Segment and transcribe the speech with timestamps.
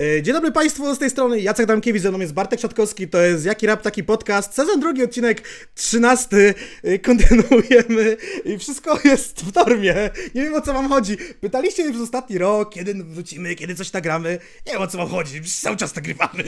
[0.00, 3.20] E, dzień dobry Państwu, z tej strony Jacek Damkiewicz, ze mną jest Bartek Szatkowski, to
[3.20, 5.42] jest Jaki Rap, Taki Podcast, sezon drugi, odcinek
[5.74, 11.16] trzynasty, E, kontynuujemy i wszystko jest w normie, nie wiem o co wam chodzi.
[11.40, 15.08] Pytaliście mnie przez ostatni rok, kiedy wrócimy, kiedy coś nagramy, nie wiem o co wam
[15.08, 16.44] chodzi, cały czas nagrywamy.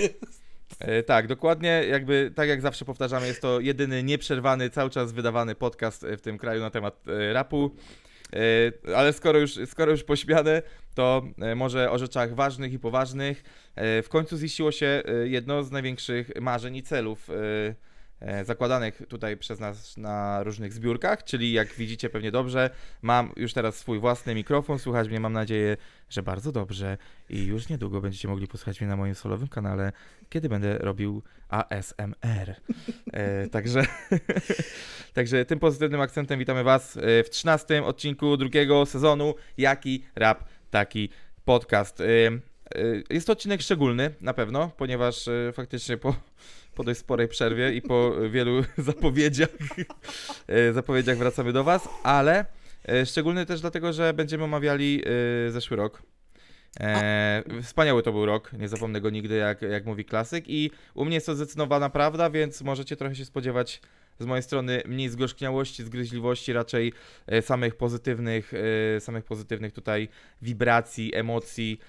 [0.78, 5.54] E, tak, dokładnie, jakby tak jak zawsze powtarzamy, jest to jedyny nieprzerwany, cały czas wydawany
[5.54, 7.70] podcast w tym kraju na temat rapu.
[8.36, 10.62] E, ale skoro już, skoro już pośmiane,
[10.94, 13.44] to e, może o rzeczach ważnych i poważnych.
[13.74, 17.28] E, w końcu ziściło się jedno z największych marzeń i celów
[18.44, 22.70] zakładanych tutaj przez nas na różnych zbiórkach, czyli jak widzicie pewnie dobrze,
[23.02, 25.76] mam już teraz swój własny mikrofon, słuchać mnie mam nadzieję,
[26.08, 26.98] że bardzo dobrze
[27.28, 29.92] i już niedługo będziecie mogli posłuchać mnie na moim solowym kanale,
[30.28, 32.54] kiedy będę robił ASMR.
[33.12, 33.86] E, także,
[35.14, 41.08] także tym pozytywnym akcentem witamy Was e, w 13 odcinku drugiego sezonu Jaki Rap, Taki
[41.44, 42.00] Podcast.
[42.00, 42.38] E, e,
[43.10, 46.14] Jest to odcinek szczególny na pewno, ponieważ e, faktycznie po,
[46.74, 49.48] po dość sporej przerwie i po wielu zapowiedziach,
[50.46, 52.46] e, zapowiedziach wracamy do Was, ale
[52.88, 55.02] e, szczególny też dlatego, że będziemy omawiali
[55.46, 56.02] e, zeszły rok.
[56.80, 60.44] E, wspaniały to był rok, nie zapomnę go nigdy, jak, jak mówi klasyk.
[60.48, 63.80] I u mnie jest to zdecydowana prawda, więc możecie trochę się spodziewać
[64.18, 66.92] z mojej strony mniej zgorzkniałości, zgryźliwości, raczej
[67.40, 68.52] samych pozytywnych,
[68.98, 70.08] samych pozytywnych tutaj
[70.42, 71.80] wibracji, emocji.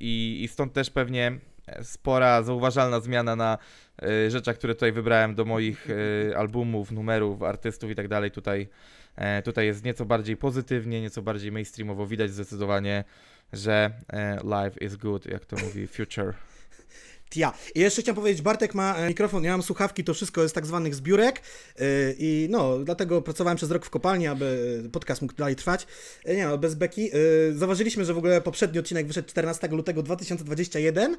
[0.00, 1.38] I, I stąd też pewnie
[1.82, 3.58] spora, zauważalna zmiana na
[4.02, 8.30] e, rzeczach, które tutaj wybrałem do moich e, albumów, numerów, artystów i tak dalej.
[8.30, 8.68] Tutaj,
[9.16, 12.06] e, tutaj jest nieco bardziej pozytywnie, nieco bardziej mainstreamowo.
[12.06, 13.04] Widać zdecydowanie,
[13.52, 16.34] że e, life is good, jak to mówi Future.
[17.36, 17.52] Ja.
[17.74, 20.66] I jeszcze chciałem powiedzieć, Bartek ma e, mikrofon, ja mam słuchawki, to wszystko jest tak
[20.66, 21.42] zwanych zbiórek
[22.18, 25.86] i no, dlatego pracowałem przez rok w kopalni, aby podcast mógł dalej trwać.
[26.26, 27.10] Nie no, bez beki.
[27.52, 31.16] Zauważyliśmy, że w ogóle poprzedni odcinek wyszedł 14 lutego 2021.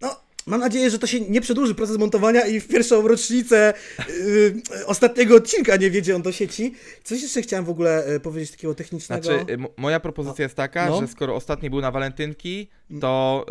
[0.00, 4.86] No, mam nadzieję, że to się nie przedłuży proces montowania i w pierwszą rocznicę e,
[4.86, 6.74] ostatniego odcinka nie wiedzie on do sieci.
[7.04, 9.22] Coś jeszcze chciałem w ogóle e, powiedzieć takiego technicznego.
[9.24, 11.00] Znaczy, mo- moja propozycja jest taka, No.
[11.00, 12.68] że skoro ostatni był na walentynki,
[13.00, 13.46] to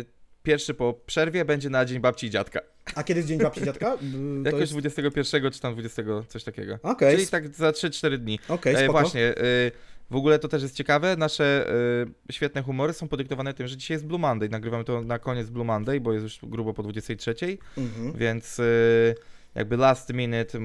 [0.00, 0.04] y,
[0.42, 2.60] pierwszy po przerwie będzie na dzień babci i dziadka.
[2.94, 3.96] A kiedy jest dzień babci dziadka?
[3.96, 4.02] B-
[4.44, 4.72] To Jakoś jest...
[4.72, 6.78] 21 czy tam 20, coś takiego.
[6.82, 8.38] Okej, Czyli tak za 3-4 dni.
[8.64, 8.92] E, spoko.
[8.92, 9.72] właśnie, y,
[10.10, 11.70] w ogóle to też jest ciekawe, nasze
[12.28, 14.48] y, świetne humory są podyktowane tym, że dzisiaj jest Blue Monday.
[14.48, 17.34] Nagrywamy to na koniec Blue Monday, bo jest już grubo po 23,
[17.76, 18.12] Mhm.
[18.12, 19.14] więc y,
[19.54, 20.60] jakby last minute y,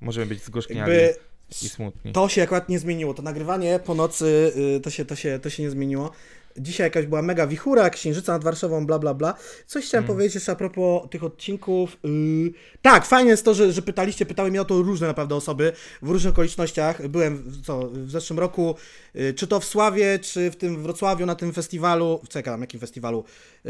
[0.00, 1.14] możemy być zgorzkniali Jakby
[1.62, 2.12] i smutni.
[2.12, 3.14] To się akurat nie zmieniło.
[3.14, 6.10] To nagrywanie po nocy y, to się, to się, to się nie zmieniło.
[6.62, 9.34] Dzisiaj jakaś była mega wichura, księżyca nad Warszawą, bla bla bla.
[9.66, 10.16] Coś chciałem Mm.
[10.16, 11.96] powiedzieć jeszcze a propos tych odcinków.
[12.04, 15.72] Yy, tak, fajnie jest to, że, że pytaliście, pytały mnie o to różne naprawdę osoby
[16.02, 17.08] w różnych okolicznościach.
[17.08, 18.74] Byłem w- co, w zeszłym roku,
[19.16, 22.20] y, czy to w Sławie, czy w tym Wrocławiu na tym festiwalu.
[22.28, 23.24] Czekam, jakim festiwalu?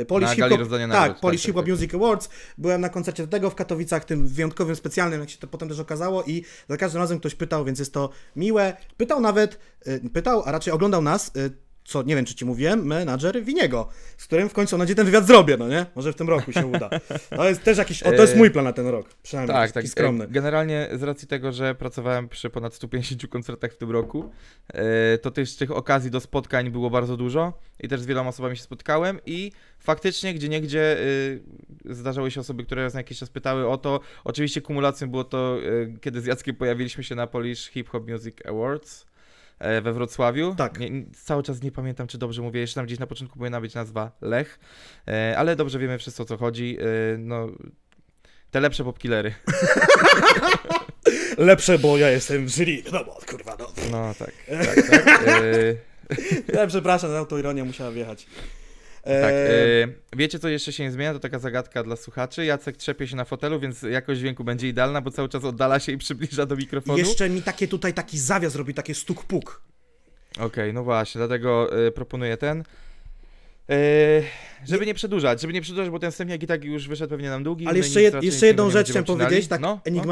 [0.08, 1.80] Polish Hip Hop, tak, nagród, Polish tak, Hip Hop tak, tak.
[1.80, 2.28] Music Awards.
[2.58, 6.22] Byłem na koncercie tego w Katowicach, tym wyjątkowym, specjalnym, jak się to potem też okazało
[6.24, 8.76] i za każdym razem ktoś pytał, więc jest to miłe.
[8.96, 11.50] Pytał nawet, y, pytał, a raczej oglądał nas, y,
[11.84, 15.06] co nie wiem, czy ci mówiłem, menadżer Winiego, z którym w końcu mam nadzieję ten
[15.06, 15.86] wywiad zrobię, no nie?
[15.94, 16.90] Może w tym roku się uda.
[17.36, 19.72] To jest też jakiś, o, to jest E, mój plan na ten rok, przynajmniej Tak,
[19.72, 19.92] taki tak.
[19.92, 20.24] skromny.
[20.24, 24.30] e, Generalnie z racji tego, że pracowałem przy ponad 150 koncertach w tym roku,
[24.68, 28.56] e, to też tych okazji do spotkań było bardzo dużo i też z wieloma osobami
[28.56, 30.96] się spotkałem i faktycznie gdzie niegdzie
[31.84, 34.00] zdarzały się osoby, które raz na jakiś czas pytały o to.
[34.24, 35.58] Oczywiście kumulacją było to,
[36.00, 39.06] kiedy z Jackiem pojawiliśmy się na Polish Hip Hop Music Awards
[39.82, 40.54] we Wrocławiu.
[40.54, 40.78] Tak.
[40.78, 40.90] Nie,
[41.24, 42.60] cały czas nie pamiętam, czy dobrze mówię.
[42.60, 44.58] Jeszcze tam gdzieś na początku powinna być nazwa Lech,
[45.08, 46.78] e, ale dobrze wiemy wszyscy o co chodzi.
[46.80, 47.48] E, no,
[48.50, 49.34] te lepsze popkillery.
[51.38, 53.66] Lepsze, bo ja jestem w jury, no bo kurwa, no.
[53.90, 54.32] No tak,
[54.64, 55.28] tak, tak.
[55.28, 55.90] E,
[56.54, 58.26] Ja przepraszam, autoironia musiała wjechać.
[59.04, 61.12] E, tak e, wiecie co jeszcze się nie zmienia?
[61.12, 62.44] To taka zagadka dla słuchaczy.
[62.44, 65.92] Jacek trzepie się na fotelu, więc jakość dźwięku będzie idealna, bo cały czas oddala się
[65.92, 66.98] i przybliża do mikrofonu.
[66.98, 69.60] Jeszcze mi takie tutaj taki zawias robi, takie stuk-puk.
[70.38, 72.64] Okej, no właśnie, dlatego e, proponuję ten.
[73.70, 73.74] E,
[74.66, 77.44] żeby nie przedłużać, żeby nie przedłużać, bo ten wstępniak i tak już wyszedł pewnie nam
[77.44, 77.66] długi.
[77.66, 80.02] Ale my jeszcze, jed, jeszcze jedną rzecz chciałem powiedzieć, tak no, no.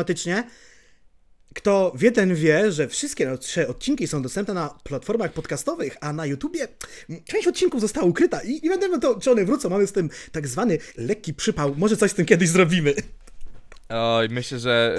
[1.54, 6.26] Kto wie, ten wie, że wszystkie trzy odcinki są dostępne na platformach podcastowych, a na
[6.26, 6.68] YouTubie
[7.10, 9.68] mm, część odcinków została ukryta i nie wiadomo to, czy one wrócą.
[9.68, 11.74] Mamy z tym tak zwany lekki przypał.
[11.76, 12.94] Może coś z tym kiedyś zrobimy.
[13.88, 14.98] Oj, myślę, że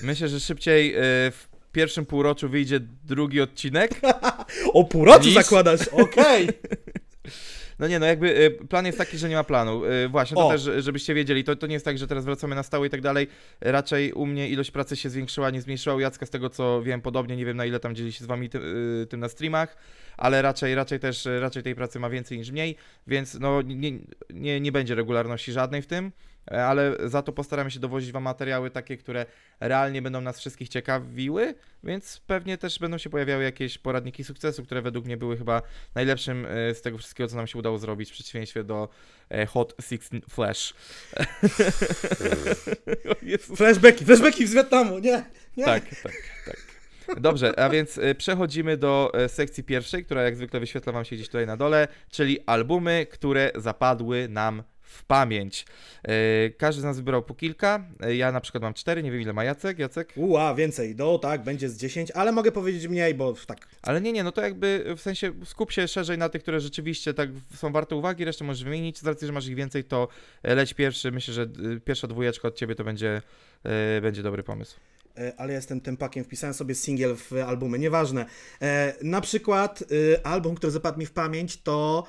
[0.00, 1.00] e, myślę, że szybciej e,
[1.30, 4.00] w pierwszym półroczu wyjdzie drugi odcinek.
[4.72, 6.48] O półroczu Niż- zakładasz, okej.
[7.78, 9.84] No nie, no jakby y, plan jest taki, że nie ma planu.
[9.84, 10.50] Y, Właśnie, to O.
[10.50, 13.00] też, żebyście wiedzieli, to, to nie jest tak, że teraz wracamy na stałe i tak
[13.00, 13.28] dalej.
[13.60, 15.96] Raczej u mnie ilość pracy się zwiększyła, nie zmniejszyła.
[15.96, 18.26] U Jacka z tego co wiem podobnie, nie wiem na ile tam dzieli się z
[18.26, 18.58] wami ty,
[19.02, 19.76] y, tym na streamach,
[20.16, 22.76] ale raczej, raczej też, raczej tej pracy ma więcej niż mniej,
[23.06, 23.92] więc no nie,
[24.30, 26.12] nie, nie będzie regularności żadnej w tym.
[26.50, 29.26] E, Ale za to postaramy się dowozić Wam materiały takie, które
[29.60, 31.54] realnie będą nas wszystkich ciekawiły,
[31.84, 35.62] więc pewnie też będą się pojawiały jakieś poradniki sukcesu, które według mnie były chyba
[35.94, 38.88] najlepszym e, z tego wszystkiego, co nam się udało zrobić, w przeciwieństwie do
[39.30, 40.74] e, Hot 16 Flash.
[43.56, 45.24] Flashbacki, flashbacki z Wietnamu, nie,
[45.56, 45.64] nie.
[45.64, 46.12] Tak, tak,
[46.46, 46.74] tak.
[47.20, 51.46] Dobrze, a więc przechodzimy do sekcji pierwszej, która jak zwykle wyświetla Wam się gdzieś tutaj
[51.46, 54.62] na dole, czyli albumy, które zapadły nam
[54.94, 55.66] w pamięć.
[56.02, 57.84] E, Każdy z nas wybrał po kilka.
[58.00, 59.78] E, Ja na przykład mam cztery, nie wiem ile ma Jacek.
[59.78, 60.12] Jacek?
[60.16, 64.12] Ua, więcej, no tak, będzie z 10, ale mogę powiedzieć mniej, bo tak, Ale nie,
[64.12, 67.72] nie, no to jakby w sensie skup się szerzej na tych, które rzeczywiście tak są
[67.72, 68.98] warte uwagi, resztę możesz wymienić.
[68.98, 70.08] Z racji, że masz ich więcej, to
[70.42, 71.10] leć pierwszy.
[71.12, 73.22] Myślę, że y, pierwsza dwójeczka od ciebie to będzie,
[73.64, 74.76] e, będzie dobry pomysł.
[75.18, 78.26] E, ale jestem tempakiem, wpisałem sobie singiel w albumy, nieważne.
[78.62, 82.06] E, na przykład e, album, który zapadł mi w pamięć to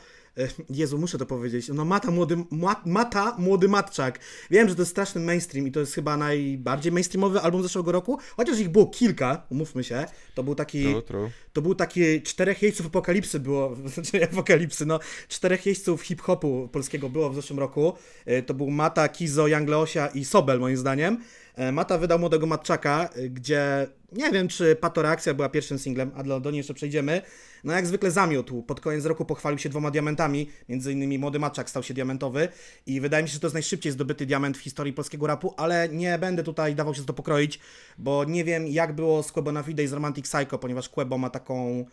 [0.70, 1.68] Jezu, muszę to powiedzieć.
[1.74, 4.20] No Mata Młody, Ma- Mata Młody Matczak.
[4.52, 8.18] Wiem, że to jest straszny mainstream i to jest chyba najbardziej mainstreamowy album zeszłego roku,
[8.38, 10.06] chociaż ich było kilka, umówmy się.
[10.36, 11.30] To był taki True, true.
[11.54, 17.30] to był taki czterech jeźdźców apokalipsy było, znaczy apokalipsy, no czterech jeźdźców hip-hopu polskiego było
[17.30, 17.94] w zeszłym roku.
[18.26, 21.18] E, To był Mata, Kizo, Young Leosia i Sobel moim zdaniem.
[21.56, 26.24] E, Mata wydał Młodego Matczaka, e, gdzie nie wiem czy Patoreakcja była pierwszym singlem, a
[26.24, 27.22] do, niej jeszcze przejdziemy.
[27.64, 31.70] No jak zwykle zamiótł, pod koniec roku pochwalił się dwoma diamentami, między innymi Młody Matczak
[31.70, 32.48] stał się diamentowy.
[32.86, 35.90] I wydaje mi się, że to jest najszybciej zdobyty diament w historii polskiego rapu, ale
[35.90, 37.60] nie będę tutaj dawał się z to pokroić,
[37.98, 41.18] bo nie wiem jak było z Quebo na Fide i z Romantic Psycho, ponieważ Quebo
[41.18, 41.86] ma taką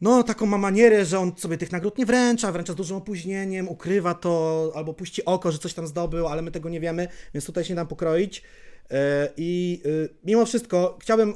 [0.00, 3.68] no, taką ma manierę, że on sobie tych nagród nie wręcza, wręcza z dużym opóźnieniem,
[3.68, 7.46] ukrywa to, albo puści oko, że coś tam zdobył, ale my tego nie wiemy, więc
[7.46, 8.42] tutaj się nie dam pokroić.
[8.90, 11.34] E, I y, mimo wszystko chciałbym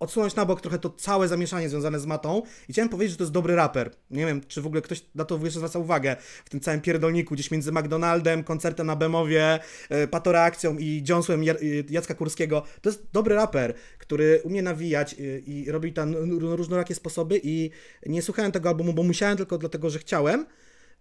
[0.00, 3.24] odsunąć na bok trochę to całe zamieszanie związane z Matą i chciałem powiedzieć, że to
[3.24, 3.90] jest dobry raper.
[4.10, 7.34] Nie wiem, czy w ogóle ktoś na to jeszcze zwraca uwagę w tym całym pierdolniku,
[7.34, 9.58] gdzieś między McDonaldem, koncertem na Bemowie,
[9.88, 11.02] e, Patoreakcją i
[11.42, 12.62] Jar- y, Jacka Kurskiego.
[12.82, 17.70] To jest dobry raper, który umie nawijać y, i robi tam różnorakie sposoby i
[18.06, 20.46] nie słuchałem tego albumu, bo musiałem, tylko dlatego, że chciałem.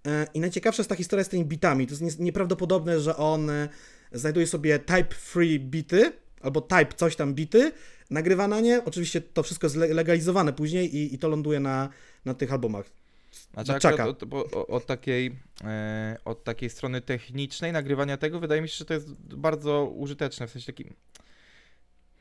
[0.07, 1.87] E, I najciekawsza jest ta historia z tymi bitami.
[1.87, 3.69] To jest nie- nieprawdopodobne, że on e,
[4.11, 6.11] znajduje sobie type free bity,
[6.47, 7.71] albo type coś tam bity,
[8.09, 8.85] nagrywa na nie.
[8.85, 11.89] Oczywiście to wszystko jest le- legalizowane później i, i to ląduje na,
[12.25, 12.85] na tych albumach.
[13.53, 13.93] Znaczy Matczaka.
[14.03, 18.69] akurat od, bo- o- od, takiej, e, od takiej strony technicznej nagrywania tego wydaje mi
[18.69, 20.93] się, że to jest bardzo użyteczne, w sensie takim...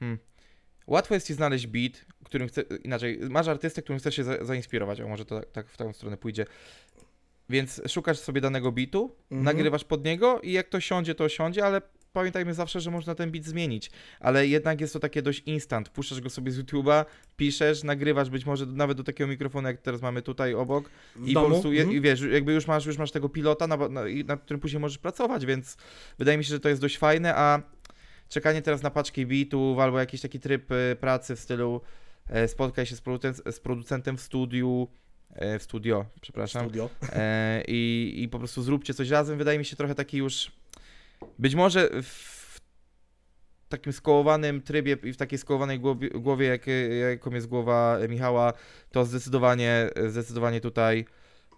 [0.01, 0.19] Hmm.
[0.87, 5.01] Łatwo jest ci znaleźć beat, którym chce, inaczej, masz artystę, którym chcesz się za, zainspirować,
[5.01, 6.47] o może to tak, tak w tą stronę pójdzie.
[7.51, 9.45] Więc szukasz sobie danego beatu, Mhm.
[9.45, 11.81] nagrywasz pod niego i jak to siądzie, to siądzie, ale
[12.17, 13.91] pamiętajmy zawsze, że można ten beat zmienić.
[14.21, 15.89] Ale jednak jest to takie dość instant.
[15.89, 17.05] Puszczasz go sobie z YouTube'a,
[17.37, 21.35] piszesz, nagrywasz być może nawet do takiego mikrofonu, jak teraz mamy tutaj obok, W i
[21.35, 21.47] domu.
[21.47, 24.43] po prostu, je, i wiesz, jakby już masz, już masz tego pilota, na, na, nad
[24.43, 25.77] którym później możesz pracować, więc
[26.19, 27.63] wydaje mi się, że to jest dość fajne, a
[28.29, 31.81] czekanie teraz na paczki beatów albo jakiś taki tryb e, pracy w stylu
[32.29, 34.89] e, spotkaj się z, producent, z producentem w studiu,
[35.35, 36.91] e, w studio, przepraszam, Studio.
[37.13, 40.53] e, i, i po prostu zróbcie coś razem, wydaje mi się trochę taki już,
[41.39, 42.61] być może w
[43.69, 46.67] takim skołowanym trybie i w takiej skołowanej głowie, głowie jak,
[47.01, 48.53] jaką jest głowa Michała,
[48.91, 51.05] to zdecydowanie, zdecydowanie tutaj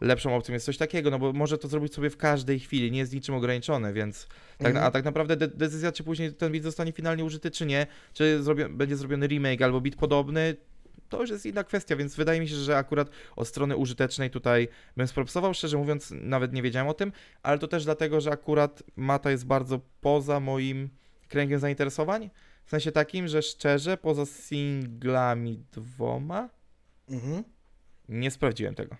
[0.00, 2.98] lepszą opcją jest coś takiego, no bo może to zrobić sobie w każdej chwili, nie
[2.98, 4.26] jest niczym ograniczone, więc
[4.58, 4.86] tak, Mhm.
[4.86, 8.42] a tak naprawdę de decyzja, czy później ten beat zostanie finalnie użyty, czy nie, czy
[8.42, 10.56] zrobi będzie zrobiony remake albo beat podobny,
[11.08, 14.68] to już jest inna kwestia, więc wydaje mi się, że akurat od strony użytecznej tutaj
[14.96, 17.12] bym spropsował, szczerze mówiąc nawet nie wiedziałem o tym,
[17.42, 20.88] ale to też dlatego, że akurat Mata jest bardzo poza moim
[21.28, 22.30] kręgiem zainteresowań,
[22.64, 26.48] w sensie takim, że szczerze, poza singlami dwoma,
[27.10, 27.44] Mhm.
[28.08, 28.96] nie sprawdziłem tego.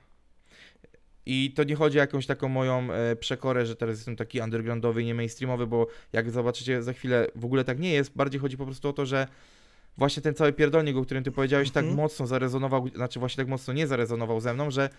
[1.26, 5.04] I to nie chodzi o jakąś taką moją e, przekorę, że teraz jestem taki undergroundowy
[5.04, 8.16] nie mainstreamowy, bo jak zobaczycie za chwilę, w ogóle tak nie jest.
[8.16, 9.26] Bardziej chodzi po prostu o to, że
[9.98, 11.96] właśnie ten cały pierdolnik, o którym ty powiedziałeś, tak Mhm.
[11.96, 14.90] mocno zarezonował, znaczy właśnie tak mocno nie zarezonował ze mną, że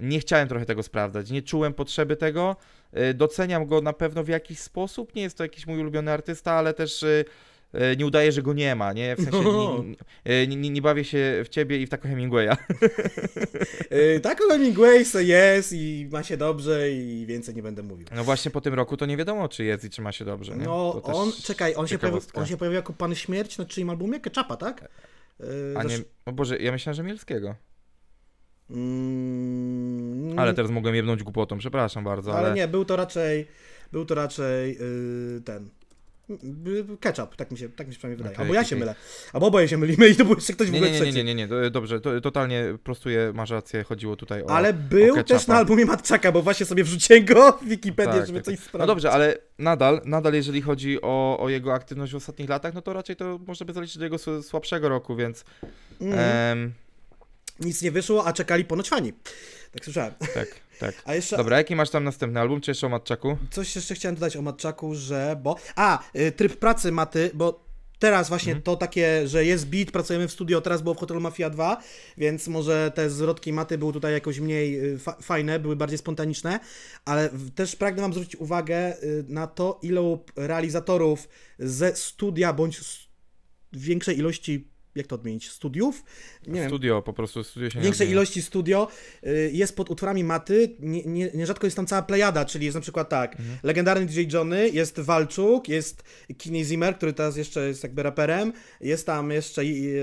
[0.00, 2.56] nie chciałem trochę tego sprawdzać, nie czułem potrzeby tego.
[2.92, 6.52] E, Doceniam go na pewno w jakiś sposób, nie jest to jakiś mój ulubiony artysta,
[6.52, 7.24] ale też e,
[7.98, 9.16] nie udaje, że go nie ma, nie?
[9.16, 9.84] W sensie No.
[10.26, 12.56] nie, nie, nie, nie, bawię się w ciebie i w taką Hemingwaya.
[13.90, 18.06] Yy, tak, Hemingway se jest i ma się dobrze i więcej nie będę mówił.
[18.16, 20.56] No właśnie po tym roku to nie wiadomo, czy jest i czy ma się dobrze,
[20.56, 20.64] nie?
[20.64, 22.40] No, on, czekaj, on się, pojawił, ciekawostka.
[22.40, 24.20] on się pojawił jako Pan Śmierć na czyim albumie?
[24.20, 24.88] Ketchupa, tak?
[25.40, 25.46] Yy,
[25.76, 27.54] A nie, o Boże, ja myślałem, że Mielskiego.
[28.70, 32.56] Mm, Ale teraz mogłem jebnąć głupotą, przepraszam bardzo, ale ale...
[32.56, 33.46] nie, był to raczej,
[33.92, 35.70] był to raczej yy, ten,
[37.00, 38.34] ketchup, tak mi się, tak mi się przynajmniej wydaje.
[38.36, 38.78] Okej, Albo ja się okej.
[38.78, 38.94] mylę,
[39.32, 41.34] albo oboje się mylimy i to był jeszcze ktoś w ogóle nie, nie, nie, nie,
[41.34, 44.50] nie, nie, dobrze, to, totalnie prostuję, masz rację, chodziło tutaj o...
[44.50, 48.26] Ale był o też na albumie Matczaka, bo właśnie sobie wrzuciłem go w Wikipedię, Tak,
[48.26, 48.64] żeby tak, coś tak.
[48.64, 48.80] sprawdzić.
[48.80, 52.82] No dobrze, ale nadal, nadal jeżeli chodzi o, o jego aktywność w ostatnich latach, no
[52.82, 55.44] to raczej to można by zaliczyć do jego sł- słabszego roku, więc
[56.00, 56.20] Mhm.
[56.58, 56.72] em,
[57.60, 59.12] Nic nie wyszło, a czekali ponoć fani.
[59.72, 60.14] Tak słyszałem.
[60.34, 60.48] tak,
[60.78, 60.94] tak.
[61.04, 63.38] A jeszcze Dobra, jaki masz tam następny album, czy jeszcze o Matczaku?
[63.50, 65.56] coś jeszcze chciałem dodać o Matczaku, że bo...
[65.76, 68.62] A, y, tryb pracy Maty, bo teraz właśnie Mhm.
[68.62, 71.82] to takie, że jest beat, pracujemy w studio, teraz było w Hotelu Mafia 2,
[72.16, 76.60] więc może te zwrotki Maty były tutaj jakoś mniej y, fa fajne, były bardziej spontaniczne,
[77.04, 83.08] ale też pragnę wam zwrócić uwagę y, na to, ilu realizatorów ze studia bądź z
[83.72, 86.04] większej ilości, jak to odmienić, studiów?
[86.46, 88.88] Nie wiem, Studio, po prostu studio się większej ilości studio
[89.26, 92.80] y, jest pod utworami maty, nie, nie, nierzadko jest tam cała plejada, czyli jest na
[92.80, 93.58] przykład tak, Mhm.
[93.62, 96.02] legendarny DJ Johnny, jest Walczuk, jest
[96.38, 99.94] Kenny Zimmer, który teraz jeszcze jest jakby raperem, jest tam jeszcze i,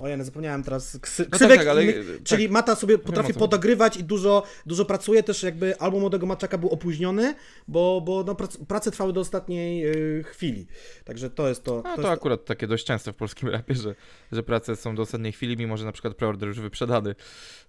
[0.00, 2.22] y, Ojej, no zapomniałem teraz ksy, No ksywek tak, tak, ale tak.
[2.24, 6.58] czyli Mata sobie potrafi o podogrywać i dużo, dużo pracuje, też jakby album młodego Maczaka
[6.58, 7.34] był opóźniony,
[7.68, 9.86] bo, bo no, prac, prace trwały do ostatniej
[10.18, 10.66] y, chwili,
[11.04, 11.78] także to jest to.
[11.78, 13.94] A to to jest akurat takie dość częste w polskim rapie, że,
[14.32, 17.14] że prace są do ostatniej chwili, mimo że na przykład preorder już wyprzedany.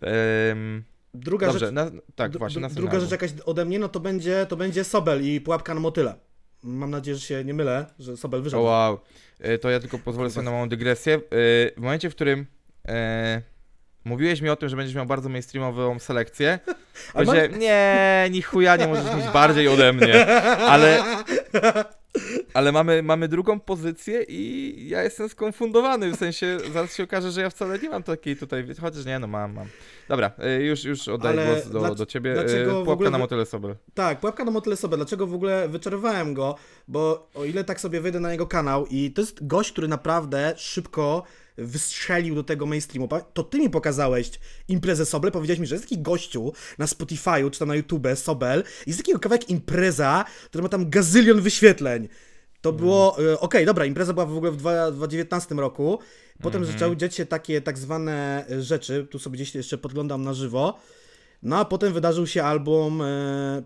[0.02, 0.84] Ehm,
[1.14, 4.56] Druga dobrze, rzecz, na, tak, właśnie, Druga rzecz jakaś ode mnie, no to będzie, to
[4.56, 6.16] będzie Sobel i Pułapka na motyle.
[6.64, 8.64] Mam nadzieję, że się nie mylę, że Sobel O wyszedł.
[8.64, 9.00] wow, E,
[9.62, 11.16] to ja tylko pozwolę sobie na małą dygresję.
[11.16, 12.46] E, W momencie, w którym
[12.88, 13.42] e,
[14.06, 16.60] mówiłeś mi o tym, że będziesz miał bardzo mainstreamową selekcję,
[17.14, 20.26] powiedziałem, nie, ni chuja nie możesz mieć bardziej ode mnie,
[20.58, 21.04] ale,
[22.54, 27.42] ale mamy, mamy drugą pozycję i ja jestem skonfundowany, w sensie zaraz się okaże, że
[27.42, 29.68] ja wcale nie mam takiej tutaj, chociaż nie, no mam, mam.
[30.10, 32.36] Dobra, e, już, już oddaję Ale głos do, dlac- do ciebie.
[32.36, 33.76] w E, Pułapka ogóle na motyle sobie.
[33.94, 35.00] Tak, Pułapka na motyle Sobel.
[35.00, 36.56] Dlaczego w ogóle wyczerpałem go?
[36.88, 40.54] Bo o ile tak sobie wyjdę na jego kanał i to jest gość, który naprawdę
[40.58, 41.24] szybko
[41.58, 43.10] wystrzelił do tego mainstreamu.
[43.34, 44.32] To ty mi pokazałeś
[44.68, 48.64] imprezę Sobel, powiedziałeś mi, że jest taki gościu na Spotify'u czy tam na YouTube Sobel
[48.86, 52.08] i jest taki kawałek impreza, który ma tam gazylion wyświetleń.
[52.62, 56.00] To było, e, okej, dobra, impreza była w ogóle w dwa- 2019 roku,
[56.42, 60.34] potem zaczęły dziać się takie tak zwane e, rzeczy, tu sobie gdzieś jeszcze podglądam na
[60.34, 60.78] żywo,
[61.44, 63.02] no a potem wydarzył się album.
[63.02, 63.64] E,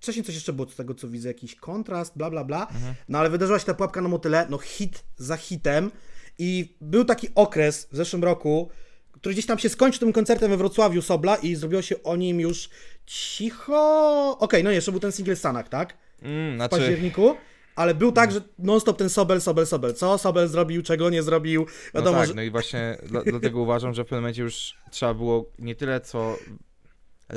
[0.00, 2.66] wcześniej coś jeszcze było z tego, co widzę, jakiś kontrast, bla bla bla.
[3.08, 5.90] No ale wydarzyła się ta pułapka na motyle, no hit za hitem.
[6.38, 8.68] I był taki okres w zeszłym roku,
[9.12, 12.40] który gdzieś tam się skończył tym koncertem we Wrocławiu Sobla i zrobiło się o nim
[12.40, 12.68] już
[13.06, 14.36] cicho.
[14.40, 15.96] Okej, no jeszcze był ten single w Stanach, tak?
[16.22, 17.36] Mm, W znaczy, październiku.
[17.76, 19.94] Ale był tak, że non-stop ten Sobel, Sobel, Sobel.
[19.94, 21.66] Co Sobel zrobił, czego nie zrobił.
[21.94, 22.34] no Wiadomo, tak, że...
[22.34, 26.00] no i właśnie dla, dlatego uważam, że w pewnym momencie już trzeba było nie tyle
[26.00, 26.36] co,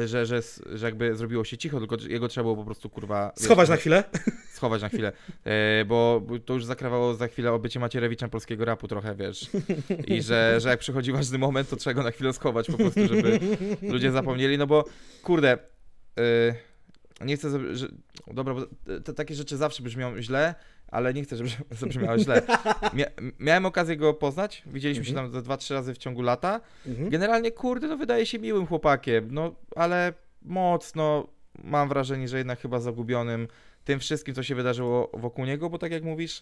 [0.06, 0.42] że, że,
[0.74, 3.32] że jakby zrobiło się cicho, tylko jego trzeba było po prostu kurwa...
[3.38, 4.04] wiesz, Schować na chwilę.
[4.50, 5.12] Schować na chwilę,
[5.46, 9.50] e, bo to już zakrawało za chwilę o bycie Macierewiczem polskiego rapu trochę, wiesz.
[10.08, 13.08] I że, że jak przychodzi ważny moment, to trzeba go na chwilę schować po prostu,
[13.08, 13.40] żeby
[13.82, 14.86] ludzie zapomnieli, no bo
[15.24, 15.58] kurde,
[16.20, 16.56] e,
[17.26, 17.88] nie chcę, że,
[18.34, 18.62] dobra, bo
[19.04, 20.56] te, takie rzeczy zawsze brzmią źle,
[20.88, 22.42] ale nie chcę, żeby zabrzmiało źle.
[22.94, 23.06] Mia,
[23.40, 26.62] miałem okazję go poznać, widzieliśmy się tam dwa, trzy razy w ciągu lata.
[26.86, 27.10] Mhm.
[27.10, 31.28] Generalnie, kurde, no wydaje się miłym chłopakiem, no ale mocno
[31.64, 33.48] mam wrażenie, że jednak chyba zagubionym
[33.84, 36.42] tym wszystkim, co się wydarzyło wokół niego, bo tak jak mówisz,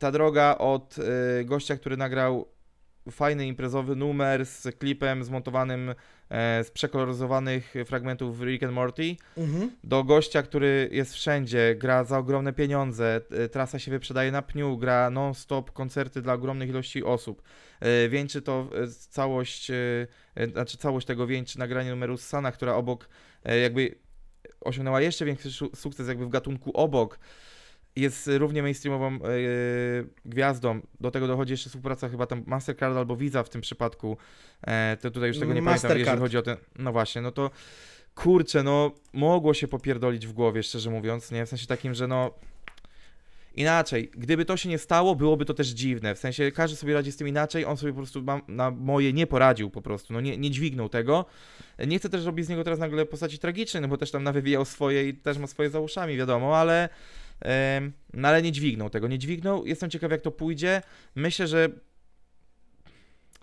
[0.00, 2.48] ta droga od y, gościa, który nagrał
[3.10, 5.94] fajny imprezowy numer z klipem zmontowanym
[6.30, 9.70] e, z przekoloryzowanych fragmentów Rick and Morty, Mhm.
[9.84, 14.76] do gościa, który jest wszędzie, gra za ogromne pieniądze, e, trasa się wyprzedaje na pniu,
[14.78, 17.42] gra non-stop koncerty dla ogromnych ilości osób.
[17.80, 19.74] E, Wieńczy to e, całość, e,
[20.34, 23.08] e, znaczy całość tego wieńczy nagranie numeru z Sana, która obok
[23.62, 23.94] jakby
[24.60, 27.18] osiągnęła jeszcze większy sukces jakby w gatunku obok.
[27.96, 29.18] Jest równie mainstreamową e,
[30.24, 30.80] gwiazdą.
[31.00, 34.16] Do tego dochodzi jeszcze współpraca chyba tam Mastercard albo Visa w tym przypadku.
[34.62, 36.56] E, to tutaj już tego nie pamiętam, jeżeli chodzi o ten.
[36.78, 37.50] No właśnie, no to
[38.14, 41.46] kurczę, no mogło się popierdolić w głowie, szczerze mówiąc, nie?
[41.46, 42.30] W sensie takim, że no
[43.56, 47.12] inaczej, gdyby to się nie stało, byłoby to też dziwne, w sensie każdy sobie radzi
[47.12, 50.20] z tym inaczej, on sobie po prostu ma, na moje nie poradził po prostu, no
[50.20, 51.24] nie, nie dźwignął tego.
[51.86, 54.64] Nie chcę też robić z niego teraz nagle postaci tragicznej, no bo też tam nawywijał
[54.64, 56.88] swoje i też ma swoje za uszami, wiadomo, ale
[58.12, 60.82] no ale nie dźwignął tego, nie dźwignął, jestem ciekaw jak to pójdzie,
[61.14, 61.68] myślę, że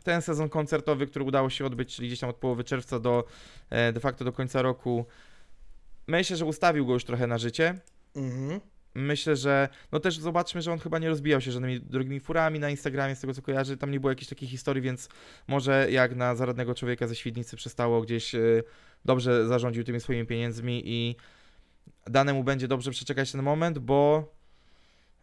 [0.03, 3.25] ten sezon koncertowy, który udało się odbyć, czyli gdzieś tam od połowy czerwca do
[3.69, 5.05] e, de facto do końca roku,
[6.07, 7.79] myślę, że ustawił go już trochę na życie.
[8.15, 8.59] Mhm.
[8.95, 12.69] myślę, że no też zobaczmy, że on chyba nie rozbijał się żadnymi drogimi furami na
[12.69, 15.09] Instagramie, z tego co kojarzy, tam nie było jakiejś takiej historii, więc
[15.47, 18.63] może jak na zaradnego człowieka ze Świdnicy przystało gdzieś y,
[19.05, 21.15] dobrze zarządził tymi swoimi pieniędzmi i
[22.07, 24.29] danemu będzie dobrze przeczekać ten moment, bo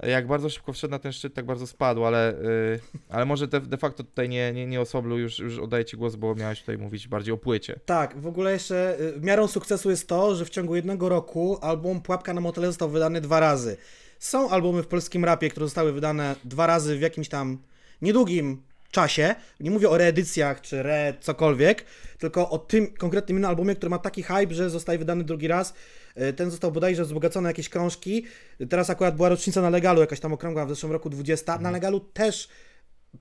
[0.02, 3.61] jak bardzo szybko wszedł na ten szczyt, tak bardzo spadł, ale, y, ale może de,
[3.61, 6.61] de facto tutaj nie, nie, nie o Soblu, już, już oddaję Ci głos, bo miałeś
[6.61, 7.81] tutaj mówić bardziej o płycie.
[7.87, 12.00] Tak, w ogóle jeszcze y, miarą sukcesu jest to, że w ciągu jednego roku album
[12.00, 13.76] Pułapka na motele został wydany dwa razy.
[14.19, 17.59] Są albumy w polskim rapie, które zostały wydane dwa razy w jakimś tam
[18.02, 19.35] niedługim czasie.
[19.61, 21.85] Nie mówię o reedycjach czy re cokolwiek,
[22.18, 25.75] tylko o tym konkretnym albumie, który ma taki hype, że zostaje wydany drugi raz.
[26.16, 28.25] Y, Ten został bodajże wzbogacony jakieś krążki.
[28.70, 31.59] Teraz akurat była rocznica na legalu, jakaś tam okrągła w zeszłym roku 20.
[31.59, 32.49] Na legalu też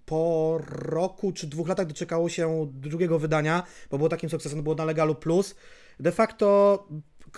[0.05, 4.85] po roku czy dwóch latach doczekało się drugiego wydania, bo było takim sukcesem, było na
[4.85, 5.55] Legalu Plus.
[5.99, 6.87] De facto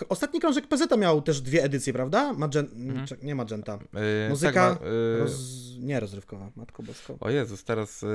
[0.08, 2.32] ostatni krążek PZ miał też dwie edycje, prawda?
[2.32, 2.66] Magen...
[3.08, 3.78] czek- Nie Magenta.
[4.26, 5.32] Y, Muzyka tak, ma- y, Roz...
[5.78, 7.16] Nie rozrywkowa, Matko Bosko.
[7.20, 8.06] O Jezus, teraz y,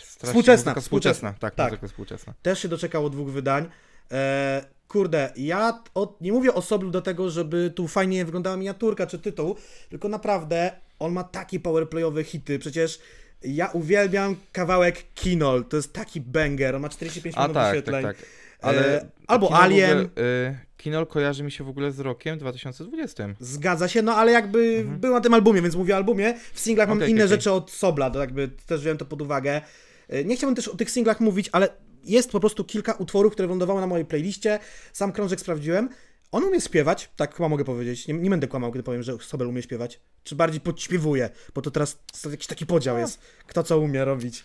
[0.00, 1.34] strasznie Współczesna, muzyka współczesna.
[1.40, 1.70] Tak, Tak.
[1.70, 2.34] muzyka współczesna.
[2.42, 3.68] Też się doczekało dwóch wydań.
[4.12, 9.06] E, kurde, ja o, nie mówię o Soblu do tego, żeby tu fajnie wyglądała miniaturka
[9.06, 9.56] czy tytuł,
[9.88, 12.58] tylko naprawdę on ma takie powerplayowe hity.
[12.58, 12.98] Przecież
[13.42, 17.74] ja uwielbiam kawałek Kinol, to jest taki banger, on ma 45 A milionów tak, tak,
[17.74, 18.02] wyświetleń.
[18.04, 18.16] tak.
[18.60, 19.98] Ale E, albo Kinol w Alien.
[19.98, 23.28] Ogóle, y, Kinol kojarzy mi się w ogóle z rokiem 2020.
[23.40, 25.00] Zgadza się, no ale jakby Mhm.
[25.00, 26.34] był na tym albumie, więc mówię o albumie.
[26.52, 27.28] W singlach mam Okej, inne okej.
[27.28, 29.60] rzeczy od Sobla, to jakby też wziąłem to pod uwagę.
[30.08, 31.68] E, Nie chciałbym też o tych singlach mówić, ale
[32.04, 34.58] jest po prostu kilka utworów, które wylądowały na mojej playliście.
[34.92, 35.88] Sam krążek sprawdziłem.
[36.32, 38.08] On umie śpiewać, tak chyba mogę powiedzieć.
[38.08, 40.00] Nie, nie będę kłamał, gdy powiem, że Sobel umie śpiewać.
[40.24, 41.98] Czy bardziej podśpiewuje, bo to teraz
[42.30, 43.20] jakiś taki podział jest.
[43.46, 44.44] Kto co umie robić.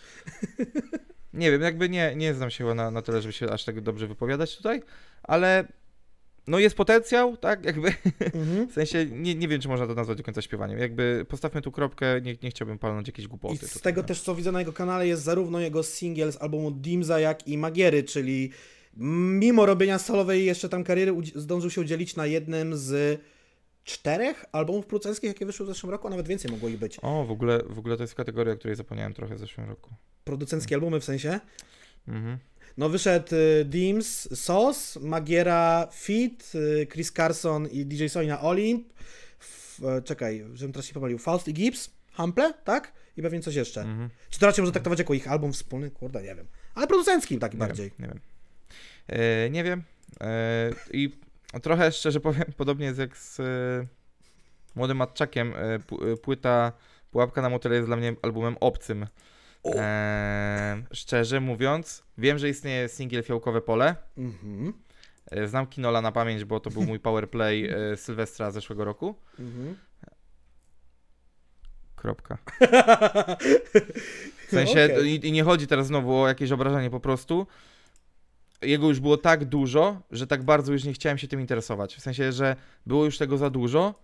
[1.34, 4.06] Nie wiem, jakby nie, nie znam się na, na tyle, żeby się aż tak dobrze
[4.06, 4.82] wypowiadać tutaj,
[5.22, 5.64] ale
[6.46, 7.94] no jest potencjał, tak, jakby,
[8.34, 8.68] Mhm.
[8.70, 11.72] w sensie nie, nie wiem, czy można to nazwać do końca śpiewaniem, jakby postawmy tu
[11.72, 13.54] kropkę, nie, nie chciałbym palnąć jakieś głupoty.
[13.54, 14.08] I z tutaj, tego no.
[14.08, 17.58] też, co widzę na jego kanale, jest zarówno jego singiel z albumu Dimza, jak i
[17.58, 18.50] Magiery, czyli
[18.96, 23.20] mimo robienia solowej jeszcze tam kariery zdążył się udzielić na jednym z
[23.84, 26.98] czterech albumów producenckich, jakie wyszły w zeszłym roku, a nawet więcej mogło ich być.
[27.02, 29.90] O, w ogóle, w ogóle to jest kategoria, o której zapomniałem trochę w zeszłym roku.
[30.24, 31.40] Producenckie albumy w sensie.
[32.08, 32.38] Mhm.
[32.76, 38.92] No wyszedł y, Dims, Sos, Magiera, Fit, y, Chris Carson i DJ Sony na Olimp.
[39.40, 41.18] F, e, czekaj, żebym teraz się pomylił.
[41.18, 42.92] Faust i Gibbs, Hample, tak?
[43.16, 43.80] I pewnie coś jeszcze.
[43.80, 44.10] Mhm.
[44.30, 45.90] Czy to raczej można traktować jako ich album wspólny?
[45.90, 46.46] Kurde, nie wiem.
[46.74, 47.92] Ale producencki taki Nie bardziej.
[47.98, 48.20] Wiem, nie wiem.
[49.08, 49.82] E, nie wiem.
[50.20, 51.12] E, I
[51.60, 53.44] trochę szczerze powiem, podobnie jest jak z e,
[54.74, 55.54] młodym Matczakiem.
[55.56, 55.78] E,
[56.16, 56.72] płyta
[57.10, 59.06] Pułapka na motyle jest dla mnie albumem obcym.
[59.74, 63.96] E, szczerze mówiąc, wiem, że istnieje singiel Fiołkowe Pole.
[64.18, 64.72] Mhm.
[65.46, 69.14] Znam Kinola na pamięć, bo to był mój powerplay e, Sylwestra zeszłego roku.
[69.38, 69.76] Mhm.
[71.96, 72.38] Kropka.
[74.46, 75.06] W sensie, Okej.
[75.06, 77.46] i, i nie chodzi teraz znowu o jakieś obrażenie, po prostu
[78.62, 81.94] jego już było tak dużo, że tak bardzo już nie chciałem się tym interesować.
[81.96, 83.94] W sensie, że było już tego za dużo,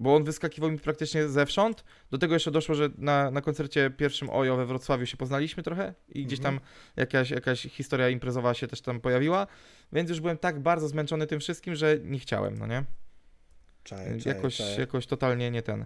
[0.00, 1.84] bo on wyskakiwał mi praktycznie zewsząd.
[2.10, 5.94] Do tego jeszcze doszło, że na, na koncercie pierwszym OJO we Wrocławiu się poznaliśmy trochę
[6.08, 6.72] i gdzieś tam Mhm.
[6.96, 9.46] jakaś, jakaś historia imprezowa się też tam pojawiła,
[9.92, 12.84] więc już byłem tak bardzo zmęczony tym wszystkim, że nie chciałem, no nie?
[13.84, 14.76] Czaję, czaję, Jakoś, czaję.
[14.80, 15.84] jakoś totalnie nie ten.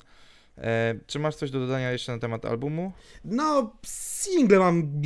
[0.59, 2.93] E, czy masz coś do dodania jeszcze na temat albumu?
[3.25, 5.03] No, single mam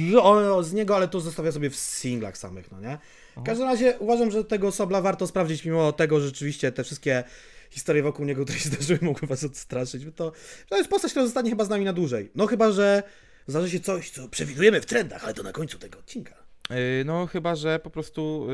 [0.62, 2.98] z niego, ale to zostawię sobie w singlach samych, no nie?
[3.36, 7.24] W każdym razie uważam, że tego Sobla warto sprawdzić, mimo tego, że rzeczywiście te wszystkie
[7.70, 10.04] historie wokół niego, które się zdarzyły, mogły was odstraszyć.
[10.04, 10.32] bo To,
[10.68, 12.30] to jest postać, która zostanie chyba z nami na dłużej.
[12.34, 13.02] No chyba, że
[13.46, 16.34] zdarzy się coś, co przewidujemy w trendach, ale to na końcu tego odcinka.
[16.70, 18.46] Yy, no chyba, że po prostu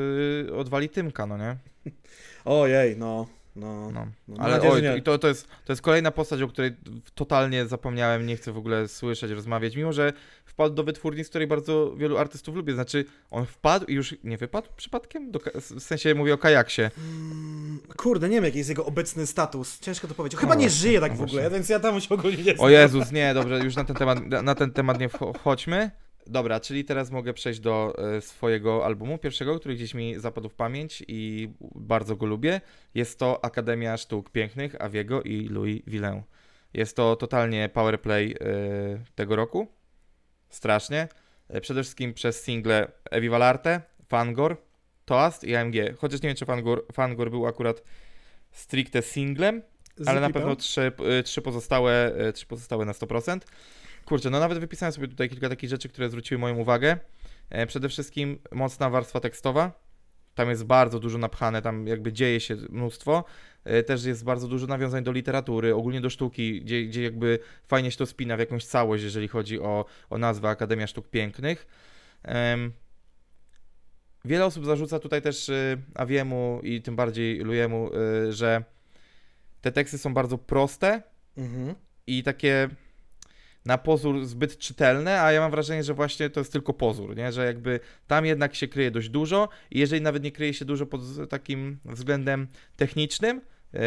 [0.47, 1.57] yy, odwali Tymka, no nie?
[2.45, 3.91] Ojej, no, no.
[3.91, 4.07] No.
[4.29, 4.97] no Ale oj, nie.
[4.97, 6.77] i to, to, jest, to jest kolejna postać, o której
[7.15, 10.13] totalnie zapomniałem, nie chcę w ogóle słyszeć, rozmawiać, mimo że
[10.45, 12.75] wpadł do wytwórni, z której bardzo wielu artystów lubię.
[12.75, 15.31] Znaczy, on wpadł i już nie wypadł przypadkiem?
[15.31, 16.83] Do, w sensie mówię o kajaksie.
[16.99, 19.81] Mm, Kurde, nie wiem, jaki jest jego obecny status.
[19.81, 20.41] Ciężko to powiedzieć.
[20.41, 21.51] Chyba No nie żyje tak no w ogóle, właśnie.
[21.59, 22.69] więc ja tam się ogólnie nie O.
[22.69, 25.91] Jezus, nie, dobrze, już na ten temat, na ten temat nie wcho- wchodźmy.
[26.27, 30.55] Dobra, czyli teraz mogę przejść do e, swojego albumu pierwszego, który gdzieś mi zapadł w
[30.55, 32.61] pamięć i bardzo go lubię.
[32.95, 36.23] Jest to Akademia Sztuk Pięknych Aviego i Louis Villain.
[36.75, 38.37] Jest to totalnie powerplay e,
[39.15, 39.67] tego roku.
[40.49, 41.09] Strasznie.
[41.49, 44.57] E, przede wszystkim przez single Evi Valarte, Fangor,
[45.05, 45.75] Toast i AMG.
[45.99, 47.83] Chociaż nie wiem, czy Fangor, Fangor był akurat
[48.51, 49.63] stricte singlem,
[50.07, 50.93] ale na pewno trzy,
[51.25, 53.41] trzy, pozostałe, trzy pozostałe na 100%.
[54.07, 56.99] Kurczę, no nawet wypisałem sobie tutaj kilka takich rzeczy, które zwróciły moją uwagę.
[57.51, 59.87] E, Przede wszystkim mocna warstwa tekstowa.
[60.35, 63.25] tam jest bardzo dużo napchane, tam jakby dzieje się mnóstwo.
[63.65, 67.91] E, też jest bardzo dużo nawiązań do literatury, ogólnie do sztuki, gdzie, gdzie jakby fajnie
[67.91, 71.67] się to spina w jakąś całość, jeżeli chodzi o, o nazwę Akademia Sztuk Pięknych.
[74.25, 77.91] Wiele osób zarzuca tutaj też y, Awiemu i tym bardziej Lujemu,
[78.29, 78.65] że
[79.61, 81.03] te teksty są bardzo proste
[81.37, 81.75] mhm.
[82.07, 82.69] i takie
[83.67, 87.33] na pozór zbyt czytelne, a ja mam wrażenie, że właśnie to jest tylko pozór, nie?
[87.33, 90.87] że jakby tam jednak się kryje dość dużo i jeżeli nawet nie kryje się dużo
[90.87, 93.41] pod takim względem technicznym,
[93.73, 93.79] yy,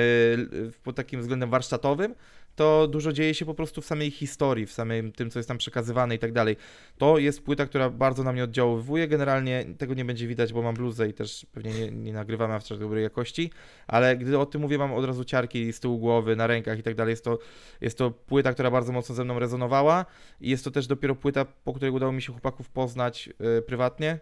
[0.83, 2.15] pod takim względem warsztatowym,
[2.59, 5.57] to dużo dzieje się po prostu w samej historii, w samym tym, co jest tam
[5.57, 6.57] przekazywane i tak dalej.
[6.97, 9.07] To jest płyta, która bardzo na mnie oddziaływuje.
[9.07, 12.67] Generalnie tego nie będzie widać, bo mam bluzę i też pewnie nie, nie nagrywamy w
[12.67, 13.51] tak dobrej jakości,
[13.87, 16.83] ale gdy o tym mówię, mam od razu ciarki z tyłu głowy, na rękach i
[16.83, 17.11] tak dalej.
[17.11, 17.39] Jest to,
[17.81, 20.05] jest to płyta, która bardzo mocno ze mną rezonowała
[20.41, 24.19] i jest to też dopiero płyta, po której udało mi się chłopaków poznać yy, prywatnie.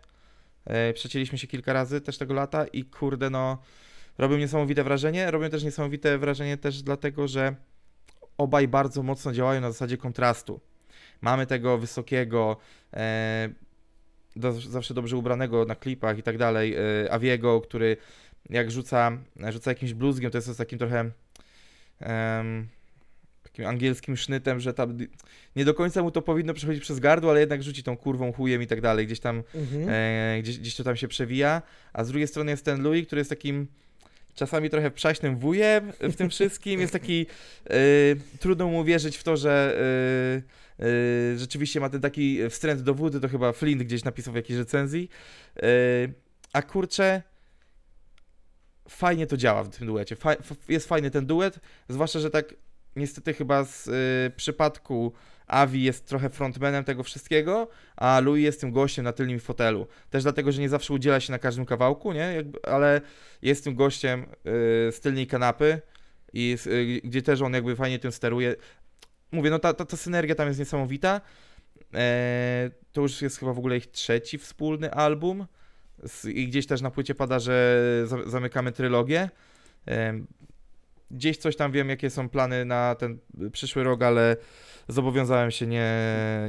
[0.67, 3.57] Yy, przecięliśmy się kilka razy też tego lata i kurde no
[4.17, 5.31] robią niesamowite wrażenie.
[5.31, 7.55] Robią też niesamowite wrażenie też dlatego, że
[8.37, 10.59] obaj bardzo mocno działają na zasadzie kontrastu.
[11.21, 12.57] Mamy tego wysokiego,
[12.93, 13.49] e,
[14.35, 17.97] do, zawsze dobrze ubranego na klipach i tak dalej, e, Aviego, który
[18.49, 19.11] jak rzuca,
[19.49, 21.11] rzuca jakimś bluzgiem, to jest z takim trochę
[23.43, 24.97] takim angielskim sznytem, że tam
[25.55, 28.61] nie do końca mu to powinno przechodzić przez gardło, ale jednak rzuci tą kurwą, chujem
[28.61, 29.89] i tak dalej, gdzieś tam, mhm.
[29.89, 31.61] e, gdzieś, gdzieś to tam się przewija,
[31.93, 33.67] a z drugiej strony jest ten Louis, który jest takim
[34.37, 36.79] czasami trochę przaśnym wujem w tym wszystkim.
[36.79, 37.25] Jest taki,
[37.71, 39.77] y, trudno mu wierzyć w to, że
[40.79, 44.35] y, y, rzeczywiście ma ten taki wstręt do wody, to chyba Flint gdzieś napisał w
[44.35, 45.09] jakiejś recenzji.
[46.53, 47.21] a kurczę,
[48.89, 50.15] fajnie to działa w tym duecie.
[50.69, 52.53] Jest fajny ten duet, zwłaszcza, że tak
[52.95, 53.89] niestety chyba z
[54.35, 55.13] przypadku
[55.47, 59.87] Avi jest trochę frontmanem tego wszystkiego, a Louis jest tym gościem na tylnym fotelu.
[60.09, 62.33] Też dlatego, że nie zawsze udziela się na każdym kawałku, nie?
[62.35, 63.01] Jakby, ale
[63.41, 64.51] jest tym gościem yy,
[64.91, 65.81] z tylnej kanapy
[66.33, 68.55] i yy, gdzie też on jakby fajnie tym steruje.
[69.31, 71.21] Mówię, no ta, ta, ta synergia tam jest niesamowita.
[71.93, 75.45] E, to już jest chyba w ogóle ich trzeci wspólny album.
[76.27, 77.83] I gdzieś też na płycie pada, że
[78.25, 79.29] zamykamy trylogię.
[79.87, 80.13] E,
[81.11, 83.19] gdzieś coś tam wiem, jakie są plany na ten
[83.51, 84.37] przyszły rok, ale
[84.87, 85.93] zobowiązałem się nie,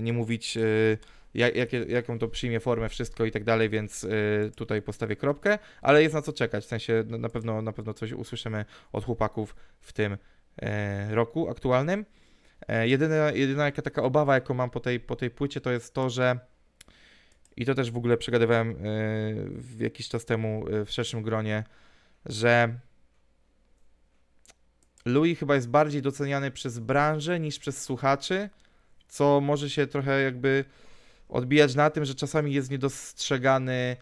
[0.03, 0.99] nie mówić, y,
[1.35, 5.59] jak, jak, jaką to przyjmie formę, wszystko i tak dalej, więc y, tutaj postawię kropkę,
[5.83, 9.05] ale jest na co czekać, w sensie no, na pewno, na pewno coś usłyszymy od
[9.05, 10.19] chłopaków w tym
[10.63, 12.05] e, roku aktualnym.
[12.69, 15.95] E, jedyna, jedyna jaka taka obawa, jaką mam po tej, po tej płycie, to jest
[15.95, 16.39] to, że
[17.57, 21.65] i to też w ogóle przegadywałem e, jakiś czas temu w szerszym gronie,
[22.27, 22.79] że
[25.09, 28.51] Louis chyba jest bardziej doceniany przez branżę niż przez słuchaczy,
[29.09, 30.65] co może się trochę jakby
[31.29, 33.97] odbijać na tym, że czasami jest niedostrzegany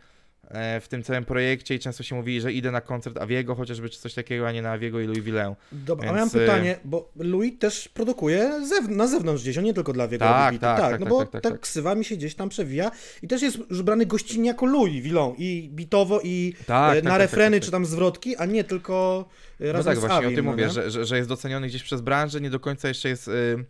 [0.80, 4.00] w tym całym projekcie i często się mówi, że idę na koncert Aviego chociażby, czy
[4.00, 5.54] coś takiego, a nie na Aviego i Louis Villain.
[5.72, 6.16] Dobra, Więc...
[6.16, 8.50] a mam pytanie, bo Louis też produkuje
[8.88, 11.30] na zewnątrz gdzieś, on nie tylko dla Aviego tak, tak, tak, tak, no bo tak,
[11.30, 12.90] tak, tak, tak, ksywa mi się gdzieś tam przewija
[13.22, 17.61] i też jest brany gościnnie jako Louis Villain i bitowo i tak, e, na refreny
[17.61, 19.28] czy tam zwrotki, a nie tylko
[19.61, 21.82] razem no tak, właśnie Avim, o tym no mówię, że, że, że, jest doceniony gdzieś
[21.82, 23.28] przez branżę, nie do końca jeszcze jest...
[23.28, 23.64] Yy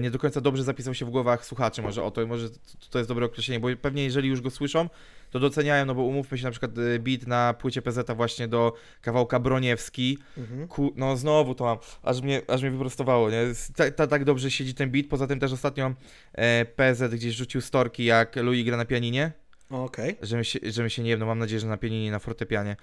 [0.00, 2.48] nie do końca dobrze zapisał się w głowach słuchaczy, może o to, może
[2.90, 4.88] to jest dobre określenie, bo pewnie jeżeli już go słyszą,
[5.30, 8.72] to doceniają, no bo umówmy się na przykład y, beat na płycie PZ właśnie do
[9.00, 10.68] kawałka Broniewski, mhm.
[10.68, 13.42] Ku, no znowu to mam, aż mnie, aż mnie wyprostowało, nie?
[13.76, 15.94] Tak, ta, tak dobrze siedzi ten beat, poza tym też ostatnio
[16.32, 19.32] e, PZ gdzieś rzucił storki, jak Louis gra na pianinie.
[19.70, 20.14] Okej.
[20.14, 20.26] Okay.
[20.26, 22.76] Że, mi się, się nie jedno, mam nadzieję, że na pianinie, na fortepianie.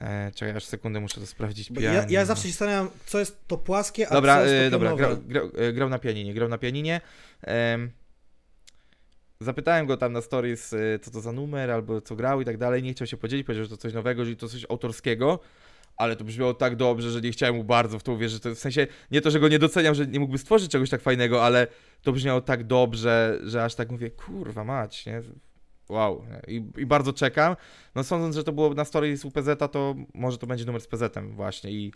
[0.00, 1.70] E, czekaj, aż sekundę muszę to sprawdzić.
[1.80, 4.70] Ja, ja, zawsze się zastanawiam, co jest to płaskie, a dobra, co jest to e,
[4.70, 7.00] Dobra, grał, grał, e, grał na pianinie, grał na pianinie.
[9.40, 12.56] Zapytałem go tam na stories, e, co to za numer, albo co grał i tak
[12.56, 12.82] dalej.
[12.82, 15.40] Nie chciał się podzielić, powiedział, że to coś nowego, że to coś autorskiego.
[15.96, 18.42] Ale to brzmiało tak dobrze, że nie chciałem mu bardzo w to uwierzyć.
[18.42, 21.00] To w sensie nie to, że go nie doceniam, że nie mógłby stworzyć czegoś tak
[21.00, 21.66] fajnego, ale
[22.02, 25.22] to brzmiało tak dobrze, że aż tak mówię, kurwa mać, nie?
[25.90, 27.56] Wow, I, i bardzo czekam.
[27.94, 30.86] No sądząc, że to było na story z UPZ, to może to będzie numer z
[30.86, 31.92] PZ właśnie i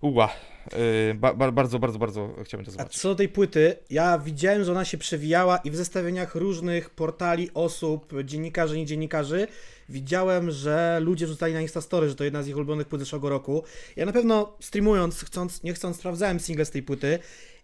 [0.00, 0.30] Uła,
[0.72, 2.96] yy, ba, ba, bardzo, bardzo, bardzo chciałbym to zobaczyć.
[2.96, 6.90] A co do tej płyty, ja widziałem, że ona się przewijała i w zestawieniach różnych
[6.90, 9.46] portali, osób, dziennikarzy, nie dziennikarzy,
[9.88, 13.64] widziałem, że ludzie rzucali na Instastory, że to jedna z ich ulubionych płyt zeszłego roku.
[13.96, 17.18] Ja na pewno streamując, chcąc, nie chcąc, sprawdzałem single z tej płyty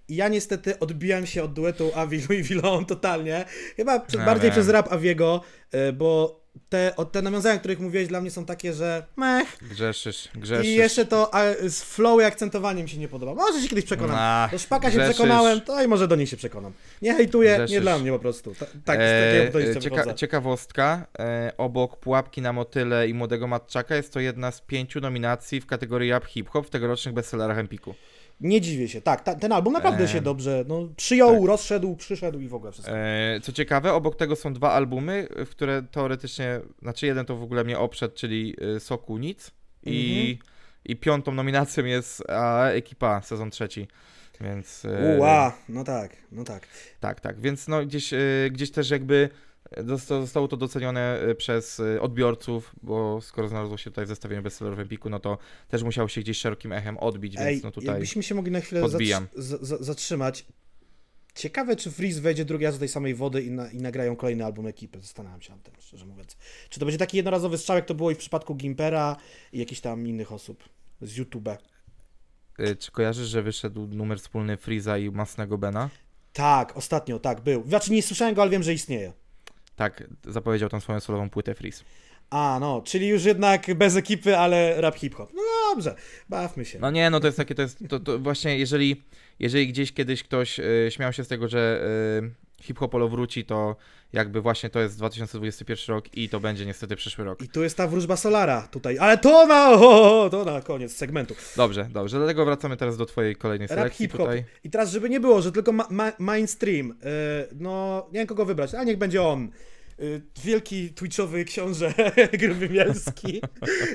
[0.09, 3.45] ja niestety odbijam się od duetu Avi Louis Villon totalnie.
[3.77, 4.53] Chyba no, bardziej wiem.
[4.53, 5.41] przez rap Aviego,
[5.73, 9.59] e, bo te, te nawiązania, o których mówiłeś, dla mnie są takie, że mech.
[9.63, 10.67] Grzeszysz, grzeszysz.
[10.67, 13.35] I jeszcze to a, z flow i akcentowaniem mi się nie podoba.
[13.35, 14.17] Może się kiedyś przekonam.
[14.19, 15.15] Ach, Do szpaka się grzeszysz.
[15.15, 16.73] przekonałem, to i może do nich się przekonam.
[17.03, 17.83] Nie hejtuję, nie Grzeszysz.
[17.83, 18.55] dla mnie po prostu.
[18.55, 23.47] Ta, tak, z E, takiego podejścia cieka ciekawostka, e, obok Pułapki na motyle i Młodego
[23.47, 27.95] Matczaka jest to jedna z pięciu nominacji w kategorii rap hip-hop w tegorocznych bestsellerach Empiku.
[28.41, 29.01] Nie dziwię się.
[29.01, 31.45] Tak, ta, ten album naprawdę się dobrze no, przyjął, tak.
[31.49, 32.93] rozszedł, przyszedł i w ogóle wszystko.
[33.43, 37.65] Co ciekawe, obok tego są dwa albumy, w które teoretycznie, znaczy jeden to w ogóle
[37.65, 39.51] mnie oprzedł, czyli e, Soku Nic
[39.83, 40.51] i, Mhm.
[40.85, 43.89] i piątą nominacją jest a, Ekipa, sezon trzeci.
[44.41, 44.85] Więc.
[44.85, 46.67] e, Uła, no tak, no tak.
[47.01, 47.41] Tak, tak.
[47.41, 48.19] Więc no gdzieś, e,
[48.51, 49.29] gdzieś też jakby
[50.21, 54.79] zostało to docenione e, przez e, odbiorców, bo skoro znalazło się tutaj w zestawieniu bestsellerów
[54.79, 57.89] Empiku, no to też musiało się gdzieś szerokim echem odbić, Ej, więc no tutaj.
[57.91, 59.27] jakbyśmy się mogli na chwilę podbijam.
[59.81, 60.47] zatrzymać.
[61.35, 64.45] Ciekawe, czy Freeze wejdzie drugi raz do tej samej wody i, na, i nagrają kolejny
[64.45, 65.01] album ekipy.
[65.01, 66.37] Zastanawiam się nad tym, szczerze mówiąc.
[66.69, 69.17] Czy to będzie taki jednorazowy strzał, jak to było i w przypadku Gimpera
[69.53, 70.65] i jakichś tam innych osób
[71.01, 71.49] z YouTube.
[72.59, 75.91] E, Czy kojarzysz, że wyszedł numer wspólny Freeza i Masnego Bena?
[76.33, 77.65] Tak, ostatnio, tak, był.
[77.69, 79.13] Znaczy nie słyszałem go, ale wiem, że istnieje.
[79.77, 81.85] Tak, zapowiedział tą swoją solową płytę Freeze.
[82.31, 85.31] A, no, czyli już jednak bez ekipy, ale rap hip-hop.
[85.35, 85.95] No dobrze,
[86.29, 86.79] bawmy się.
[86.79, 89.03] No nie, no to jest takie, to jest, to, to właśnie jeżeli,
[89.39, 91.85] jeżeli gdzieś kiedyś ktoś e, śmiał się z tego, że
[92.23, 93.77] e, hip-hopolo wróci, to
[94.15, 97.43] jakby właśnie to jest 2021 rok i to będzie niestety przyszły rok.
[97.43, 101.35] I tu jest ta wróżba Solara tutaj, ale to na, o, to na koniec segmentu.
[101.57, 104.21] Dobrze, dobrze, dlatego wracamy teraz do twojej kolejnej Rap selekcji hip-hop.
[104.21, 104.45] tutaj.
[104.65, 106.95] I teraz, żeby nie było, że tylko ma, ma, mainstream, yy,
[107.61, 109.51] no nie wiem kogo wybrać, a niech będzie on.
[109.99, 111.95] Yy, wielki twitchowy książę
[112.41, 113.43] Gruby Mielski,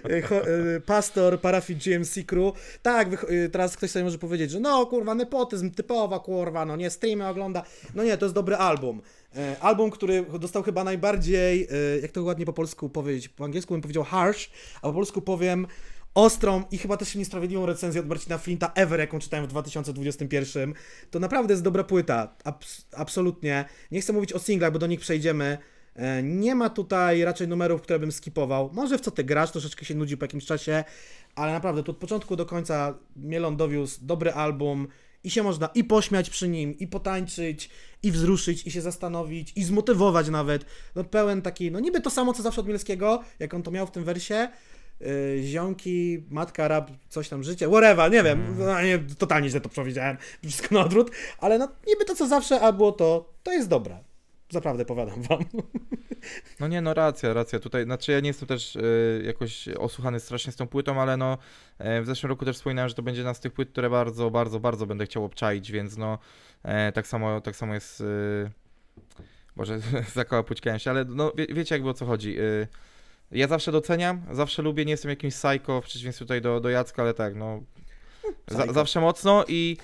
[0.10, 2.79] yy, cho, yy, pastor parafii GMC Crew.
[2.82, 7.27] Tak, teraz ktoś sobie może powiedzieć, że no kurwa, nepotyzm, typowa kurwa, no nie, streamy
[7.27, 7.63] ogląda.
[7.95, 9.01] No nie, to jest dobry album.
[9.35, 13.73] Yy, album, który dostał chyba najbardziej, yy, jak to ładnie po polsku powiedzieć, po angielsku
[13.73, 15.67] bym powiedział harsh, a po polsku powiem
[16.15, 20.73] ostrą i chyba też niesprawiedliwą recenzję od Marcina Flinta ever, jaką czytałem w 2021.
[21.11, 22.35] To naprawdę jest dobra płyta.
[22.43, 23.65] Abs- absolutnie.
[23.91, 25.57] Nie chcę mówić o singlach, bo do nich przejdziemy.
[25.95, 28.69] E, Nie ma tutaj raczej numerów, które bym skipował.
[28.73, 30.83] Może w co ty grasz, troszeczkę się nudzi po jakimś czasie,
[31.35, 34.87] ale naprawdę to od początku do końca Mielon dowiózł dobry album
[35.23, 37.69] i się można i pośmiać przy nim, i potańczyć,
[38.03, 40.65] i wzruszyć, i się zastanowić, i zmotywować nawet.
[40.95, 43.88] No pełen taki, no niby to samo co zawsze od Mielskiego, jak on to miał
[43.88, 44.47] w tym wersie,
[44.99, 45.08] yy,
[45.43, 50.17] ziomki, matka, rap, coś tam, życie, whatever, nie wiem, no, nie, totalnie źle to przewidziałem,
[50.43, 54.08] wszystko na odwrót, ale no niby to co zawsze, a było to, to jest dobre.
[54.49, 55.39] Zaprawdę powiadam wam.
[56.59, 57.59] No nie, no racja, racja.
[57.59, 58.81] Tutaj, znaczy ja nie jestem też e,
[59.23, 61.38] jakoś osłuchany strasznie z tą płytą, ale no
[61.77, 64.31] e, w zeszłym roku też wspominałem, że to będzie jedna z tych płyt, które bardzo,
[64.31, 66.17] bardzo, bardzo będę chciał obczaić, więc no
[66.63, 68.01] e, tak samo, tak samo jest.
[68.01, 68.05] E,
[69.55, 69.79] Boże,
[70.13, 72.38] zakołapućkałem się, ale no wie, wiecie jakby o co chodzi.
[73.31, 77.01] Ja zawsze doceniam, zawsze lubię, nie jestem jakimś psycho, w przeciwieństwie tutaj do, do Jacka,
[77.01, 77.63] ale tak, no
[78.47, 79.77] za, zawsze mocno i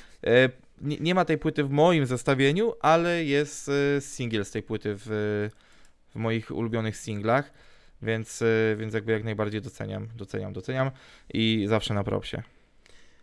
[0.85, 4.95] nie, nie ma tej płyty w moim zestawieniu, ale jest e, singiel z tej płyty
[4.97, 5.05] w,
[6.15, 7.51] w moich ulubionych singlach,
[8.01, 10.91] więc, e, więc jakby jak najbardziej doceniam, doceniam, doceniam
[11.33, 12.41] i zawsze na propsie.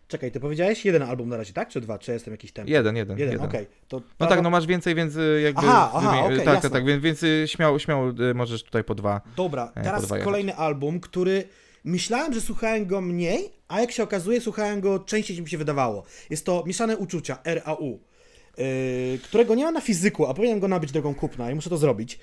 [0.07, 1.69] Czekaj, ty powiedziałeś jeden album na razie, tak?
[1.69, 1.99] Czy dwa?
[1.99, 2.71] Czy jestem jakiś tempo?
[2.71, 3.47] Jeden, jeden, Jeden, jeden.
[3.47, 3.67] okej.
[3.87, 5.61] To No tak, no masz więcej, więc e, jakby...
[5.61, 9.21] Aha, aha, okej, tak, tak, tak, więc, więc śmiało, śmiało możesz tutaj po dwa.
[9.35, 11.43] Dobra, teraz dwa kolejny album, który
[11.83, 15.57] myślałem, że słuchałem go mniej, a jak się okazuje, słuchałem go częściej niż mi się
[15.57, 16.03] wydawało.
[16.29, 17.99] Jest to Mieszane Uczucia, RAU,
[18.57, 18.65] yy,
[19.23, 22.19] którego nie ma na fizyku, a powinienem go nabyć drogą kupna i muszę to zrobić.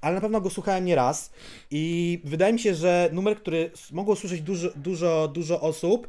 [0.00, 1.32] Ale na pewno go słuchałem nie raz
[1.70, 6.08] i wydaje mi się, że numer, który mogło słyszeć dużo, dużo, dużo osób,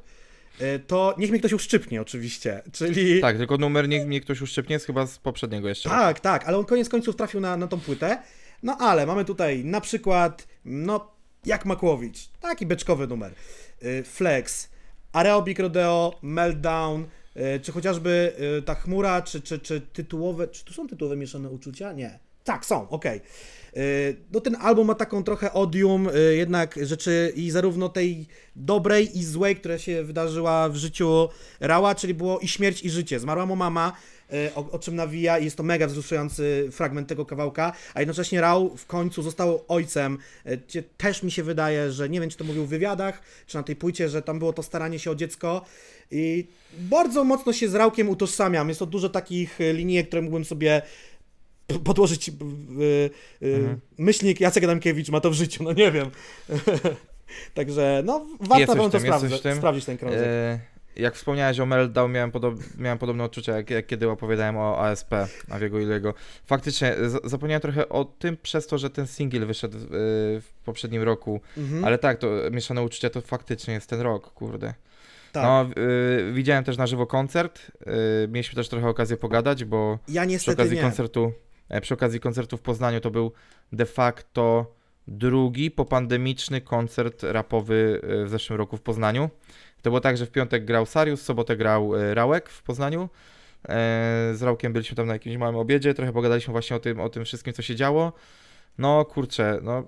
[0.60, 3.21] yy, to niech mnie ktoś uszczypnie oczywiście, czyli...
[3.21, 5.89] Tak, tylko numer niech mnie ktoś uszczypnie, jest chyba z poprzedniego jeszcze.
[5.89, 8.17] Tak, tak, ale on koniec końców trafił na, na tą płytę.
[8.63, 11.12] No ale mamy tutaj na przykład, no,
[11.45, 13.31] jak Makłowicz, taki beczkowy numer.
[13.84, 14.74] Y, Flex,
[15.15, 17.06] Aerobic Rodeo, Meltdown,
[17.38, 21.49] y, czy chociażby y, ta chmura, czy, czy, czy tytułowe, czy tu są tytułowe mieszane
[21.49, 21.93] uczucia?
[21.93, 22.19] Nie.
[22.43, 23.21] Tak, są, okej.
[23.78, 29.23] Y, No ten album ma taką trochę odium jednak rzeczy i zarówno tej dobrej i
[29.23, 33.19] złej, która się wydarzyła w życiu Rała, czyli było i śmierć i życie.
[33.19, 33.93] Zmarła mu mama,
[34.55, 38.77] o, o czym nawija i jest to mega wzruszający fragment tego kawałka, a jednocześnie Rał
[38.77, 40.17] w końcu został ojcem,
[40.67, 43.63] gdzie też mi się wydaje, że nie wiem, czy to mówił w wywiadach, czy na
[43.63, 45.65] tej płycie, że tam było to staranie się o dziecko
[46.11, 46.47] i
[46.79, 48.67] bardzo mocno się z Rałkiem utożsamiam.
[48.69, 50.81] Jest to dużo takich y, linijek, które mógłbym sobie
[51.83, 52.31] podłożyć y,
[53.43, 53.79] y, Mhm.
[53.97, 56.09] myślnik Jacek Adamkiewicz ma to w życiu, no nie wiem.
[57.53, 59.57] Także no warto pewno to tym.
[59.57, 60.19] sprawdzić ten krążek.
[60.23, 60.59] E,
[60.95, 65.13] jak wspomniałeś o Meltdown, miałem, podob, miałem podobne odczucia, jak, jak kiedy opowiadałem o ASP,
[65.49, 66.13] Awiego Ilego.
[66.45, 69.88] Faktycznie, zapomniałem trochę o tym przez to, że ten singiel wyszedł w,
[70.41, 71.86] w poprzednim roku, Mhm.
[71.86, 74.73] ale tak, to mieszane uczucia to faktycznie jest ten rok, kurde.
[75.31, 75.43] tak.
[75.43, 75.65] No,
[76.29, 77.60] y, widziałem też na żywo koncert,
[78.23, 80.81] y, mieliśmy też trochę okazję pogadać, bo ja przy okazji nie.
[80.81, 81.31] koncertu,
[81.69, 83.31] e, przy okazji koncertu w Poznaniu to był
[83.71, 84.71] de facto
[85.08, 89.29] drugi popandemiczny koncert rapowy e, w zeszłym roku w Poznaniu.
[89.86, 93.10] To było tak, że w piątek grał Sarius, w sobotę grał e, Rałek w Poznaniu.
[93.69, 97.10] E, Z Rałkiem byliśmy tam na jakimś małym obiedzie, trochę pogadaliśmy właśnie o tym, o
[97.10, 98.13] tym wszystkim, co się działo.
[98.78, 99.84] No kurczę, no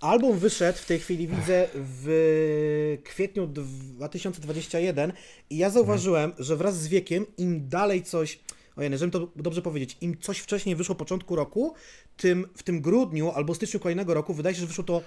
[0.00, 5.12] Album wyszedł w tej chwili, widzę, w kwietniu 2021
[5.50, 8.40] i ja zauważyłem, że wraz z wiekiem, im dalej coś,
[8.76, 11.74] ojej, żeby to dobrze powiedzieć, im coś wcześniej wyszło początku roku,
[12.16, 15.02] tym w tym grudniu albo styczniu kolejnego roku wydaje się, że wyszło to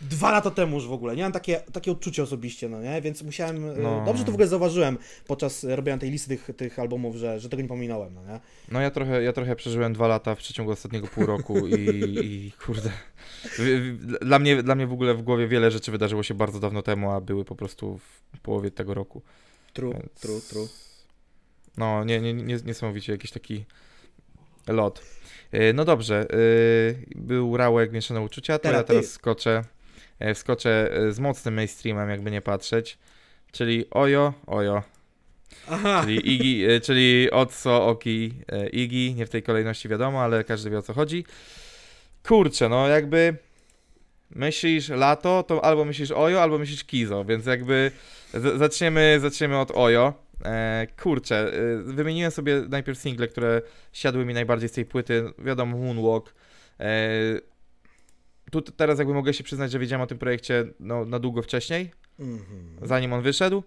[0.00, 1.16] dwa lata temu już w ogóle.
[1.16, 3.00] Nie mam takie, takie odczucie osobiście, no nie?
[3.02, 4.02] Więc musiałem, e, No.
[4.06, 7.62] dobrze to w ogóle zauważyłem podczas robienia tej listy tych, tych albumów, że, że tego
[7.62, 8.40] nie pominąłem, no nie?
[8.72, 11.74] No ja trochę, ja trochę przeżyłem dwa lata w przeciągu ostatniego pół roku i,
[12.24, 12.90] i kurde.
[14.20, 17.10] Dla mnie, dla mnie w ogóle w głowie wiele rzeczy wydarzyło się bardzo dawno temu,
[17.10, 17.98] a były po prostu
[18.36, 19.22] w połowie tego roku.
[19.72, 20.68] True, Więc- true, true.
[21.76, 23.64] No, nie, nie, nie, niesamowicie jakiś taki
[24.68, 25.02] lot.
[25.52, 29.10] Yy, No dobrze, yy, był Rałek Mieszane Uczucia, to Teraz ja teraz ty.
[29.10, 29.64] skoczę, e,
[30.34, 32.98] wskoczę e, z mocnym mainstreamem, jakby nie patrzeć,
[33.52, 34.82] czyli Ojo, Ojo,
[35.70, 40.44] Aha, czyli Igi, e, czyli Otso, Oki, e, Igi, nie w tej kolejności wiadomo, ale
[40.44, 41.24] każdy wie o co chodzi.
[42.22, 43.36] Kurczę, no jakby
[44.30, 47.90] myślisz lato, to albo myślisz Ojo, albo myślisz Kizo, więc jakby
[48.56, 50.26] zaczniemy, zaczniemy od Ojo.
[50.44, 55.78] E, kurczę, e, wymieniłem sobie najpierw single, które siadły mi najbardziej z tej płyty, wiadomo
[55.78, 56.34] Moonwalk.
[56.80, 56.86] E,
[58.50, 61.90] tu teraz jakby mogę się przyznać, że wiedziałem o tym projekcie no, na długo wcześniej,
[62.18, 62.78] mhm.
[62.82, 63.62] zanim on wyszedł.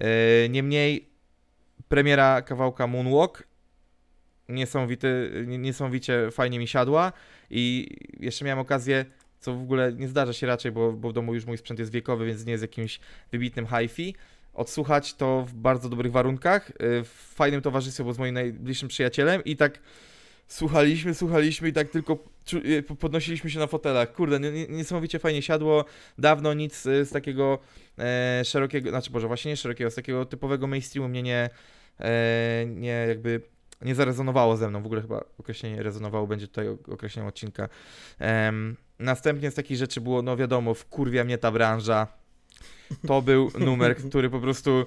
[0.00, 1.08] E, Niemniej
[1.88, 3.42] premiera kawałka Moonwalk
[4.48, 7.12] niesamowity, nie- niesamowicie fajnie mi siadła
[7.50, 7.88] i
[8.20, 9.04] jeszcze miałem okazję,
[9.40, 11.92] co w ogóle nie zdarza się raczej, bo, bo w domu już mój sprzęt jest
[11.92, 13.00] wiekowy, więc nie jest jakimś
[13.32, 14.14] wybitnym hi-fi,
[14.54, 19.44] odsłuchać to w bardzo dobrych warunkach, y, w fajnym towarzystwie, bo z moim najbliższym przyjacielem
[19.44, 19.78] i tak
[20.52, 22.16] słuchaliśmy, słuchaliśmy i tak tylko
[22.86, 24.12] po- podnosiliśmy się na fotelach.
[24.12, 25.84] Kurde, nie- nie- niesamowicie fajnie siadło.
[26.18, 27.58] Dawno nic y, z takiego
[27.98, 31.50] e, szerokiego, znaczy Boże, właśnie nie szerokiego, z takiego typowego mainstreamu mnie nie,
[32.00, 33.40] e, nie jakby
[33.82, 34.82] nie zarezonowało ze mną.
[34.82, 37.68] W ogóle chyba określenie rezonowało będzie tutaj określeniem odcinka.
[38.18, 42.06] Em, następnie z takich rzeczy było, no wiadomo, wkurwia mnie ta branża.
[43.06, 44.86] To był numer, który po prostu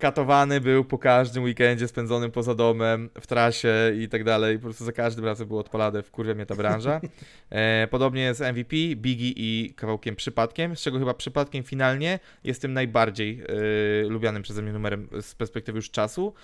[0.00, 4.58] katowany był po każdym weekendzie spędzonym poza domem, w trasie i tak dalej.
[4.58, 7.00] Po prostu za każdym razem było odpalane, wkurwia mnie ta branża.
[7.50, 12.72] E, podobnie z MVP, Biggie i kawałkiem Przypadkiem, z czego chyba Przypadkiem finalnie jest tym
[12.72, 16.34] najbardziej e, lubianym przeze mnie numerem z perspektywy już czasu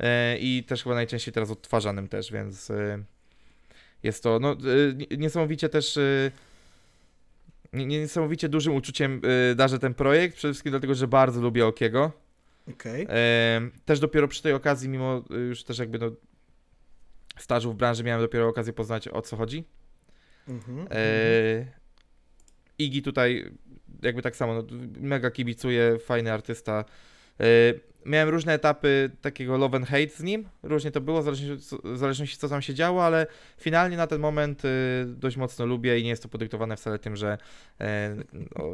[0.00, 3.02] e, i też chyba najczęściej teraz odtwarzanym też, więc e,
[4.02, 4.52] jest to no,
[5.10, 6.30] e, niesamowicie też e,
[7.72, 9.20] nie- niesamowicie dużym uczuciem
[9.56, 12.27] darzę ten projekt, przede wszystkim dlatego, że bardzo lubię Okiego.
[13.08, 16.10] Em, też dopiero przy tej okazji, mimo y, już też jakby no,
[17.38, 19.64] stażu w branży, miałem dopiero okazję poznać o co chodzi.
[20.48, 20.88] Mhm.
[20.90, 21.78] E,
[22.78, 23.50] Igi tutaj
[24.02, 24.62] jakby tak samo, no,
[25.00, 26.84] mega kibicuję, fajny artysta.
[28.08, 31.98] Miałem różne etapy takiego love and hate z nim, różnie to było, w zależności, w
[31.98, 33.26] zależności co tam się działo, ale
[33.60, 34.68] finalnie na ten moment y,
[35.06, 37.38] dość mocno lubię i nie jest to podyktowane wcale tym, że
[37.80, 38.16] e,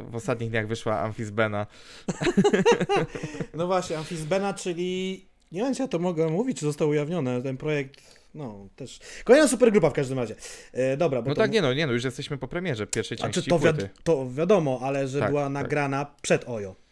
[0.09, 1.65] w ostatnich dniach wyszła Amphis-Bena.
[3.53, 7.57] No właśnie, Amphis-Bena, czyli nie wiem, czy ja to mogę mówić, czy zostało ujawnione, ten
[7.57, 8.01] projekt,
[8.33, 10.35] no też, kolejna supergrupa w każdym razie.
[10.73, 13.17] E, dobra, bo No to, tak, nie no, nie no, już jesteśmy po premierze pierwszej
[13.17, 15.51] części znaczy, to, wiad- to wiadomo, ale że Tak, była tak.
[15.51, 16.84] nagrana przed Ojo.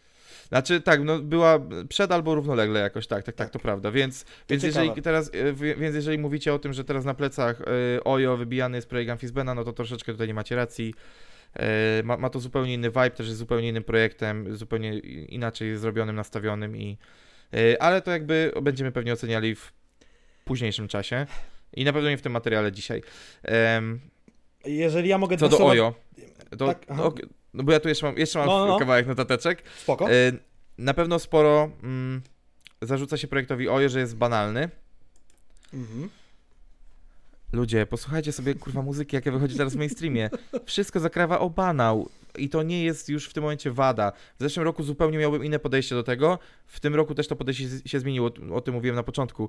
[0.54, 3.52] Znaczy tak, no była przed albo równolegle jakoś, tak, tak, tak, Tak.
[3.52, 4.84] to prawda, więc, więc, ciekawe.
[4.86, 7.60] jeżeli teraz, e, wi- więc jeżeli mówicie o tym, że teraz na plecach
[7.96, 10.94] e, Ojo wybijany jest projekt Amphis-Bena, no to troszeczkę tutaj nie macie racji.
[11.56, 16.16] E, Ma, ma to zupełnie inny vibe, też jest zupełnie innym projektem, zupełnie inaczej zrobionym,
[16.16, 16.98] nastawionym i
[17.80, 19.72] ale to jakby będziemy pewnie oceniali w
[20.44, 21.26] późniejszym czasie
[21.72, 23.02] i na pewno nie w tym materiale dzisiaj.
[23.42, 24.00] Em,
[24.64, 25.94] Jeżeli ja mogę Co do Ojo,
[26.58, 26.86] to, Tak.
[27.54, 28.78] No bo ja tu jeszcze mam, jeszcze mam No, no, no.
[28.78, 29.62] kawałek notateczek.
[29.82, 30.10] Spoko.
[30.10, 30.32] E,
[30.78, 32.22] Na pewno sporo mm,
[32.82, 34.70] zarzuca się projektowi Ojo, że jest banalny.
[35.74, 36.08] Mhm.
[37.52, 40.30] Ludzie, posłuchajcie sobie kurwa muzyki, jakie wychodzi teraz w mainstreamie.
[40.66, 42.08] Wszystko zakrawa o banał.
[42.38, 44.12] I to nie jest już w tym momencie wada.
[44.38, 46.38] W zeszłym roku zupełnie miałbym inne podejście do tego.
[46.66, 48.30] W tym roku też to podejście się zmieniło.
[48.54, 49.48] O tym mówiłem na początku.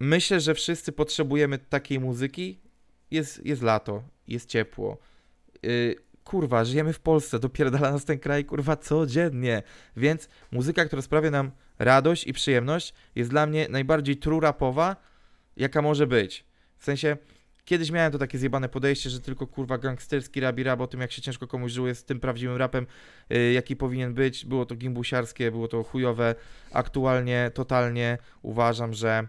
[0.00, 2.58] Myślę, że wszyscy potrzebujemy takiej muzyki.
[3.10, 4.98] Jest, jest lato, jest ciepło.
[5.62, 9.62] Yy, kurwa, żyjemy w Polsce, dopierdala nas ten kraj, kurwa, codziennie.
[9.96, 14.96] Więc muzyka, która sprawia nam radość i przyjemność, jest dla mnie najbardziej true rapowa,
[15.56, 16.44] jaka może być.
[16.78, 17.16] W sensie,
[17.64, 21.00] kiedyś miałem to takie zjebane podejście, że tylko kurwa gangsterski rap i rap o tym,
[21.00, 22.86] jak się ciężko komuś żyło, jest tym prawdziwym rapem,
[23.30, 24.44] yy, jaki powinien być.
[24.44, 26.34] Było to gimbusiarskie, było to chujowe.
[26.72, 29.28] Aktualnie, totalnie uważam, że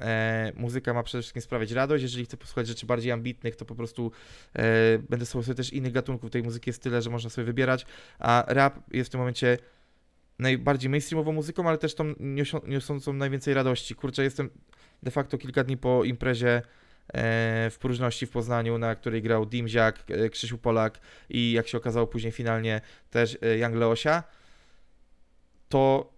[0.00, 2.02] E, muzyka ma przede wszystkim sprawiać radość.
[2.02, 4.12] Jeżeli chcę posłuchać rzeczy bardziej ambitnych, to po prostu
[4.54, 6.30] e, będę słuchał sobie też innych gatunków.
[6.30, 7.86] Tej muzyki jest tyle, że można sobie wybierać,
[8.18, 9.58] a rap jest w tym momencie
[10.38, 13.94] najbardziej mainstreamową muzyką, ale też tą niosą, niosącą najwięcej radości.
[13.94, 14.50] Kurczę, jestem
[15.02, 16.62] de facto kilka dni po imprezie
[17.08, 21.78] e, w próżności w Poznaniu, na której grał Dimziak, e, Krzysiu Polak i jak się
[21.78, 22.80] okazało później finalnie
[23.10, 24.22] też e, Young Leosia,
[25.68, 26.12] to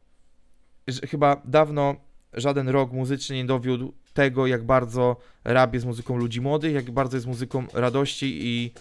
[1.11, 2.06] chyba dawno
[2.37, 7.17] żaden rok muzyczny nie dowiódł tego, jak bardzo rap jest muzyką ludzi młodych, jak bardzo
[7.17, 8.73] jest muzyką radości i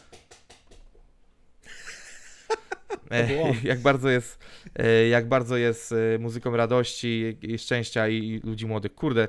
[3.12, 3.28] e,
[3.64, 4.40] jak bardzo jest
[4.76, 8.96] e, jak bardzo jest e, muzyką radości i szczęścia i ludzi młodych.
[8.96, 9.28] Kurde,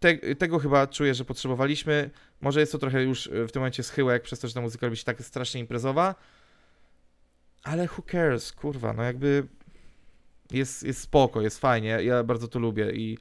[0.00, 2.10] te, tego chyba czuję, że potrzebowaliśmy.
[2.40, 4.96] Może jest to trochę już w tym momencie schyłek, przez to, że ta muzyka robi
[4.96, 6.14] się tak strasznie imprezowa,
[7.62, 9.46] ale who cares, kurwa, no jakby
[10.52, 13.18] jest, jest spoko, jest fajnie, ja bardzo to lubię i,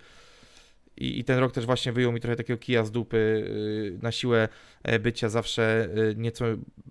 [0.98, 3.48] i, i ten rok też właśnie wyjął mi trochę takiego kija z dupy
[3.94, 4.50] yy, na siłę
[4.84, 6.46] e, bycia zawsze yy, nieco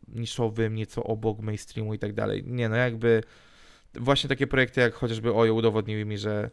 [0.08, 2.44] niszowym, nieco obok mainstreamu i tak dalej.
[2.46, 3.22] Nie no, jakby
[3.94, 6.50] właśnie takie projekty jak chociażby Ojo udowodniły mi, że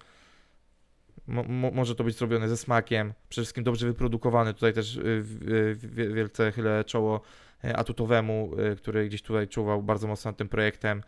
[1.28, 4.54] mo, mo, może to być zrobione ze smakiem, przede wszystkim dobrze wyprodukowane.
[4.54, 5.76] Tutaj też yy,
[6.14, 7.22] wielce chylę czoło
[7.64, 11.04] e, Atutowemu, który gdzieś tutaj czuwał bardzo mocno nad tym projektem,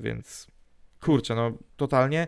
[0.00, 0.55] więc
[1.06, 2.26] kurczę, no totalnie.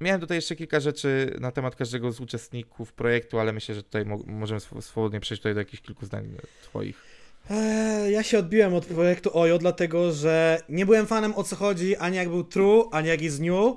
[0.00, 4.04] Miałem tutaj jeszcze kilka rzeczy na temat każdego z uczestników projektu, ale myślę, że tutaj
[4.04, 7.04] mo możemy swobodnie przejść tutaj do jakichś kilku zdań twoich.
[7.50, 11.96] Eee, ja się odbiłem od projektu Ojo, dlatego że nie byłem fanem o co chodzi,
[11.96, 13.76] ani jak był True, ani jak jest New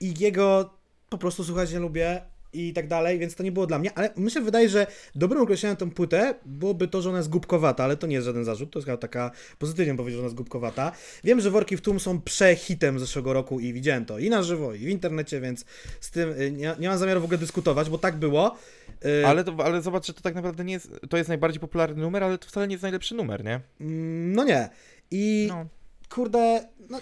[0.00, 0.70] i jego
[1.08, 2.22] po prostu słuchać nie lubię
[2.54, 5.76] i tak dalej, więc to nie było dla mnie, ale myślę, wydaje, że dobrym określeniem
[5.76, 8.78] tą płytę byłoby to, że ona jest głupkowata, ale to nie jest żaden zarzut, to
[8.78, 10.92] jest chyba taka pozytywnie powiedzieć, że ona jest głupkowata.
[11.24, 14.74] Wiem, że Worki w Tłum są przehitem zeszłego roku i widziałem to i na żywo,
[14.74, 15.64] i w internecie, więc
[16.00, 18.56] z tym y, nie, nie mam zamiaru w ogóle dyskutować, bo tak było.
[19.04, 22.02] Y, ale, to, ale zobacz, że to tak naprawdę nie jest, to jest najbardziej popularny
[22.02, 23.60] numer, ale to wcale nie jest najlepszy numer, nie?
[23.80, 24.68] Mm, no nie.
[25.10, 25.66] I no.
[26.08, 27.00] kurde, no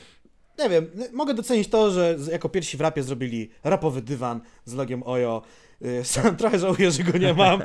[0.59, 5.03] nie wiem, mogę docenić to, że jako pierwsi w rapie zrobili rapowy dywan z logiem
[5.03, 5.43] Ojo.
[5.85, 7.63] Y, sam trochę żałuję, że go nie mam.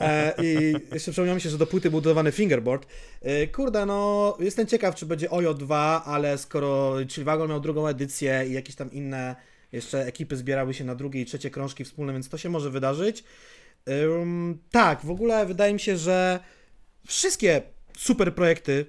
[0.00, 2.86] E, I jeszcze przypomniał mi się, że do płyty był fingerboard.
[3.22, 8.44] E, kurde, no jestem ciekaw, czy będzie Ojo 2, ale skoro Chillwagon miał drugą edycję
[8.48, 9.36] i jakieś tam inne
[9.72, 13.24] jeszcze ekipy zbierały się na drugie i trzecie krążki wspólne, więc to się może wydarzyć.
[13.86, 16.40] Um, tak, w ogóle wydaje mi się, że
[17.06, 17.62] wszystkie
[17.98, 18.86] super projekty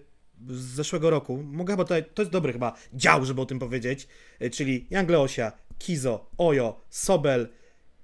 [0.48, 4.08] z zeszłego roku, mogę chyba tutaj, to jest dobry chyba dział, żeby o tym powiedzieć,
[4.40, 7.50] e, czyli Young Leosia, Kizo, Ojo, Sobel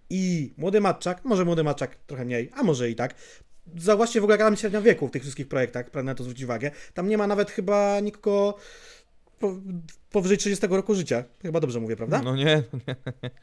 [0.09, 3.15] i Młody Matczak, może Młody Matczak trochę mniej, a może i tak.
[3.77, 6.71] Zauważcie w ogóle tam średnia wieku w tych wszystkich projektach, pragnę na to zwrócić uwagę.
[6.93, 8.57] Tam nie ma nawet chyba nikogo
[10.11, 11.23] powyżej 30 roku życia.
[11.41, 12.21] Chyba dobrze mówię, prawda?
[12.21, 12.95] No nie, nie.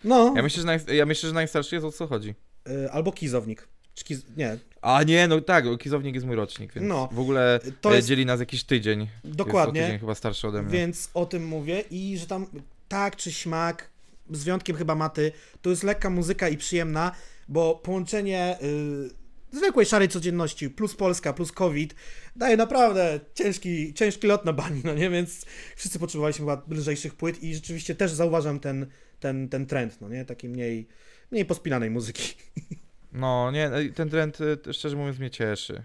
[0.05, 0.32] No.
[0.36, 2.34] Ja myślę, że, naj, ja myślę, że najstarszy jest o co chodzi.
[2.68, 3.68] Yy, albo Kizownik.
[3.95, 4.22] Kiz...
[4.36, 4.59] Nie.
[4.82, 8.09] A nie, no tak, Kizownik jest mój rocznik, więc no, w ogóle to jest...
[8.09, 9.09] dzieli nas jakiś tydzień.
[9.24, 9.80] Dokładnie.
[9.80, 10.72] Jest tydzień chyba starszy ode mnie.
[10.72, 12.47] Więc o tym mówię i że tam
[12.88, 13.90] tak czy śmak,
[14.30, 15.32] z wyjątkiem chyba maty,
[15.62, 17.12] to jest lekka muzyka i przyjemna,
[17.49, 19.11] bo połączenie yy,
[19.53, 21.95] zwykłej szarej codzienności plus Polska, plus COVID
[22.36, 25.11] daje naprawdę ciężki, ciężki lot na bani, no nie?
[25.11, 28.86] Więc wszyscy potrzebowaliśmy chyba lżejszych płyt i rzeczywiście też zauważam ten,
[29.20, 30.24] ten, ten trend, no nie?
[30.24, 30.88] Takiej mniej,
[31.30, 32.34] mniej pospinanej muzyki.
[33.13, 35.83] No, nie, ten trend y, szczerze mówiąc mnie cieszy.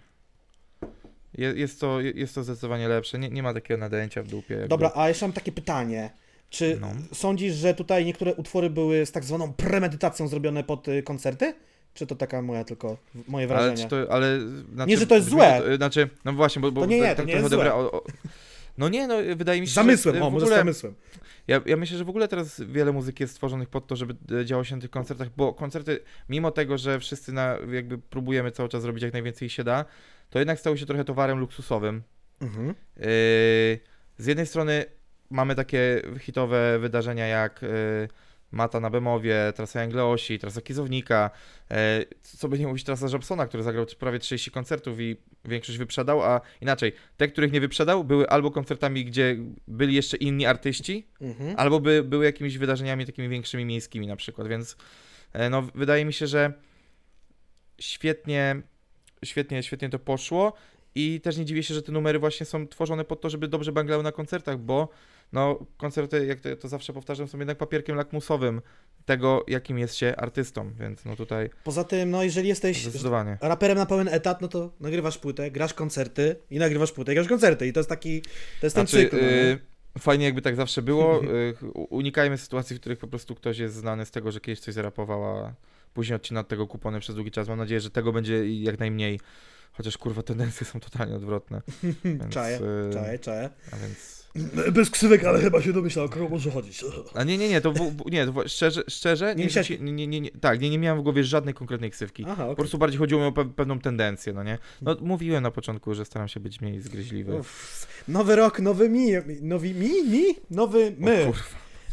[1.37, 4.53] Jest to, jest to zdecydowanie lepsze, nie, nie ma takiego nadęcia w dupie.
[4.53, 4.69] Jakby.
[4.69, 6.09] Dobra, a jeszcze mam takie pytanie.
[6.49, 6.87] Czy no.
[7.13, 11.53] sądzisz, że tutaj niektóre utwory były z tak zwaną premedytacją zrobione pod y, koncerty?
[11.93, 12.97] Czy to taka moja tylko,
[13.27, 13.87] moje wrażenie?
[13.91, 14.39] Ale, to, ale
[14.73, 15.61] znaczy, nie, że to jest złe.
[15.77, 17.73] Znaczy, no właśnie, bo, bo to nie, nie, to nie jest złe.
[17.73, 18.03] O, o,
[18.77, 20.95] no nie, no wydaje mi się, Zamysłem, że o, może ogóle, zamysłem.
[21.47, 24.45] Ja, ja myślę, że w ogóle teraz wiele muzyki jest stworzonych pod to, żeby e,
[24.45, 25.99] działo się na tych koncertach, bo koncerty,
[26.29, 29.85] mimo tego, że wszyscy na, jakby próbujemy cały czas zrobić jak najwięcej się da,
[30.29, 32.03] to jednak stały się trochę towarem luksusowym.
[32.41, 32.67] Mhm.
[32.67, 32.73] Yy,
[34.17, 34.85] z jednej strony
[35.29, 38.07] mamy takie hitowe wydarzenia jak yy,
[38.51, 41.29] Mata na Bemowie, trasa Angleosi, trasa Kizownika,
[41.71, 46.23] e, co by nie mówić, trasa Jobsona, który zagrał prawie 30 koncertów i większość wyprzedał,
[46.23, 49.37] a inaczej, te, których nie wyprzedał, były albo koncertami, gdzie
[49.67, 51.53] byli jeszcze inni artyści, mhm.
[51.57, 54.77] albo by, były jakimiś wydarzeniami takimi większymi miejskimi na przykład, więc
[55.33, 56.53] e, no, wydaje mi się, że
[57.79, 58.61] świetnie,
[59.25, 60.53] świetnie, świetnie to poszło
[60.95, 63.71] I też nie dziwię się, że te numery właśnie są tworzone po to, żeby dobrze
[63.71, 64.89] banglały na koncertach, bo
[65.33, 68.61] no, koncerty, jak to, to zawsze powtarzam, są jednak papierkiem lakmusowym
[69.05, 72.87] tego, jakim jest się artystą, więc no tutaj Poza tym, no jeżeli jesteś
[73.41, 77.27] raperem na pełen etat, no to nagrywasz płytę, grasz koncerty i nagrywasz płytę i grasz
[77.27, 79.15] koncerty i to jest taki, to jest ten Znaczy, cykl.
[79.15, 79.27] no nie?
[79.27, 79.59] y,
[79.99, 81.23] fajnie jakby tak zawsze było.
[81.23, 84.73] y, unikajmy sytuacji, w których po prostu ktoś jest znany z tego, że kiedyś coś
[84.73, 85.53] zarapował, a
[85.93, 87.47] później odcina od tego kupony przez długi czas.
[87.47, 89.19] Mam nadzieję, że tego będzie jak najmniej.
[89.73, 91.61] Chociaż kurwa tendencje są totalnie odwrotne.
[92.05, 92.59] Więc, Czaję,
[92.89, 93.49] y, czaję, czaję.
[93.71, 94.16] A więc.
[94.71, 96.83] Bez ksywek, ale chyba się domyślał, o kogo może chodzić.
[97.13, 100.21] A nie, nie, nie, to w, nie, to szczerze, szczerze Nie nie, rzuci- nie, nie,
[100.21, 102.23] nie, tak, nie, nie miałem w głowie żadnej konkretnej ksywki.
[102.27, 102.55] Aha, Po okej.
[102.55, 104.57] prostu bardziej chodziło mi o pe pewną tendencję, no nie?
[104.81, 107.35] No mówiłem na początku, że staram się być mniej zgryźliwy.
[107.35, 107.87] Uff.
[108.07, 109.11] Nowy rok, nowy mi,
[109.41, 111.25] nowy mi, mi, nowy O my.
[111.25, 111.41] kurwa.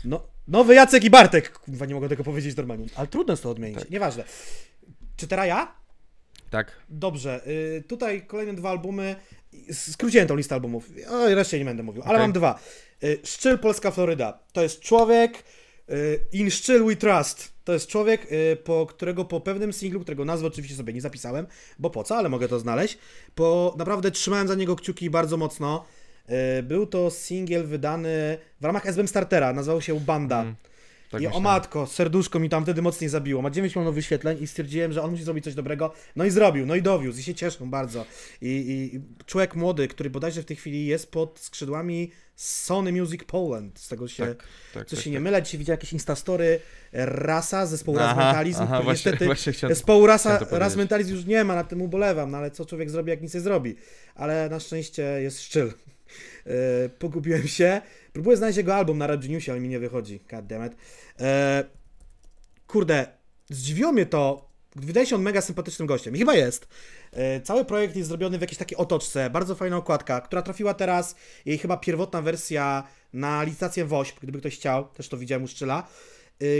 [0.05, 1.59] No, nowy Jacek i Bartek.
[1.59, 2.87] Kurwa, nie mogę tego powiedzieć normalnie.
[2.97, 3.79] Ale trudno jest to odmienić.
[3.79, 3.91] Tak.
[3.91, 4.25] Nieważne.
[5.17, 5.75] Czy teraz ja?
[6.51, 6.73] Tak.
[6.89, 7.41] Dobrze.
[7.49, 9.17] Y, tutaj kolejne dwa albumy.
[9.73, 10.91] Skróciłem tą listę albumów.
[11.11, 12.59] O, reszcie nie będę mówił, ale mam dwa.
[13.05, 14.39] Y, Szczyl Polska Floryda.
[14.53, 15.45] To jest człowiek.
[15.91, 17.53] y, In Szczyl We Trust.
[17.65, 21.47] To jest człowiek, y, po którego po pewnym singlu, którego nazwę oczywiście sobie nie zapisałem,
[21.79, 22.99] bo po co, ale mogę to znaleźć.
[23.35, 25.85] Po naprawdę trzymałem za niego kciuki bardzo mocno.
[26.63, 30.41] Był to singiel wydany w ramach SBM Startera, nazywał się Banda.
[30.41, 30.55] Mm,
[31.15, 31.43] tak I o myślałem.
[31.43, 33.43] matko, serduszko mi tam wtedy mocniej zabiło.
[33.43, 35.93] Ma 9 milionów wyświetleń i stwierdziłem, że on musi zrobić coś dobrego.
[36.17, 38.07] No i zrobił, no i dowiózł i się cieszę bardzo.
[38.41, 43.79] I, i, człowiek młody, który bodajże w tej chwili jest pod skrzydłami Sony Music Poland,
[43.79, 44.45] z tego się, Tak,
[44.75, 45.13] tak, co tak, się tak.
[45.13, 46.61] nie mylę, dzisiaj widziałem jakieś instastory
[46.93, 49.75] Rasa, zespołu Raz Aha, Mentalizm, aha, który właśnie, niestety właśnie chciałem...
[49.77, 50.77] zespołu Rasa, chciałem to Raz powiedzieć.
[50.79, 53.41] Mentalizm już nie ma, na tym ubolewam, no ale co człowiek zrobi, jak nic nie
[53.41, 53.77] zrobi.
[54.15, 55.73] Ale na szczęście jest szczyl.
[56.47, 57.81] Yy, pogubiłem się.
[58.13, 60.21] Próbuję znaleźć jego album na Rap Geniusie, ale mi nie wychodzi.
[60.31, 60.73] God damn it.
[60.73, 61.27] Yy,
[62.67, 63.07] kurde,
[63.51, 64.49] zdziwiło mnie to.
[64.77, 66.17] Wydaje się on mega sympatycznym gościem.
[66.17, 66.69] I chyba jest.
[67.13, 69.31] Yy, cały projekt jest zrobiony w jakiejś takiej otoczce.
[69.31, 71.17] Bardzo fajna okładka, która trafiła teraz.
[71.45, 74.89] Jej chyba pierwotna wersja na licytację WOŚP, gdyby ktoś chciał.
[74.89, 75.89] Też to widziałem u Szczyla.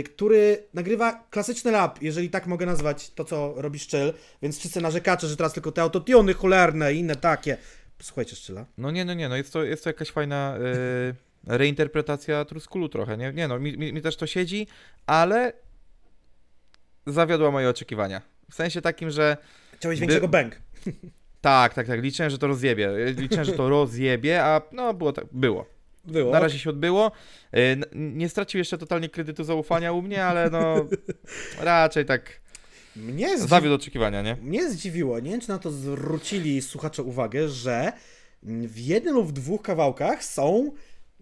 [0.05, 4.13] Który nagrywa klasyczny rap, jeżeli tak mogę nazwać to, co robi Szczyl.
[4.41, 7.57] Więc wszyscy narzekacze, że teraz tylko te autotiony cholerne i inne takie.
[8.01, 8.65] Słuchajcie Szczyla.
[8.77, 10.57] No nie, no nie, no jest to, jest to jakaś fajna
[11.47, 13.33] e, reinterpretacja Truskulu trochę, nie?
[13.33, 14.67] Nie no, mi, mi, mi też to siedzi,
[15.05, 15.53] ale
[17.07, 18.21] zawiodła moje oczekiwania.
[18.51, 19.37] W sensie takim, że
[19.75, 20.55] Chciałeś By- większego bang.
[21.41, 22.89] tak, tak, tak, liczyłem, że to rozjebie.
[23.17, 25.65] Liczyłem, że to rozjebie, a no było tak, było.
[26.05, 26.31] Było.
[26.31, 27.11] Na razie się odbyło.
[27.53, 30.75] E, Nie stracił jeszcze totalnie kredytu zaufania u mnie, ale no
[31.61, 32.41] raczej tak
[32.95, 33.47] Mnie, zdzi...
[33.47, 34.37] zawiódł oczekiwania, nie?
[34.41, 37.91] Mnie zdziwiło, nie wiem czy na to zwrócili słuchacze uwagę, że
[38.43, 40.71] w jednym lub dwóch kawałkach są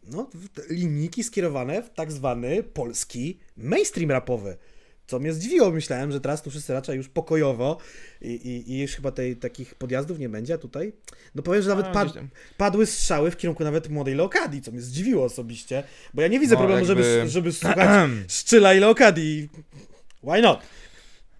[0.04, 0.30] no,
[0.70, 4.58] linijki skierowane w tak zwany polski mainstream rapowy.
[5.08, 7.78] Co mnie zdziwiło, myślałem, że teraz tu wszyscy raczej już pokojowo
[8.22, 10.94] i, i, i już chyba tej, takich podjazdów nie będzie, a tutaj,
[11.36, 12.08] no powiem, że nawet pad,
[12.58, 16.56] padły strzały w kierunku nawet młodej Leokadii, co mnie zdziwiło osobiście, bo ja nie widzę
[16.56, 19.50] No, problemu, żeby, jakby- żeby słuchać Szczyla i Leokadii.
[20.24, 20.60] Why not?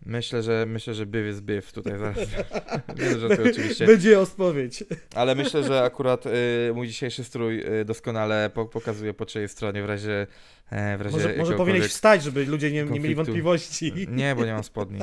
[0.06, 2.18] Myślę, że myślę, że byw jest byw tutaj zaraz.
[3.00, 3.86] Nie, że to oczywiście.
[3.86, 4.84] Będzie odpowiedź.
[5.16, 6.30] Ale myślę, że akurat y,
[6.76, 10.28] mój dzisiejszy strój y, doskonale po, pokazuje po czyjej stronie w razie,
[10.70, 13.94] e, w razie Może, może powinieneś wstać, żeby ludzie nie, nie mieli wątpliwości.
[14.10, 15.00] Nie, bo nie mam spodni.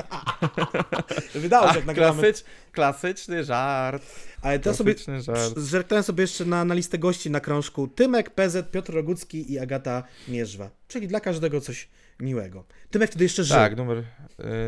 [1.35, 2.21] Wydało się, jak nagramy.
[2.21, 4.03] klasycz, klasyczny żart.
[4.41, 5.57] Ale to sobie żart.
[5.57, 7.87] zerknąłem sobie jeszcze na, na listę gości na krążku.
[7.87, 10.69] Tymek, PZ, Piotr Rogucki i Agata Mierzwa.
[10.87, 11.87] Czyli dla każdego coś
[12.21, 12.63] miłego.
[12.89, 13.57] Tymek wtedy jeszcze żył.
[13.57, 13.97] Tak, numer,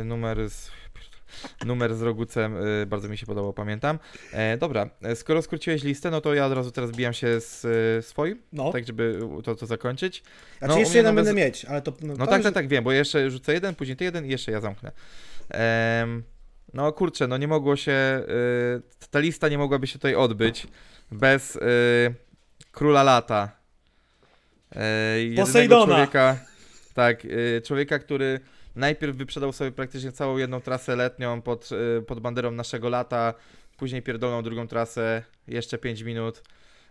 [0.01, 0.71] y, numer z...
[1.65, 3.99] Numer z Rogucem y, bardzo mi się podobał, pamiętam.
[4.31, 7.65] E, dobra, e, skoro skróciłeś listę, no to ja od razu teraz bijam się z
[7.65, 10.23] y, swoim, No, tak żeby to, to zakończyć.
[10.59, 11.93] znaczy no, u jeszcze jeden będę mieć, ale to...
[12.01, 14.29] No to tak, już- tak, tak, wiem, bo jeszcze rzucę jeden, później ty jeden i
[14.29, 14.91] jeszcze ja zamknę.
[15.49, 16.23] Em,
[16.73, 18.23] no kurczę, no nie mogło się,
[19.01, 20.67] y, ta lista nie mogłaby się tutaj odbyć
[21.11, 21.59] bez
[22.71, 23.51] Króla Lata.
[25.15, 25.85] Jedynego Posejdona.
[25.85, 26.37] człowieka,
[26.93, 28.39] tak, y, człowieka, który
[28.75, 33.33] najpierw wyprzedał sobie praktycznie całą jedną trasę letnią pod, y, pod banderą naszego lata,
[33.77, 36.43] później pierdolną drugą trasę, jeszcze 5 minut,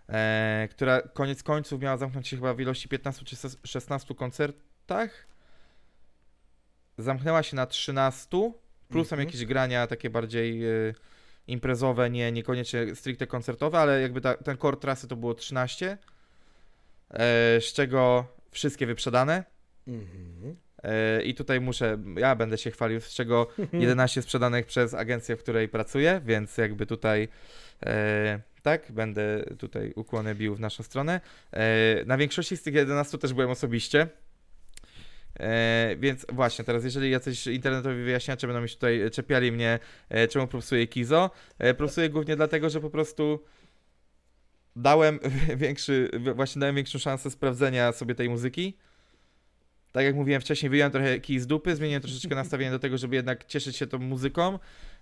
[0.08, 5.26] e, która koniec końców miała zamknąć się chyba w ilości 15 czy 16 koncertach.
[6.98, 8.52] Zamknęła się na 13,
[8.88, 9.28] plusem Mhm.
[9.28, 10.94] jakieś grania takie bardziej y,
[11.46, 15.98] imprezowe, nie, niekoniecznie stricte koncertowe, ale jakby ta, ten core trasy to było 13,
[17.10, 19.51] e, z czego wszystkie wyprzedane.
[19.88, 20.56] Mhm.
[20.82, 25.42] E, I tutaj muszę, ja będę się chwalił, z czego 11 sprzedanych przez agencję, w
[25.42, 27.28] której pracuję, więc jakby tutaj
[27.86, 31.20] e, tak, będę tutaj ukłony bił w naszą stronę.
[31.52, 34.08] E, na większości z tych 11 też byłem osobiście.
[35.40, 39.78] E, więc właśnie, teraz jeżeli jacyś internetowi wyjaśniacze będą mi tutaj czepiali mnie,
[40.08, 43.44] e, czemu propsuję Kizo, e, propsuję głównie dlatego, że po prostu
[44.76, 45.18] dałem
[45.56, 48.76] większy, właśnie dałem większą szansę sprawdzenia sobie tej muzyki.
[49.92, 53.16] Tak jak mówiłem wcześniej, wyjąłem trochę kij z dupy, zmieniłem troszeczkę nastawienie do tego, żeby
[53.16, 54.58] jednak cieszyć się tą muzyką.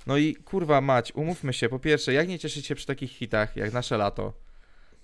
[0.07, 3.57] No i kurwa mać, umówmy się, po pierwsze, jak nie cieszyć się przy takich hitach
[3.57, 4.33] jak Nasze Lato,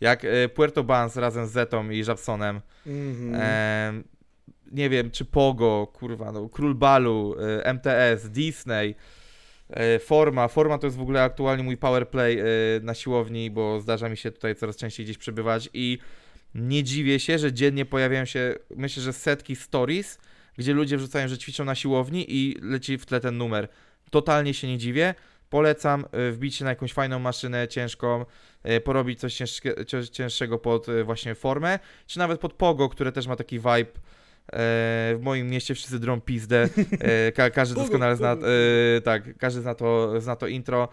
[0.00, 3.34] jak e, Puerto Banz razem z Zetą i Żabsonem, Mhm.
[3.34, 4.02] e,
[4.72, 8.94] nie wiem, czy Pogo, kurwa, no, Król Balu, e, MTS, Disney,
[9.70, 10.48] e, Forma.
[10.48, 12.38] Forma to jest w ogóle aktualnie mój powerplay
[12.82, 15.98] na siłowni, bo zdarza mi się tutaj coraz częściej gdzieś przebywać i
[16.56, 20.18] nie dziwię się, że dziennie pojawiają się, myślę, że setki stories,
[20.58, 23.68] gdzie ludzie wrzucają, że ćwiczą na siłowni i leci w tle ten numer.
[24.10, 25.14] Totalnie się nie dziwię.
[25.50, 28.24] Polecam e, wbić się na jakąś fajną maszynę ciężką,
[28.62, 29.74] e, porobić coś ciężkie,
[30.12, 34.00] cięższego pod e, właśnie formę, czy nawet pod pogo, które też ma taki vibe.
[35.14, 36.68] W moim mieście wszyscy drą pizdę.
[37.34, 38.36] Ka każdy doskonale zna,
[39.04, 40.88] tak, każdy zna to, zna to intro.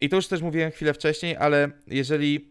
[0.00, 2.49] I to już też mówiłem chwilę wcześniej, ale jeżeli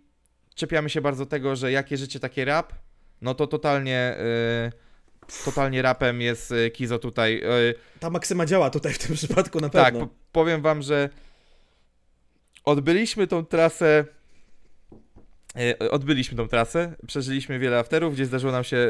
[0.60, 2.74] czepiamy się bardzo tego, że jakie życie takie rap,
[3.22, 4.72] no to totalnie, e,
[5.46, 7.44] totalnie rapem jest e, Kizo tutaj.
[7.44, 10.08] E, Ta maksyma działa tutaj w tym przypadku na tak, pewno.
[10.08, 11.10] po powiem wam, że
[12.66, 14.06] odbyliśmy tą trasę.
[15.56, 18.90] e, Odbyliśmy tą trasę, przeżyliśmy wiele afterów, gdzie zdarzyło nam się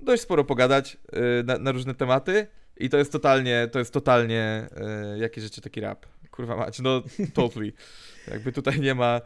[0.00, 0.96] dość sporo pogadać
[1.44, 4.68] na, na różne tematy i to jest totalnie, to jest totalnie
[5.16, 6.06] jakie rzeczy taki rap.
[6.30, 7.02] Kurwa mać, no
[7.34, 7.72] totally.
[8.32, 9.20] Jakby tutaj nie ma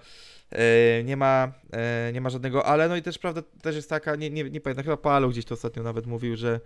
[1.05, 4.30] nie ma e, nie ma żadnego, ale no i też prawda też jest taka, nie,
[4.30, 6.61] nie, nie pamiętam, chyba Paolo gdzieś to ostatnio nawet mówił, że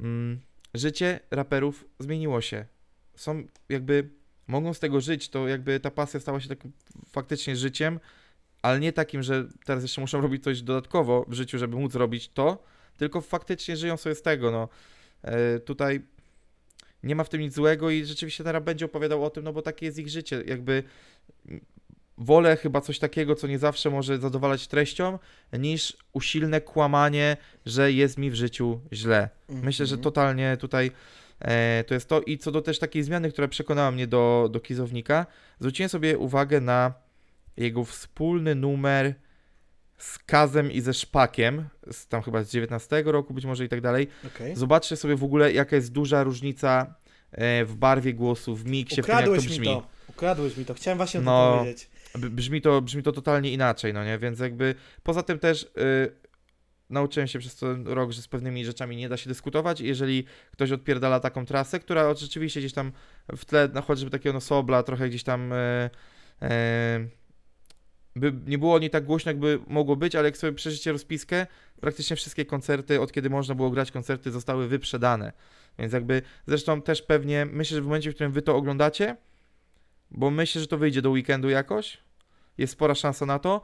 [0.00, 0.40] mm,
[0.74, 2.64] życie raperów zmieniło się.
[3.14, 4.10] Są jakby,
[4.46, 6.72] mogą z tego żyć, to jakby ta pasja stała się takim
[7.08, 8.00] faktycznie życiem,
[8.62, 12.28] ale nie takim, że teraz jeszcze muszą robić coś dodatkowo w życiu, żeby móc robić
[12.28, 12.62] to,
[12.96, 14.68] tylko faktycznie żyją sobie z tego, no.
[15.22, 16.00] E, tutaj
[17.02, 19.52] nie ma w tym nic złego i rzeczywiście ten rap będzie opowiadał o tym, no
[19.52, 20.82] bo takie jest ich życie, jakby
[22.20, 25.18] wolę chyba coś takiego, co nie zawsze może zadowalać treścią,
[25.52, 29.28] niż usilne kłamanie, że jest mi w życiu źle.
[29.48, 30.02] Myślę, że Mhm.
[30.04, 30.90] totalnie tutaj
[31.40, 32.20] e, to jest to.
[32.20, 35.26] I co do też takiej zmiany, która przekonała mnie do, do Kizownika,
[35.60, 36.92] zwróciłem sobie uwagę na
[37.56, 39.14] jego wspólny numer
[39.98, 43.80] z Kazem i ze Szpakiem, z tam chyba z 19 roku być może i tak
[43.80, 44.08] dalej.
[44.26, 44.56] Okej.
[44.56, 46.94] Zobaczcie sobie w ogóle, jaka jest duża różnica
[47.32, 49.66] e, w barwie głosu, w miksie, w tym jak to Ukradłeś mi brzmi.
[49.66, 49.86] to.
[50.08, 50.74] Ukradłeś mi to.
[50.74, 51.50] Chciałem właśnie No.
[51.52, 51.89] tym powiedzieć.
[52.18, 54.18] Brzmi to, brzmi to totalnie inaczej, no nie?
[54.18, 56.12] Więc jakby poza tym też y,
[56.90, 59.80] nauczyłem się przez ten rok, że z pewnymi rzeczami nie da się dyskutować.
[59.80, 62.92] Jeżeli ktoś odpierdala taką trasę, która rzeczywiście gdzieś tam
[63.36, 65.52] w tle, no chociażby takiego no sobla, trochę gdzieś tam.
[65.52, 65.90] Y,
[66.42, 67.20] y,
[68.16, 71.46] by nie było nie tak głośno, jakby mogło być, ale jak sobie przeżycie rozpiskę,
[71.80, 75.32] praktycznie wszystkie koncerty, od kiedy można było grać koncerty, zostały wyprzedane.
[75.78, 79.16] Więc jakby, zresztą też pewnie, myślę, że w momencie, w którym wy to oglądacie,
[80.10, 81.98] bo myślę, że to wyjdzie do weekendu jakoś,
[82.58, 83.62] jest spora szansa na to,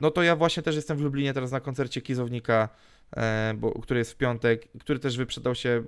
[0.00, 2.68] no to ja właśnie też jestem w Lublinie teraz na koncercie Kizownika,
[3.16, 5.84] e, bo, który jest w piątek, który też wyprzedał się,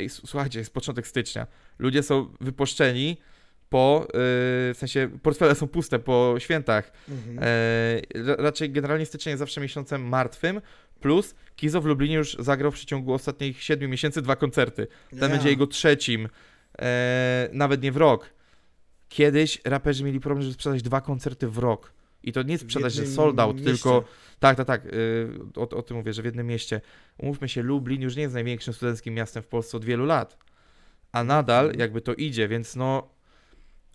[0.00, 1.46] ej, słuchajcie, jest początek stycznia,
[1.78, 3.16] ludzie są wypuszczeni
[3.68, 7.38] po, e, w sensie portfele są puste po świętach, Mhm.
[7.42, 10.60] E, ra- raczej generalnie styczeń jest zawsze miesiącem martwym,
[11.00, 14.86] plus Kizo w Lublinie już zagrał w przeciągu ostatnich 7 miesięcy dwa koncerty.
[15.10, 15.28] Ten Ja.
[15.28, 16.28] będzie jego trzecim,
[16.78, 18.30] e, nawet nie w rok.
[19.10, 21.92] Kiedyś raperzy mieli problem, żeby sprzedać dwa koncerty w rok.
[22.22, 23.72] I to nie sprzedać, że sold out, mieście.
[23.72, 24.04] tylko...
[24.38, 26.80] Tak, tak, tak, y, o, o tym mówię, że w jednym mieście.
[27.18, 30.36] Umówmy się, Lublin już nie jest największym studenckim miastem w Polsce od wielu lat.
[31.12, 31.80] A nadal Mhm.
[31.80, 33.08] jakby to idzie, więc no...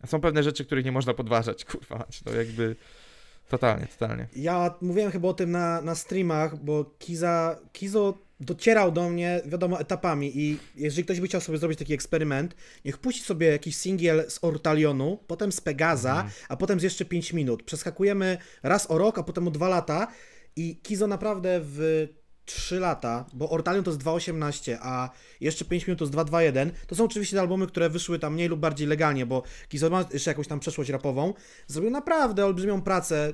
[0.05, 2.75] Są pewne rzeczy, których nie można podważać, kurwa, no jakby...
[3.49, 4.27] Totalnie, totalnie.
[4.35, 9.79] Ja mówiłem chyba o tym na, na streamach, bo Kiza, Kizo docierał do mnie, wiadomo,
[9.79, 14.25] etapami i jeżeli ktoś by chciał sobie zrobić taki eksperyment, niech puści sobie jakiś singiel
[14.29, 16.29] z Ortalionu, potem z Pegaza, Mhm.
[16.49, 17.63] a potem z jeszcze 5 minut.
[17.63, 20.07] Przeskakujemy raz o rok, a potem o 2 lata
[20.55, 22.07] i Kizo naprawdę w
[22.45, 25.09] 3 lata, bo Ortalion to jest 2.18, a
[25.41, 26.69] jeszcze 5 minut to jest 2.21.
[26.87, 30.05] To są oczywiście te albumy, które wyszły tam mniej lub bardziej legalnie, bo Kizo ma
[30.13, 31.33] jeszcze jakąś tam przeszłość rapową.
[31.67, 33.33] Zrobił naprawdę olbrzymią pracę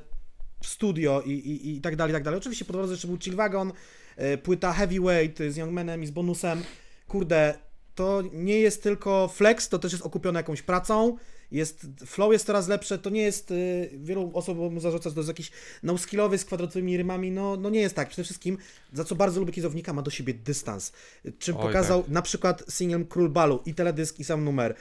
[0.64, 2.38] w studio i, i, i tak dalej, i tak dalej.
[2.38, 3.72] Oczywiście po drodze jeszcze był Chill Wagon,
[4.16, 6.64] e, płyta Heavyweight z Youngmanem i z bonusem.
[7.07, 7.53] Kurde,
[7.95, 11.18] to nie jest tylko flex, to też jest okupione jakąś pracą.
[11.52, 15.20] Jest, flow jest coraz lepsze, to nie jest, y, wielu osób mu zarzuca, że to
[15.20, 15.52] jest jakiś
[15.84, 18.10] no-skillowy z kwadratowymi rymami, no, no nie jest tak.
[18.10, 18.58] Przede wszystkim,
[18.93, 20.91] za co bardzo lubię Kizownika, ma do siebie dystans.
[21.39, 24.76] Czym Oj, pokazał na przykład singlem Król Balu i teledysk i sam numer.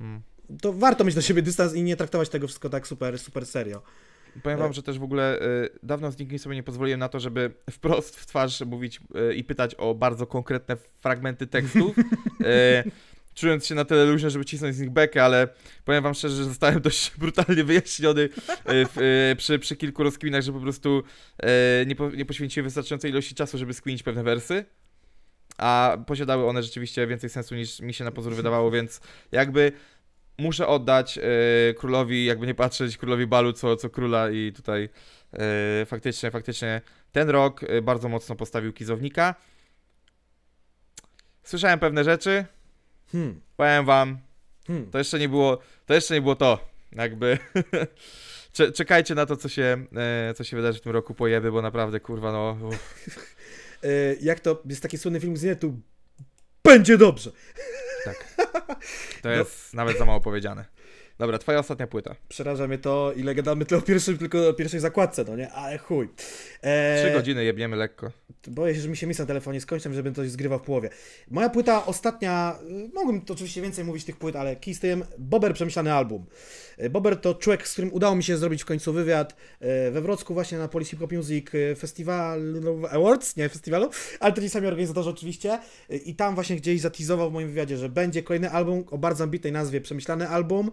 [0.00, 0.22] Mm.
[0.60, 3.82] To warto mieć do siebie dystans i nie traktować tego wszystko tak super, super serio.
[4.42, 7.08] powiem E- wam, że też w ogóle y, dawno z nikim sobie nie pozwoliłem na
[7.08, 11.98] to, żeby wprost w twarz mówić y, i pytać o bardzo konkretne fragmenty tekstów.
[11.98, 12.04] y,
[13.42, 15.48] czując się na tyle luźno, żeby cisnąć z nich bekę, ale
[15.84, 18.28] powiem wam szczerze, że zostałem dość brutalnie wyjaśniony y,
[18.64, 18.98] w,
[19.32, 21.02] y, przy, przy kilku rozkminach, że po prostu
[21.82, 24.64] y, nie, po, nie poświęciłem wystarczającej ilości czasu, żeby skminić pewne wersy.
[25.58, 29.00] A posiadały one rzeczywiście więcej sensu niż mi się na pozór wydawało, więc
[29.32, 29.72] jakby
[30.38, 31.18] muszę oddać
[31.76, 34.88] królowi, jakby nie patrzeć, królowi balu co, co króla i tutaj
[35.86, 36.80] faktycznie, faktycznie
[37.12, 39.34] ten rok bardzo mocno postawił kizownika.
[41.42, 42.44] Słyszałem pewne rzeczy,
[43.12, 43.40] Hmm.
[43.56, 44.18] powiem wam,
[44.66, 44.90] Hmm.
[44.90, 47.38] to jeszcze nie było, to jeszcze nie było to, jakby.
[48.52, 49.86] Cze- Czekajcie na to, co się,
[50.30, 52.56] e, co się wydarzy w tym roku pojeby, bo naprawdę, kurwa, no...
[53.84, 55.80] E, jak to, jest taki słynny film z netu,
[56.64, 57.30] będzie dobrze.
[59.22, 59.30] To No.
[59.34, 60.64] jest nawet za mało powiedziane.
[61.22, 62.14] Dobra, twoja ostatnia płyta.
[62.28, 65.52] Przeraża mnie to, ile gadamy tyle o pierwszym, tylko o pierwszej zakładce, no nie?
[65.52, 66.08] Ale chuj.
[66.62, 68.10] E, Trzy godziny jebniemy lekko.
[68.48, 70.90] Boję się, że mi się misja na telefonie skończy, żebym coś zgrywał w połowie.
[71.30, 72.58] Moja płyta ostatnia,
[72.88, 76.26] y, mogłem to oczywiście więcej mówić tych płyt, ale kij z tym, Bober przemyślany album.
[76.82, 80.00] Y, Bober to człowiek, z którym udało mi się zrobić w końcu wywiad y, we
[80.00, 82.40] Wrocku właśnie na Policy Pop Music y, Festival
[82.90, 85.58] Awards, nie festiwalu, ale to ci sami organizatorzy oczywiście
[86.04, 89.52] i tam właśnie gdzieś zatizował w moim wywiadzie, że będzie kolejny album o bardzo ambitnej
[89.52, 90.70] nazwie Przemyślany album.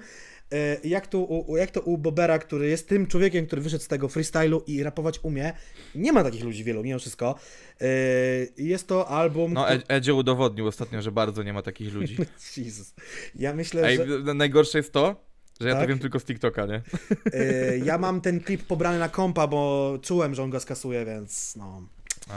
[0.53, 3.87] Y, Jak to, u, jak to u Bobera, który jest tym człowiekiem, który wyszedł z
[3.87, 5.53] tego freestylu i rapować umie.
[5.95, 7.35] Nie ma takich ludzi wielu, mimo wszystko.
[7.81, 9.53] Y, Jest to album.
[9.53, 12.17] No, Ed- Edzio udowodnił ostatnio, że bardzo nie ma takich ludzi.
[12.57, 12.93] Jezus.
[13.35, 14.33] Ja myślę, Ej, że.
[14.33, 15.15] najgorsze jest to,
[15.61, 15.89] że ja to Tak?
[15.89, 16.81] wiem tylko z TikToka, nie?
[17.35, 21.55] y, ja mam ten klip pobrany na kompa, bo czułem, że on go skasuje, więc
[21.55, 21.87] no.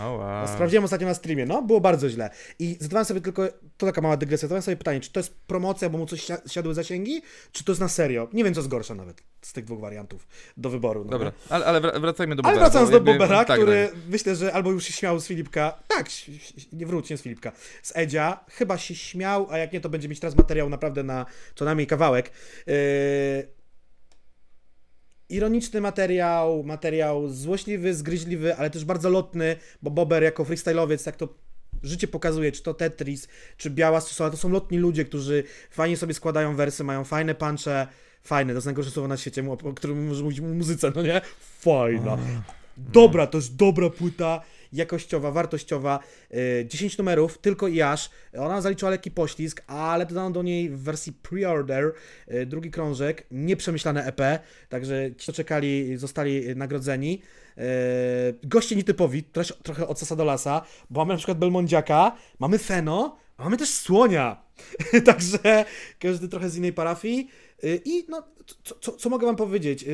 [0.00, 0.48] O, wow.
[0.48, 2.30] Sprawdziłem ostatnio na streamie, no, było bardzo źle.
[2.58, 3.42] I zadawałem sobie tylko,
[3.76, 6.48] to taka mała dygresja, zadawałem sobie pytanie, czy to jest promocja, bo mu coś sia-
[6.48, 7.22] siadły zasięgi,
[7.52, 8.28] czy to jest na serio?
[8.32, 10.26] Nie wiem, co jest gorsze nawet z tych dwóch wariantów
[10.56, 11.04] do wyboru.
[11.04, 12.66] No, Dobra, ale, ale wra- wracajmy do Ale Bobera.
[12.70, 14.00] wracając bo do Bobera, tak, który tak.
[14.08, 15.78] myślę, że albo już się śmiał z Filipka.
[15.88, 16.06] Tak,
[16.72, 17.52] nie wróć, nie z Filipka.
[17.82, 18.44] Z Edzia.
[18.50, 21.86] Chyba się śmiał, a jak nie, to będzie mieć teraz materiał naprawdę na co najmniej
[21.86, 22.30] kawałek.
[22.66, 23.61] Yy...
[25.32, 31.28] Ironiczny materiał, materiał złośliwy, zgryźliwy, ale też bardzo lotny, bo Bober jako freestyle'owiec, jak to
[31.82, 36.14] życie pokazuje, czy to Tetris, czy Biała Stosola, to są lotni ludzie, którzy fajnie sobie
[36.14, 37.86] składają wersy, mają fajne punche,
[38.22, 41.20] fajne, to jest najgorsze słowo na świecie, o o którym może mówić muzyce, no nie?
[41.60, 42.18] Fajna.
[42.76, 44.40] Dobra, to jest dobra płyta,
[44.72, 45.98] jakościowa, wartościowa,
[46.30, 48.10] yy, 10 numerów, tylko i aż.
[48.38, 51.92] Ona zaliczyła lekki poślizg, ale dodano do niej w wersji pre-order
[52.28, 54.20] yy, drugi krążek, nieprzemyślane EP,
[54.68, 57.22] także ci, co czekali, zostali nagrodzeni.
[57.56, 57.64] Yy,
[58.42, 59.22] goście nietypowi,
[59.62, 63.70] trochę od sasa do lasa, bo mamy na przykład Belmondziaka, mamy Feno, a mamy też
[63.70, 64.42] Słonia.
[65.06, 65.64] Także
[65.98, 67.28] każdy trochę z innej parafii.
[67.84, 68.22] I no,
[68.64, 69.84] co, co, co mogę wam powiedzieć?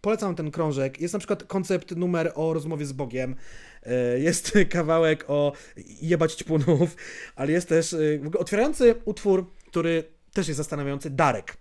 [0.00, 1.00] Polecam ten krążek.
[1.00, 3.36] Jest na przykład koncept numer o rozmowie z Bogiem.
[3.86, 5.52] Yy, Jest kawałek o
[6.02, 6.96] jebać ćpunów,
[7.36, 11.56] ale jest też ogóle otwierający utwór, który też jest zastanawiający, Darek.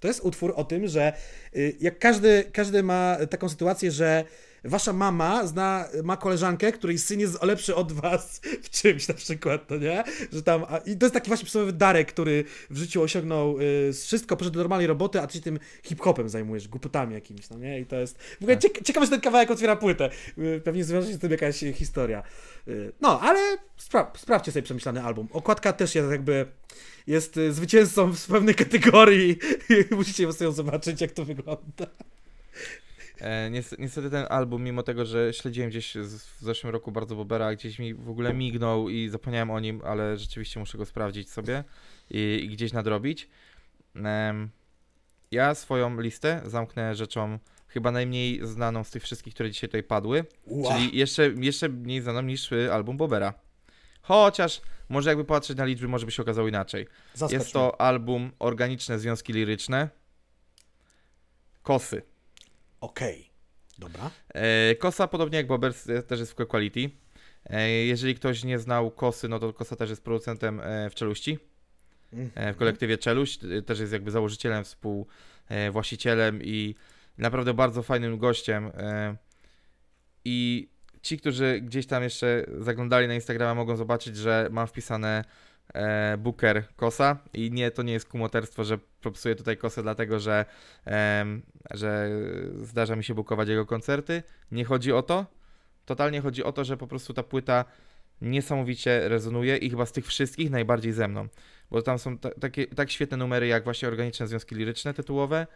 [0.00, 1.12] To jest utwór o tym, że
[1.52, 4.24] yy, jak każdy, każdy ma taką sytuację, że
[4.64, 9.70] wasza mama zna, ma koleżankę, której syn jest lepszy od was w czymś na przykład,
[9.70, 10.04] no nie?
[10.32, 13.92] Że tam, a, I to jest taki właśnie przysłowiowy Darek, który w życiu osiągnął y,
[13.92, 17.80] wszystko, poszedł do normalnej roboty, a ty się tym hip-hopem zajmujesz, głupotami jakimiś, no nie?
[17.80, 18.18] I to jest...
[18.18, 20.10] W ogóle ciek- ciekawe, że ten kawałek otwiera płytę.
[20.38, 22.22] Y, pewnie zwiąże się z tym jakaś historia.
[22.68, 23.56] Y, no, ale
[23.90, 25.28] spra- sprawdźcie sobie przemyślany album.
[25.32, 26.46] Okładka też jest jakby...
[27.06, 29.38] Jest y, zwycięzcą w pewnej kategorii.
[29.90, 31.86] Musicie sobie ją zobaczyć, jak to wygląda.
[33.20, 37.54] E, nies- niestety ten album, mimo tego, że śledziłem gdzieś w zeszłym roku bardzo Bobera,
[37.54, 41.64] gdzieś mi w ogóle mignął i zapomniałem o nim, ale rzeczywiście muszę go sprawdzić sobie
[42.10, 43.28] i, i gdzieś nadrobić.
[45.30, 47.38] Ja swoją listę zamknę rzeczą
[47.68, 50.72] chyba najmniej znaną z tych wszystkich, które dzisiaj tutaj padły, Wow.
[50.72, 53.34] czyli jeszcze, jeszcze mniej znaną niż y, album Bobera.
[54.02, 56.86] Chociaż może jakby patrzeć na liczby, może by się okazało inaczej.
[57.14, 59.88] Zaskocz Jest to album Organiczne Związki Liryczne.
[61.62, 62.02] Kosy.
[62.82, 63.30] Okej.
[63.78, 64.10] Dobra.
[64.34, 66.90] E, Kosa, podobnie jak Bobers, e, też jest w Quality.
[67.46, 71.38] E, jeżeli ktoś nie znał Kosy, no to Kosa też jest producentem w Czeluści,
[72.36, 73.40] w kolektywie Czeluść.
[73.66, 76.74] Też jest jakby założycielem, współwłaścicielem i
[77.18, 78.72] naprawdę bardzo fajnym gościem.
[80.24, 80.68] I
[81.02, 85.24] ci, którzy gdzieś tam jeszcze zaglądali na Instagrama, mogą zobaczyć, że mam wpisane
[85.74, 90.44] e, Booker Kosa i nie, to nie jest kumoterstwo, że propsuję tutaj Kosę dlatego, że,
[91.70, 92.10] że
[92.62, 94.22] zdarza mi się bukować jego koncerty.
[94.52, 95.26] Nie chodzi o to.
[95.84, 97.64] Totalnie chodzi o to, że po prostu ta płyta
[98.20, 101.28] niesamowicie rezonuje i chyba z tych wszystkich najbardziej ze mną.
[101.70, 105.46] Bo tam są ta, takie, tak świetne numery jak właśnie Organiczne Związki Liryczne tytułowe,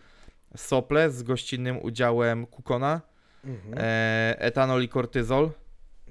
[0.56, 3.00] Sople z gościnnym udziałem Kukona,
[3.44, 3.74] Mhm.
[3.78, 5.50] e, etanol i kortyzol,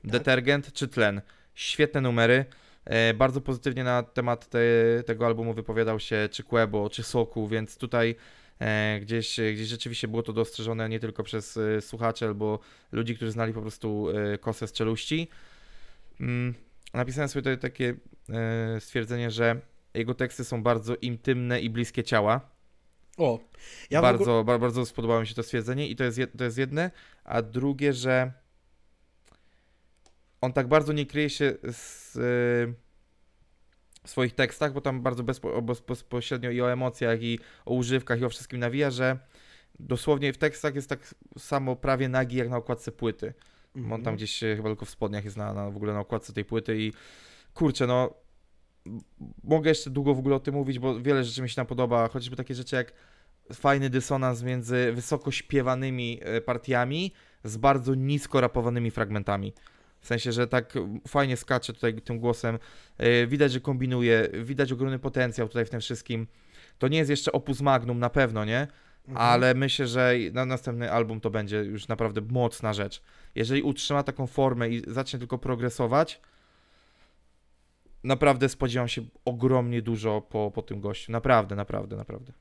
[0.03, 1.21] detergent czy tlen.
[1.55, 2.45] Świetne numery.
[2.85, 4.59] E, bardzo pozytywnie na temat te,
[5.05, 8.15] tego albumu wypowiadał się czy Quebo, czy Soku, więc tutaj
[8.59, 12.59] e, gdzieś, gdzieś rzeczywiście było to dostrzeżone nie tylko przez e, słuchaczy albo
[12.91, 14.07] ludzi, którzy znali po prostu
[14.41, 15.27] kosę z czeluści.
[16.19, 16.53] Mm,
[16.93, 17.95] napisałem sobie tutaj takie
[18.79, 19.61] stwierdzenie, że
[19.93, 22.41] jego teksty są bardzo intymne i bliskie ciała.
[23.17, 23.39] O,
[23.89, 24.43] ja bardzo, ogóle...
[24.43, 26.91] ba- bardzo spodobało mi się to stwierdzenie i to jest, to jest jedne,
[27.23, 28.31] a drugie, że
[30.41, 32.73] on tak bardzo nie kryje się z, y,
[34.03, 38.21] w swoich tekstach, bo tam bardzo bezpo, bez, bezpośrednio i o emocjach, i o używkach,
[38.21, 39.19] i o wszystkim nawija, że
[39.79, 43.33] dosłownie w tekstach jest tak samo prawie nagi jak na okładce płyty.
[43.75, 43.93] Mhm.
[43.93, 46.33] On tam gdzieś e, chyba tylko w spodniach jest na, na w ogóle na okładce
[46.33, 46.93] tej płyty i
[47.53, 48.13] kurczę, no
[49.43, 52.07] mogę jeszcze długo w ogóle o tym mówić, bo wiele rzeczy mi się tam podoba,
[52.07, 52.93] chociażby takie rzeczy jak
[53.53, 57.13] fajny dysonans między wysoko śpiewanymi e, partiami
[57.43, 59.53] z bardzo nisko rapowanymi fragmentami.
[60.05, 60.73] W sensie, że tak
[61.07, 62.59] fajnie skacze tutaj tym głosem.
[62.97, 66.27] E, Widać, że kombinuje, widać ogromny potencjał tutaj w tym wszystkim.
[66.77, 68.67] To nie jest jeszcze opus magnum na pewno, nie?
[69.07, 69.27] Mhm.
[69.27, 73.01] ale myślę, że na następny album to będzie już naprawdę mocna rzecz.
[73.35, 76.21] Jeżeli utrzyma taką formę i zacznie tylko progresować,
[78.03, 81.11] naprawdę spodziewam się ogromnie dużo po, po tym gościu.
[81.11, 82.33] Naprawdę, naprawdę, naprawdę.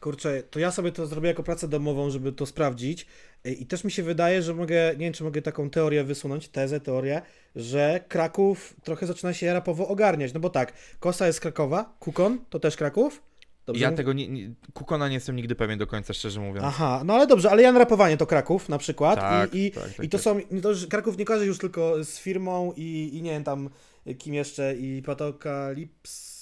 [0.00, 3.06] Kurczę, to ja sobie to zrobię jako pracę domową, żeby to sprawdzić.
[3.46, 6.48] Y, I też mi się wydaje, że mogę, nie wiem, czy mogę taką teorię wysunąć,
[6.48, 7.22] tezę, teorię,
[7.56, 10.34] że Kraków trochę zaczyna się rapowo ogarniać.
[10.34, 13.22] No bo tak, Kosa jest Krakowa, Kukon to też Kraków.
[13.66, 16.66] Dobrze ja tego nie, nie, Kukona nie jestem nigdy pewien do końca, szczerze mówiąc.
[16.66, 19.20] Aha, no ale dobrze, ale Jan Rapowanie to Kraków na przykład.
[19.20, 20.24] Tak, I, i, tak, tak, i to tak.
[20.24, 23.70] są, to już Kraków nie kojarzy już tylko z firmą i, i nie wiem tam
[24.18, 25.02] kim jeszcze, i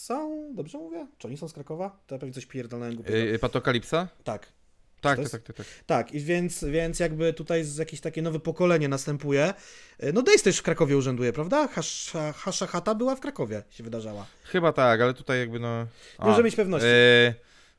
[0.08, 1.06] Patokalipsą, dobrze mówię?
[1.18, 1.98] Czy oni są z Krakowa?
[2.06, 3.16] To ja pewnie coś pierdolnąłem głupiego.
[3.18, 4.08] Yy, Patokalipsa?
[4.24, 4.52] Tak.
[5.00, 5.66] Tak, tak, tak, tak, tak.
[5.86, 9.54] Tak, i więc, więc jakby tutaj jakieś takie nowe pokolenie następuje.
[9.98, 11.68] E, No Days też w Krakowie urzęduje, prawda?
[11.68, 14.26] Hasza, Hasza Chata była w Krakowie, się wydarzała.
[14.44, 15.86] Chyba tak, ale tutaj jakby no...
[16.18, 16.88] Nie możemy mieć pewności.
[16.88, 17.34] Yy,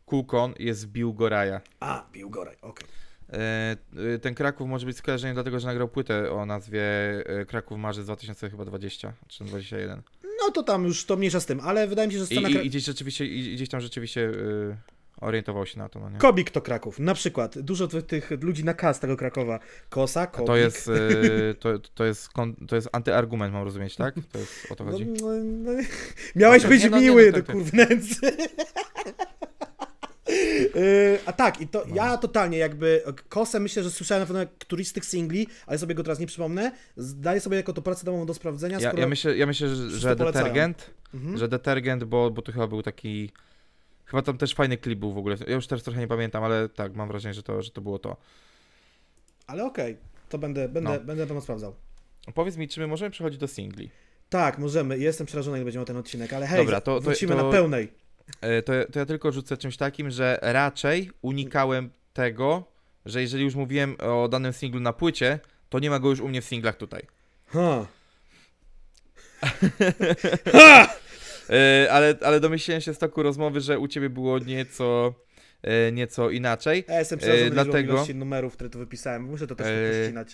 [0.06, 1.62] Kukon jest z Biłgoraja.
[1.80, 2.88] A, Biłgoraj, okej.
[3.34, 3.78] E,
[4.16, 6.84] e, Ten Kraków może być skojarzony dlatego, że nagrał płytę o nazwie
[7.26, 10.02] e, Kraków Marzec 2020 czy 21.
[10.42, 12.50] No to tam już to mniejsza z tym, ale wydaje mi się, że I, scena...
[12.50, 14.78] i, Kra- i gdzieś rzeczywiście, i, i gdzieś tam rzeczywiście e,
[15.22, 16.18] orientował się na to, no nie?
[16.18, 17.60] Kobik to Kraków, na przykład.
[17.60, 19.60] Dużo tych, ludzi na kas tego Krakowa.
[19.90, 20.48] Kosa, Kobik.
[20.48, 22.30] to jest, e, to, to, jest,
[22.68, 24.16] to jest antyargument, mam rozumieć, tak?
[24.32, 25.06] To jest, o to No, chodzi.
[25.06, 25.72] no, no,
[26.36, 27.56] miałeś być no, miły no, do tak, tak.
[27.56, 28.20] kurwnęcy.
[30.28, 31.96] Yy, a tak, i to No.
[31.96, 35.96] ja totalnie jakby Kosę myślę, że słyszałem na pewno któryś z tych singli, ale sobie
[35.96, 36.72] go teraz nie przypomnę.
[36.98, 40.16] Zdaję sobie jako to pracę domową do sprawdzenia, Ja, ja, myślę, ja myślę, że, że
[40.16, 41.38] detergent, Mhm.
[41.38, 43.32] że detergent, bo, bo to chyba był taki...
[44.06, 45.36] Chyba tam też fajny klip był w ogóle.
[45.48, 48.00] Ja już teraz trochę nie pamiętam, ale tak, mam wrażenie, że to, że to było
[48.00, 48.18] to.
[49.48, 49.98] Ale okej,
[50.30, 51.00] to będę, będę, No.
[51.00, 51.76] będę pewno sprawdzał.
[52.34, 53.90] Powiedz mi, czy my możemy przechodzić do singli?
[54.30, 54.98] Tak, możemy.
[54.98, 57.52] Jestem przerażony, jak będzie miał ten odcinek, ale hej, Dobra, to- to- wrócimy to- na
[57.52, 57.92] pełnej.
[58.42, 62.64] E, to, to ja tylko rzucę czymś takim, że raczej unikałem tego,
[63.06, 66.28] że jeżeli już mówiłem o danym singlu na płycie, to nie ma go już u
[66.28, 67.02] mnie w singlach tutaj.
[67.48, 67.88] Ha.
[71.50, 75.14] E, ale, ale domyśliłem się z toku rozmowy, że u ciebie było nieco,
[75.62, 76.86] e, nieco inaczej.
[76.88, 79.24] Ja jestem przerażony dlatego- ilości numerów, które tu wypisałem.
[79.24, 80.26] Muszę to też E.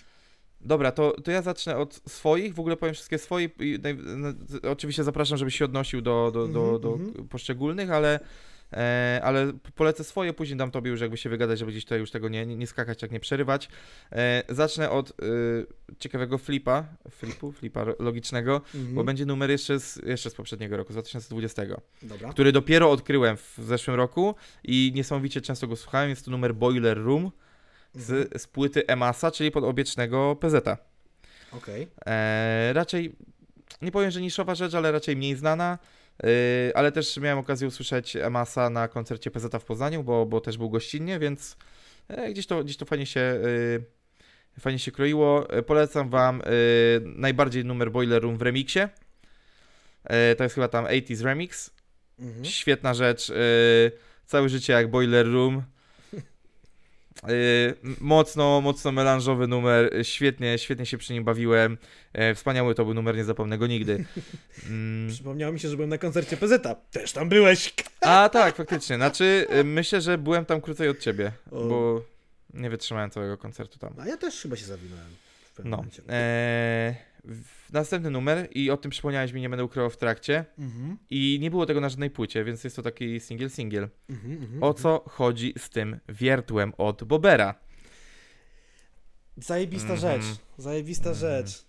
[0.65, 3.49] Dobra, to, to ja zacznę od swoich, w ogóle powiem wszystkie swoje.
[3.59, 3.79] i
[4.17, 4.29] no,
[4.71, 7.27] Oczywiście zapraszam, żebyś się odnosił do, do, do, Mhm, do mhm.
[7.27, 8.19] poszczególnych, ale,
[8.73, 12.11] e, ale polecę swoje, później dam tobie już jakby się wygadać, żeby gdzieś tutaj już
[12.11, 13.69] tego nie, nie, skakać, tak nie przerywać.
[14.11, 15.13] E, zacznę od e,
[15.99, 18.95] ciekawego flipa, flipu, flipa logicznego, Mhm.
[18.95, 21.63] bo będzie numer jeszcze z, jeszcze z poprzedniego roku, z 2020,
[22.01, 22.29] Dobra.
[22.29, 26.09] który dopiero odkryłem w zeszłym roku i niesamowicie często go słuchałem.
[26.09, 27.31] Jest to numer Boiler Room.
[27.93, 30.67] Z, z płyty Emasa, czyli podobiecznego PZ.
[31.51, 31.87] Okej.
[32.05, 33.15] E, raczej,
[33.81, 35.77] nie powiem, że niszowa rzecz, ale raczej mniej znana.
[36.23, 40.57] E, ale też miałem okazję usłyszeć Emasa na koncercie PZ w Poznaniu, bo, bo też
[40.57, 41.57] był gościnnie, więc
[42.07, 45.47] e, gdzieś, to, gdzieś to fajnie się, e, fajnie się kroiło.
[45.67, 46.41] Polecam wam
[47.03, 48.79] najbardziej numer Boiler Room w remiksie.
[50.03, 51.71] E, to jest chyba tam 80s Remix.
[52.19, 52.45] Mhm.
[52.45, 53.31] Świetna rzecz.
[54.25, 55.63] całe życie jak Boiler Room.
[57.23, 59.91] M- mocno, mocno melanżowy numer.
[60.03, 61.77] Świetnie, świetnie się przy nim bawiłem.
[62.13, 64.05] E, wspaniały to był numer, nie zapomnę go nigdy.
[64.67, 65.09] Mm.
[65.11, 66.67] Przypomniało mi się, że byłem na koncercie PZ.
[66.91, 67.73] Też tam byłeś.
[68.01, 68.95] A tak, faktycznie.
[68.95, 71.63] Znaczy, e, myślę, że byłem tam krócej od ciebie, O.
[71.65, 72.01] bo
[72.53, 73.93] nie wytrzymałem całego koncertu tam.
[73.99, 75.05] A ja też chyba się zawinąłem
[75.45, 75.77] w pewnym No.
[75.77, 76.01] momencie.
[77.73, 80.45] Następny numer i o tym przypomniałeś mi, nie będę ukrywał w trakcie.
[80.59, 80.97] Mhm.
[81.09, 83.89] I nie było tego na żadnej płycie, więc jest to taki single single.
[84.09, 87.55] Mhm, mhm, O co chodzi z tym wiertłem od Bobera?
[89.37, 90.23] Zajebista rzecz,
[90.57, 91.65] zajebista rzecz.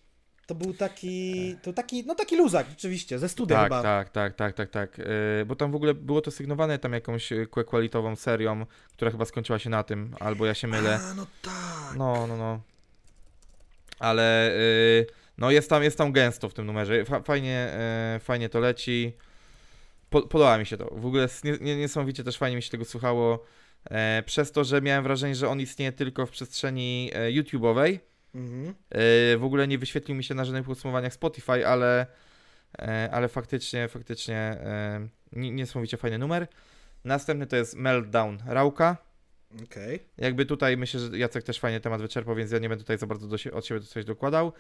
[0.47, 3.83] To był taki, to taki, no taki luzak rzeczywiście, ze studia Tak, chyba.
[3.83, 4.99] tak, tak, tak, tak, tak.
[4.99, 9.25] Yy, bo tam w ogóle było to sygnowane tam jakąś e, qualitową serią, która chyba
[9.25, 11.01] skończyła się na tym, albo ja się mylę.
[11.11, 11.97] A, no tak.
[11.97, 12.61] No, no, no.
[13.99, 14.53] Ale
[14.99, 15.07] yy,
[15.39, 17.05] no jest tam, jest tam gęsto w tym numerze.
[17.05, 17.73] Fa fajnie,
[18.13, 19.13] yy, fajnie to leci.
[20.11, 20.85] Po podoba mi się to.
[20.85, 23.45] W ogóle nie, nie, niesamowicie też fajnie mi się tego słuchało.
[23.91, 27.99] E, przez to, że miałem wrażenie, że on istnieje tylko w przestrzeni e, YouTube'owej.
[28.35, 28.75] Mhm.
[28.91, 32.07] E, w ogóle nie wyświetlił mi się na żadnych podsumowaniach Spotify, ale,
[32.79, 36.47] e, ale faktycznie, faktycznie e, nie- niesamowicie fajny numer.
[37.05, 38.97] Następny to jest Meltdown Rauka.
[39.65, 40.01] Okej.
[40.19, 43.07] Jakby tutaj myślę, że Jacek też fajnie temat wyczerpał, więc ja nie będę tutaj za
[43.07, 44.53] bardzo do od siebie coś dokładał.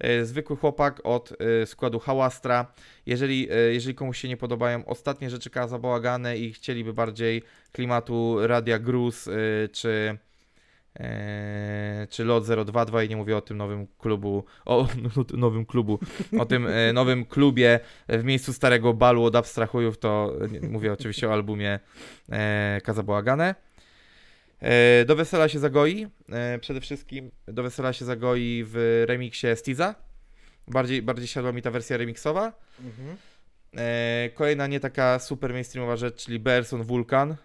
[0.00, 1.32] E, Zwykły chłopak od
[1.62, 2.72] e, składu Hałastra.
[3.06, 7.42] Jeżeli, e, jeżeli komuś się nie podobają ostatnie rzeczy Kaza Bałagane i chcieliby bardziej
[7.72, 9.28] klimatu Radia Gruz
[9.72, 10.18] czy,
[12.10, 15.98] czy Lot 022 i nie mówię o tym nowym klubu, o no, nowym klubu,
[16.38, 20.32] o tym nowym klubie w miejscu starego balu od abstrahujów, to
[20.70, 21.78] mówię oczywiście o albumie
[22.82, 23.67] Kaza Bałagane.
[24.62, 26.06] E, Do wesela się zagoi.
[26.28, 29.94] E, Przede wszystkim do wesela się zagoi w remiksie Stiza.
[30.68, 32.52] Bardziej, bardziej siadła mi ta wersja remiksowa.
[32.80, 33.16] Mhm.
[33.76, 37.36] E, Kolejna nie taka super mainstreamowa rzecz, czyli Berson Vulkan.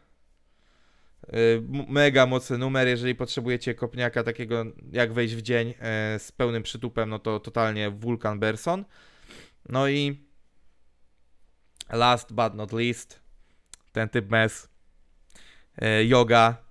[1.88, 5.74] Mega mocny numer, jeżeli potrzebujecie kopniaka takiego jak wejść w dzień
[6.18, 8.86] z pełnym przytupem, no to totalnie Vulkan Berson.
[9.70, 10.28] No i
[11.90, 13.20] last but not least,
[13.92, 14.70] ten typ mes.
[16.06, 16.63] Yoga,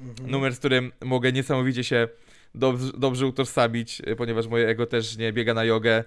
[0.00, 0.30] Mhm.
[0.30, 2.08] Numer, z którym mogę niesamowicie się
[2.54, 6.04] dobrze, dobrze utożsamić, y, ponieważ moje ego też nie biega na jogę,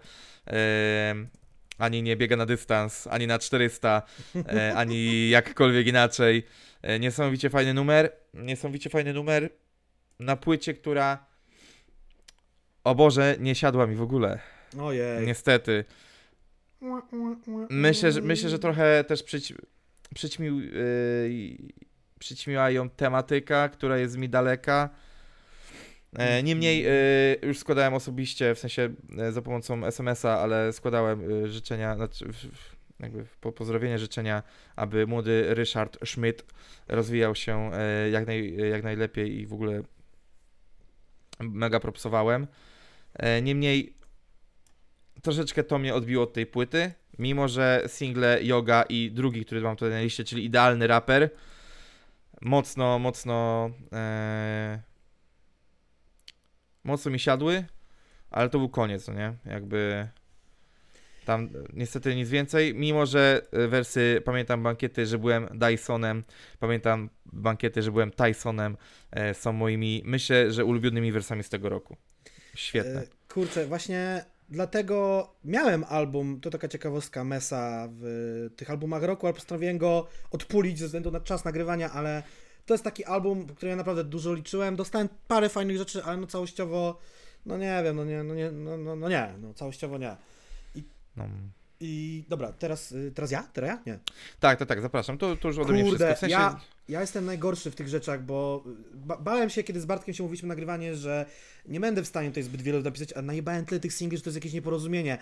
[1.78, 4.02] ani nie biega na dystans, ani na 400,
[4.36, 6.44] e, ani jakkolwiek inaczej.
[6.82, 9.50] E, Niesamowicie fajny numer, niesamowicie fajny numer
[10.20, 11.26] na płycie, która
[12.84, 14.39] o Boże, nie siadła mi w ogóle.
[14.80, 15.28] Ojej.
[15.28, 15.86] Niestety.
[17.70, 19.54] Myślę, że, myślę, że trochę też przyć,
[20.16, 21.56] przyćmił, yy,
[22.22, 24.89] przyćmiła ją tematyka, która jest mi daleka.
[26.15, 31.95] E, niemniej yy, już składałem osobiście, w sensie e, za pomocą SMS-a, ale składałem życzenia,
[31.95, 32.26] znaczy,
[32.99, 34.43] jakby po, pozdrowienie życzenia,
[34.76, 36.45] aby młody Ryszard Schmidt
[36.88, 39.82] rozwijał się e, jak, naj, jak najlepiej i w ogóle
[41.39, 42.47] mega propsowałem.
[43.13, 43.93] E, niemniej
[45.22, 49.76] troszeczkę to mnie odbiło od tej płyty, mimo że single Yoga i drugi, który mam
[49.76, 51.30] tutaj na liście, czyli Idealny Raper,
[52.42, 54.82] mocno, mocno e,
[56.84, 57.66] mocno mi siadły,
[58.32, 59.34] ale to był koniec, no nie?
[59.46, 60.08] Jakby
[61.26, 66.24] tam niestety nic więcej, mimo że e, wersy, pamiętam bankiety, że byłem Dysonem,
[66.60, 68.78] pamiętam bankiety, że byłem Tysonem,
[69.12, 71.98] e, są moimi, myślę, że ulubionymi wersami z tego roku.
[72.56, 73.02] Świetne.
[73.02, 79.34] E, Kurczę, właśnie dlatego miałem album, to taka ciekawostka Mesa w tych albumach roku, ale
[79.34, 82.24] postanowiłem go odpulić ze względu na czas nagrywania, ale
[82.66, 84.76] to jest taki album, który ja naprawdę dużo liczyłem.
[84.76, 86.97] Dostałem parę fajnych rzeczy, ale no całościowo,
[87.45, 90.16] no nie wiem, no nie, no nie, no, no, no nie, no całościowo nie.
[91.18, 91.26] No.
[91.82, 93.44] I dobra, teraz, y, teraz ja?
[93.54, 93.80] Teraz ja?
[93.94, 94.00] Nie.
[94.40, 95.18] Tak, tak, tak, zapraszam.
[95.18, 96.16] To, to już ode mnie Kurde, wszystko.
[96.16, 96.60] W sensie, ja-
[96.90, 98.64] Ja jestem najgorszy w tych rzeczach, bo
[98.94, 101.26] ba bałem się, kiedy z Bartkiem się mówiliśmy nagrywanie, że
[101.68, 104.30] nie będę w stanie tutaj zbyt wiele napisać, a najebałem tyle tych singli, że to
[104.30, 105.18] jest jakieś nieporozumienie.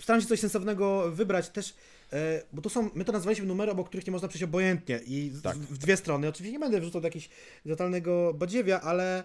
[0.00, 1.74] Staram się coś sensownego wybrać też,
[2.12, 5.32] e, bo to są, my to nazwaliśmy numery, obok których nie można przejść obojętnie i
[5.42, 5.56] Tak.
[5.56, 6.28] w dwie strony.
[6.28, 7.28] Oczywiście nie będę wrzucał do jakiegoś
[7.68, 9.24] totalnego badziewia, ale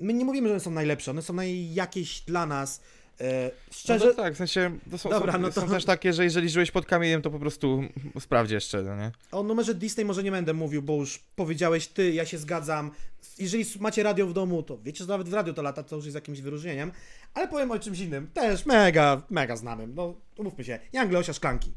[0.00, 2.80] my nie mówimy, że one są najlepsze, one są naj jakieś dla nas.
[3.20, 6.12] E, szczerze, No tak, w sensie to są, Dobra, są, no to- są też takie,
[6.12, 7.82] że jeżeli żyłeś pod kamieniem, to po prostu
[8.20, 9.12] sprawdź jeszcze, no nie?
[9.32, 12.90] O numerze Disney może nie będę mówił, bo już powiedziałeś ty, ja się zgadzam.
[13.38, 16.04] Jeżeli macie radio w domu, to wiecie, że nawet w radio to lata, to już
[16.04, 16.92] jest jakimś wyróżnieniem.
[17.34, 19.94] Ale powiem o czymś innym, też mega, mega znanym.
[19.94, 21.72] No, umówmy się, Jan Leosia Szklanki.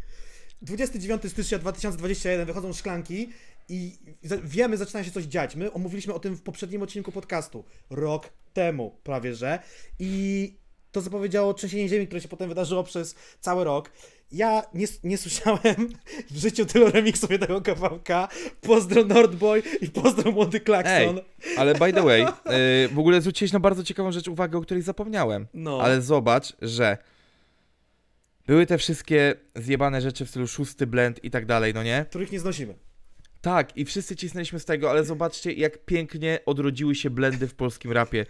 [0.62, 3.30] 29 stycznia 2021 wychodzą szklanki
[3.70, 3.98] i
[4.44, 5.56] wiemy, zaczyna się coś dziać.
[5.56, 7.64] My omówiliśmy o tym w poprzednim odcinku podcastu.
[7.90, 9.60] Rok temu prawie, że.
[10.00, 10.61] I
[10.92, 13.92] to zapowiedziało trzęsienie ziemi, które się potem wydarzyło przez cały rok.
[14.32, 15.90] Ja nie, nie słyszałem
[16.32, 18.28] w życiu tylu remixów jednego kawałka.
[18.62, 21.20] Pozdro Nordboy i pozdro Młody Klakson.
[21.58, 22.28] Ale by the way, y,
[22.88, 25.48] w ogóle zwróciłeś na bardzo ciekawą rzecz uwagę, o której zapomniałem.
[25.54, 25.82] No.
[25.82, 26.98] Ale zobacz, że
[28.48, 32.06] były te wszystkie zjebane rzeczy w stylu szósty blend i tak dalej, no nie?
[32.10, 32.76] Których nie znosimy.
[33.42, 37.92] Tak, i wszyscy cisnęliśmy z tego, ale zobaczcie, jak pięknie odrodziły się blendy w polskim
[37.92, 38.26] rapie.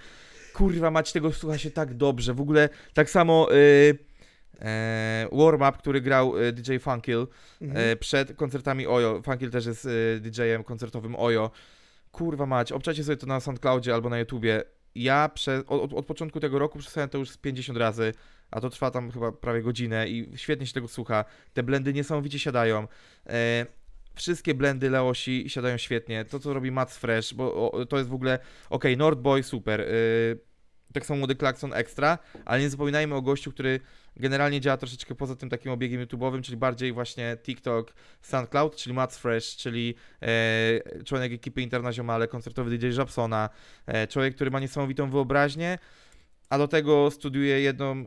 [0.54, 2.34] Kurwa mać, tego słucha się tak dobrze.
[2.34, 3.98] W ogóle tak samo y,
[4.62, 7.28] e, warm-up, który grał y, DJ Funkill
[7.62, 7.90] Mhm.
[7.92, 9.22] e, przed koncertami Ojo.
[9.22, 11.52] Funkill też jest y, DJ-em koncertowym Ojo.
[12.12, 14.64] Kurwa mać, obczajcie sobie to na SoundCloudzie albo na YouTubie.
[14.96, 18.14] Ja prze, od, od początku tego roku przesłałem to już z 50 razy,
[18.52, 21.26] a to trwa tam chyba prawie godzinę i świetnie się tego słucha.
[21.54, 22.88] Te blendy niesamowicie siadają.
[24.16, 26.26] Wszystkie blendy Leosi siadają świetnie.
[26.26, 28.40] To, co robi Mats Fresh, bo to jest w ogóle,
[28.70, 29.82] okej, Nordboy, super.
[29.82, 30.52] Y,
[30.94, 33.80] tak samo Młody Klakson ekstra, ale nie zapominajmy o gościu, który
[34.16, 39.18] generalnie działa troszeczkę poza tym takim obiegiem YouTube'owym, czyli bardziej właśnie TikTok, SoundCloud, czyli Mats
[39.18, 43.50] Fresh, czyli e, członek ekipy Interna Ziomale, koncertowy DJ Japsona,
[43.86, 45.78] e, człowiek, który ma niesamowitą wyobraźnię,
[46.50, 48.06] a do tego studiuje jedną, e,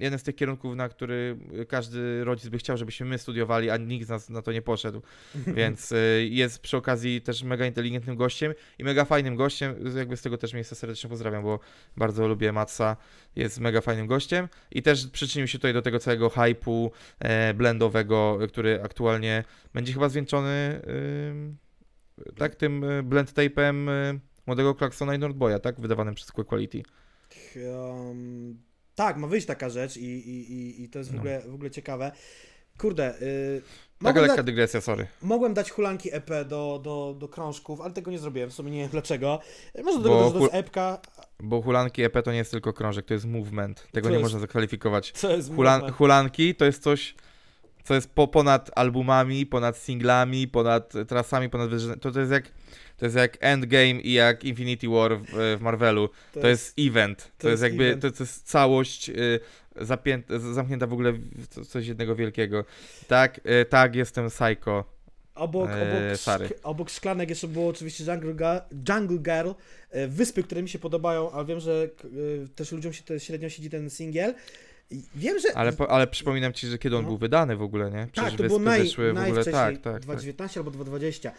[0.00, 1.36] jeden z tych kierunków, na który
[1.68, 5.02] każdy rodzic by chciał, żebyśmy my studiowali, a nikt z nas na to nie poszedł.
[5.46, 9.74] Więc y, jest przy okazji też mega inteligentnym gościem i mega fajnym gościem.
[9.96, 11.60] Jakby z tego też miejsca serdecznie pozdrawiam, bo
[11.96, 12.96] bardzo lubię Matsa.
[13.36, 18.38] Jest mega fajnym gościem i też przyczynił się tutaj do tego całego hype'u e, blendowego,
[18.48, 19.44] który aktualnie
[19.74, 20.80] będzie chyba zwieńczony
[22.28, 23.90] y, tak tym y, blend tape'em
[24.46, 25.80] młodego Klaksona i Nordboya, tak?
[25.80, 26.82] Wydawanym przez Quick Quality.
[27.56, 28.67] Um,
[28.98, 31.18] tak, ma wyjść taka rzecz i, i, i, i to jest w No.
[31.20, 32.12] ogóle, w ogóle ciekawe.
[32.78, 35.06] Kurde, yy, Taka mogłem, lekka da, dygresja, sorry.
[35.22, 38.80] mogłem dać hulanki EP do, do, do krążków, ale tego nie zrobiłem, w sumie nie
[38.80, 39.40] wiem dlaczego.
[39.84, 41.00] Może do tego, jest hul- epka,
[41.40, 43.86] Bo hulanki EP to nie jest tylko krążek, to jest movement.
[43.92, 45.12] Tego nie jest- można zakwalifikować.
[45.12, 45.96] co jest Hulan, movement.
[45.96, 47.14] hulanki to jest coś,
[47.88, 51.70] co jest po, ponad albumami, ponad singlami, ponad trasami, ponad.
[52.00, 52.44] To, to jest jak
[52.96, 56.08] to jest jak Endgame i jak Infinity War w, w Marvelu.
[56.32, 57.18] To, jest, event.
[57.18, 59.40] To, to jest, jest jakby to, to jest całość y,
[59.76, 62.64] zapięta, zamknięta w ogóle w co- coś jednego wielkiego.
[63.08, 64.84] Tak, y, tak, jestem psycho.
[65.34, 69.50] Obok, obok, szk- obok szklanek jeszcze było oczywiście Jungle, Ga- Jungle Girl,
[69.90, 71.88] e, wyspy, które mi się podobają, ale wiem, że
[72.44, 74.34] e, też ludziom się te średnio siedzi ten singiel.
[75.14, 77.08] Wiem, że Ale, ale przypominam ci, że kiedy on No.
[77.08, 78.08] był wydany w ogóle, nie?
[78.12, 79.44] Przecież tak, to było naj, wyszły w ogóle.
[79.44, 80.02] Tak, tak, tak.
[80.02, 81.32] 2019 albo 2020.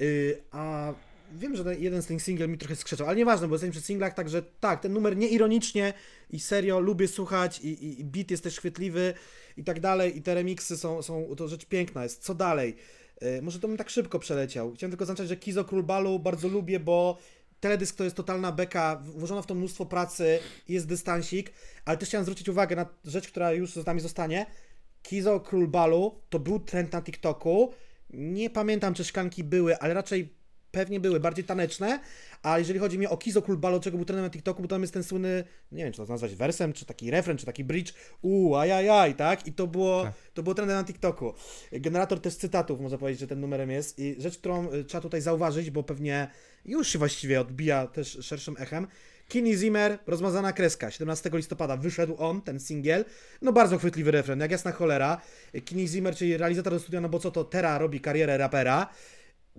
[0.00, 0.94] Y, a
[1.32, 4.14] wiem, że jeden z tych singli mi trochę skrzeczał, ale nieważne, bo jesteśmy przy singlach,
[4.14, 5.92] także tak, ten numer nieironicznie
[6.30, 9.14] i serio lubię słuchać i, i, i beat jest też chwytliwy
[9.56, 12.22] i tak dalej i te remiksy są, są to rzecz piękna jest.
[12.22, 12.76] Co dalej?
[13.22, 14.72] Y, może to bym tak szybko przeleciał.
[14.74, 17.18] Chciałem tylko zaznaczyć, że Kizo Król Balu bardzo lubię, bo
[17.60, 20.38] teledysk to jest totalna beka, włożono w to mnóstwo pracy,
[20.68, 21.52] jest dystansik,
[21.84, 24.46] ale też chciałem zwrócić uwagę na rzecz, która już z nami zostanie.
[25.02, 27.72] Kizo Król Balu to był trend na TikToku.
[28.10, 30.40] Nie pamiętam, czy szklanki były, ale raczej
[30.70, 32.00] pewnie były bardziej taneczne.
[32.42, 34.80] A jeżeli chodzi mi o Kizo Król Balu, czego był trendem na TikToku, bo tam
[34.80, 37.92] jest ten słynny, nie wiem, czy to nazwać wersem, czy taki refren, czy taki bridge,
[38.22, 39.46] uuu, ajajaj, tak?
[39.46, 40.14] I to było, Tak.
[40.34, 41.34] to było trendem na TikToku.
[41.72, 43.98] Generator też cytatów, można powiedzieć, że ten numerem jest.
[43.98, 46.30] I rzecz, którą y, trzeba tutaj zauważyć, bo pewnie
[46.64, 48.86] już się właściwie odbija też szerszym echem.
[49.28, 50.90] Kini Zimmer, rozmazana kreska.
[50.90, 53.04] 17 listopada wyszedł on, ten singiel.
[53.42, 55.20] No bardzo chwytliwy refren, jak jasna cholera.
[55.64, 58.88] Kini Zimmer, czyli realizator do studia, no bo co to, Tera robi karierę rapera.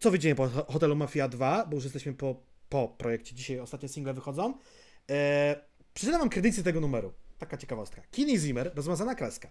[0.02, 3.90] Co widzimy po Ho- Hotelu Mafia 2, bo już jesteśmy po, po projekcie, dzisiaj ostatnie
[3.90, 4.54] single wychodzą.
[5.10, 5.56] Eee,
[5.94, 7.14] przeczytam wam kredyty tego numeru.
[7.38, 8.02] Taka ciekawostka.
[8.12, 9.50] Kini Zimmer, rozmazana kreska.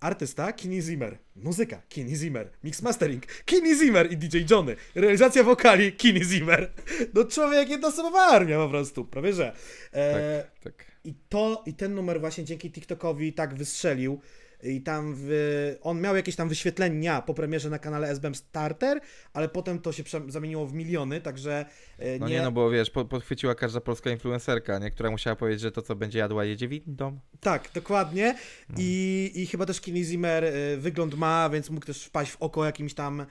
[0.00, 1.18] Artysta Kini Zimmer.
[1.36, 2.50] Muzyka Kini Zimmer.
[2.64, 4.76] Mix mastering Kini Zimmer i DJ Johnny.
[4.94, 6.72] Realizacja wokali Kini Zimmer.
[7.14, 9.52] No człowiek, jednoosobowa armia po prostu, prawie że.
[9.92, 10.86] E, Tak, tak.
[11.04, 14.20] I to, i ten numer właśnie dzięki TikTokowi tak wystrzelił.
[14.62, 19.00] I tam w, on miał jakieś tam wyświetlenia po premierze na kanale SBM Starter,
[19.32, 21.66] ale potem to się zamieniło w miliony, także
[21.98, 24.90] e, No nie, no bo wiesz, po, podchwyciła każda polska influencerka, nie?
[24.90, 27.20] która musiała powiedzieć, że to, co będzie jadła, jedzie windą.
[27.40, 28.34] Tak, dokładnie.
[28.68, 28.74] No.
[28.78, 32.64] I, I chyba też Kenny Zimmer y, wygląd ma, więc mógł też wpaść w oko
[32.64, 33.26] jakimś tam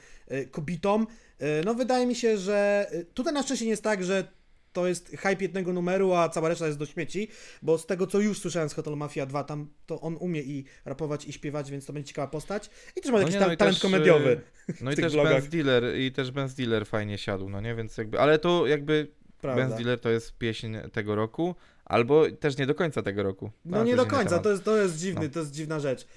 [0.51, 1.07] kobietom.
[1.41, 4.27] Y, no wydaje mi się, że tutaj na szczęście nie jest tak, że
[4.75, 7.27] to jest hype jednego numeru, a cała reszta jest do śmieci,
[7.61, 10.65] bo z tego co już słyszałem z Hotel Mafia 2, tam to on umie i
[10.85, 12.69] rapować i śpiewać, więc to będzie ciekawa postać.
[12.95, 14.41] I też ma jakiś nie, no talent też, komediowy.
[14.69, 15.33] y, No i też vlogach.
[15.33, 19.07] Benz Dealer, i też Benz Dealer fajnie siadł, no nie, więc jakby, ale to jakby
[19.41, 19.63] Prawda.
[19.63, 21.55] Benz Dealer to jest pieśń tego roku,
[21.85, 23.51] albo też nie do końca tego roku.
[23.65, 24.43] No nie do końca, temat.
[24.43, 25.33] to jest, to jest dziwny, No.
[25.33, 26.07] to jest dziwna rzecz.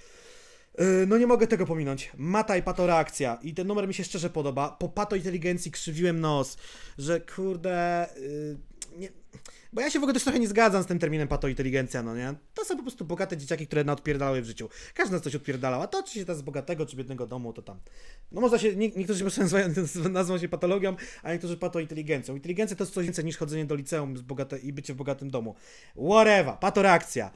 [0.79, 2.13] Yy, No nie mogę tego pominąć.
[2.17, 3.39] Mata i pato reakcja.
[3.43, 4.69] I ten numer mi się szczerze podoba.
[4.71, 6.57] Po pato inteligencji krzywiłem nos,
[6.99, 8.07] że kurde...
[8.21, 8.59] Yy,
[8.99, 9.09] nie...
[9.73, 12.17] Bo ja się w ogóle też trochę nie zgadzam z tym terminem pato inteligencja, no
[12.17, 12.35] nie?
[12.55, 14.69] To są po prostu bogate dzieciaki, które naodpierdalały w życiu.
[15.11, 17.81] Nas coś odpierdalał, a to czy się to z bogatego, czy biednego domu, to tam.
[18.33, 19.69] No można się, nie, niektórzy prostu nazywają,
[20.11, 22.35] nazwą się patologią, a niektórzy pato inteligencją.
[22.35, 25.31] Inteligencja to jest coś więcej niż chodzenie do liceum z bogate, i bycie w bogatym
[25.31, 25.55] domu.
[25.97, 27.31] Whatever, pato reakcja.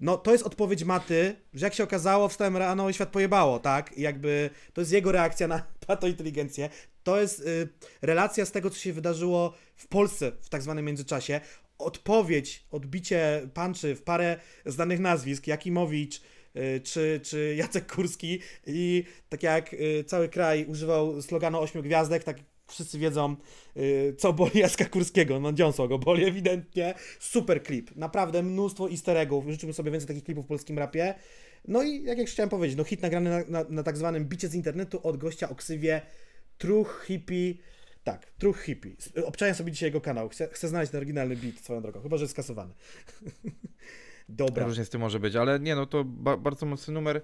[0.00, 3.98] No to jest odpowiedź Maty, że jak się okazało, wstałem rano i świat pojebało, tak?
[3.98, 6.70] I jakby to jest jego reakcja na patointeligencję.
[7.02, 7.68] To jest y,
[8.02, 11.40] relacja z tego, co się wydarzyło w Polsce w tak zwanym międzyczasie.
[11.78, 16.20] odpowiedź, odbicie punczy w parę znanych nazwisk, Jakimowicz,
[16.56, 22.24] y, czy, czy Jacek Kurski i tak jak y, cały kraj używał sloganu ośmiu gwiazdek,
[22.24, 22.36] tak
[22.68, 23.36] wszyscy wiedzą,
[23.76, 25.40] y, co boli Jacka Kurskiego.
[25.40, 26.94] No dziąsło go boli ewidentnie.
[27.20, 27.96] Super klip.
[27.96, 29.48] Naprawdę mnóstwo easter eggów.
[29.48, 31.14] Życzyłbym sobie więcej takich klipów w polskim rapie.
[31.68, 34.48] No i jak już chciałem powiedzieć, no hit nagrany na, na, na tak zwanym bicie
[34.48, 36.02] z internetu od gościa o ksywie
[36.58, 37.54] True Hippie.
[38.04, 38.90] Tak, True Hippie.
[39.24, 40.28] Obczaję sobie dzisiaj jego kanał.
[40.28, 42.74] Chcę, chcę znaleźć ten oryginalny beat swoją drogą, chyba że jest skasowany.
[44.28, 44.66] Dobra.
[44.66, 47.22] Różnie z tym może być, ale nie, no to ba bardzo mocny numer.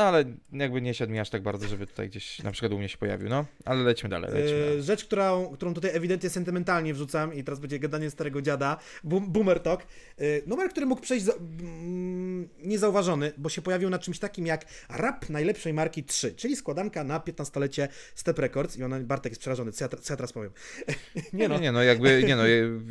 [0.00, 2.78] No ale jakby nie siadł mi aż tak bardzo, żeby tutaj gdzieś na przykład u
[2.78, 3.44] mnie się pojawił, no.
[3.64, 4.82] Ale lecimy dalej, lecimy E, dalej.
[4.82, 9.60] Rzecz, którą, którą tutaj ewidentnie sentymentalnie wrzucam i teraz będzie gadanie starego dziada, boom, Boomer
[9.60, 9.82] Talk.
[9.82, 14.64] E, Numer, który mógł przejść za, mm, niezauważony, bo się pojawił na czymś takim jak
[14.88, 19.72] rap najlepszej marki 3, czyli składanka na 15-lecie Step Records i ona, Bartek jest przerażony,
[19.72, 20.50] co ja, co ja teraz powiem.
[21.32, 22.42] Nie no, nie no, jakby, nie no,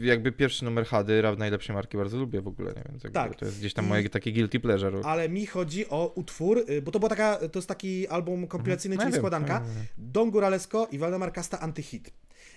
[0.01, 2.83] jakby pierwszy numer Hady, rap najlepszej marki bardzo lubię w ogóle, nie?
[2.93, 3.35] Jakby Tak.
[3.35, 5.01] to jest gdzieś tam moje takie guilty pleasure.
[5.03, 8.95] Ale mi chodzi o utwór, y, bo to była taka, to jest taki album kompilacyjny,
[8.95, 9.63] ja czyli wiem, składanka.
[9.97, 12.11] Don Góralesko i Waldemar Kasta Antyhit.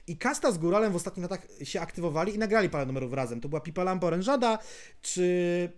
[0.06, 3.40] I Kasta z Góralem w ostatnich latach się aktywowali i nagrali parę numerów razem.
[3.40, 4.58] To była Pipa Lampa Orężada,
[5.02, 5.68] czy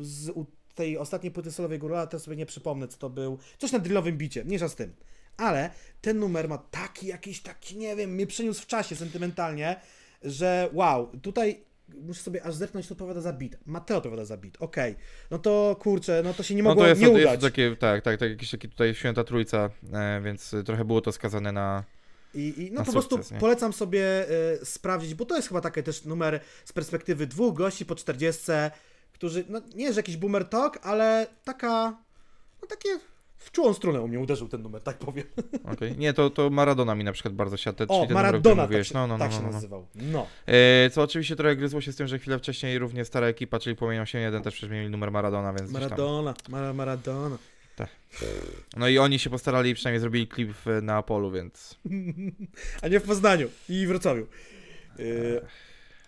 [0.00, 0.30] z
[0.74, 3.38] tej ostatniej płyty solowej Górala, teraz sobie nie przypomnę, co to był.
[3.58, 4.94] Coś na drillowym bicie, mniejsza z tym.
[5.36, 5.70] Ale
[6.00, 9.80] ten numer ma taki jakiś, taki, nie wiem, mnie przeniósł w czasie sentymentalnie,
[10.22, 11.64] że wow, tutaj
[12.02, 13.52] muszę sobie aż zerknąć, kto odpowiada za beat.
[13.66, 14.96] Mateo odpowiada za beat, okej.
[15.30, 17.24] No to kurczę, no to się nie No mogło to jest, nie to udać.
[17.24, 21.12] jest takie, tak, tak, tak, jakiś taki tutaj święta trójca, e, więc trochę było to
[21.12, 21.84] skazane na...
[22.34, 23.40] I, i no po sukces, prostu nie?
[23.40, 24.26] polecam sobie
[24.60, 28.42] y, sprawdzić, bo to jest chyba taki też numer z perspektywy dwóch gości po 40,
[29.12, 31.96] którzy, no nie, że jakiś boomer talk, ale taka,
[32.62, 32.88] no takie
[33.40, 35.24] w czułą strunę u mnie uderzył ten numer, tak powiem.
[35.72, 35.98] Okej.
[35.98, 38.94] Nie, to, to Maradona mi na przykład bardzo siadł, O, ten numer, Maradona tak się,
[38.94, 39.54] No, no, no, tak no, się no, no.
[39.54, 39.86] nazywał.
[39.94, 40.26] No.
[40.46, 43.76] E, co oczywiście trochę gryzło się z tym, że chwilę wcześniej również stara ekipa, czyli
[43.76, 45.70] Płomienią się jeden też przecież mieli numer Maradona, więc.
[45.70, 47.38] Maradona, Mara, Maradona.
[48.76, 51.78] No i oni się postarali przynajmniej zrobili klip w Neapolu, więc...
[52.82, 54.26] A nie w Poznaniu i Wrocławiu.
[54.98, 55.40] Y,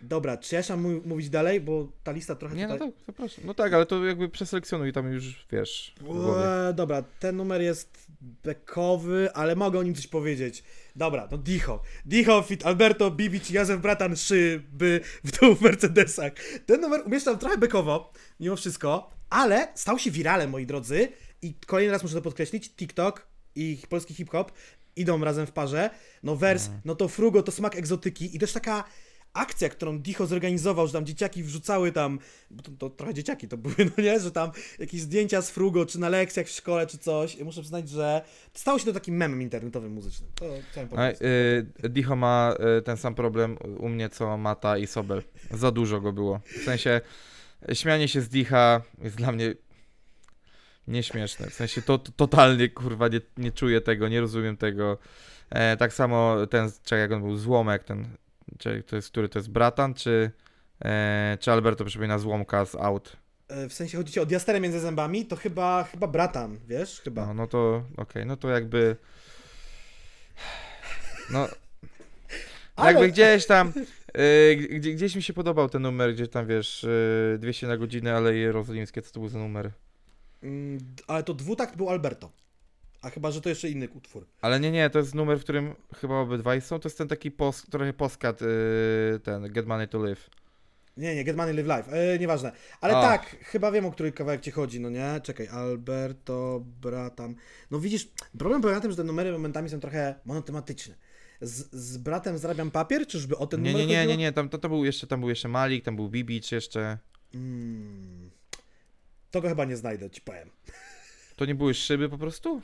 [0.03, 2.93] dobra, czy ja mam mówić dalej, bo ta lista trochę Nie, no tutaj...
[2.93, 3.45] tak, zapraszam.
[3.47, 5.95] No tak, ale to jakby przeselekcjonuj tam już, wiesz.
[6.01, 10.65] Eee, dobra, ten numer jest bekowy, ale mogę o nim coś powiedzieć.
[10.97, 11.83] Dobra, no Dicho.
[12.05, 16.33] Dicho, fit Alberto, Bibic, Józef Bratan, szyby w dół w Mercedesach.
[16.67, 21.09] Ten numer umieszczam trochę bekowo, mimo wszystko, ale stał się wiralem, moi drodzy.
[21.43, 24.53] I kolejny raz muszę to podkreślić, TikTok i polski hip-hop
[24.97, 25.91] idą razem w parze.
[26.23, 28.85] No wers, no to frugo, to smak egzotyki i też taka
[29.33, 32.19] akcja, którą Dicho zorganizował, że tam dzieciaki wrzucały tam,
[32.51, 35.87] bo to, to trochę dzieciaki to były, no nie, że tam jakieś zdjęcia z Frugo,
[35.87, 37.35] czy na lekcjach w szkole, czy coś.
[37.35, 38.23] I muszę przyznać, że
[38.55, 40.31] stało się to takim memem internetowym muzycznym.
[40.35, 41.23] To chciałem A, powiedzieć.
[41.85, 45.23] y, Dicho ma y, ten sam problem u mnie, co Mata i Sobel.
[45.51, 46.41] Za dużo go było.
[46.61, 47.01] W sensie,
[47.73, 49.55] śmianie się z Dicha jest dla mnie
[50.89, 51.51] nieśmieszne.
[51.51, 54.99] W sensie, to, to totalnie, kurwa, nie, nie czuję tego, nie rozumiem tego.
[55.51, 58.09] E, tak samo ten, czekaj, jak on był, Złomek, ten,
[58.59, 60.31] czy to jest, który to jest, Bratan, czy,
[60.85, 63.17] e, czy Alberto przypomina Złomka z Out?
[63.49, 67.01] E, W sensie chodzi o diasterę między zębami, to chyba, chyba bratan, wiesz?
[67.01, 67.27] Chyba.
[67.27, 68.97] No, no to, okej, no to jakby...
[71.31, 71.49] No,
[72.77, 73.73] Ale- Jakby gdzieś tam,
[74.19, 78.15] y, gdzie, gdzieś mi się podobał ten numer, gdzie tam wiesz, y, 200 na godzinę,
[78.17, 79.71] ale jerozolimskie, co to był za numer?
[80.43, 82.31] Mm, ale to dwutakt był Alberto.
[83.03, 84.27] A chyba, że to jeszcze inny utwór.
[84.41, 87.31] Ale nie, nie, to jest numer, w którym chyba obydwaj są, to jest ten taki
[87.31, 88.47] pos, trochę poskat, y,
[89.23, 90.31] ten Get Money to Live.
[90.97, 92.53] Nie, nie, Get Money Live Life, e, nieważne.
[92.81, 93.03] Ale A.
[93.03, 95.21] tak, chyba wiem, o który kawałek ci chodzi, no nie?
[95.23, 97.35] Czekaj, Alberto, Bratan.
[97.71, 98.09] No widzisz,
[98.39, 100.95] problem polega na tym, że te numery momentami są trochę monotematyczne.
[101.41, 104.15] Z, z bratem zarabiam papier, czyżby o ten Nie, numer nie, nie, chodziło?
[104.17, 106.99] nie, nie, tam to, to był jeszcze, tam był jeszcze Malik, tam był Bibicz jeszcze,
[107.35, 108.31] Mm.
[109.31, 110.51] To go chyba nie znajdę, ci powiem.
[111.37, 112.61] to nie były szyby po prostu?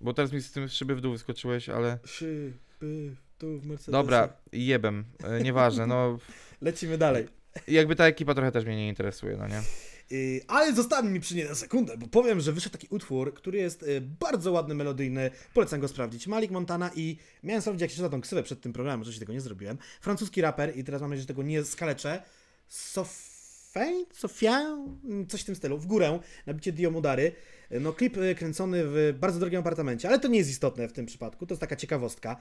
[0.00, 1.98] Bo teraz mi z tym szyby w dół wyskoczyłeś, ale...
[2.04, 3.92] Szyby, tu w Mercedesie.
[3.92, 5.04] Dobra, jebem,
[5.40, 6.18] y, nieważne, no
[6.60, 7.26] Lecimy dalej.
[7.68, 9.62] jakby ta ekipa trochę też mnie nie interesuje, no nie?
[10.10, 13.58] Yy, ale zostań mi przy niej na sekundę, bo powiem, że wyszedł taki utwór, który
[13.58, 15.30] jest yy, bardzo ładny, melodyjny.
[15.54, 16.26] Polecam go sprawdzić.
[16.26, 19.32] Malik Montana i miałem sprawdzić, jak się czyta tą ksywę przed tym programem, oczywiście tego
[19.32, 19.78] nie zrobiłem.
[20.00, 22.22] Francuski raper i teraz mam nadzieję, że tego nie skaleczę.
[22.68, 24.06] Sofein?
[24.12, 24.98] Sofian?
[25.28, 25.78] Coś w tym stylu.
[25.78, 27.22] W górę, na bicie Dio Mudary.
[27.22, 27.32] Yy,
[27.70, 31.06] No klip yy, kręcony w bardzo drogim apartamencie, ale to nie jest istotne w tym
[31.06, 32.36] przypadku, to jest taka ciekawostka.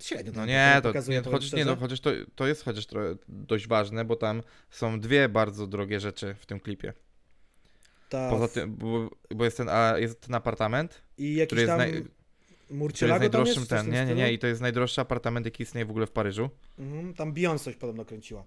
[0.00, 2.64] Średnio No to nie, to, pokazuje, nie, powiem chociaż, nie no, chociaż to, to jest
[2.64, 2.86] chociaż
[3.28, 6.92] dość ważne, bo tam są dwie bardzo drogie rzeczy w tym klipie.
[8.08, 11.70] Ta- Poza tym, bo, bo jest, ten, a, jest ten apartament, I jakiś który jest
[11.70, 11.78] tam...
[11.78, 11.90] naj...
[11.90, 12.16] To jest
[12.70, 13.34] Murcielago jest?
[13.34, 16.06] najdroższym w ten, nie, nie, nie, i to jest najdroższy apartament, jaki istnieje w ogóle
[16.06, 16.50] w Paryżu.
[16.78, 18.44] Mhm, tam Beyoncé coś podobno kręciła.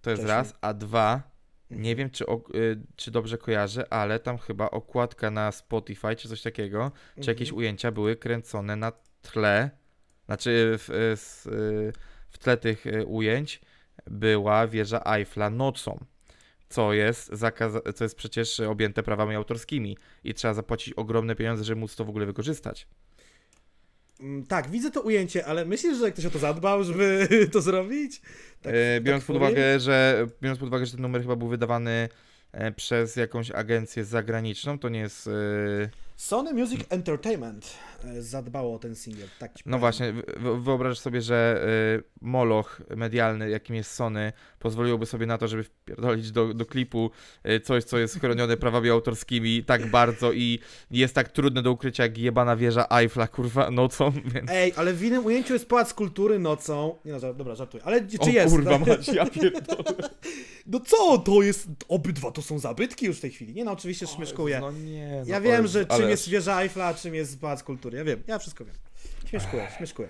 [0.00, 0.38] To jest Wcześniej.
[0.38, 1.35] raz, a dwa.
[1.70, 6.28] Nie wiem czy, o, y, czy dobrze kojarzę, ale tam chyba okładka na Spotify czy
[6.28, 7.58] coś takiego, czy jakieś Mhm.
[7.58, 9.70] ujęcia były kręcone na tle,
[10.26, 11.92] znaczy w, y, s- y,
[12.30, 13.60] w tle tych ujęć
[14.06, 16.04] była wieża Eiffla nocą,
[16.68, 21.80] co jest, zakaz- co jest przecież objęte prawami autorskimi i trzeba zapłacić ogromne pieniądze, żeby
[21.80, 22.86] móc to w ogóle wykorzystać.
[24.20, 28.20] Mm, Tak, widzę to ujęcie, ale myślisz, że ktoś o to zadbał, żeby to zrobić?
[28.62, 31.48] Tak, E, biorąc tak pod uwagę, że biorąc pod uwagę, że ten numer chyba był
[31.48, 32.08] wydawany
[32.52, 35.26] e, przez jakąś agencję zagraniczną, to nie jest.
[35.26, 35.30] e,
[36.16, 37.74] Sony Music Entertainment
[38.18, 39.28] zadbało o ten singiel.
[39.38, 39.80] Tak No powiem.
[39.80, 41.64] właśnie, wy- wy- wyobraź sobie, że
[41.98, 47.10] e, moloch medialny, jakim jest Sony, pozwoliłoby sobie na to, żeby wpierdolić do, do klipu
[47.44, 50.58] e, coś, co jest chronione prawami autorskimi tak bardzo i
[50.90, 54.50] jest tak trudne do ukrycia jak jebana wieża Eiffla, kurwa, nocą, więc...
[54.50, 56.96] Ej, ale w innym ujęciu jest Pałac Kultury nocą.
[57.04, 57.82] Nie no, dobra, żartuję.
[57.84, 58.54] Ale czy o jest?
[58.54, 58.86] kurwa tak?
[58.88, 60.08] mać, ja pierdolę.
[60.66, 61.68] No co, to jest...
[61.88, 63.54] Obydwa to są zabytki już w tej chwili.
[63.54, 64.60] Nie no, oczywiście śmieszkuję.
[64.60, 67.62] No nie, no Ja wiem, że czym ale- jest wieża Eiffla, a czym jest Pałac
[67.62, 67.85] Kultury.
[67.94, 68.74] Ja wiem, ja wszystko wiem.
[69.26, 70.08] Śmieszkuję, śmieszkuję.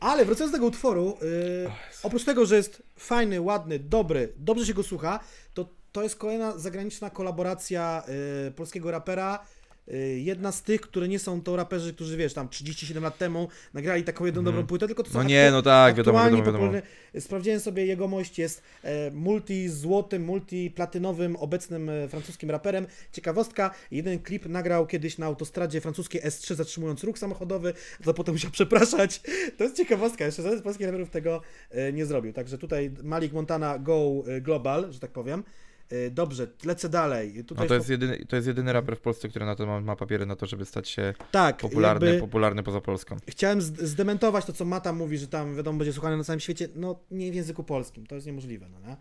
[0.00, 1.70] Ale wracając do tego utworu, yy,
[2.02, 5.20] oprócz tego, że jest fajny, ładny, dobry, dobrze się go słucha,
[5.54, 8.02] to to jest kolejna zagraniczna kolaboracja
[8.44, 9.46] yy, polskiego rapera.
[9.86, 13.48] Yy, jedna z tych, które nie są to raperzy, którzy wiesz, tam 37 lat temu
[13.74, 14.56] nagrali taką jedną Mhm.
[14.56, 16.72] dobrą płytę, tylko to są No nie, no tak, wiadomo, wiadomo, wiadomo.
[17.20, 22.86] Sprawdziłem sobie, jegomość jest e, multi-złotym, multi-platynowym, obecnym e, francuskim raperem.
[23.12, 27.74] Ciekawostka, jeden klip nagrał kiedyś na autostradzie francuskiej S3, zatrzymując ruch samochodowy,
[28.04, 29.20] to potem musiał przepraszać.
[29.58, 31.40] To jest ciekawostka, jeszcze żaden z polskich raperów tego
[31.70, 32.32] e, nie zrobił.
[32.32, 35.44] Także tutaj Malik Montana go global, że tak powiem.
[35.90, 37.44] E, dobrze, lecę dalej.
[37.44, 39.80] Tutaj No to jest, jedyny, to jest jedyny raper w Polsce, który na to ma,
[39.80, 43.16] ma papiery na to, żeby stać się tak, popularny, jakby- popularny poza Polską.
[43.28, 46.68] Chciałem zd- zdementować to, co Mata mówi, że tam wiadomo będzie słuchane na całym świecie.
[46.74, 48.96] No nie w języku polskim, to jest niemożliwe, no nie?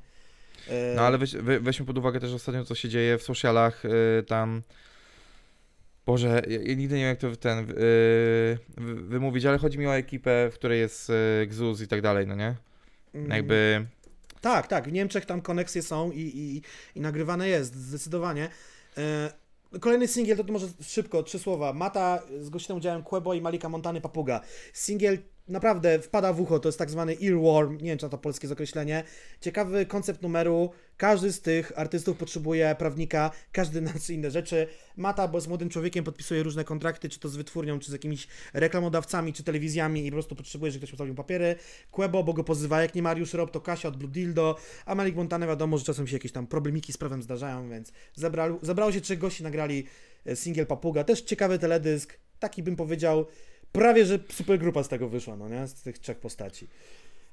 [0.73, 3.85] E, No ale weź, we, weźmy pod uwagę też ostatnio, co się dzieje w socialach,
[3.85, 3.89] y,
[4.27, 4.61] tam...
[6.05, 7.73] Boże, ja, ja nigdy nie wiem jak to ten y,
[8.77, 12.27] wy- wymówić, ale chodzi mi o ekipę, w której jest y, Gzuz i tak dalej,
[12.27, 12.55] no nie?
[13.13, 13.85] mm, Jakby...
[14.43, 16.61] Tak, tak, w Niemczech tam koneksje są i, i,
[16.95, 18.49] i nagrywane jest, zdecydowanie.
[18.97, 19.31] E,
[19.79, 21.73] Kolejny singiel, to, może szybko, trzy słowa.
[21.73, 24.41] Mata z gościem udziałem Quebo i Malika Montany Papuga.
[24.73, 25.17] Singiel
[25.47, 28.53] naprawdę wpada w ucho, to jest tak zwany earworm, nie wiem czy to polskie jest
[28.53, 29.03] określenie.
[29.41, 34.67] Ciekawy koncept numeru, każdy z tych artystów potrzebuje prawnika, każdy na inne rzeczy.
[34.97, 38.27] Mata, bo z młodym człowiekiem podpisuje różne kontrakty, czy to z wytwórnią, czy z jakimiś
[38.53, 41.55] reklamodawcami, czy telewizjami i po prostu potrzebuje, że ktoś postawił papiery.
[41.91, 44.55] Quebo, bo go pozywa, jak nie Mariusz Rob, to Kasia od Blue Dildo,
[44.85, 48.59] a Malik Montana wiadomo, że czasem się jakieś tam problemiki z prawem zdarzają, więc zebrał,
[48.61, 49.85] zebrało się trzech gości, nagrali
[50.25, 53.25] e, singiel Papuga, też ciekawy teledysk, taki bym powiedział,
[53.73, 56.67] prawie że super grupa z tego wyszła, no nie, z tych trzech postaci.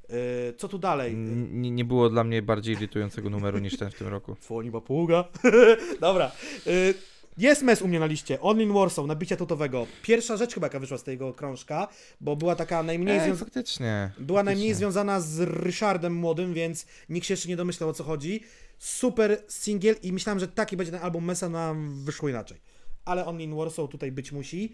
[0.08, 0.16] Yy,
[0.56, 1.12] co tu dalej?
[1.12, 4.36] n- Nie, było dla mnie bardziej irytującego numeru niż ten w tym roku.
[4.44, 5.24] Dzwoni papuga.
[6.00, 6.32] Dobra.
[6.66, 6.94] Y,
[7.38, 8.40] Jest mes u mnie na liście.
[8.40, 9.86] Only in Warsaw, nabicia tutowego.
[10.02, 11.88] Pierwsza rzecz chyba, jaka wyszła z tego krążka,
[12.20, 14.10] bo była taka najmniej, Ej, związa- faktycznie.
[14.18, 14.78] była najmniej faktycznie.
[14.86, 18.40] związana z Ryszardem młodym, więc nikt się jeszcze nie domyślał o co chodzi.
[18.78, 22.58] Super singiel i myślałem, że taki będzie ten album Mesa, nam wyszło inaczej.
[23.04, 24.72] Ale Only in Warsaw tutaj być musi.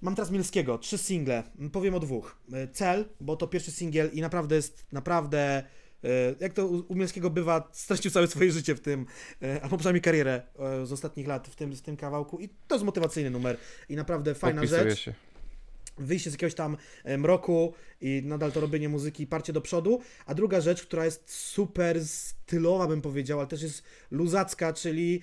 [0.00, 1.42] Mam teraz Milskiego, trzy single.
[1.72, 2.36] Powiem o dwóch.
[2.54, 5.62] Y, Cel, bo to pierwszy singiel i naprawdę jest naprawdę.
[6.04, 6.08] y,
[6.40, 9.06] Jak to u Mielskiego bywa, stracił całe swoje życie w tym,
[9.42, 10.42] y, albo przynajmniej karierę
[10.84, 12.38] z ostatnich lat w tym, w tym kawałku.
[12.40, 13.56] I to jest motywacyjny numer.
[13.88, 15.14] I naprawdę fajna Podpisuję rzecz się.
[15.98, 20.00] wyjście z jakiegoś tam e, mroku i nadal to robienie muzyki, parcie do przodu.
[20.26, 25.22] A druga rzecz, która jest super stylowa, bym powiedział, ale też jest luzacka, czyli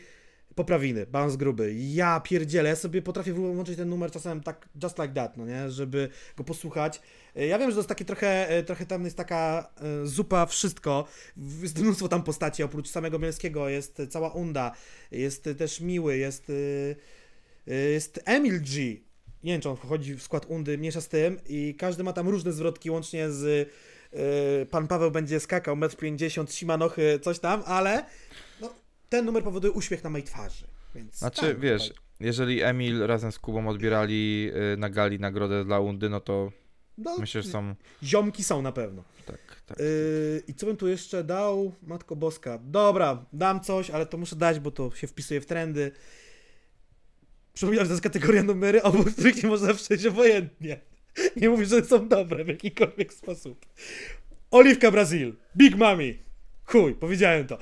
[0.56, 1.74] poprawiny, balans gruby.
[1.76, 6.10] Ja pierdzielę, sobie potrafię włączyć ten numer czasem tak just like that, no nie, żeby
[6.38, 7.02] go posłuchać.
[7.36, 9.70] E, Ja wiem, że to jest takie trochę, e, trochę tam jest taka
[10.04, 11.08] e, zupa wszystko,
[11.62, 14.72] jest mnóstwo tam postaci, oprócz samego Bielskiego jest cała Unda,
[15.12, 16.52] jest też Miły, jest,
[17.68, 18.84] jest Emil G,
[19.44, 21.40] nie wiem, czy on wchodzi w skład Undy, mniejsza z tym.
[21.48, 23.70] I każdy ma tam różne zwrotki, łącznie z
[24.70, 28.06] Pan Paweł będzie skakał, 1,50 m, simanochy, coś tam, ale
[28.62, 28.74] no,
[29.16, 31.18] ten numer powoduje uśmiech na mojej twarzy, więc...
[31.18, 31.98] Znaczy, tak, wiesz, tak.
[32.20, 36.52] jeżeli Emil razem z Kubą odbierali y, na gali nagrodę dla Undy, no to
[36.98, 37.76] No, myślę, że są...
[38.04, 39.04] Ziomki są na pewno.
[39.26, 39.80] Tak, tak.
[39.80, 41.76] Yy, I co bym tu jeszcze dał?
[41.84, 42.60] Matko Boska.
[42.64, 45.92] Dobra, dam coś, ale to muszę dać, bo to się wpisuje w trendy.
[47.54, 50.80] Przypominam, że to jest kategoria numery, obok których nie można przejść obojętnie.
[51.36, 53.66] Nie mówię, że są dobre w jakikolwiek sposób.
[54.52, 55.36] Oliwka Brazil.
[55.58, 56.20] Big Mami.
[56.66, 57.58] Chuj, powiedziałem to.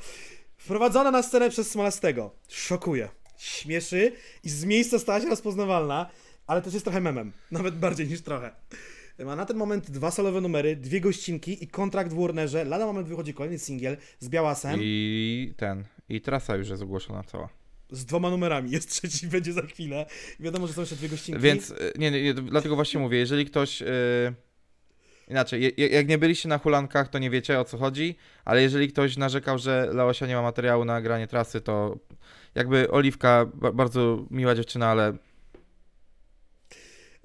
[0.64, 2.32] Wprowadzona na scenę przez Smolastego.
[2.50, 3.10] Szokuje.
[3.38, 4.12] Śmieszy
[4.44, 6.10] i z miejsca stała się rozpoznawalna.
[6.48, 8.52] ale też jest trochę memem, nawet bardziej niż trochę.
[9.20, 12.66] Ma na ten moment dwa solowe numery, dwie gościnki i kontrakt w Warnerze.
[12.66, 17.50] Lada moment wychodzi kolejny singiel z Białasem I ten, i trasa już jest ogłoszona cała.
[17.92, 18.72] z dwoma numerami.
[18.72, 20.06] Jest trzeci, będzie za chwilę.
[20.40, 21.42] Wiadomo, że są jeszcze dwie gościnki.
[21.42, 23.82] Więc, y, nie, nie, nie, dlatego właśnie mówię, jeżeli ktoś...
[23.82, 23.88] Yy...
[25.34, 28.16] Inaczej, jak nie byliście na hulankach, to nie wiecie o co chodzi,
[28.46, 31.98] ale jeżeli ktoś narzekał, że Leosia nie ma materiału na granie trasy, to
[32.56, 35.14] jakby Oliwka, ba- bardzo miła dziewczyna, ale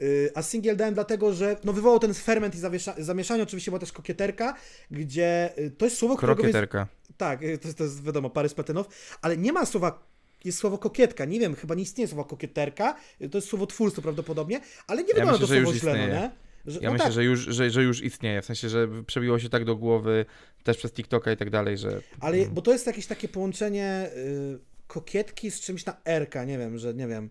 [0.02, 2.58] Y, A singiel dałem dlatego, że no wywołał ten ferment i
[2.98, 3.42] zamieszanie.
[3.42, 4.54] Oczywiście była też kokieterka,
[4.90, 6.42] gdzie y, to jest słowo, którego...
[6.42, 6.52] Więc...
[6.52, 6.86] krokieterka.
[7.16, 8.86] Tak, y, to, to jest wiadomo, Parys Platynow,
[9.22, 10.06] ale nie ma słowa,
[10.44, 12.96] jest słowo kokietka, nie wiem, chyba nie istnieje słowo kokieterka,
[13.30, 16.30] to jest słowo twórstwo prawdopodobnie, ale nie wygląda myślę, to słowo źle, no nie?
[16.68, 19.38] Że, Ja no myślę, tak, że, już, że, że już istnieje, w sensie, że przebiło
[19.38, 20.26] się tak do głowy
[20.64, 22.00] też przez TikToka i tak dalej, że...
[22.20, 26.78] ale bo to jest jakieś takie połączenie y, kokietki z czymś na erka, nie wiem,
[26.78, 27.30] że nie wiem,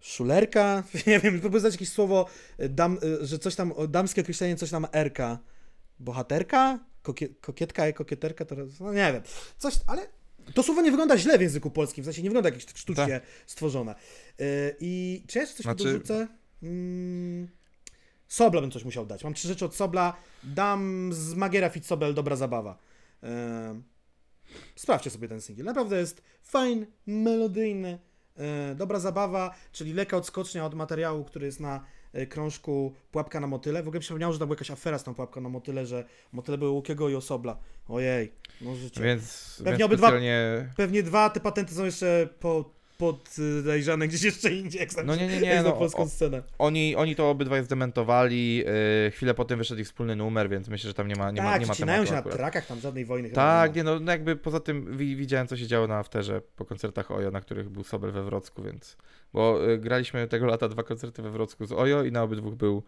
[0.00, 2.26] szulerka, nie wiem, próbuję znać jakieś słowo,
[2.60, 5.38] y, dam, y, że coś tam, damskie określenie, coś tam erka,
[6.00, 9.22] bohaterka, Kokie, kokietka i kokieterka, to no nie wiem,
[9.58, 10.06] coś, ale
[10.54, 12.76] to słowo nie wygląda źle w języku polskim, w sensie nie wygląda jakieś tak.
[12.76, 13.94] sztucznie stworzone.
[14.40, 15.84] Y, I czy ja coś znaczy...
[15.84, 16.28] dorzucę?
[16.62, 17.48] Mm,
[18.32, 19.24] Sobla bym coś musiał dać.
[19.24, 20.16] Mam trzy rzeczy od Sobla.
[20.42, 22.78] Dam z Magiera Fit Sobel dobra zabawa.
[23.22, 23.82] Ehm,
[24.76, 25.66] sprawdźcie sobie ten singiel.
[25.66, 27.98] Naprawdę jest fajny, melodyjny,
[28.36, 33.46] e, dobra zabawa, czyli lekka odskocznia od materiału, który jest na e, krążku Pułapka na
[33.46, 33.82] motyle.
[33.82, 36.58] W ogóle przypomniało, że tam była jakaś afera z tą Pułapką na motyle, że motyle
[36.58, 37.58] były Łukiego i Osobla.
[37.88, 39.02] Ojej, no życie.
[39.02, 40.68] Więc, Pewnie więc obydwa- specjalnie...
[40.76, 42.70] Pewnie dwa te patenty są jeszcze po,
[43.02, 46.42] podejrzane gdzieś jeszcze indziej, jak No nie, nie, nie, jak no, polską o- scenę.
[46.58, 50.94] Oni, oni to obydwaj zdementowali, yy, chwilę potem wyszedł ich wspólny numer, więc myślę, że
[50.94, 52.36] tam nie ma, nie ma, tak, nie ma ścinają tematu się na akurat.
[52.36, 55.56] trakach, tam żadnej wojny Tak, nie nie no, no jakby poza tym wi widziałem, co
[55.56, 58.96] się działo na afterze po koncertach Ojo, na których był Sobel we Wrocku, więc...
[59.32, 62.82] Bo y, graliśmy tego lata dwa koncerty we Wrocku z Ojo i na obydwu był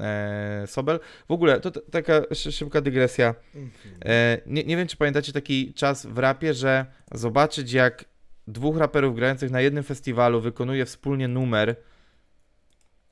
[0.00, 1.00] e, Sobel.
[1.28, 3.34] W ogóle, to taka szy- szybka dygresja.
[3.54, 3.60] ma.
[3.60, 3.94] Mhm.
[4.04, 8.04] E, nie, nie wiem, czy pamiętacie taki czas w rapie, że zobaczyć jak
[8.52, 11.76] dwóch raperów grających na jednym festiwalu wykonuje wspólnie numer,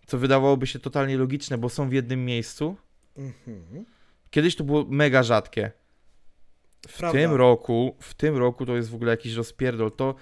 [0.06, 2.76] co wydawałoby się totalnie logiczne, bo są w jednym miejscu.
[3.16, 3.84] Mhm.
[4.30, 5.70] Kiedyś to było mega rzadkie.
[6.88, 7.18] W Prawda.
[7.18, 9.92] tym roku, w tym roku to jest w ogóle jakiś rozpierdol.
[9.92, 10.14] To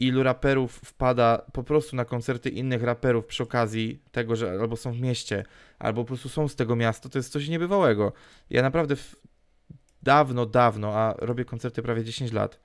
[0.00, 4.92] ilu raperów wpada po prostu na koncerty innych raperów przy okazji tego, że albo są
[4.92, 5.44] w mieście,
[5.78, 8.12] albo po prostu są z tego miasta, to jest coś niebywałego.
[8.50, 8.96] Ja naprawdę
[10.02, 12.60] dawno, dawno, a robię koncerty prawie 10 lat.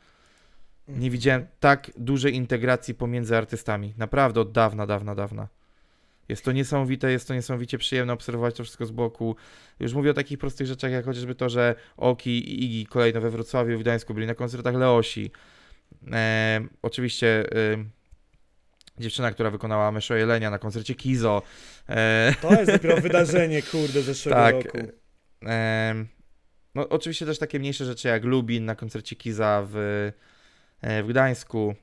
[0.87, 3.93] Nie widziałem tak dużej integracji pomiędzy artystami.
[3.97, 5.47] Naprawdę od dawna, dawna, dawna.
[6.29, 9.35] Jest to niesamowite, jest to niesamowicie przyjemne obserwować to wszystko z boku.
[9.79, 13.29] Już mówię o takich prostych rzeczach, jak chociażby to, że Oki i Igi kolejno we
[13.29, 15.31] Wrocławiu, w Gdańsku byli na koncertach Leosi.
[16.11, 17.85] E, oczywiście e,
[18.97, 21.41] dziewczyna, która wykonała Myszo Jelenia na koncercie Kizo.
[21.89, 24.55] E, To jest dopiero wydarzenie, kurde, zeszłego Tak.
[24.55, 24.77] roku.
[25.41, 26.07] Em,
[26.75, 30.34] no, oczywiście też takie mniejsze rzeczy jak Lubin na koncercie Kiza w, e,
[30.81, 31.75] w Gdańsku.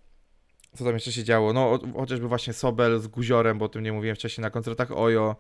[0.77, 1.52] Co tam jeszcze się działo?
[1.52, 5.36] No, chociażby właśnie Sobel z Guziorem, bo o tym nie mówiłem wcześniej, na koncertach Ojo,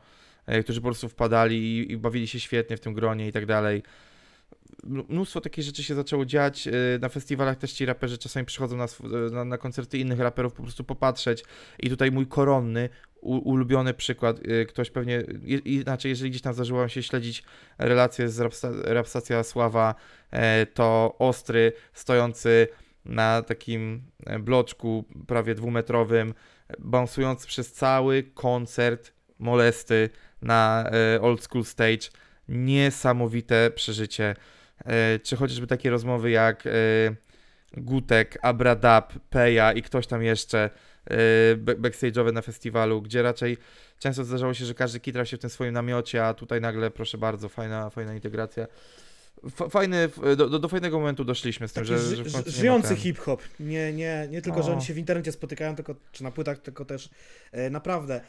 [0.46, 3.46] e, którzy po prostu wpadali i, i bawili się świetnie w tym gronie i tak
[3.46, 3.82] dalej.
[4.84, 6.66] Mnóstwo takich rzeczy się zaczęło dziać.
[6.66, 8.86] e, Na festiwalach też ci raperzy czasami przychodzą na,
[9.30, 11.44] na, na koncerty innych raperów po prostu popatrzeć.
[11.78, 12.88] I tutaj mój koronny,
[13.20, 14.40] u, ulubiony przykład.
[14.48, 15.24] e, Ktoś pewnie,
[15.64, 17.42] inaczej, jeżeli gdzieś tam zdarzyło się śledzić
[17.78, 19.94] relacje z Rapsta, Rapstacja Sława,
[20.30, 22.68] e, to Ostry stojący
[23.04, 26.34] na takim e, bloczku prawie dwumetrowym,
[26.78, 30.10] bounsujący przez cały koncert molesty
[30.42, 32.08] na e, Old School Stage.
[32.48, 34.36] Niesamowite przeżycie.
[34.84, 36.64] E, Czy chociażby takie rozmowy jak
[37.76, 40.70] Gutek, Abradab, Peja i ktoś tam jeszcze
[41.56, 43.56] back- backstage'owe na festiwalu, gdzie raczej
[43.98, 47.18] często zdarzało się, że każdy kitrał się w tym swoim namiocie, a tutaj nagle, proszę
[47.18, 48.66] bardzo, fajna, fajna integracja.
[49.70, 53.42] Fajny, do, do, fajnego momentu doszliśmy z tym, Taki że, że ży- żyjący ten- hip-hop.
[53.60, 54.74] Nie, nie, nie tylko, że O.
[54.74, 57.08] oni się w internecie spotykają, tylko, czy na płytach, tylko też
[57.52, 58.20] e, naprawdę.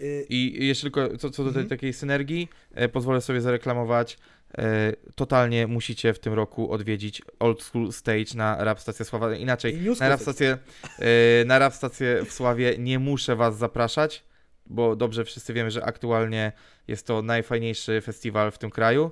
[0.00, 1.68] Y, I jeszcze tylko co, co do tej Mhm.
[1.68, 4.18] takiej synergii, e, pozwolę sobie zareklamować.
[4.58, 9.34] E, totalnie musicie w tym roku odwiedzić Old School Stage na Rap Stacja Sława.
[9.34, 10.20] Inaczej, na Rap.
[10.20, 10.58] Stację,
[10.98, 14.24] e, na Rap Stację w Sławie nie muszę was zapraszać,
[14.66, 16.52] bo dobrze wszyscy wiemy, że aktualnie
[16.88, 19.10] jest to najfajniejszy festiwal w tym kraju.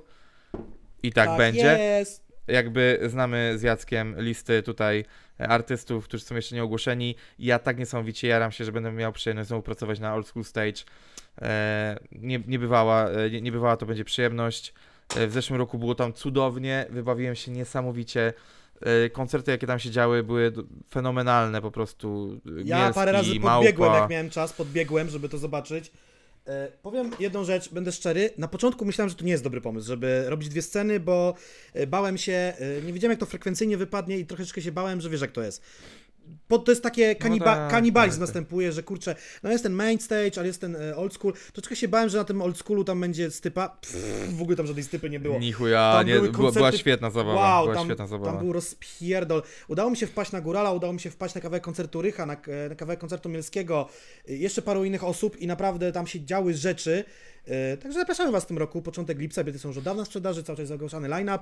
[1.07, 1.77] I tak, będzie.
[1.79, 2.23] Jest.
[2.47, 5.05] jakby znamy z Jackiem listy tutaj
[5.39, 7.15] e, artystów, którzy są jeszcze nieogłoszeni.
[7.39, 10.83] Ja tak niesamowicie jaram się, że będę miał przyjemność znowu pracować na Old School Stage.
[11.41, 14.73] E, nie, nie, bywała, e, nie, nie bywała to będzie przyjemność.
[15.27, 18.33] W zeszłym roku było tam cudownie, wybawiłem się niesamowicie.
[19.13, 20.53] koncerty, jakie tam się działy, były
[20.89, 22.39] fenomenalne po prostu.
[22.65, 23.55] Ja Mielski, parę razy Małpa.
[23.55, 25.91] podbiegłem, jak miałem czas, podbiegłem, żeby to zobaczyć.
[26.47, 28.29] E, powiem jedną rzecz, będę szczery.
[28.37, 31.33] Na początku myślałem, że to nie jest dobry pomysł, żeby robić dwie sceny, bo
[31.73, 35.09] e, bałem się, e, nie wiedziałem jak to frekwencyjnie wypadnie i troszeczkę się bałem, że
[35.09, 35.61] wiesz jak to jest.
[36.47, 38.27] To jest takie kaniba- tak, kanibalizm tak.
[38.27, 41.33] następuje, że kurczę, no jest ten main stage, ale jest ten e, old school.
[41.33, 43.69] Troszeczkę się bałem, że na tym old schoolu tam będzie stypa.
[43.69, 45.39] Pff, w ogóle tam żadnej stypy nie było.
[45.39, 47.35] Ni chuja, Tam nie, były była, koncerty- świetna zabawa.
[47.41, 48.31] Wow, była tam, świetna zabawa.
[48.31, 49.43] tam był rozpierdol.
[49.67, 52.37] Udało mi się wpaść na Górala, udało mi się wpaść na kawałek koncertu Rycha, na,
[52.69, 53.89] na kawałek koncertu Mielskiego,
[54.29, 57.03] y, jeszcze paru innych osób i naprawdę tam się działy rzeczy.
[57.73, 60.07] Y, Także zapraszamy Was w tym roku, początek lipca, bilety są już od dawna w
[60.07, 61.39] sprzedaży, cały czas ogłaszany line-up.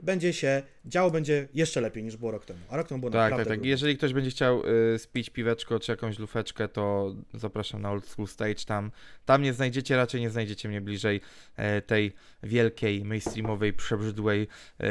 [0.00, 2.60] Będzie się, działo będzie jeszcze lepiej niż było rok temu.
[2.68, 3.58] A rok temu było Tak, tak, naprawdę tak.
[3.58, 3.68] grubo.
[3.68, 4.62] Jeżeli ktoś będzie chciał
[4.94, 8.54] y, spić piweczko czy jakąś lufeczkę, to zapraszam na Old School Stage.
[8.66, 8.90] Tam,
[9.24, 11.20] tam nie znajdziecie, raczej nie znajdziecie mnie bliżej
[11.56, 12.12] e, tej
[12.42, 14.48] wielkiej, mainstreamowej, przebrzydłej
[14.80, 14.86] e,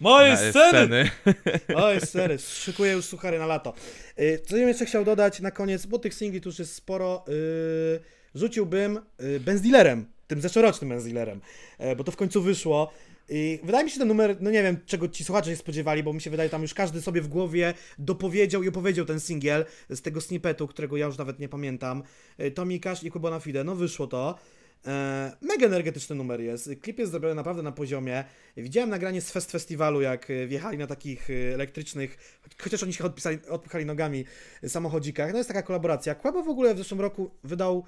[0.00, 1.10] Moje na- sceny!
[1.74, 3.74] Oj, sery, szykuję już suchary na lato.
[4.18, 7.24] Y, Co bym jeszcze chciał dodać na koniec, bo tych singli tu już jest sporo,
[7.28, 8.00] y,
[8.34, 11.40] rzuciłbym y, Benzdealerem, tym zeszłorocznym Benzdealerem,
[11.78, 12.92] e, bo to w końcu wyszło.
[13.28, 16.12] I wydaje mi się ten numer, no nie wiem, czego ci słuchacze się spodziewali, bo
[16.12, 20.02] mi się wydaje, tam już każdy sobie w głowie dopowiedział i opowiedział ten singiel z
[20.02, 22.02] tego snippetu, którego ja już nawet nie pamiętam.
[22.40, 24.38] Y, Tommy Cash i Kubo na Fide, no wyszło to.
[24.86, 26.70] E, mega energetyczny numer jest.
[26.80, 28.24] Klip jest zrobiony naprawdę na poziomie.
[28.56, 33.04] Widziałem nagranie z Fest Festiwalu, jak e, wjechali na takich e, elektrycznych, chociaż oni się
[33.04, 34.24] odpisali, odpychali nogami,
[34.62, 35.32] e, samochodzikach.
[35.32, 36.14] No jest taka kolaboracja.
[36.14, 37.84] Kłabo w ogóle w zeszłym roku wydał,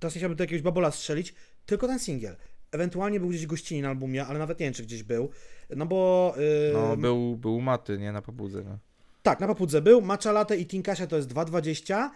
[0.00, 1.34] teraz nie chciałbym tu jakiegoś babola strzelić,
[1.66, 2.36] tylko ten singiel.
[2.72, 5.30] Ewentualnie był gdzieś gościni na albumie, ale nawet nie wiem, czy gdzieś był.
[5.76, 6.34] No bo...
[6.70, 8.62] e, No, był, był Maty, nie na pobudze.
[8.64, 8.78] No.
[9.22, 10.00] tak, na papudze był.
[10.02, 12.10] Matcha Latte i Tinkasia to jest 2.20.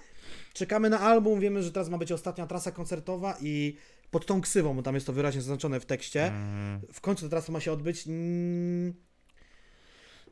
[0.54, 3.76] Czekamy na album, wiemy, że teraz ma być ostatnia trasa koncertowa i
[4.10, 6.26] pod tą ksywą, bo tam jest to wyraźnie zaznaczone w tekście.
[6.26, 6.80] Mm.
[6.92, 8.06] W końcu ta trasa ma się odbyć.
[8.06, 8.94] Mm,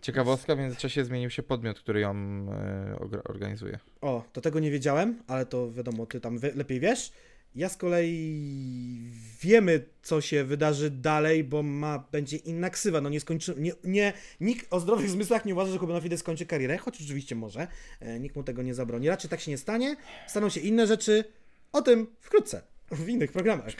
[0.02, 3.78] Ciekawostka, w międzyczasie zmienił się podmiot, który ją e, orga- organizuje.
[4.00, 7.12] O, to tego nie wiedziałem, ale to wiadomo, ty tam lepiej wiesz.
[7.54, 9.10] Ja z kolei
[9.40, 13.00] wiemy, co się wydarzy dalej, bo ma, będzie inna ksywa.
[13.00, 16.46] No nie skończy, nie, nie, nikt o zdrowych zmysłach nie uważa, że Kuba Fide skończy
[16.46, 17.66] karierę, choć oczywiście może.
[18.00, 19.08] E, nikt mu tego nie zabroni.
[19.08, 19.96] Raczej tak się nie stanie.
[20.26, 21.24] Staną się inne rzeczy.
[21.72, 23.72] O tym wkrótce, w innych programach.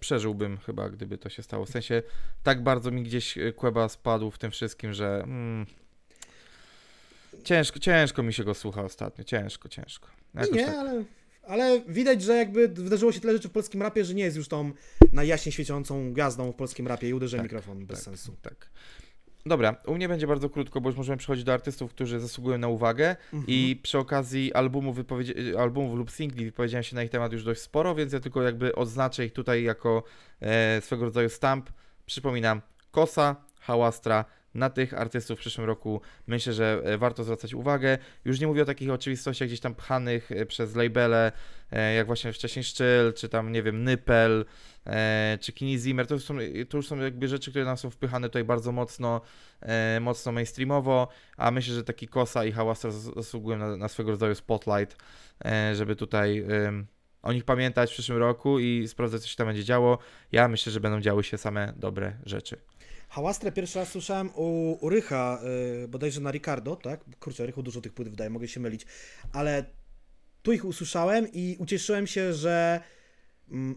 [0.00, 1.64] Przeżyłbym chyba, gdyby to się stało.
[1.64, 2.02] W sensie,
[2.42, 5.66] tak bardzo mi gdzieś e, Kłeba spadł w tym wszystkim, że mm,
[7.44, 9.24] ciężko, ciężko mi się go słucha ostatnio.
[9.24, 10.08] Ciężko, ciężko.
[10.34, 10.74] Jakoś nie, tak.
[10.74, 11.04] ale,
[11.46, 14.48] ale widać, że jakby wydarzyło się tyle rzeczy w polskim rapie, że nie jest już
[14.48, 14.72] tą
[15.12, 18.36] najjaśniej świecącą gwiazdą w polskim rapie i uderzy Tak, mikrofon bez tak, sensu.
[18.42, 18.70] Tak.
[19.46, 22.68] Dobra, u mnie będzie bardzo krótko, bo już możemy przechodzić do artystów, którzy zasługują na
[22.68, 23.16] uwagę
[23.46, 27.60] i przy okazji albumów, wypowiedzi- albumów lub singli wypowiedziałem się na ich temat już dość
[27.60, 30.02] sporo, więc ja tylko jakby odznaczę ich tutaj jako
[30.40, 31.70] e, swego rodzaju stamp.
[32.06, 37.98] Przypominam, Kosa, Hałastra, na tych artystów w przyszłym roku myślę, że e, warto zwracać uwagę.
[38.24, 41.32] Już nie mówię o takich oczywistościach gdzieś tam pchanych e, przez labele,
[41.72, 44.44] e, jak właśnie wcześniej Szczyl, czy tam, nie wiem, Nypel,
[45.40, 46.06] czy Kini Zimmer.
[46.06, 46.34] To już, są,
[46.68, 49.20] to już są jakby rzeczy, które nam są wpychane tutaj bardzo mocno,
[50.00, 54.34] mocno mainstreamowo, a myślę, że taki Kosa i Hałastra zas- zasługują na, na swego rodzaju
[54.34, 54.96] spotlight,
[55.74, 56.46] żeby tutaj
[57.22, 59.98] o nich pamiętać w przyszłym roku i sprawdzać, co się tam będzie działo.
[60.32, 62.56] Ja myślę, że będą działy się same dobre rzeczy.
[63.12, 65.40] Hałastrę pierwszy raz słyszałem u, u Rycha,
[65.80, 67.00] yy, bodajże na Ricardo, tak?
[67.20, 68.86] Kurczę, Rychu dużo tych płyt wydaje, mogę się mylić,
[69.32, 69.64] ale
[70.42, 72.80] tu ich usłyszałem i ucieszyłem się, że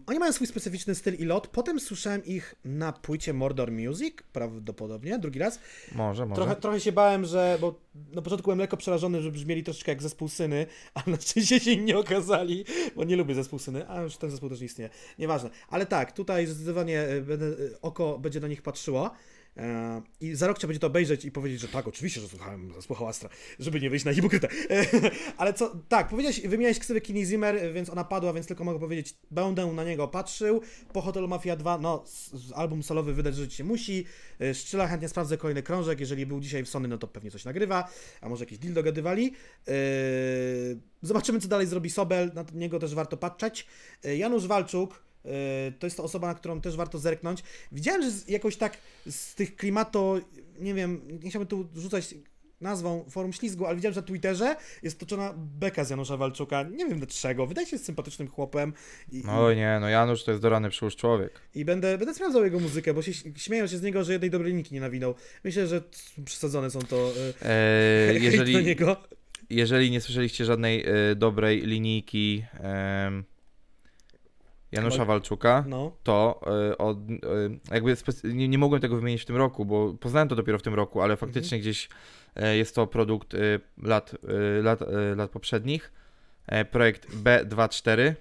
[0.06, 1.48] oni mają swój specyficzny styl i lot.
[1.48, 5.60] Potem słyszałem ich na płycie Mordor Music, prawdopodobnie, drugi raz.
[5.94, 6.42] Może, może.
[6.42, 7.80] Trochę, trochę się bałem, że, bo
[8.12, 11.76] na początku byłem lekko przerażony, że brzmieli troszeczkę jak zespół Syny, ale na szczęście się
[11.76, 12.64] nie okazali,
[12.96, 14.90] bo nie lubię zespół Syny, a już ten zespół też nie istnieje.
[15.18, 15.50] Nieważne.
[15.68, 17.22] Ale tak, tutaj zdecydowanie e, e,
[17.82, 19.10] oko będzie na nich patrzyło.
[19.56, 22.72] E, I za rok trzeba będzie to obejrzeć i powiedzieć, że tak, oczywiście, że słuchałem
[22.74, 23.28] zespołu Astra,
[23.58, 24.48] żeby nie wyjść na hipokrytę.
[24.70, 24.86] E,
[25.36, 29.14] Ale co, tak, powiedziałeś, wymieniałeś ksywę Kini Zimmer, więc ona padła, więc tylko mogę powiedzieć,
[29.30, 30.60] będę na niego patrzył.
[30.92, 32.04] Po Hotelu Mafia 2, no,
[32.54, 34.04] album solowy wydać żyć się musi.
[34.40, 37.44] E, Szczyla chętnie sprawdzę kolejny krążek, jeżeli był dzisiaj w Sony, no to pewnie coś
[37.44, 37.88] nagrywa,
[38.20, 39.32] a może jakiś deal dogadywali.
[41.02, 43.66] Zobaczymy, co dalej zrobi Sobel, na niego też warto patrzeć.
[44.16, 45.05] Janusz Walczuk,
[45.78, 47.42] to jest to osoba, na którą też warto zerknąć.
[47.72, 48.76] Widziałem, że z, jakoś tak
[49.10, 50.20] z tych klimato,
[50.60, 52.14] nie wiem, nie chciałbym tu rzucać
[52.60, 56.62] nazwą Forum Ślizgu, ale widziałem, że na Twitterze jest toczona beka z Janusza Walczuka.
[56.62, 57.46] Nie wiem dlaczego.
[57.46, 58.72] Wydaje się sympatycznym chłopem.
[59.12, 61.40] I, No nie, no Janusz to jest dorany przyłóż człowiek.
[61.54, 64.52] i będę, będę sprawdzał jego muzykę, bo się śmieją się z niego, że jednej dobrej
[64.52, 65.14] linki nie nawinął.
[65.44, 65.82] Myślę, że
[66.24, 67.12] przesadzone są to
[67.42, 68.96] e, E, hejt do jeżeli, niego.
[69.50, 73.24] jeżeli nie słyszeliście żadnej e, dobrej linijki em,
[74.72, 75.96] Janusza Wal- Walczuka, No.
[76.02, 76.40] to
[76.72, 77.20] y, od, y,
[77.70, 80.62] jakby spec- nie, nie mogłem tego wymienić w tym roku, bo poznałem to dopiero w
[80.62, 81.88] tym roku, ale faktycznie gdzieś
[82.52, 84.14] y, jest to produkt y, lat,
[84.58, 85.92] y, lat, y, lat poprzednich.
[86.46, 88.14] E, projekt B24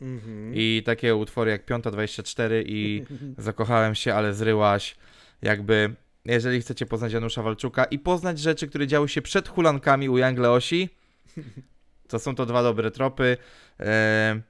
[0.00, 0.52] Mhm.
[0.54, 3.04] i takie utwory jak Piąta 24 i
[3.38, 4.96] Zakochałem się, ale zryłaś.
[5.42, 5.94] Jakby,
[6.24, 10.38] jeżeli chcecie poznać Janusza Walczuka i poznać rzeczy, które działy się przed hulankami u Young
[10.38, 10.88] Leosi,
[12.08, 13.36] to są to dwa dobre tropy.
[13.80, 14.40] E,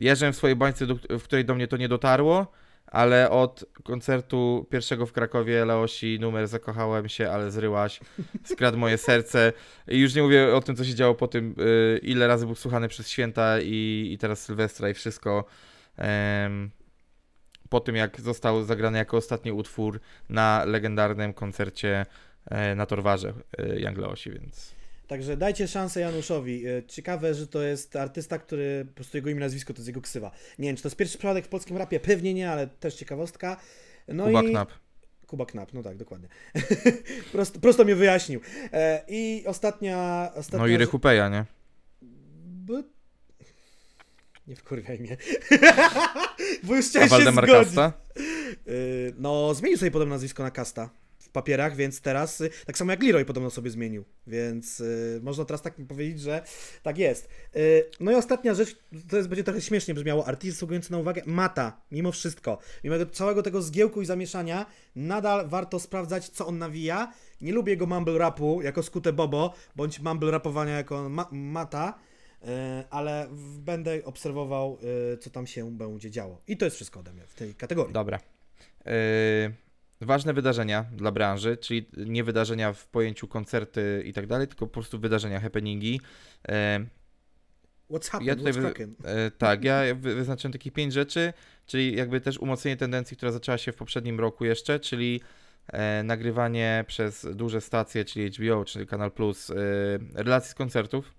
[0.00, 2.52] Jeżdżę w swojej bańce, w której do mnie to nie dotarło,
[2.86, 8.00] ale od koncertu pierwszego w Krakowie Leosi numer Zakochałem się, ale zryłaś,
[8.44, 9.52] skradł moje serce.
[9.88, 12.54] I już nie mówię o tym, co się działo po tym, y, ile razy był
[12.54, 15.44] słuchany przez święta i, i teraz Sylwestra i wszystko.
[17.68, 22.06] Po tym, jak został zagrany jako ostatni utwór na legendarnym koncercie
[22.50, 24.77] e, na Torwarze e, Young Leosi, więc...
[25.08, 26.66] Także dajcie szansę Januszowi.
[26.66, 30.00] E, Ciekawe, że to jest artysta, który po prostu jego imię, nazwisko to jest jego
[30.00, 30.30] ksywa.
[30.58, 33.56] Nie wiem, czy to jest pierwszy przypadek w polskim rapie, pewnie nie, ale też ciekawostka.
[34.08, 34.50] No Kuba i...
[34.50, 34.70] Knap.
[35.26, 36.28] Kuba Knap, no tak, dokładnie.
[37.32, 38.40] prosto, prosto mnie wyjaśnił.
[38.72, 40.30] E, I ostatnia...
[40.34, 41.44] ostatnia No i Rychupeja, nie?
[42.42, 42.82] B...
[44.46, 45.16] Nie wkurwiaj mnie.
[46.64, 47.50] Bo już chciałem się zgodzić.
[47.50, 47.92] Kasta?
[48.68, 50.90] Y, No, zmienił sobie podobno nazwisko na Kasta
[51.38, 55.62] papierach, więc teraz, y, tak samo jak Leroy podobno sobie zmienił, więc y, można teraz
[55.62, 56.42] tak powiedzieć, że
[56.82, 57.28] tak jest.
[57.56, 58.76] Y, no i ostatnia rzecz,
[59.10, 63.42] to jest, będzie trochę śmiesznie brzmiało, artyst zasługujący na uwagę, Mata, mimo wszystko, mimo całego
[63.42, 64.66] tego zgiełku i zamieszania,
[64.96, 67.12] nadal warto sprawdzać, co on nawija.
[67.40, 71.98] Nie lubię jego mumble rapu jako skute bobo, bądź mumble rapowania jako ma Mata,
[72.42, 72.46] y,
[72.90, 73.28] ale
[73.58, 74.78] będę obserwował,
[75.14, 76.40] y, co tam się będzie działo.
[76.46, 77.92] I to jest wszystko ode mnie w tej kategorii.
[77.92, 78.18] Dobra.
[80.00, 84.72] Ważne wydarzenia dla branży, czyli nie wydarzenia w pojęciu koncerty i tak dalej, tylko po
[84.72, 86.00] prostu wydarzenia, happeningi.
[86.48, 86.86] E,
[87.90, 88.26] What's happened?
[88.26, 89.08] Ja tutaj What's wy-?
[89.08, 91.32] E, tak, ja wy- wyznaczyłem takich pięć rzeczy,
[91.66, 95.20] czyli jakby też umocnienie tendencji, która zaczęła się w poprzednim roku jeszcze, czyli
[95.66, 99.54] e, nagrywanie przez duże stacje, czyli HBO, czyli Kanal Plus, e,
[100.14, 101.14] relacji z koncertów.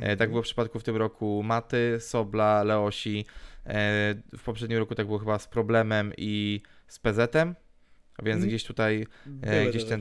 [0.00, 3.26] E, tak było w przypadku w tym roku Maty, Sobla, Leosi.
[4.38, 7.54] W poprzednim roku tak było chyba z Problemem i z PZ-em,
[8.22, 8.48] więc Mhm.
[8.48, 10.00] gdzieś tutaj Były E, gdzieś ten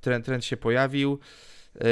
[0.00, 1.18] trend, trend się pojawił.
[1.74, 1.84] E,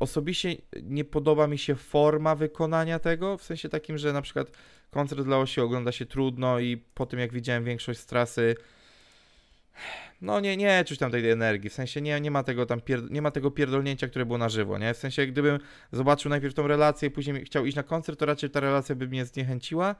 [0.00, 4.50] Osobiście nie podoba mi się forma wykonania tego, w sensie takim, że na przykład
[4.90, 8.54] koncert dla Osi ogląda się trudno i po tym jak widziałem większość z trasy,
[10.20, 12.80] no nie, nie czuć tam tej energii, w sensie nie, nie ma tego tam
[13.10, 14.94] nie ma tego pierdolnięcia, które było na żywo, nie?
[14.94, 15.58] W sensie gdybym
[15.92, 19.24] zobaczył najpierw tą relację później chciał iść na koncert, to raczej ta relacja by mnie
[19.24, 19.94] zniechęciła.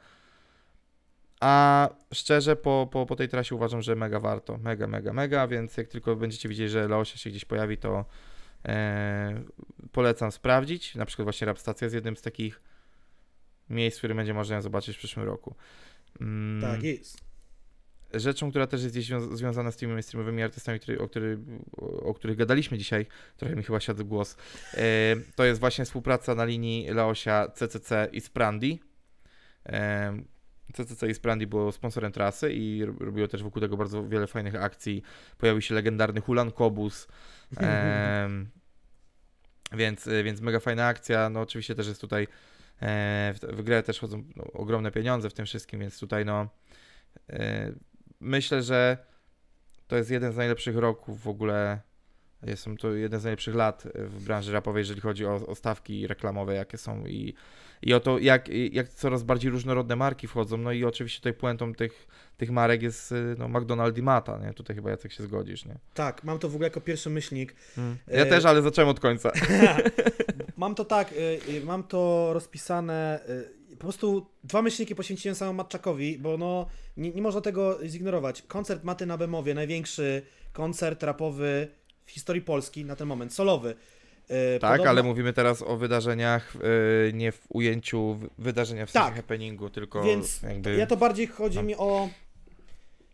[1.41, 4.59] A szczerze, po, po, po tej trasie uważam, że mega warto.
[4.59, 8.05] Mega, mega, mega, więc jak tylko będziecie widzieli, że Leosia się gdzieś pojawi, to
[8.65, 9.43] e,
[9.93, 10.95] polecam sprawdzić.
[10.95, 12.61] Na przykład właśnie Rap Stacja jest jednym z takich
[13.71, 15.55] miejsc, w którym będzie można zobaczyć w przyszłym roku.
[16.21, 17.27] Mm, Tak jest.
[18.15, 21.39] Rzeczą, która też jest gdzieś zwią- związana z tymi mainstreamowymi artystami, który, o, który,
[22.03, 23.07] o, których gadaliśmy dzisiaj,
[23.37, 24.37] trochę mi chyba siadł głos,
[24.75, 28.81] e, to jest właśnie współpraca na linii Leosia, CCC i Sprandi.
[29.67, 30.17] E,
[30.73, 34.55] CCC i Sprandi było sponsorem trasy i ro- robiło też wokół tego bardzo wiele fajnych
[34.55, 35.03] akcji.
[35.39, 37.09] Pojawił się legendarny Hulan Kobus,
[39.73, 41.31] więc, więc mega fajna akcja.
[41.31, 42.29] No oczywiście też jest tutaj
[42.83, 46.49] e, w, w grę też chodzą no, ogromne pieniądze w tym wszystkim, więc tutaj no
[47.31, 47.73] e,
[48.21, 48.99] myślę, że
[49.87, 51.81] to jest jeden z najlepszych roków w ogóle.
[52.47, 56.55] Jest to jeden z najlepszych lat w branży rapowej, jeżeli chodzi o, o stawki reklamowe,
[56.55, 57.35] jakie są i,
[57.83, 60.57] i o to, jak, jak coraz bardziej różnorodne marki wchodzą.
[60.57, 62.07] No i oczywiście tutaj puentą tych,
[62.37, 64.55] tych marek jest y, no, McDonald's i Mata, nie?
[64.55, 65.79] Tutaj chyba Jacek się zgodzisz, nie?
[65.95, 67.55] Tak, mam to w ogóle jako pierwszy myślnik.
[68.07, 69.33] Ja E, też, ale zacząłem od końca.
[70.57, 71.15] mam to tak,
[71.65, 73.21] mam to rozpisane.
[73.71, 76.67] Po prostu dwa myślniki poświęciłem samemu Matczakowi, bo no
[76.97, 78.43] nie, nie można tego zignorować.
[78.43, 81.69] Koncert Maty na Bemowie, największy koncert rapowy
[82.07, 83.75] w historii Polski na ten moment, solowy.
[84.31, 89.07] Y, Tak, podobno- ale mówimy teraz o wydarzeniach, y, nie w ujęciu wydarzenia w sensie
[89.09, 89.17] Tak.
[89.17, 90.77] happeningu, tylko Więc jakby...
[90.77, 91.63] ja to bardziej chodzi no.
[91.63, 92.09] mi o,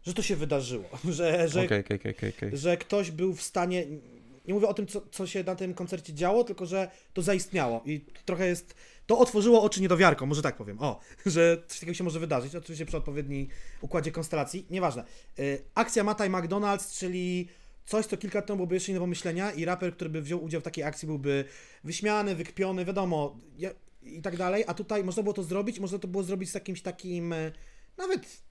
[0.07, 2.51] że to się wydarzyło, że, że okej, okej, okej.
[2.53, 3.87] że ktoś był w stanie.
[4.47, 7.83] Nie mówię o tym, co, co się na tym koncercie działo, tylko że to zaistniało
[7.87, 8.75] i trochę jest.
[9.07, 10.81] To otworzyło oczy niedowiarkom, może tak powiem.
[10.81, 13.49] O, że coś takiego się może wydarzyć, oczywiście przy odpowiedniej
[13.81, 15.05] układzie konstelacji, nieważne.
[15.39, 17.49] Y, akcja Mata i McDonald's, czyli
[17.87, 20.61] coś, co kilka lat temu byłoby jeszcze nie pomyślenia i raper, który by wziął udział
[20.61, 21.45] w takiej akcji byłby
[21.85, 23.71] wyśmiany, wykpiony, wiadomo, ja,
[24.03, 26.83] i tak dalej, a tutaj można było to zrobić, można to było zrobić z jakimś
[26.83, 27.53] takim, e,
[27.97, 28.43] nawet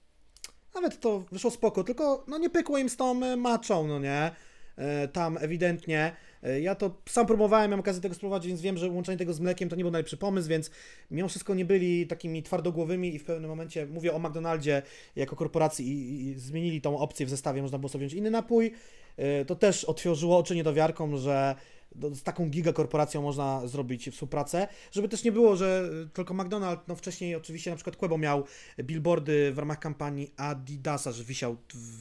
[0.74, 4.30] nawet to wyszło spoko, tylko no nie pykło im z tą e, maczą, no nie?
[4.76, 6.16] e, tam ewidentnie.
[6.60, 9.68] Ja to sam próbowałem, miałem okazję tego spróbować, więc wiem, że łączenie tego z mlekiem
[9.68, 10.70] to nie był najlepszy pomysł, więc
[11.10, 14.82] mimo wszystko nie byli takimi twardogłowymi i w pewnym momencie, mówię o McDonaldzie
[15.16, 18.72] jako korporacji i, i zmienili tą opcję w zestawie, można było sobie wziąć inny napój.
[19.16, 21.54] E, To też otworzyło oczy niedowiarkom, że
[21.96, 26.96] z taką gigakorporacją można zrobić współpracę, żeby też nie było, że y, tylko McDonald's, no
[26.96, 28.44] wcześniej oczywiście na przykład Quebo miał
[28.80, 31.56] billboardy w ramach kampanii Adidasa, że wisiał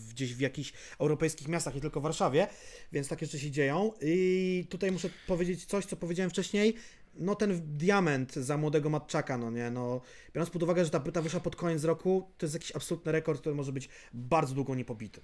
[0.10, 2.48] gdzieś w jakichś europejskich miastach, nie tylko w Warszawie,
[2.92, 3.92] więc takie rzeczy się dzieją.
[4.02, 6.76] I tutaj muszę powiedzieć coś, co powiedziałem wcześniej,
[7.16, 10.02] no ten diament za młodego Matczaka, no nie, no
[10.34, 13.42] biorąc pod uwagę, że ta płyta wyszła pod koniec roku, to jest jakiś absolutny rekord,
[13.42, 15.22] który może być bardzo długo niepobity.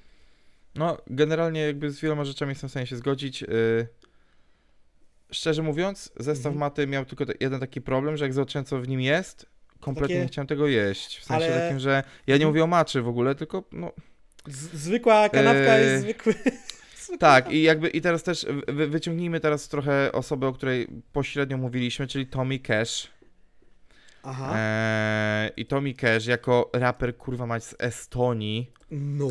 [0.77, 3.41] No, generalnie jakby z wieloma rzeczami jestem w stanie się zgodzić.
[3.41, 3.87] Yy,
[5.31, 6.59] Szczerze mówiąc, zestaw Mhm.
[6.59, 9.45] maty miał tylko jeden taki problem, że jak zobaczyłem co w nim jest,
[9.79, 11.19] kompletnie Takie- nie chciałem tego jeść.
[11.19, 11.89] W sensie Ale- takim, że
[12.27, 12.49] ja nie Mhm.
[12.49, 13.91] mówię o maczy w ogóle, tylko no
[14.47, 16.33] Z- zwykła kanapka Eee, jest zwykły...
[17.19, 22.07] tak i jakby i teraz też wy, wyciągnijmy teraz trochę osobę, o której pośrednio mówiliśmy,
[22.07, 23.07] czyli Tommy Cash.
[24.23, 29.29] Aha, Eee, I Tommy Cash jako raper kurwa mać z Estonii no.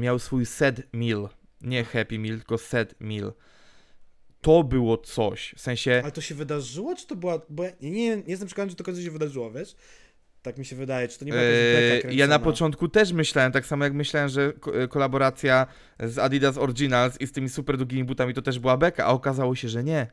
[0.00, 1.28] Miał swój set meal.
[1.60, 3.32] Nie Happy Meal, tylko set meal.
[4.40, 5.54] To było coś.
[5.56, 6.00] W sensie.
[6.02, 7.40] Ale to się wydarzyło, czy to była...
[7.48, 9.76] Bo ja nie, nie jestem przekonany, czy to końcu się wydarzyło, wiesz?
[10.42, 13.52] Tak mi się wydaje, czy to nie była jakaś Eee, ja na początku też myślałem,
[13.52, 14.52] tak samo jak myślałem, że
[14.82, 15.66] e, kolaboracja
[16.00, 19.54] z Adidas Originals i z tymi super długimi butami to też była beka, a okazało
[19.54, 20.06] się, że nie.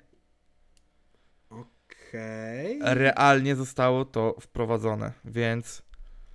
[1.50, 2.80] Okej.
[2.82, 5.84] Realnie zostało to wprowadzone, więc.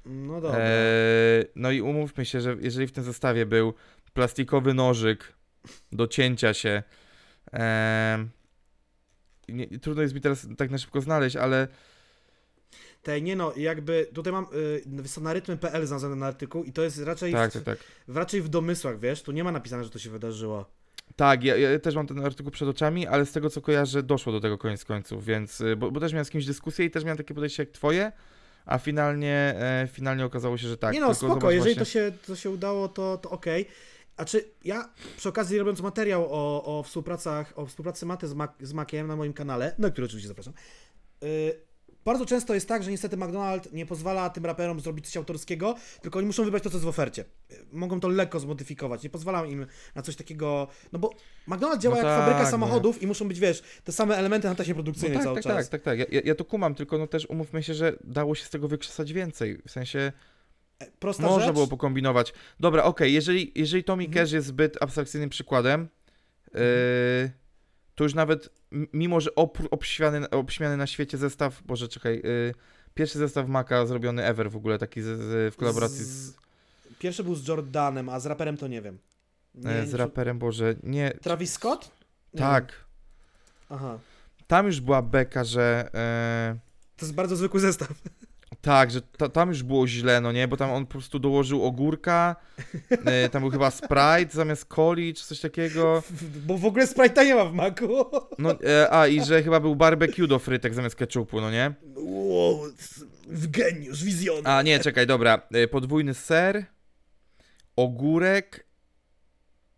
[0.07, 0.59] No dobra.
[0.61, 3.75] Eee, no i umówmy się, że jeżeli w tym zestawie był
[4.15, 5.33] plastikowy nożyk
[5.93, 6.83] do cięcia się.
[7.53, 8.31] em,
[9.49, 11.69] nie, trudno jest mi teraz tak na szybko znaleźć, ale
[13.03, 14.47] Tej, nie no, jakby tutaj mam
[15.17, 17.79] y, na rytmy.pl znalazłem na artykuł i to jest raczej, tak, w, tak, tak.
[18.09, 19.23] raczej w domysłach, wiesz?
[19.23, 20.71] Tu nie ma napisane, że to się wydarzyło.
[21.17, 24.33] Tak, ja, ja też mam ten artykuł przed oczami, ale z tego co kojarzę, doszło
[24.33, 25.61] do tego koniec końców, więc.
[25.61, 28.13] y, Bo, bo też miałem z kimś dyskusję i też miałem takie podejście jak twoje,
[28.67, 30.95] a finalnie, e, finalnie okazało się, że tak.
[30.95, 33.67] nie no, tylko spoko, jeżeli właśnie- to, się, to się udało, to, to okej.
[34.17, 38.51] A czy ja przy okazji robiąc materiał o, o współpracach, o współpracy Maty z, Mac,
[38.61, 40.55] z Maciem na moim kanale, na który oczywiście zapraszam,
[41.23, 41.66] y,
[42.07, 46.19] bardzo często jest tak, że niestety McDonald's nie pozwala tym raperom zrobić coś autorskiego, tylko
[46.19, 47.25] oni muszą wybrać to, co jest w ofercie.
[47.73, 51.11] Mogą to lekko zmodyfikować, nie pozwalam im na coś takiego, no bo
[51.49, 52.51] McDonald's działa No jak tak, fabryka no.
[52.51, 55.45] samochodów i muszą być, wiesz, te same elementy na taśmie No produkcyjnej tak, cały tak,
[55.45, 55.69] czas.
[55.71, 56.13] tak, tak, tak.
[56.13, 59.13] Ja, ja, to kumam, tylko no też umówmy się, że dało się z tego wykrzesać
[59.13, 59.59] więcej.
[59.67, 60.13] W sensie.
[60.79, 62.33] E, Prosta Można rzecz, było pokombinować.
[62.61, 64.25] Dobra, okej, jeżeli, jeżeli Tommy Mhm.
[64.25, 65.89] Cash jest zbyt abstrakcyjnym przykładem,
[66.55, 66.61] yy,
[67.97, 68.49] to już nawet,
[68.93, 72.55] mimo że opr- obśmiany, obśmiany na świecie zestaw, boże czekaj, yy,
[72.95, 76.35] pierwszy zestaw Maca zrobiony ever w ogóle, taki z, z, w kolaboracji z, Z-
[76.99, 78.99] Pierwszy był z Jordanem, a z raperem to nie wiem.
[79.55, 81.85] Nie, e, z raperem, boże, nie, Travis Scott?
[82.35, 82.49] Nie wiem.
[82.49, 82.73] tak.
[83.71, 83.99] Aha.
[84.47, 85.91] Tam już była beka, że...
[85.95, 86.57] e,
[86.97, 87.89] To jest bardzo zwykły zestaw.
[88.67, 91.65] Tak, że ta, tam już było źle, no nie, bo tam on po prostu dołożył
[91.65, 92.37] ogórka,
[93.05, 96.03] e, tam był chyba Sprite zamiast coli czy coś takiego.
[96.47, 98.05] Bo w ogóle Sprite'a nie ma w maku.
[98.39, 101.75] No, e, a i że chyba był barbecue do frytek zamiast ketchupu, no nie?
[101.97, 102.61] Wow,
[103.27, 104.47] w geniusz, wizjon.
[104.47, 105.49] A nie, czekaj, dobra.
[105.53, 106.65] E, Podwójny ser,
[107.77, 108.67] ogórek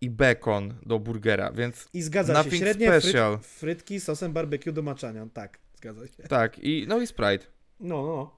[0.00, 3.38] i bekon do burgera, więc I zgadza się, średnie special.
[3.38, 5.26] fryt, frytki sosem barbecue do maczania.
[5.32, 6.22] Tak, zgadza się.
[6.22, 7.46] tak, i no i Sprite.
[7.80, 8.06] No, no.
[8.06, 8.37] No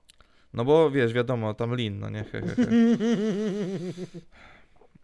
[0.64, 2.66] bo wiesz, wiadomo, tam lin, no nie, he, he, he.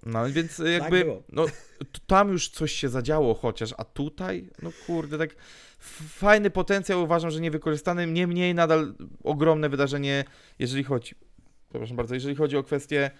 [0.06, 1.22] No więc e, jakby, było.
[1.32, 1.46] no
[2.06, 5.36] tam już coś się zadziało chociaż, a tutaj, no kurde, tak
[6.08, 8.94] fajny potencjał uważam, że niewykorzystany, niemniej nadal
[9.24, 10.24] ogromne wydarzenie,
[10.58, 11.14] jeżeli chodzi,
[11.68, 13.10] przepraszam bardzo, jeżeli chodzi o kwestie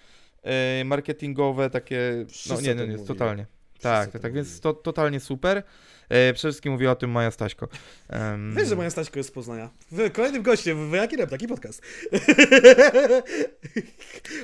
[0.43, 3.45] e, marketingowe, takie, no nie, nie, nie, totalnie.
[3.81, 5.63] Tak, tak, tak, więc to totalnie super.
[6.09, 7.67] E, przede wszystkim mówiła o tym Maja Staśko.
[8.09, 9.69] Em, Wiesz, że moja Staśko jest z Poznania.
[9.91, 11.81] W kolejnym gościem w Jaki Rap, taki podcast.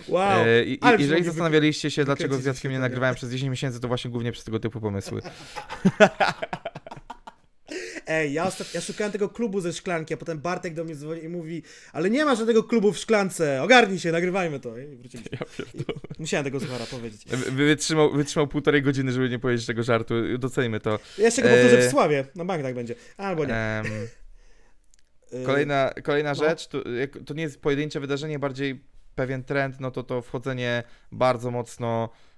[0.07, 0.45] wow.
[0.45, 2.81] E, i, ale jeżeli zastanawialiście się, dlaczego z Jackiem nie tak.
[2.81, 5.21] nagrywałem przez 10 miesięcy, to właśnie głównie przez tego typu pomysły.
[8.13, 8.73] Ej, ja, ostat...
[8.73, 11.63] ja szukałem tego klubu ze szklanki, a potem Bartek do mnie dzwoni i mówi,
[11.93, 14.77] ale nie ma żadnego klubu w szklance, ogarnij się, nagrywajmy to.
[14.77, 15.37] I wróciliśmy.
[15.39, 15.45] Ja.
[16.19, 17.25] Musiałem tego słuchara powiedzieć.
[17.25, 20.37] Wy- Wytrzymał, wytrzymał półtorej godziny, żeby nie powiedzieć tego żartu.
[20.37, 20.99] Docenimy to.
[21.17, 21.87] Ja jeszcze go powtórzę Eee.
[21.87, 22.95] w Sławie, na bank tak będzie.
[23.17, 23.55] Albo nie.
[23.55, 23.85] Eee,
[25.45, 26.35] kolejna kolejna no.
[26.35, 26.83] rzecz, to,
[27.25, 28.83] to nie jest pojedyncze wydarzenie, bardziej
[29.15, 32.32] pewien trend, no to to wchodzenie bardzo mocno e,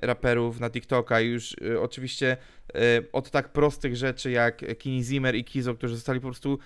[0.00, 2.36] raperów na TikToka i już e, oczywiście
[2.74, 2.78] e,
[3.12, 6.58] od tak prostych rzeczy jak Kini Zimmer i Kizo, którzy zostali po prostu,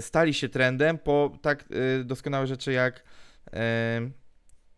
[0.00, 1.64] stali się trendem, po tak
[2.00, 3.04] e, doskonałe rzeczy jak
[3.52, 4.10] e,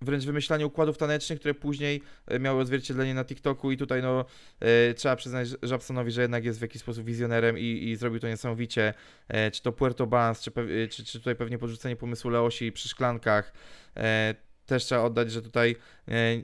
[0.03, 4.25] wręcz wymyślanie układów tanecznych, które później e, miały odzwierciedlenie na TikToku i tutaj no
[4.61, 8.29] e, trzeba przyznać Żabsonowi, że jednak jest w jakiś sposób wizjonerem i, i zrobił to
[8.29, 8.95] niesamowicie.
[9.29, 10.51] E, czy to Puerto Banz, czy,
[10.91, 13.53] czy, czy tutaj pewnie podrzucenie pomysłu Leosi przy szklankach.
[13.97, 14.35] E,
[14.67, 15.77] też trzeba oddać, że tutaj
[16.09, 16.43] e,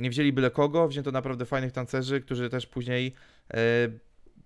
[0.00, 3.14] nie wzięli byle kogo, wzięto naprawdę fajnych tancerzy, którzy też później
[3.54, 3.58] e,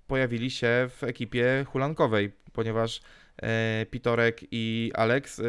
[0.07, 3.01] pojawili się w ekipie hulankowej, ponieważ
[3.43, 5.45] e, Pitorek i Alex e,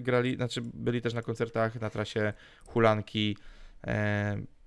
[0.00, 2.32] grali, znaczy byli też na koncertach na trasie
[2.66, 3.36] hulanki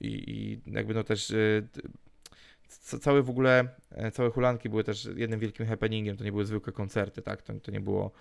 [0.01, 1.33] i, jakby no też
[3.01, 3.67] całe w ogóle,
[4.13, 7.71] całe hulanki były też jednym wielkim happeningiem, to nie były zwykłe koncerty, tak, to, to
[7.71, 8.11] nie było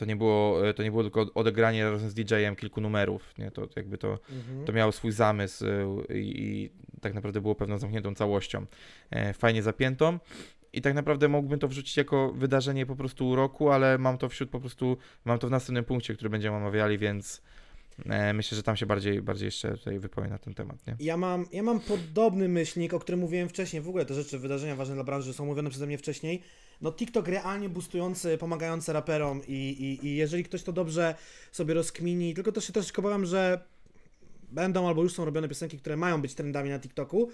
[0.00, 3.50] to nie było, e, to nie było tylko odegranie razem z DJ-em kilku numerów, nie,
[3.50, 4.64] to jakby to Mhm.
[4.64, 5.64] to miało swój zamysł
[6.10, 6.70] y, i, i
[7.00, 8.66] tak naprawdę było pewną zamkniętą całością,
[9.10, 10.18] e, fajnie zapiętą.
[10.72, 14.50] I tak naprawdę mógłbym to wrzucić jako wydarzenie po prostu roku, ale mam to wśród
[14.50, 17.42] po prostu, mam to w następnym punkcie, który będziemy omawiali, więc
[18.06, 20.96] e, myślę, że tam się bardziej, bardziej jeszcze tutaj wypowiem na ten temat, nie?
[21.00, 23.82] Ja mam, ja mam podobny myślnik, o którym mówiłem wcześniej.
[23.82, 26.42] W ogóle te rzeczy, wydarzenia ważne dla branży są mówione przeze mnie wcześniej.
[26.80, 31.14] No TikTok realnie boostujący, pomagający raperom i, i, i jeżeli ktoś to dobrze
[31.52, 33.64] sobie rozkmini, tylko też się troszeczkę obawiam, że
[34.50, 37.30] będą albo już są robione piosenki, które mają być trendami na TikToku,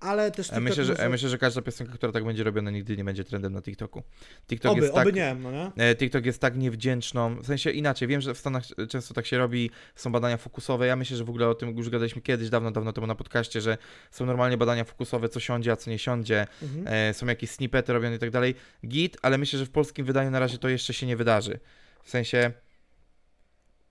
[0.00, 1.08] ale też E, TikTok Myślę, że, może...
[1.08, 4.02] myślę, że każda piosenka, która tak będzie robiona, nigdy nie będzie trendem na TikToku.
[4.48, 5.72] TikTok Oby, jest tak, oby nie, no nie?
[5.76, 9.38] E, TikTok jest tak niewdzięczną, w sensie inaczej, wiem, że w Stanach często tak się
[9.38, 12.70] robi, są badania fokusowe, ja myślę, że w ogóle o tym już gadaliśmy kiedyś, dawno,
[12.70, 13.78] dawno temu na podcaście, że
[14.10, 16.84] są normalnie badania fokusowe, co siądzie, a co nie siądzie, Mhm.
[17.10, 18.54] e, są jakieś snippety robione i tak dalej,
[18.86, 21.60] git, ale myślę, że w polskim wydaniu na razie to jeszcze się nie wydarzy,
[22.02, 22.52] w sensie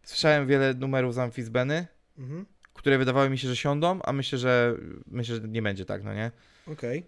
[0.04, 1.88] słyszałem wiele numerów z Amfizbeny,
[2.18, 2.46] Mhm.
[2.80, 4.76] Które wydawały mi się, że siądą, a myślę, że
[5.08, 6.32] myślę, że nie będzie tak, no nie?
[6.68, 7.06] Okej.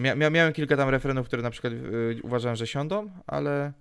[0.00, 3.72] Mia, mia, miałem kilka tam refrenów, które na przykład y, uważałem, że siądą, ale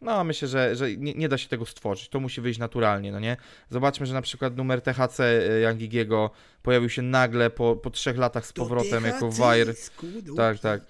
[0.00, 2.08] no myślę, że, że nie, nie da się tego stworzyć.
[2.08, 3.36] To musi wyjść naturalnie, no nie?
[3.70, 5.18] Zobaczmy, że na przykład numer THC
[5.62, 6.30] Yangigiego
[6.62, 9.74] pojawił się nagle po, po trzech latach z powrotem jako wire.
[10.36, 10.80] Tak, tak.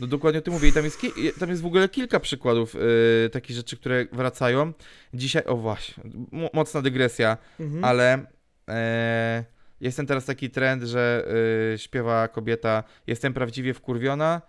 [0.00, 1.00] No dokładnie o tym mówię i tam jest,
[1.40, 4.72] tam jest w ogóle kilka przykładów y, takich rzeczy, które wracają.
[5.14, 7.84] Dzisiaj, o właśnie, mo- mocna dygresja, Mhm.
[7.84, 8.26] ale
[8.70, 9.44] e,
[9.80, 11.28] jest ten teraz taki trend, że
[11.74, 14.42] y, śpiewa kobieta jestem prawdziwie wkurwiona,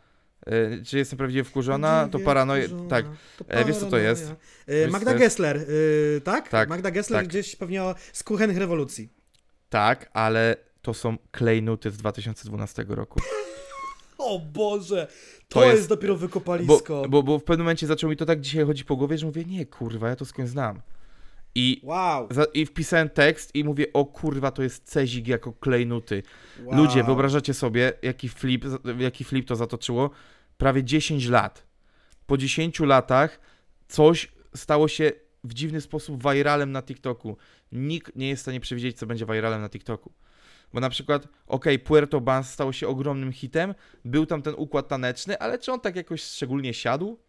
[0.47, 3.05] y, czy jestem prawdziwie wkurzona, to paranoja, tak,
[3.47, 4.31] E, wiesz, co to jest?
[4.67, 5.35] E, Wiesz, Magda co to jest?
[5.35, 5.57] Gessler,
[6.17, 6.49] e, tak?
[6.49, 7.27] Tak, Magda Gessler tak.
[7.27, 9.09] gdzieś pewnie o, z kuchennych rewolucji.
[9.69, 13.19] tak, ale to są klejnuty z 2012 roku.
[14.17, 15.07] O Boże,
[15.49, 17.05] to, To jest, jest- dopiero Bo, wykopalisko.
[17.09, 19.45] bo, bo w pewnym momencie zaczął mi to tak dzisiaj chodzić po głowie, że mówię,
[19.45, 20.81] nie kurwa, ja to skądś znam.
[21.55, 26.23] I, Wow, za, I wpisałem tekst i mówię, o kurwa, to jest Cezik jako klejnuty.
[26.63, 26.77] wow.
[26.77, 28.65] Ludzie, wyobrażacie sobie, jaki flip,
[28.99, 30.09] jaki flip to zatoczyło?
[30.57, 31.67] Prawie 10 lat.
[32.25, 33.39] Po 10 latach
[33.87, 35.11] coś stało się
[35.43, 37.37] w dziwny sposób viralem na TikToku.
[37.71, 40.11] Nikt nie jest w stanie przewidzieć, co będzie viralem na TikToku.
[40.73, 43.75] Bo na przykład, okej, Puerto Banz stało się ogromnym hitem,
[44.05, 47.19] był tam ten układ taneczny, ale czy on tak jakoś szczególnie siadł?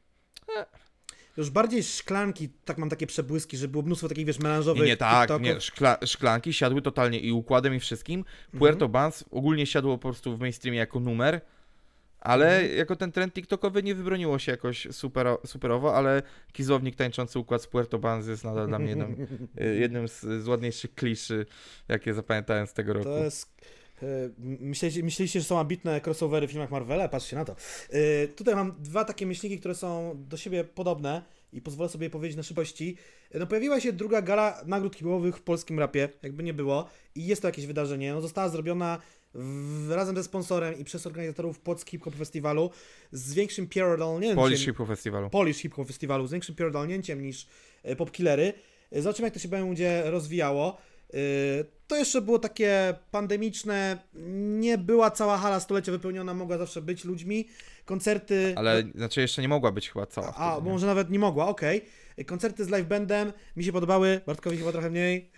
[1.37, 4.97] Już bardziej szklanki, tak mam takie przebłyski, że było mnóstwo takich, wiesz, melanżowych Nie, nie
[4.97, 5.47] tak, TikToków.
[5.47, 8.25] nie, szkla, szklanki siadły totalnie i układem i wszystkim.
[8.59, 11.41] Puerto Banz ogólnie siadło po prostu w mainstreamie jako numer,
[12.21, 16.23] ale jako ten trend TikTokowy nie wybroniło się jakoś super, superowo, ale
[16.53, 19.27] kizownik tańczący układ z Puerto Banz jest nadal dla mnie jednym,
[19.61, 21.47] y, jednym z, z ładniejszych kliszy,
[21.89, 23.05] jakie zapamiętałem z tego roku.
[23.05, 23.53] To jest...
[24.03, 24.07] e,
[24.39, 27.09] Myśleliście, myśleliście, że są ambitne crossovery w filmach Marvela?
[27.09, 27.57] Patrzcie na to.
[27.91, 31.23] E, Tutaj mam dwa takie myślniki, które są do siebie podobne
[31.53, 32.97] i pozwolę sobie powiedzieć na szybkości.
[33.31, 36.89] E, No pojawiła się druga gala nagród hip-hopowych w polskim rapie, jakby nie było.
[37.15, 38.13] I jest to jakieś wydarzenie.
[38.15, 38.99] No, została zrobiona
[39.35, 42.71] w, razem ze sponsorem i przez organizatorów Płock Hip Hop Festiwalu
[43.13, 44.37] z większym pierdolnięciem.
[44.37, 45.31] Polish Hip Hop Festiwalu.
[45.31, 47.47] Polish Hip Hop Festiwalu z większym pierdolnięciem niż
[47.97, 48.53] Popkillery.
[48.93, 50.79] Zobaczymy, jak to się będzie rozwijało.
[51.93, 53.99] To jeszcze było takie pandemiczne,
[54.61, 57.49] nie była cała hala stulecia wypełniona, mogła zawsze być ludźmi.
[57.85, 58.55] Koncerty...
[58.57, 60.35] Ale znaczy jeszcze nie mogła być chyba cała.
[60.37, 61.85] A, wtedy, może nawet nie mogła, okej.
[62.17, 65.31] E, Koncerty z live bandem mi się podobały, Bartkowi chyba trochę mniej.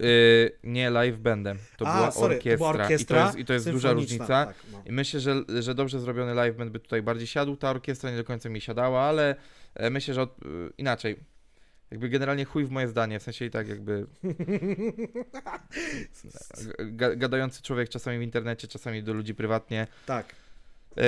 [0.00, 1.58] Y, nie live bandem.
[1.76, 2.66] To, A, była sorry, orkiestra.
[2.66, 4.26] to była orkiestra I to jest, i to jest duża różnica.
[4.26, 4.82] tak, no.
[4.86, 7.56] I myślę, że, że dobrze zrobiony live band by tutaj bardziej siadł.
[7.56, 9.36] Ta orkiestra nie do końca mi siadała, ale
[9.74, 10.46] e, myślę, że od, e,
[10.78, 11.35] inaczej.
[11.90, 14.06] Jakby generalnie chuj w moje zdanie, w sensie i tak jakby
[16.78, 19.86] ga, gadający człowiek czasami w internecie, czasami do ludzi prywatnie.
[20.06, 20.34] Tak.
[20.96, 21.02] E,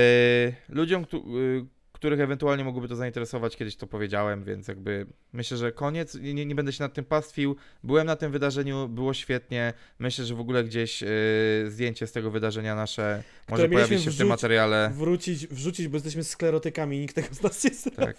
[0.68, 1.24] ludziom, któ-
[1.62, 1.66] e,
[1.98, 6.54] których ewentualnie mogłoby to zainteresować, kiedyś to powiedziałem, więc jakby myślę, że koniec, nie, nie-
[6.54, 7.56] będę się nad tym pastwił.
[7.84, 9.72] Byłem na tym wydarzeniu, było świetnie.
[9.98, 11.06] Myślę, że w ogóle gdzieś e,
[11.68, 14.90] zdjęcie z tego wydarzenia nasze może pojawić się w tym wrzuć- materiale.
[14.94, 17.96] Wrócić, wrzucić, bo jesteśmy sklerotykami i nikt tego z nas nie zrobi.
[17.96, 18.16] Tak.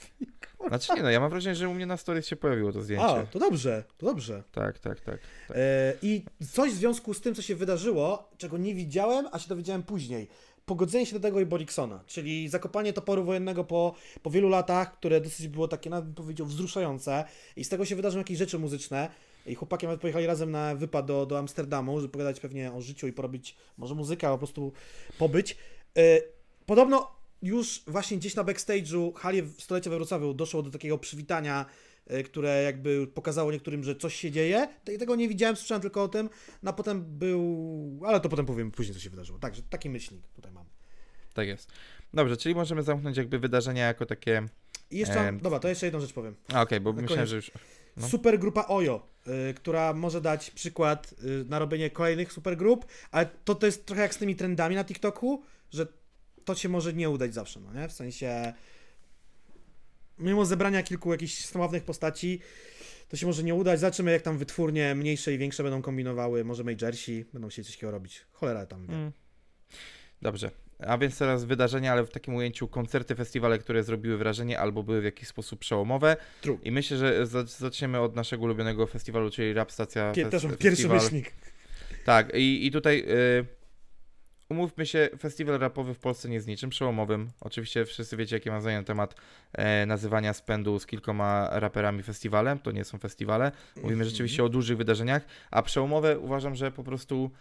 [0.67, 3.05] Znaczy nie no, ja mam wrażenie, że u mnie na stories się pojawiło to zdjęcie.
[3.05, 4.43] A, to dobrze, to dobrze.
[4.51, 5.19] Tak, tak, tak.
[5.47, 5.57] tak.
[5.57, 9.49] E, I coś w związku z tym, co się wydarzyło, czego nie widziałem, a się
[9.49, 10.27] dowiedziałem później.
[10.69, 15.21] Pogodzenie się do tego i Boriksona, czyli zakopanie toporu wojennego po, po wielu latach, które
[15.21, 17.25] dosyć było takie, nawet bym powiedział, wzruszające.
[17.55, 19.09] I z tego się wydarzą jakieś rzeczy muzyczne.
[19.45, 23.07] I chłopaki nawet pojechali razem na wypad do, do Amsterdamu, żeby pogadać pewnie o życiu
[23.07, 24.71] i porobić może muzykę, po prostu
[25.17, 25.57] pobyć.
[25.97, 26.21] E,
[26.65, 31.65] podobno już właśnie gdzieś na backstage'u hali w stolecie we Wrocławiu doszło do takiego przywitania,
[32.25, 34.67] które jakby pokazało niektórym, że coś się dzieje.
[34.83, 36.29] Te- Tego nie widziałem, słyszałem tylko o tym.
[36.63, 37.99] No a potem był...
[38.05, 39.39] Ale to potem powiem później, co się wydarzyło.
[39.39, 40.65] Także taki myślnik tutaj mam.
[41.33, 41.71] Tak jest.
[42.13, 44.43] Dobrze, czyli możemy zamknąć jakby wydarzenia jako takie...
[44.91, 46.35] I jeszcze, Em, dobra, to jeszcze jedną rzecz powiem.
[46.55, 47.51] Okej, bo Na myślałem, że już...
[47.97, 48.07] No.
[48.07, 49.07] Supergrupa Ojo,
[49.49, 54.01] y, która może dać przykład y, na robienie kolejnych supergrup, ale to, to jest trochę
[54.01, 55.87] jak z tymi trendami na TikToku, że
[56.45, 57.87] to się może nie udać zawsze, no nie?
[57.87, 58.53] W sensie
[60.19, 62.39] mimo zebrania kilku jakichś sławnych postaci,
[63.09, 63.79] to się może nie udać.
[63.79, 66.43] Zobaczymy, jak tam wytwórnie mniejsze i większe będą kombinowały.
[66.45, 68.25] Może majorsi będą się coś takiego robić.
[68.31, 68.93] Cholera tam wie.
[68.93, 69.11] Mm.
[70.21, 70.51] Dobrze.
[70.79, 75.01] A więc teraz wydarzenia, ale w takim ujęciu koncerty, festiwale, które zrobiły wrażenie albo były
[75.01, 76.17] w jakiś sposób przełomowe.
[76.41, 76.59] True.
[76.63, 80.43] I myślę, że za- zaczniemy od naszego ulubionego festiwalu, czyli Rap Stacja Pie- Fes- też
[80.43, 80.97] mam pierwszy Festiwal.
[80.97, 81.31] myślnik.
[82.05, 82.99] Tak, i, i tutaj
[83.39, 83.45] y,
[84.49, 87.29] umówmy się, festiwal rapowy w Polsce nie jest niczym przełomowym.
[87.41, 89.15] Oczywiście wszyscy wiecie, jakie mam zdanie na temat
[89.53, 92.59] e, nazywania spędu z kilkoma raperami festiwalem.
[92.59, 93.51] To nie są festiwale.
[93.75, 94.09] Mówimy Mhm.
[94.09, 97.31] rzeczywiście o dużych wydarzeniach, a przełomowe uważam, że po prostu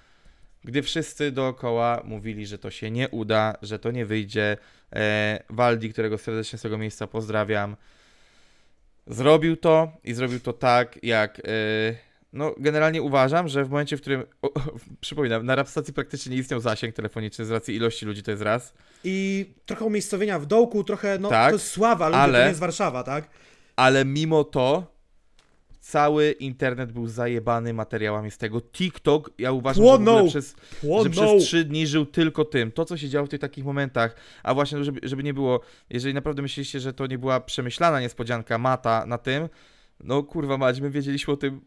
[0.65, 4.57] gdy wszyscy dookoła mówili, że to się nie uda, że to nie wyjdzie,
[4.93, 7.77] e, Waldi, którego serdecznie z tego miejsca pozdrawiam,
[9.07, 11.39] zrobił to i zrobił to tak, jak.
[11.39, 14.23] E, no, generalnie uważam, że w momencie, w którym.
[14.43, 14.61] O, o,
[15.01, 18.43] przypominam, na rap stacji praktycznie nie istniał zasięg telefoniczny z racji ilości ludzi, to jest
[18.43, 18.75] raz.
[19.05, 22.49] I trochę umiejscowienia w dołku, trochę, no Tak, to jest sława, ludzie, ale- to nie
[22.49, 23.29] jest Warszawa, tak?
[23.77, 24.99] ale mimo to
[25.81, 28.61] cały internet był zajebany materiałami z tego.
[28.61, 30.17] TikTok, ja uważam, że Płonął!
[30.17, 30.55] ogóle przez,
[31.05, 32.73] że przez trzy dni żył tylko tym.
[32.73, 35.61] To, co się działo w tych takich momentach, a właśnie, żeby, żeby nie było,
[35.91, 39.49] jeżeli naprawdę myśleliście, że to nie była przemyślana niespodzianka mata na tym,
[40.01, 41.61] no kurwa mać, my wiedzieliśmy o tym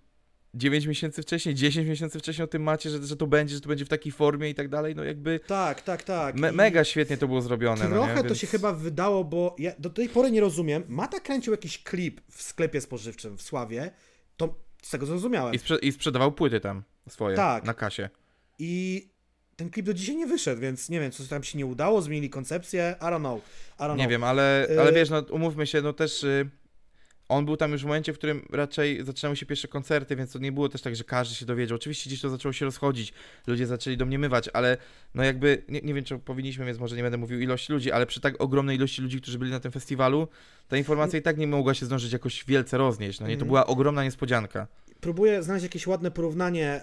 [0.54, 3.70] 9 miesięcy wcześniej, 10 miesięcy wcześniej o tym macie, że, że to będzie, że to
[3.70, 6.36] będzie w takiej formie i tak dalej, no jakby Tak, tak, tak.
[6.36, 7.88] me, mega świetnie to było zrobione.
[7.88, 8.30] Trochę no nie?
[8.30, 10.84] to się chyba wydało, bo ja do tej pory nie rozumiem.
[10.88, 13.92] Mata kręcił jakiś klip w sklepie spożywczym w Sławie,
[14.38, 15.54] to z tego zrozumiałem.
[15.54, 17.64] I, sprze- I sprzedawał płyty tam swoje Tak.
[17.64, 18.10] na kasie.
[18.60, 19.08] I
[19.56, 22.30] ten klip do dzisiaj nie wyszedł, więc nie wiem, co tam się nie udało, zmienili
[22.30, 23.42] koncepcję, I don't know.
[23.80, 24.10] I don't Nie know.
[24.12, 26.50] wiem, ale, ale Y- wiesz, no umówmy się, no też y,
[27.32, 30.40] on był tam już w momencie, w którym raczej zaczynały się pierwsze koncerty, więc to
[30.40, 31.76] nie było też tak, że każdy się dowiedział.
[31.76, 33.14] Oczywiście gdzieś to zaczęło się rozchodzić,
[33.48, 34.78] ludzie zaczęli domniemywać, ale
[35.16, 38.06] no jakby, nie, nie wiem, czy powinniśmy, więc może nie będę mówił ilości ludzi, ale
[38.06, 40.28] przy tak ogromnej ilości ludzi, którzy byli na tym festiwalu,
[40.68, 43.34] ta informacja i tak nie mogła się zdążyć jakoś wielce roznieść, no nie?
[43.34, 43.48] To Mhm.
[43.48, 44.68] była ogromna niespodzianka.
[45.02, 46.82] Próbuję znaleźć jakieś ładne porównanie,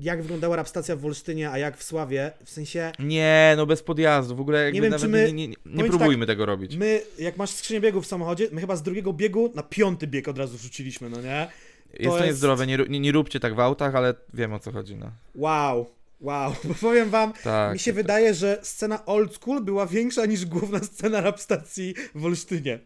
[0.00, 2.30] jak wyglądała rapstacja w Wolsztynie, a jak w Sławie.
[2.44, 5.48] W sensie, Nie, no bez podjazdu, w ogóle jakby wiem, nawet czy my- nie, nie,
[5.48, 6.76] nie, nie próbujmy tego robić.
[6.76, 10.28] my, jak masz skrzynię biegów w samochodzie, my chyba z drugiego biegu na piąty bieg
[10.28, 11.48] od razu rzuciliśmy, no nie?
[11.92, 14.72] Jest to jest- niezdrowe, nie, nie, nie róbcie tak w autach, ale wiem o co
[14.72, 15.10] chodzi, no.
[15.34, 16.52] Wow, wow.
[16.64, 17.72] Bo powiem wam, Tak.
[17.72, 22.78] mi się wydaje, że scena old school była większa niż główna scena rapstacji w Olsztynie.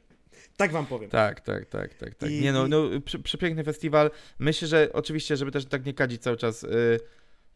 [0.56, 1.10] Tak wam powiem.
[1.10, 2.30] Tak, tak, tak, tak, tak.
[2.30, 4.10] I- Nie no, no prze, przepiękny festiwal.
[4.38, 7.00] Myślę, że oczywiście, żeby też tak nie kadzić cały czas, y,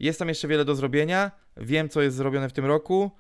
[0.00, 1.30] jest tam jeszcze wiele do zrobienia.
[1.56, 3.10] Wiem, co jest zrobione w tym roku.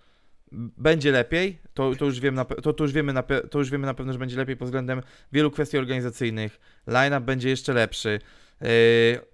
[0.78, 3.86] Będzie lepiej, to, to, już wiem na, to, to, już wiemy na, to już wiemy
[3.86, 6.60] na pewno, że będzie lepiej pod względem wielu kwestii organizacyjnych.
[6.86, 8.18] Line-up będzie jeszcze lepszy.
[8.60, 8.68] Yy,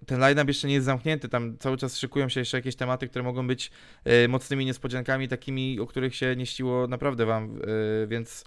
[0.06, 3.22] Ten line-up jeszcze nie jest zamknięty, tam cały czas szykują się jeszcze jakieś tematy, które
[3.24, 3.70] mogą być
[4.04, 7.58] yy, mocnymi niespodziankami, takimi, o których się nie ściło naprawdę wam,
[8.08, 8.44] więc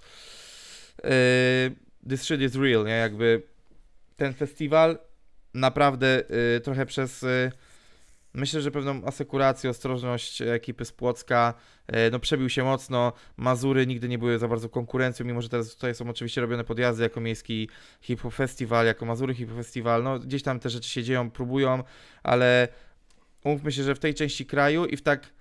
[2.08, 2.92] this shit is real, nie?
[2.92, 3.42] Jakby
[4.16, 4.98] ten festiwal
[5.54, 6.22] naprawdę
[6.54, 7.52] yy, trochę przez yy,
[8.34, 11.54] myślę, że pewną asekurację, ostrożność ekipy z Płocka
[11.88, 13.12] yy, no przebił się mocno.
[13.36, 17.02] Mazury nigdy nie były za bardzo konkurencją, mimo że teraz tutaj są oczywiście robione podjazdy
[17.02, 17.68] jako miejski
[18.00, 20.02] hip-hop festiwal, jako Mazury hip-hop festiwal.
[20.02, 21.84] No gdzieś tam te rzeczy się dzieją, próbują,
[22.22, 22.68] ale
[23.44, 25.32] umówmy się, że w tej części kraju i w tak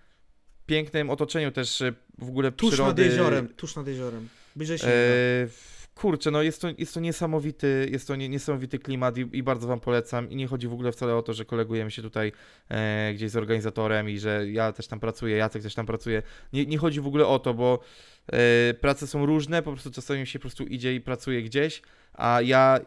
[0.66, 3.04] pięknym otoczeniu też yy, w ogóle Tuż przyrody...
[3.04, 4.30] nad jeziorem, tuż nad jeziorem.
[4.56, 4.88] Bliżej się.
[5.96, 9.68] Kurczę, no jest to, jest to niesamowity, jest to nie, niesamowity klimat i, i bardzo
[9.68, 10.30] wam polecam.
[10.30, 12.32] I nie chodzi w ogóle wcale o to, że kolegujemy się tutaj
[12.70, 16.22] e, gdzieś z organizatorem i że ja też tam pracuję, Jacek też tam pracuje.
[16.54, 17.80] Nie, nie chodzi w ogóle o to, bo
[18.28, 21.82] e, prace są różne, po prostu czasami się po prostu idzie i pracuje gdzieś,
[22.14, 22.80] a ja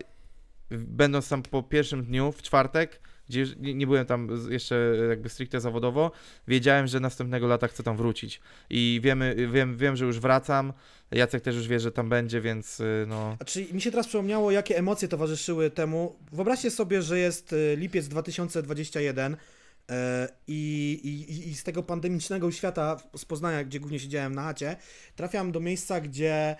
[0.71, 6.11] będąc tam po pierwszym dniu, w czwartek, gdzie nie, byłem tam jeszcze jakby stricte zawodowo,
[6.49, 8.41] wiedziałem, że następnego lata chcę tam wrócić.
[8.71, 10.73] I wiemy, wiem, wiem, że już wracam.
[11.11, 13.37] Jacek też już wie, że tam będzie, więc y, no.
[13.41, 16.17] A czyli mi się teraz przypomniało, jakie emocje towarzyszyły temu.
[16.33, 19.37] Wyobraźcie sobie, że jest y, lipiec 2021
[19.91, 24.77] e, i, i, i z tego pandemicznego świata z Poznania, gdzie głównie siedziałem na chacie,
[25.17, 26.57] trafiam do miejsca, gdzie e,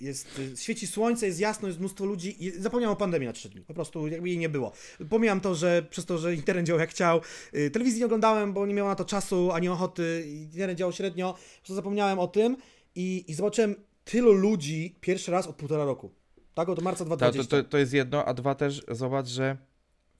[0.00, 3.60] jest, y, świeci słońce, jest jasno, jest mnóstwo ludzi zapomniałem o pandemii na 3 dni.
[3.60, 4.72] Po prostu jakby jej nie było.
[5.10, 7.20] Pomijam to, że przez to, że internet działał jak chciał,
[7.54, 11.34] y, telewizji nie oglądałem, bo nie miałem na to czasu ani ochoty, internet działał średnio,
[11.62, 12.56] po zapomniałem o tym
[12.94, 13.74] i, i zobaczyłem
[14.04, 16.10] tylu ludzi pierwszy raz od półtora roku.
[16.54, 17.56] Tak, od marca Ta, 2020.
[17.56, 19.56] to, to, to jest jedno, a dwa też zobacz, że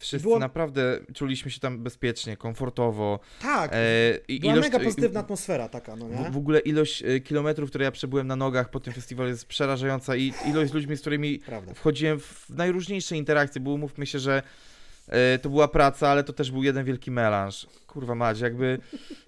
[0.00, 3.20] wszyscy Było- naprawdę czuliśmy się tam bezpiecznie, komfortowo.
[3.42, 3.78] Tak, E,
[4.28, 6.16] i była ilość- mega pozytywna atmosfera taka, no nie?
[6.16, 9.44] W, w ogóle ilość e, kilometrów, które ja przebyłem na nogach po tym festiwalu jest
[9.46, 11.74] przerażająca i ilość ludźmi, z którymi Prawda.
[11.74, 14.42] wchodziłem w najróżniejsze interakcje, bo umówmy się, że
[15.08, 17.66] e, to była praca, ale to też był jeden wielki melanż.
[17.86, 18.78] Kurwa mać, jakby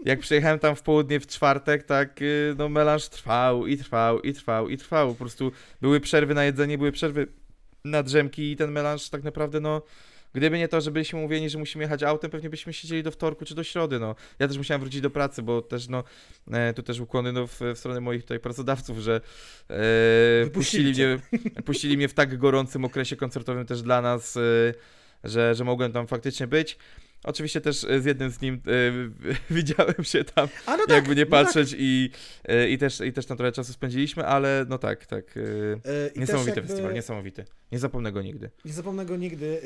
[0.05, 2.25] jak przyjechałem tam w południe w czwartek, tak e,
[2.59, 5.09] no melanż trwał i trwał i trwał i trwał.
[5.09, 7.27] Po prostu były przerwy na jedzenie, były przerwy
[7.85, 9.83] na drzemki i ten melanż tak naprawdę no
[10.35, 13.45] Gdyby nie to, że byliśmy mówieni, że musimy jechać autem, pewnie byśmy siedzieli do wtorku
[13.45, 14.15] czy do środy, no.
[14.39, 16.05] Ja też musiałem wrócić do pracy, bo też, no,
[16.53, 19.21] e, tu też ukłony no, w, w stronę moich tutaj pracodawców, że
[19.71, 21.19] e, puścili, mnie,
[21.65, 24.41] puścili mnie w tak gorącym okresie koncertowym też dla nas, e,
[25.25, 26.79] że, że mogłem tam faktycznie być.
[27.25, 31.25] Oczywiście też e, z jednym z nim e, widziałem się tam, no tak, jakby nie
[31.25, 31.45] no tak.
[31.45, 32.11] patrzeć i,
[32.45, 35.25] e, i, też, i też tam trochę czasu spędziliśmy, ale no tak, tak.
[36.15, 37.45] I niesamowity jakby, festiwal, niesamowity.
[37.73, 38.51] Nie zapomnę go nigdy.
[38.65, 39.59] Nie zapomnę go nigdy.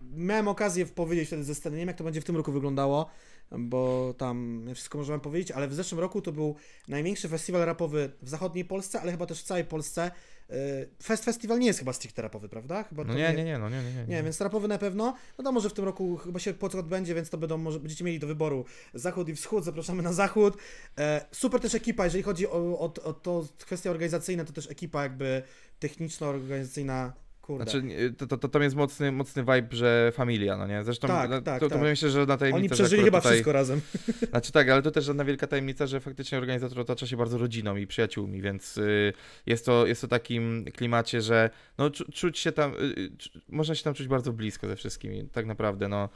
[0.00, 3.10] Miałem okazję powiedzieć wtedy ze sceny, nie wiem jak to będzie w tym roku wyglądało,
[3.58, 6.56] bo tam wszystko możemy powiedzieć, ale w zeszłym roku to był
[6.88, 10.10] największy festiwal rapowy w zachodniej Polsce, ale chyba też w całej Polsce.
[10.50, 12.82] Y, Fest festiwal nie jest chyba stricte rapowy, prawda?
[12.82, 14.04] Chyba No nie, nie, nie, no nie, nie, nie.
[14.16, 15.14] Nie, więc rapowy na pewno.
[15.38, 17.80] No to może w tym roku chyba się po co odbędzie, więc to będą, może
[17.80, 18.64] będziecie mieli do wyboru
[18.94, 20.56] zachód i wschód, zapraszamy na zachód.
[20.98, 25.02] E, super też ekipa, jeżeli chodzi o, o, o to kwestie organizacyjne, to też ekipa
[25.02, 25.42] jakby
[25.80, 27.12] techniczno-organizacyjna,
[27.50, 27.70] kurde.
[27.70, 30.84] Znaczy, to, to, to tam jest mocny, mocny vibe, że familia, no nie?
[30.84, 31.82] Zresztą Tak, no, tak, to, to tak.
[31.82, 33.80] myślę, że na tajemnica, Oni przeżyli chyba tutaj, wszystko razem.
[34.30, 37.76] Znaczy tak, ale to też żadna wielka tajemnica, że faktycznie organizator otacza się bardzo rodziną
[37.76, 39.12] i przyjaciółmi, więc y,
[39.46, 43.40] jest, to, jest to takim klimacie, że no, czu, czuć się tam, y, y, czu-
[43.48, 46.08] można się tam czuć bardzo blisko ze wszystkimi, tak naprawdę, no.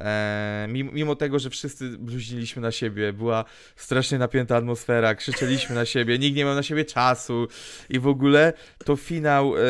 [0.00, 3.44] E, mimo, mimo tego, że wszyscy bluźniliśmy na siebie, była
[3.76, 7.48] strasznie napięta atmosfera, krzyczeliśmy na siebie, nikt nie miał na siebie czasu
[7.90, 8.52] i w ogóle
[8.84, 9.60] to finał, e,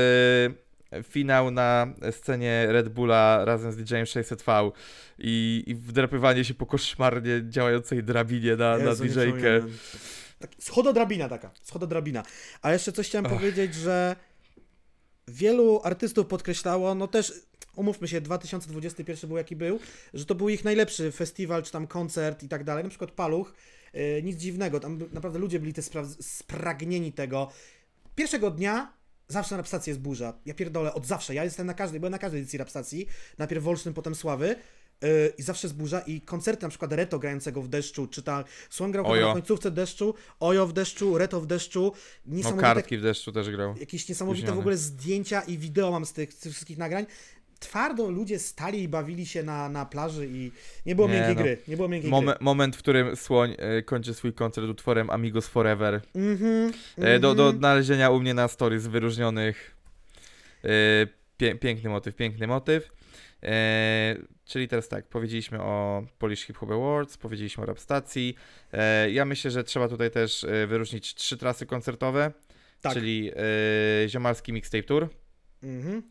[1.03, 4.73] finał na scenie Red Bulla razem z DJ-em 600V
[5.19, 9.67] i, i wdrapywanie się po koszmarnie działającej drabinie na, na Jezu, nie DJ-kę.
[10.39, 12.23] Tak, schododrabina taka, schododrabina.
[12.63, 14.17] A jeszcze coś chciałem powiedzieć, że
[15.29, 17.33] wielu artystów podkreślało, no też
[17.77, 19.81] umówmy się, 2021 był jaki był,
[20.15, 22.85] że to był ich najlepszy festiwal, czy tam koncert i tak dalej.
[22.85, 23.55] Na przykład Paluch,
[23.95, 27.51] yy, nic dziwnego, tam naprawdę ludzie byli te spra- spragnieni tego.
[28.15, 28.93] Pierwszego dnia
[29.29, 30.35] zawsze na Rapstacji jest burza.
[30.47, 31.35] Ja pierdolę, od zawsze.
[31.35, 33.07] Ja jestem na każdej, byłem na każdej edycji Rapstacji,
[33.39, 34.57] najpierw Wolsztyn, potem Sławy.
[35.03, 38.45] Yy, I zawsze jest burza i koncerty na przykład Reto grającego w deszczu, czy ta
[38.71, 39.27] Słon grał Ojo.
[39.29, 41.93] na końcówce deszczu, Ojo w deszczu, Reto w deszczu,
[42.27, 43.75] No kartki w deszczu też grał.
[43.81, 44.61] jakieś niesamowite w Spóźniony.
[44.61, 47.07] ogóle zdjęcia i wideo mam z tych, z tych wszystkich nagrań.
[47.61, 50.51] Twardo ludzie stali i bawili się na, na plaży i
[50.87, 51.43] nie było Nie, miękkiej no.
[51.43, 55.47] gry, nie było miękkiej Momen, moment, w którym Słoń e, kończy swój koncert utworem Amigos
[55.49, 56.01] Forever.
[56.15, 56.23] gry.
[56.23, 57.49] Mhm, E, do, do mhm.
[57.57, 59.77] odnalezienia u mnie na stories wyróżnionych.
[60.65, 60.69] E,
[61.37, 62.91] pie, piękny motyw, piękny motyw.
[63.43, 68.35] E, czyli teraz tak, powiedzieliśmy o Polish Hip Hop Awards, powiedzieliśmy o Rapstacji.
[69.13, 72.33] Ja myślę, że trzeba tutaj też wyróżnić trzy trasy koncertowe,
[72.81, 72.93] Tak.
[72.93, 73.31] czyli
[74.05, 75.09] e, Ziomalski Mixtape Tour,
[75.63, 76.03] Mhm.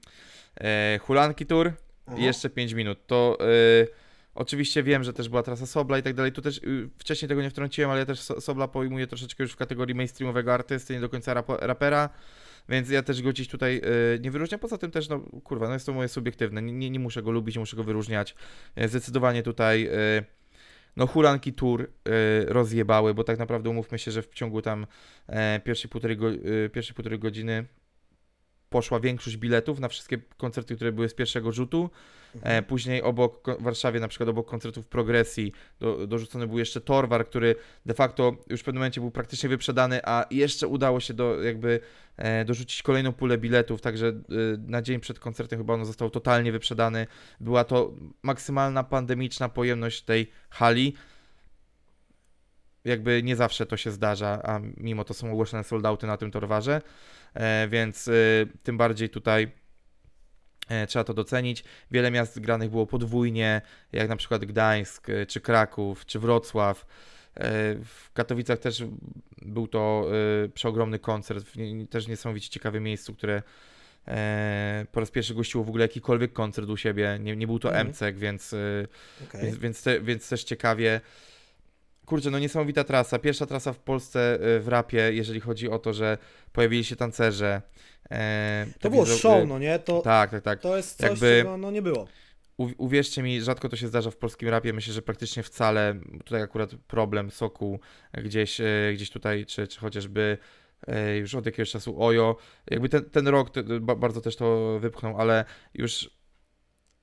[0.55, 1.71] E, Hulanki Tour
[2.17, 3.07] i jeszcze 5 minut.
[3.07, 3.87] To e,
[4.35, 6.31] oczywiście wiem, że też była trasa Sobla i tak dalej.
[6.31, 9.53] Tu też y, wcześniej tego nie wtrąciłem, ale ja też So- Sobla pojmuję troszeczkę już
[9.53, 12.09] w kategorii mainstreamowego artysty, nie do końca rapo, rapera.
[12.69, 13.81] Więc ja też go gdzieś tutaj
[14.15, 14.59] y, nie wyróżniam.
[14.59, 16.61] Poza tym też, no kurwa, no jest to moje subiektywne.
[16.61, 18.35] Nie, nie, nie muszę go lubić, nie muszę go wyróżniać.
[18.75, 19.87] E, Zdecydowanie tutaj
[20.19, 20.23] y,
[20.95, 21.87] no hulanki tour y,
[22.45, 24.87] rozjebały, bo tak naprawdę umówmy się, że w ciągu tam
[25.27, 26.27] e, pierwszej półtorej, go,
[26.73, 27.65] pierwszej półtorej godziny
[28.73, 31.89] poszła większość biletów na wszystkie koncerty, które były z pierwszego rzutu.
[32.41, 37.25] E, później obok w Warszawie, na przykład obok koncertów Progresji, do, dorzucony był jeszcze Torwar,
[37.25, 37.55] który
[37.85, 41.79] de facto już w pewnym momencie był praktycznie wyprzedany, a jeszcze udało się do, jakby
[42.17, 44.13] e, dorzucić kolejną pulę biletów, także e,
[44.67, 47.07] na dzień przed koncertem chyba on został totalnie wyprzedany.
[47.39, 47.93] Była to
[48.23, 50.93] maksymalna pandemiczna pojemność tej hali.
[52.85, 56.81] Jakby nie zawsze to się zdarza, a mimo to są ogłoszone soldauty na tym torwarze,
[57.33, 58.11] e, więc e,
[58.63, 59.51] tym bardziej tutaj
[60.69, 61.63] E, trzeba to docenić.
[61.91, 63.61] Wiele miast granych było podwójnie,
[63.91, 66.85] jak na przykład Gdańsk, czy Kraków, czy Wrocław.
[67.85, 68.83] W Katowicach też
[69.41, 70.07] był to
[70.53, 71.45] przeogromny koncert,
[71.89, 73.41] też niesamowicie ciekawym miejscu, które
[74.91, 77.17] po raz pierwszy gościło w ogóle jakikolwiek koncert u siebie.
[77.21, 77.87] Nie, nie był to mm.
[77.87, 78.55] MCEK, więc,
[79.23, 79.41] okay.
[79.41, 81.01] więc, więc, te, więc też ciekawie.
[82.05, 83.19] Kurczę, no niesamowita trasa.
[83.19, 86.17] Pierwsza trasa w Polsce w rapie, jeżeli chodzi o to, że
[86.53, 87.61] pojawili się tancerze,
[88.11, 89.79] E, to było show, no nie?
[89.79, 90.59] To, tak, tak, tak.
[90.59, 91.37] To jest coś, Jakby...
[91.37, 92.07] czego no, nie było.
[92.57, 95.95] Uwierzcie mi, rzadko to się zdarza w polskim rapie, myślę, że praktycznie wcale.
[96.25, 97.79] Tutaj akurat problem Soku
[98.13, 100.37] gdzieś, e, gdzieś tutaj, czy, czy chociażby
[100.87, 102.37] e, już od jakiegoś czasu Ojo.
[102.71, 103.49] Jakby ten, ten rok
[103.97, 106.09] bardzo też to wypchnął, ale już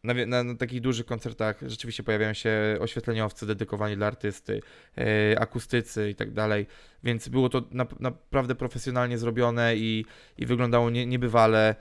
[0.05, 2.51] na, na, na, takich dużych koncertach rzeczywiście pojawiają się
[2.81, 4.60] oświetleniowcy dedykowani dla artysty,
[4.98, 6.66] e, akustycy i tak dalej,
[7.05, 10.05] więc było to na, naprawdę profesjonalnie zrobione i,
[10.39, 11.74] i wyglądało nie, niebywale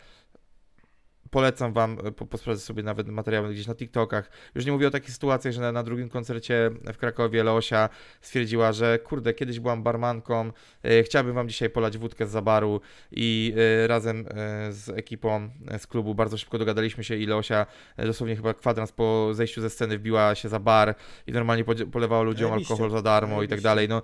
[1.31, 4.29] polecam wam e, po, posprawdzać sobie nawet materiały gdzieś na TikTokach.
[4.55, 7.89] Już nie mówię o takich sytuacjach, że na, na drugim koncercie w Krakowie Leosia
[8.21, 10.51] stwierdziła, że kurde, kiedyś byłam barmanką,
[10.83, 12.81] e, chciałabym wam dzisiaj polać wódkę z zabaru
[13.11, 13.53] i
[13.83, 17.65] e, razem e, z ekipą e, z klubu bardzo szybko dogadaliśmy się i Leosia
[17.97, 20.95] e, dosłownie chyba kwadrans po zejściu ze sceny wbiła się za bar
[21.27, 23.89] i normalnie po, polewała ludziom alkohol za darmo i tak dalej.
[23.89, 24.01] No,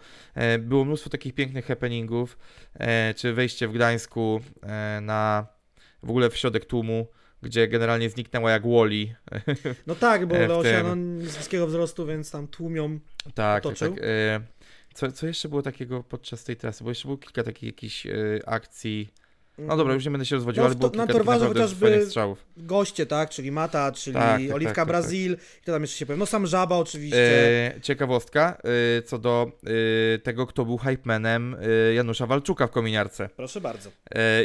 [0.60, 2.38] było mnóstwo takich pięknych happeningów,
[3.16, 4.42] czy wejście w Gdańsku
[5.02, 5.55] na
[6.06, 7.08] w ogóle w środek tłumu,
[7.42, 9.16] gdzie generalnie zniknęła jak Woli.
[9.88, 10.96] No tak, bo Leosia no,
[11.30, 13.00] z niskiego wzrostu, więc tam tłumią
[13.34, 13.92] Tak, tak, tak.
[14.94, 16.84] Co, co jeszcze było takiego podczas tej trasy?
[16.84, 18.12] Bo jeszcze było kilka takich jakichś e,
[18.46, 19.14] akcji.
[19.58, 22.46] No dobra, już nie będę się rozwodził, no, ale było kilka na Torwarze chociażby strzałów.
[22.58, 23.30] goście, tak?
[23.30, 25.36] Czyli Mata, czyli tak, tak, Oliwka tak, tak Brazil.
[25.36, 25.46] Tak.
[25.62, 26.20] Kto tam jeszcze się powiem?
[26.20, 27.76] No sam Żaba oczywiście.
[27.76, 28.58] E, ciekawostka
[28.98, 29.52] e, co do
[30.16, 31.56] e, tego, kto był hypemanem
[31.90, 33.30] e, Janusza Walczuka w kominiarce.
[33.30, 33.90] Proszę bardzo.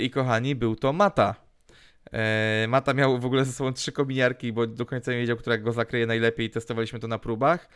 [0.00, 1.49] I kochani, był to Mata.
[2.12, 5.58] E, Mata miał w ogóle ze sobą trzy kominiarki, bo do końca nie wiedział, która
[5.58, 7.68] go zakryje najlepiej i testowaliśmy to na próbach,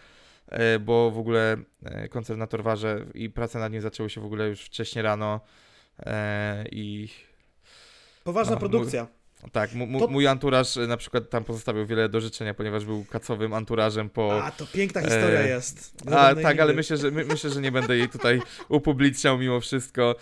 [0.48, 4.24] e, bo w ogóle e, koncert na Torwarze i prace nad nim zaczęły się w
[4.24, 5.40] ogóle już wcześniej rano
[6.72, 7.08] i...
[8.24, 9.06] Poważna no, produkcja.
[9.52, 10.08] Tak, to...
[10.08, 14.44] mój anturaż na przykład tam pozostawił wiele do życzenia, ponieważ był kacowym anturażem po...
[14.44, 15.48] A, to piękna historia e...
[15.48, 16.02] jest.
[16.12, 20.14] A, tak, ale myślę że, my, myślę, że nie będę jej tutaj upubliczniał mimo wszystko.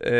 [0.00, 0.10] E...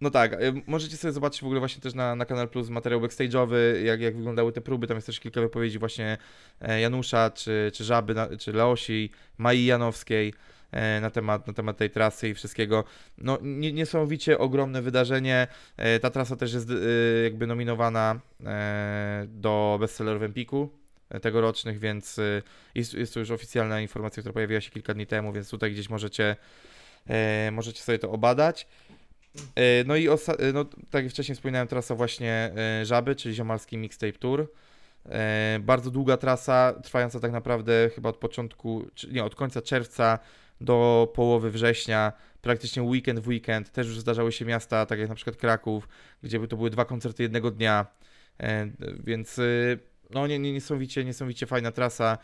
[0.00, 3.00] No tak, y, możecie sobie zobaczyć w ogóle właśnie też na, na Kanal Plus materiał
[3.00, 6.18] backstage'owy, jak, jak wyglądały te próby, tam jest też kilka wypowiedzi właśnie
[6.60, 10.34] e, Janusza, czy, czy Żaby, czy Leosi, Mai Janowskiej
[10.72, 12.84] e, na temat, na temat tej trasy i wszystkiego.
[13.18, 15.46] No niesamowicie ogromne wydarzenie,
[15.76, 16.68] e, ta trasa też jest
[17.24, 18.20] jakby nominowana
[19.26, 20.68] do bestsellerów Empiku
[21.22, 22.20] tegorocznych, więc
[22.74, 25.90] jest, jest to już oficjalna informacja, która pojawiła się kilka dni temu, więc tutaj gdzieś
[25.90, 26.36] możecie,
[27.52, 28.66] możecie sobie to obadać.
[29.54, 30.16] E, no i e,
[30.54, 34.52] no, tak jak wcześniej wspominałem, trasa właśnie e, Żaby, czyli Ziomalski Mixtape Tour.
[35.60, 40.18] Bardzo długa trasa, trwająca tak naprawdę chyba od początku, nie, od końca czerwca
[40.60, 42.12] do połowy września,
[42.42, 43.72] praktycznie weekend w weekend.
[43.72, 45.88] Też już zdarzały się miasta, tak jak na przykład Kraków,
[46.22, 47.86] gdzie to były dwa koncerty jednego dnia,
[49.04, 49.40] więc
[50.10, 52.18] no nie, nie, niesamowicie, niesamowicie fajna trasa.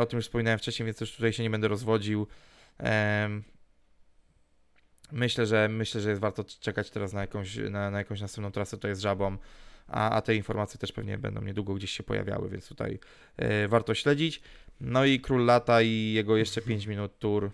[0.00, 2.26] O tym już wspominałem wcześniej, więc też tutaj się nie będę rozwodził.
[5.12, 8.78] Myślę, że myślę, że jest warto czekać teraz na jakąś, na, na jakąś następną trasę,
[8.78, 9.36] to jest żabą,
[9.88, 12.98] a, a te informacje też pewnie będą niedługo gdzieś się pojawiały, więc tutaj
[13.64, 14.42] y, warto śledzić.
[14.80, 17.50] No i Król Lata i jego jeszcze 5 minut tour.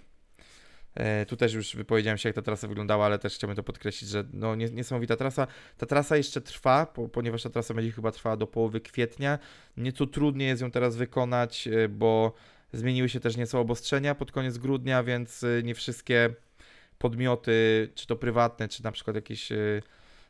[0.95, 4.11] E, tu też już wypowiedziałem się, jak ta trasa wyglądała, ale też chciałbym to podkreślić,
[4.11, 5.47] że no, niesamowita trasa.
[5.79, 9.39] Ta trasa jeszcze trwa, po, ponieważ ta trasa będzie chyba trwała do połowy kwietnia.
[9.77, 12.33] Nieco trudniej jest ją teraz wykonać, bo
[12.73, 16.35] zmieniły się też nieco obostrzenia pod koniec grudnia, więc nie wszystkie
[16.99, 19.57] podmioty, czy to prywatne, czy na przykład jakieś e,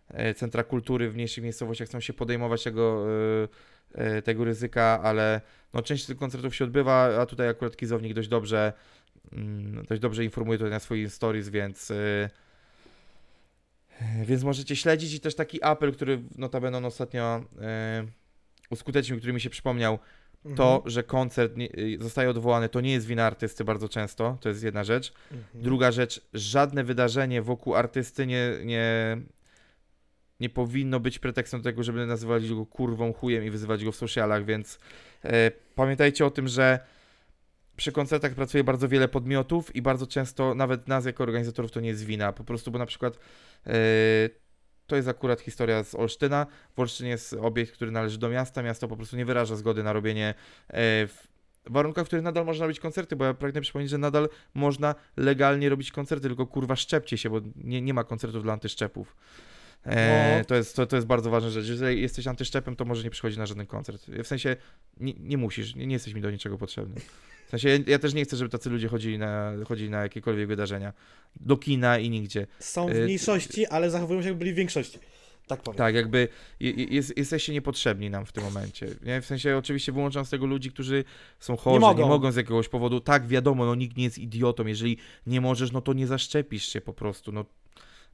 [0.08, 3.06] e, centra kultury w mniejszych miejscowościach chcą się podejmować tego,
[3.94, 5.40] e, tego ryzyka, ale
[5.72, 8.72] no, część tych koncertów się odbywa, a tutaj akurat Kizownik dość dobrze
[9.32, 11.92] mm, dość dobrze informuje tutaj na swoich stories, więc
[14.24, 17.44] więc możecie śledzić i też taki apel, który notabene on ostatnio
[18.70, 19.98] uskutecznił, który mi się przypomniał,
[20.54, 20.90] to, mhm.
[20.90, 24.62] że koncert nie, y, zostaje odwołany, to nie jest wina artysty bardzo często, to jest
[24.62, 25.12] jedna rzecz.
[25.32, 25.62] Mhm.
[25.62, 29.16] Druga rzecz, żadne wydarzenie wokół artysty nie, nie,
[30.40, 33.96] nie powinno być pretekstem do tego, żeby nazywać go kurwą, chujem i wyzywać go w
[33.96, 34.78] socialach, więc
[35.24, 36.78] e, pamiętajcie o tym, że
[37.76, 41.88] przy koncertach pracuje bardzo wiele podmiotów i bardzo często nawet nas jako organizatorów to nie
[41.88, 43.18] jest wina, po prostu, bo na przykład
[43.66, 43.70] e,
[44.86, 46.46] to jest akurat historia z Olsztyna.
[46.76, 48.62] W Olsztynie jest obiekt, który należy do miasta.
[48.62, 50.34] Miasto po prostu nie wyraża zgody na robienie
[50.68, 51.26] e, w
[51.66, 55.68] warunkach, w których nadal można robić koncerty, bo ja pragnę przypomnieć, że nadal można legalnie
[55.68, 59.16] robić koncerty, tylko kurwa szczepcie się, bo nie, nie ma koncertów dla antyszczepów.
[59.86, 60.44] E, No.
[60.44, 61.68] to, jest, to, to jest bardzo ważna rzecz.
[61.68, 64.06] Jeżeli jesteś antyszczepem, to może nie przychodzi na żaden koncert.
[64.24, 64.56] W sensie
[65.00, 67.00] nie, nie musisz, nie, nie jesteś mi do niczego potrzebny.
[67.46, 70.48] W sensie ja, ja też nie chcę, żeby tacy ludzie chodzili na, chodzili na jakiekolwiek
[70.48, 70.92] wydarzenia.
[71.40, 72.46] Do kina i nigdzie.
[72.58, 74.98] Są w Y, mniejszości, ale zachowują się jakby byli w większości.
[75.46, 75.78] Tak powiem.
[75.78, 76.28] Tak, jakby
[76.60, 78.86] je- je- jest, jesteście niepotrzebni nam w tym momencie.
[79.02, 79.20] Nie?
[79.20, 81.04] W sensie oczywiście wyłączam z tego ludzi, którzy
[81.40, 82.08] są chorzy, nie mogą.
[82.08, 82.32] mogą.
[82.32, 83.00] z jakiegoś powodu.
[83.00, 84.66] Tak, wiadomo, no nikt nie jest idiotą.
[84.66, 84.96] Jeżeli
[85.26, 87.32] nie możesz, no to nie zaszczepisz się po prostu.
[87.32, 87.44] No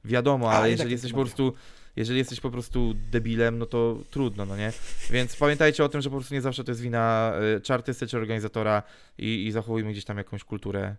[0.05, 1.53] wiadomo, A, ale i jeżeli tak jesteś po prostu
[1.95, 4.71] jeżeli jesteś po prostu debilem, no to trudno, no nie?
[5.09, 8.07] Więc pamiętajcie o tym, że po prostu nie zawsze to jest wina y, czy artysty,
[8.07, 8.83] czy organizatora
[9.17, 10.95] i, i zachowujmy gdzieś tam jakąś kulturę,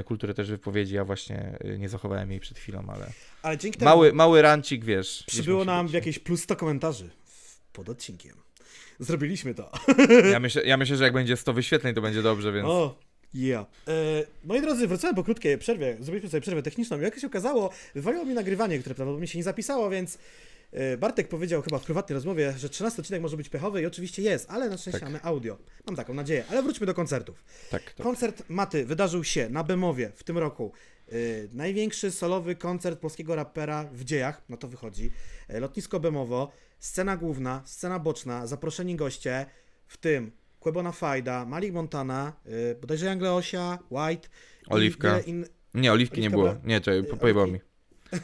[0.00, 0.94] y, kulturę też wypowiedzi.
[0.94, 3.12] Ja właśnie y, nie zachowałem jej przed chwilą, ale
[3.42, 5.24] Ale dzięki temu mały, mały rancik, wiesz.
[5.26, 5.94] przybyło nam być.
[5.94, 7.10] jakieś plus 100 komentarzy
[7.72, 8.36] pod odcinkiem.
[8.98, 9.70] Zrobiliśmy to.
[10.32, 12.68] Ja myślę, ja myślę, że jak będzie 100 wyświetleń, to będzie dobrze, więc...
[12.68, 12.98] O,
[13.34, 13.66] yeah.
[13.88, 15.96] E, moi drodzy, wracałem po krótkiej przerwie.
[16.00, 17.00] Zrobiliśmy sobie przerwę techniczną.
[17.00, 20.18] Jak się okazało, wywaliło mi nagrywanie, które prawdopodobnie się nie zapisało, więc
[20.72, 24.22] e, Bartek powiedział chyba w prywatnej rozmowie, że 13 odcinek może być pechowy i oczywiście
[24.22, 25.08] jest, ale na szczęście Tak.
[25.08, 25.58] mamy audio.
[25.86, 26.44] Mam taką nadzieję.
[26.50, 27.44] Ale wróćmy do koncertów.
[27.70, 28.06] Tak, tak.
[28.06, 30.72] Koncert Maty wydarzył się na Bemowie w tym roku.
[31.12, 35.10] Yy, największy solowy koncert polskiego rapera w dziejach, no to wychodzi.
[35.48, 39.46] Yy, lotnisko Bemowo, scena główna, scena boczna, zaproszeni goście,
[39.86, 44.28] w tym Quebona Fajda, Malik Montana, yy, bodajże Young Leosia, White.
[44.68, 45.20] Oliwka.
[45.20, 45.46] In...
[45.74, 46.52] Nie, oliwki nie Oliwka było.
[46.54, 47.60] była- Nie, czekaj, y, po- pojebało mi.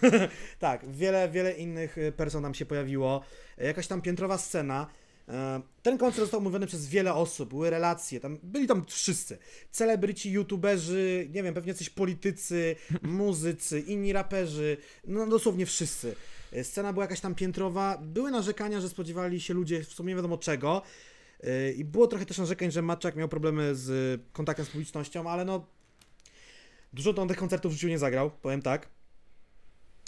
[0.58, 3.22] tak, wiele, wiele innych y, person nam się pojawiło.
[3.60, 4.86] Y, Jakaś tam piętrowa scena.
[5.28, 9.38] E, Ten koncert został omówiony przez wiele osób, były relacje, tam byli tam wszyscy.
[9.70, 14.76] Celebryci, youtuberzy, nie wiem, pewnie coś politycy, muzycy, inni raperzy,
[15.06, 16.14] no dosłownie wszyscy.
[16.52, 20.16] E, Scena była jakaś tam piętrowa, były narzekania, że spodziewali się ludzie w sumie nie
[20.16, 20.82] wiadomo czego.
[21.76, 25.66] I było trochę też narzekań, że Matczak miał problemy z kontaktem z publicznością, ale no
[26.92, 28.88] dużo on tych koncertów w życiu nie zagrał, powiem tak.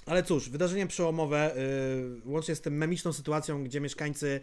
[0.09, 1.55] Ale cóż, wydarzenie przełomowe,
[2.25, 4.41] yy, łącznie z tym memiczną sytuacją, gdzie mieszkańcy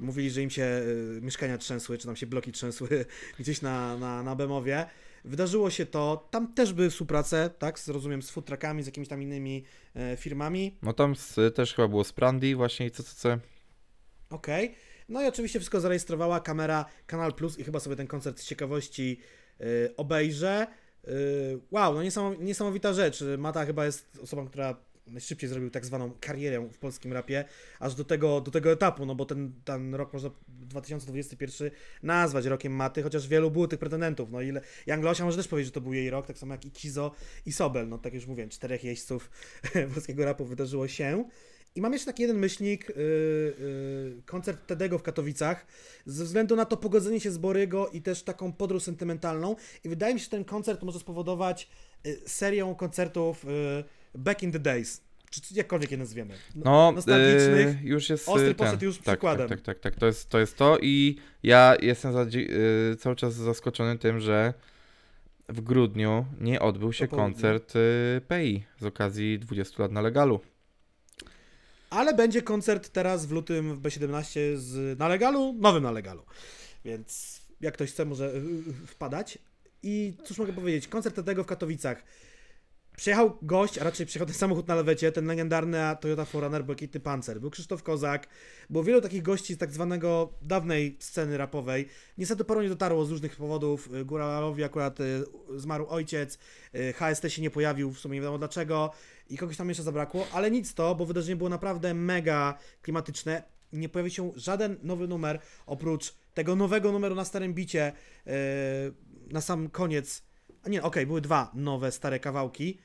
[0.00, 0.82] mówili, że im się
[1.12, 2.88] yy, mieszkania trzęsły, czy tam się bloki trzęsły
[3.40, 4.86] gdzieś na, na, na Bemowie.
[5.24, 9.08] Wydarzyło się to, tam też były współprace, tak, z, rozumiem, z food truckami, z jakimiś
[9.08, 10.78] tam innymi e, firmami.
[10.82, 13.38] No tam z, też chyba było Sprandy właśnie i CCC.
[14.30, 14.74] Okej.
[15.08, 19.20] No i oczywiście wszystko zarejestrowała kamera Kanal Plus i chyba sobie ten koncert z ciekawości
[19.60, 20.66] y, obejrzę.
[21.08, 22.02] Y, wow, no
[22.40, 23.24] niesamowita, rzecz.
[23.38, 24.76] Mata chyba jest osobą, która
[25.06, 27.44] najszybciej zrobił tak zwaną karierę w polskim rapie,
[27.80, 31.70] aż do tego, do tego etapu, no bo ten, ten rok można 2021
[32.02, 34.30] nazwać rokiem Maty, chociaż wielu było tych pretendentów.
[34.30, 36.64] No ile Young Losia może też powiedzieć, że to był jej rok, tak samo jak
[36.64, 37.12] i Kizo
[37.46, 37.88] i Sobel.
[37.88, 39.30] No tak już mówiłem, czterech jeźdźców
[39.94, 41.24] polskiego rapu wydarzyło się.
[41.74, 45.66] I mam jeszcze taki jeden myślnik, yy, yy, koncert Tedego w Katowicach,
[46.06, 49.56] ze względu na to pogodzenie się z Borygo i też taką podróż sentymentalną.
[49.84, 51.68] I wydaje mi się, że ten koncert może spowodować
[52.04, 53.84] yy, serią koncertów yy,
[54.14, 55.00] Back in the Days,
[55.30, 56.34] czy jakkolwiek je nazwiemy.
[56.54, 57.68] No, No, nostalgicznych.
[57.84, 59.48] y, już jest Ostry y, poszedł już tak, przykładem.
[59.48, 62.50] Tak, tak, tak, tak, to jest to, jest to i ja jestem zadzi-
[62.92, 64.54] y, cały czas zaskoczony tym, że
[65.48, 70.40] w grudniu nie odbył się koncert y, PI z okazji 20 lat na legalu.
[71.90, 76.22] Ale będzie koncert teraz w lutym w B17 z na legalu, nowym na legalu.
[76.84, 79.38] Więc jak ktoś chce, może y, y, wpadać.
[79.82, 82.02] I cóż mogę powiedzieć, koncert Tedego w Katowicach.
[82.98, 87.40] Przyjechał gość, a raczej przyjechał ten samochód na lewecie, ten legendarny Toyota 4Runner Błękitny Pancer.
[87.40, 88.28] Był Krzysztof Kozak,
[88.70, 91.88] było wielu takich gości z tak zwanego dawnej sceny rapowej.
[92.18, 93.94] Niestety paru nie dotarło z różnych powodów.
[93.94, 95.24] Y, Góralowi akurat y,
[95.56, 96.38] zmarł ojciec,
[96.74, 98.90] y, HST się nie pojawił, w sumie nie wiadomo dlaczego
[99.30, 103.42] i kogoś tam jeszcze zabrakło, ale nic to, bo wydarzenie było naprawdę mega klimatyczne.
[103.72, 107.92] Nie pojawił się żaden nowy numer, oprócz tego nowego numeru na starym bicie
[108.26, 108.32] yy,
[109.32, 110.22] na sam koniec.
[110.62, 112.78] A nie, okej, były dwa nowe, stare kawałki,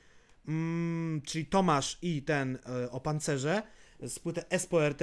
[0.48, 3.62] mm, czyli Tomasz i ten yy, o pancerze
[4.00, 5.02] z płyty SPRT,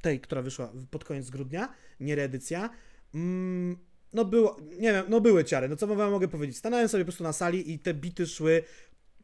[0.00, 2.70] tej, która wyszła pod koniec grudnia, nie reedycja.
[3.14, 3.76] Mm,
[4.12, 6.56] no było, nie wiem, no były ciary, no co wam mogę powiedzieć.
[6.56, 8.62] Stanąłem sobie po prostu na sali i te bity szły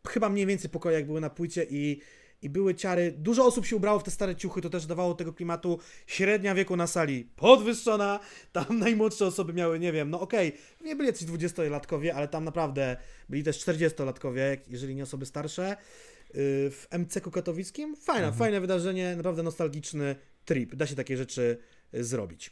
[0.08, 2.00] chyba mniej więcej pokoje, jak były na płycie i,
[2.42, 3.14] i były ciary.
[3.18, 5.78] Dużo osób się ubrało w te stare ciuchy, to też dawało tego klimatu.
[6.06, 8.20] Średnia wieku na sali podwyższona,
[8.52, 10.52] tam najmłodsze osoby miały, nie wiem, no okej,
[10.84, 12.96] nie byli jacyś 20-latkowie, ale tam naprawdę
[13.28, 15.76] byli też 40-latkowie, jak- jeżeli nie osoby starsze.
[16.34, 18.38] Yy, W MCK katowickim fajne, Mhm.
[18.38, 20.74] fajne wydarzenie, naprawdę nostalgiczny trip.
[20.74, 21.58] Da się takie rzeczy
[21.94, 22.50] y, zrobić.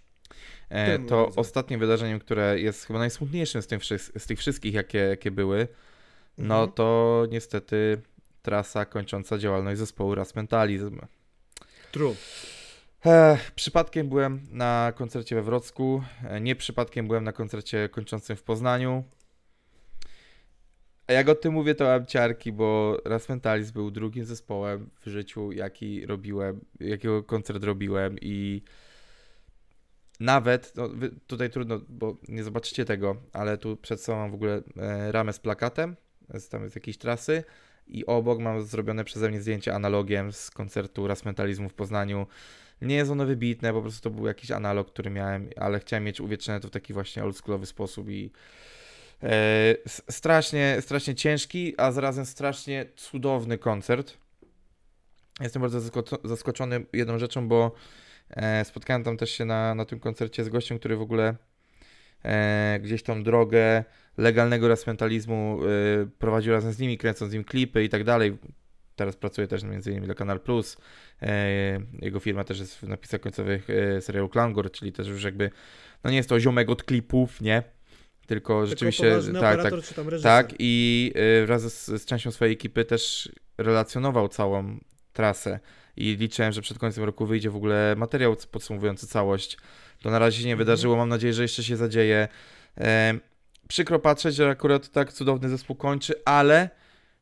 [0.69, 1.39] E, to razem?
[1.39, 5.69] ostatnim wydarzeniem, które jest chyba najsmutniejszym z, wszy- z tych wszystkich, jakie, jakie były,
[6.39, 6.73] no Mhm.
[6.73, 8.03] to niestety
[8.43, 11.01] trasa kończąca działalność zespołu Ras Mentalizm.
[11.93, 12.15] True.
[13.05, 18.43] Ech, przypadkiem byłem na koncercie we Wrocku, e, nie przypadkiem byłem na koncercie kończącym w
[18.43, 19.05] Poznaniu.
[21.07, 25.09] A jak o tym mówię, to mam ciarki, bo Raz Mentalis był drugim zespołem w
[25.09, 28.63] życiu, jaki robiłem, jakiego koncert robiłem i
[30.21, 30.89] nawet, no,
[31.27, 35.33] tutaj trudno, bo nie zobaczycie tego, ale tu przed sobą mam w ogóle e, ramę
[35.33, 35.97] z plakatem,
[36.35, 37.45] z, tam z jakiejś trasy
[37.99, 42.27] i obok mam zrobione przeze mnie zdjęcie analogiem z koncertu Raz Mentalizmu w Poznaniu.
[42.83, 46.21] Nie jest ono wybitne, po prostu to był jakiś analog, który miałem, ale chciałem mieć
[46.21, 48.31] uwiecznione to w taki właśnie oldschoolowy sposób i
[49.23, 49.75] e,
[50.11, 54.17] strasznie, strasznie ciężki, a zarazem strasznie cudowny koncert.
[55.41, 55.81] Jestem bardzo
[56.25, 57.73] zaskoczony jedną rzeczą, bo
[58.31, 61.37] e, spotkałem tam też się na, na tym koncercie z gościem, który w ogóle
[62.25, 63.85] e, gdzieś tą drogę
[64.17, 65.59] legalnego rasmentalizmu
[66.03, 68.39] y, prowadził razem z nimi, kręcąc im klipy i tak dalej.
[68.97, 70.77] Teraz pracuje też między innymi dla Kanal Plus.
[71.23, 75.51] E, jego firma też jest w napisach końcowych e, serialu Klangor, czyli też już jakby,
[76.05, 77.63] no nie jest to ziomek od klipów, nie?
[77.63, 79.73] Tylko, Tylko rzeczywiście, tak, tak,
[80.23, 84.79] tak i y, wraz z, z częścią swojej ekipy też relacjonował całą
[85.13, 85.61] trasę
[85.97, 89.59] i liczyłem, że przed końcem roku wyjdzie w ogóle materiał podsumowujący całość.
[90.03, 90.67] To na razie się nie mhm.
[90.67, 92.29] wydarzyło, mam nadzieję, że jeszcze się zadzieje.
[92.79, 93.15] E,
[93.69, 96.71] przykro patrzeć, że akurat tak cudowny zespół kończy, ale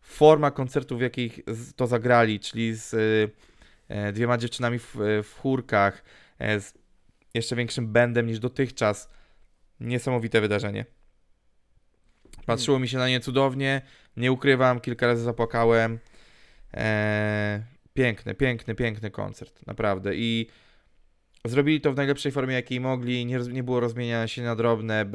[0.00, 1.40] forma koncertów, w jakich
[1.76, 2.94] to zagrali, czyli z
[3.88, 6.04] e, dwiema dziewczynami w, w chórkach,
[6.38, 6.74] e, z
[7.34, 9.08] jeszcze większym bandem niż dotychczas,
[9.80, 10.84] niesamowite wydarzenie.
[12.46, 13.82] Patrzyło mi się na nie cudownie,
[14.16, 15.98] nie ukrywam, kilka razy zapłakałem.
[16.72, 17.62] Eee,
[17.94, 20.16] piękny, piękny, piękny koncert, naprawdę.
[20.16, 20.46] I
[21.44, 25.10] Zrobili to w najlepszej formie, jakiej mogli, nie, nie było rozmieniania się na drobne,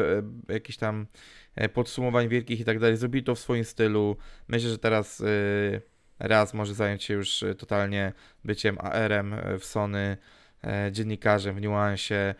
[0.49, 1.07] jakichś tam
[1.55, 2.97] e, podsumowań wielkich i tak dalej.
[2.97, 4.17] Zrobili to w swoim stylu.
[4.47, 5.81] Myślę, że teraz y,
[6.19, 8.13] raz może zająć się już e, totalnie
[8.45, 10.17] byciem AR-em w Sony,
[10.91, 12.35] dziennikarzem w niuansie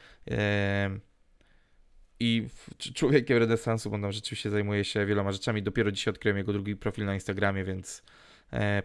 [2.19, 2.47] i
[2.77, 5.63] człowiekiem renesansu, bo on rzeczywiście zajmuje się wieloma rzeczami.
[5.63, 8.03] Dopiero dzisiaj odkryłem jego drugi profil na Instagramie, więc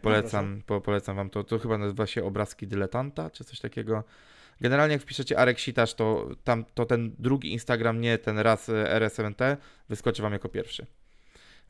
[0.03, 1.45] polecam, no po, polecam wam to.
[1.45, 4.05] To chyba nazywa się Obrazki Dyletanta, czy coś takiego.
[4.61, 8.73] Generalnie jak wpiszecie Arek Sitasz, to, tam, to ten drugi Instagram, nie ten raz e,
[8.73, 9.57] RS7T,
[9.89, 10.87] wyskoczy wam jako pierwszy.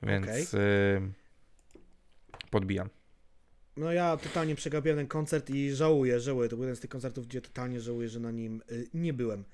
[0.02, 0.60] Więc okay.
[0.60, 1.00] y,
[2.50, 2.88] podbijam.
[3.76, 6.48] No ja totalnie przegapiłem ten koncert i żałuję, żałuję.
[6.48, 9.44] To był jeden z tych koncertów, gdzie totalnie żałuję, że na nim y, nie byłem.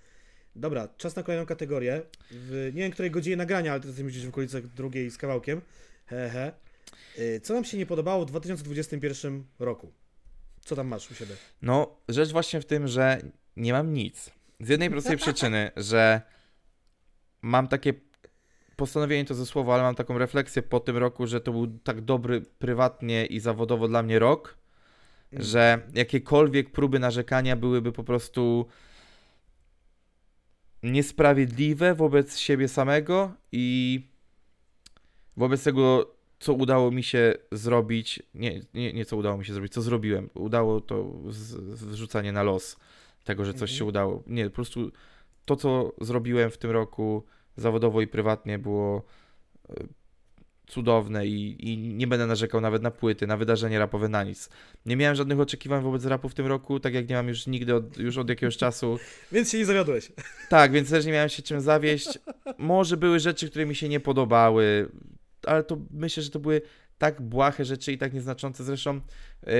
[0.56, 2.02] Dobra, czas na kolejną kategorię.
[2.30, 5.60] W, nie wiem, której godzinie nagrania, ale to jesteśmy gdzieś w okolicach drugiej z kawałkiem.
[6.06, 6.52] He, he.
[7.18, 9.92] Y, co nam się nie podobało w 2021 roku?
[10.64, 11.36] Co tam masz u siebie?
[11.62, 13.22] No, rzecz właśnie w tym, że
[13.56, 14.30] nie mam nic.
[14.60, 16.22] Z jednej prostej przyczyny, że
[17.42, 17.94] mam takie
[18.76, 22.00] postanowienie to ze słowa, ale mam taką refleksję po tym roku, że to był tak
[22.00, 24.58] dobry prywatnie i zawodowo dla mnie rok,
[25.32, 25.44] mm.
[25.44, 28.66] że jakiekolwiek próby narzekania byłyby po prostu
[30.82, 34.00] niesprawiedliwe wobec siebie samego i
[35.36, 36.13] wobec tego
[36.44, 40.30] co udało mi się zrobić, nie, nie, nie co udało mi się zrobić, co zrobiłem.
[40.34, 41.12] Udało to
[41.74, 42.76] zrzucanie na los
[43.24, 43.78] tego, że coś mhm.
[43.78, 44.22] się udało.
[44.26, 44.90] Nie, po prostu
[45.44, 47.24] to, co zrobiłem w tym roku
[47.56, 49.02] zawodowo i prywatnie było
[49.68, 49.74] e,
[50.66, 54.48] cudowne i, i nie będę narzekał nawet na płyty, na wydarzenie rapowe, na nic.
[54.86, 57.74] Nie miałem żadnych oczekiwań wobec rapu w tym roku, tak jak nie mam już nigdy
[57.74, 58.98] od, już od jakiegoś czasu.
[59.32, 60.12] Więc się nie zawiodłeś.
[60.48, 62.18] Tak, więc też nie miałem się czym zawieść.
[62.58, 64.88] Może były rzeczy, które mi się nie podobały
[65.46, 66.62] ale to myślę, że to były
[66.98, 68.64] tak błahe rzeczy i tak nieznaczące.
[68.64, 69.00] Zresztą
[69.46, 69.52] yy,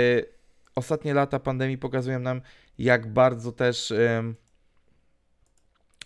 [0.74, 2.40] ostatnie lata pandemii pokazują nam,
[2.78, 3.92] jak bardzo też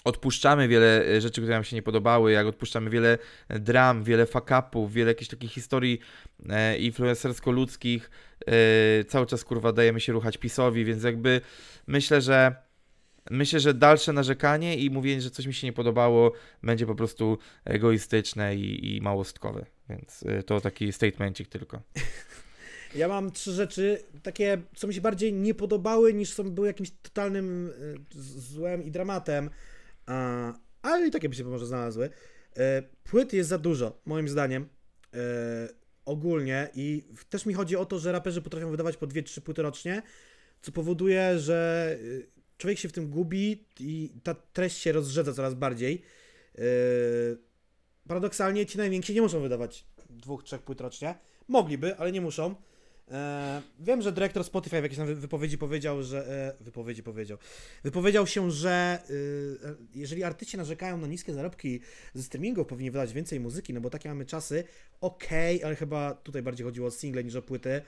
[0.04, 3.18] odpuszczamy wiele e, rzeczy, które nam się nie podobały, jak odpuszczamy wiele
[3.48, 6.00] dram, wiele fuck-upów, wiele jakichś takich historii
[6.40, 8.10] yy, influencersko-ludzkich.
[9.08, 11.40] cały czas kurwa dajemy się ruchać PiSowi, więc jakby
[11.86, 12.67] myślę, że
[13.30, 16.32] Myślę, że dalsze narzekanie i mówienie, że coś mi się nie podobało,
[16.62, 19.66] będzie po prostu egoistyczne i, i małostkowe.
[19.88, 21.82] Więc y, to taki statemencik tylko.
[22.94, 26.90] Ja mam trzy rzeczy, takie, co mi się bardziej nie podobały, niż są były jakimś
[27.02, 27.98] totalnym y,
[28.40, 29.50] złem i dramatem,
[30.82, 32.10] ale i takie by się może znalazły.
[32.56, 34.68] E, płyt jest za dużo, moim zdaniem.
[35.14, 35.18] E,
[36.04, 39.62] ogólnie i też mi chodzi o to, że raperzy potrafią wydawać po dwie, trzy płyty
[39.62, 40.02] rocznie,
[40.60, 45.54] co powoduje, że y, człowiek się w tym gubi i ta treść się rozrzedza coraz
[45.54, 46.02] bardziej.
[46.54, 46.64] Yy,
[48.08, 51.14] paradoksalnie ci najwięksi nie muszą wydawać dwóch, trzech płyt rocznie.
[51.48, 52.48] Mogliby, ale nie muszą.
[52.48, 53.14] Yy,
[53.80, 56.46] wiem, że dyrektor Spotify w jakiejś wypowiedzi powiedział, że.
[56.58, 57.38] Yy, wypowiedzi powiedział.
[57.84, 59.02] Wypowiedział się, że
[59.94, 61.80] jeżeli artyści narzekają na niskie zarobki
[62.14, 64.64] ze streamingu, powinni wydać więcej muzyki, no bo takie mamy czasy.
[65.00, 67.82] Okej, okay, ale chyba tutaj bardziej chodziło o single niż o płyty.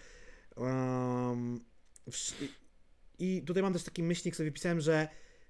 [0.57, 1.61] Um,
[3.21, 5.09] i tutaj mam też taki myślnik, sobie pisałem, że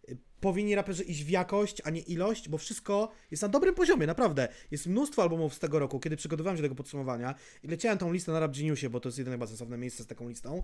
[0.08, 4.06] y, powinni raperzy iść w jakość, a nie ilość, bo wszystko jest na dobrym poziomie,
[4.06, 4.48] naprawdę.
[4.70, 8.12] Jest mnóstwo albumów z tego roku, kiedy przygotowywałem się do tego podsumowania i leciałem tą
[8.12, 10.62] listę na Rap Geniusie, bo to jest jedyne chyba sensowne miejsce z taką listą.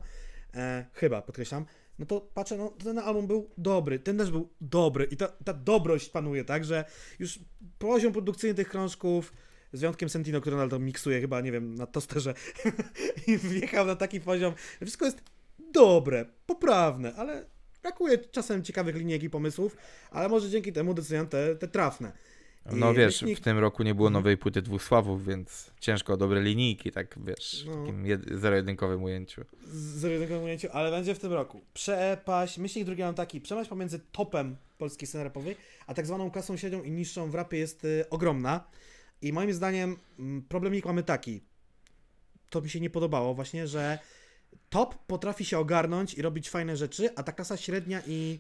[0.55, 1.67] E, chyba, podkreślam.
[1.99, 5.53] No to patrzę, no ten album był dobry, ten też był dobry i ta, ta
[5.53, 6.85] dobrość panuje, tak, że
[7.19, 7.39] już
[7.79, 9.33] poziom produkcyjny tych krążków,
[9.73, 12.35] z wyjątkiem Sentino, który nadal to miksuje chyba, nie wiem, na tosterze
[13.27, 15.23] i wjechał na taki poziom, wszystko jest
[15.77, 17.45] dobre, poprawne, ale
[17.83, 19.77] brakuje czasem ciekawych linijek i pomysłów,
[20.11, 22.13] ale może dzięki temu decydują te, te trafne.
[22.73, 24.23] I No wiesz, myślnik- w tym roku nie było Mhm.
[24.23, 27.77] nowej płyty dwóch sławów, więc ciężko o dobre linijki, tak wiesz, w No.
[27.81, 29.43] takim jed- zero-jedynkowym ujęciu.
[29.67, 31.61] z jednego ujęciu, ale będzie w tym roku.
[31.75, 36.57] Przepaść, myślnik drugi mam taki, przepaść pomiędzy topem polskiej sceny rapowej, a tak zwaną klasą
[36.57, 38.65] średnią i niższą w rapie jest y, ogromna.
[39.23, 41.41] I moim zdaniem mm, problemik mamy taki,
[42.51, 43.99] to mi się nie podobało właśnie, że
[44.69, 48.39] top potrafi się ogarnąć i robić fajne rzeczy, a ta klasa średnia i,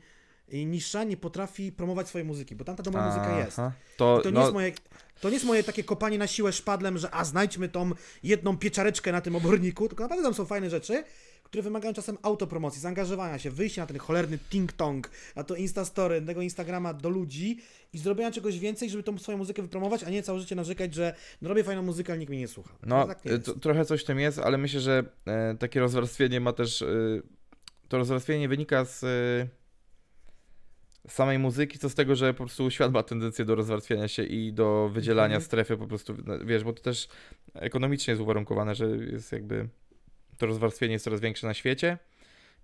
[0.48, 3.56] i niższa nie potrafi promować swojej muzyki, bo tamta dobra muzyka jest.
[3.96, 4.72] To, I to, nie no, jest moje,
[5.20, 7.90] to nie jest moje takie kopanie na siłę szpadlem, że a znajdźmy tą
[8.22, 11.04] jedną pieczareczkę na tym oborniku, tylko naprawdę tam są fajne rzeczy,
[11.46, 16.42] które wymagają czasem autopromocji, zaangażowania się, wyjścia na ten cholerny ting-tong, na to Instastory, tego
[16.42, 17.60] Instagrama do ludzi
[17.92, 21.14] i zrobienia czegoś więcej, żeby tą swoją muzykę wypromować, a nie całe życie narzekać, że
[21.42, 22.74] no robię fajną muzykę, ale nikt mnie nie słucha.
[22.86, 26.40] No, tak nie to, trochę coś w tym jest, ale myślę, że e, takie rozwarstwienie
[26.40, 26.82] ma też.
[26.82, 26.86] E,
[27.88, 29.48] to rozwarstwienie wynika z e,
[31.10, 34.52] samej muzyki, co z tego, że po prostu świat ma tendencję do rozwarstwiania się i
[34.52, 35.42] do wydzielania Mhm.
[35.42, 36.14] strefy po prostu,
[36.44, 37.08] wiesz, bo to też
[37.54, 39.68] ekonomicznie jest uwarunkowane, że jest jakby
[40.38, 41.98] to rozwarstwienie jest coraz większe na świecie.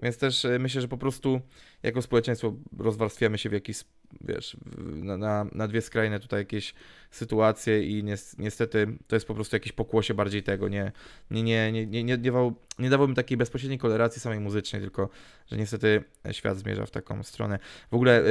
[0.03, 1.41] Więc też e, myślę, że po prostu
[1.83, 3.85] jako społeczeństwo rozwarstwiamy się w jakiś,
[4.21, 6.75] wiesz, na, na, na dwie skrajne tutaj jakieś
[7.11, 10.93] sytuacje i nies- niestety to jest po prostu jakieś pokłosie bardziej tego, nie,
[11.31, 15.09] nie, nie, nie, nie, nie, dawał, nie dawałbym takiej bezpośredniej korelacji samej muzycznej, tylko
[15.47, 17.59] że niestety świat zmierza w taką stronę.
[17.91, 18.25] W ogóle y,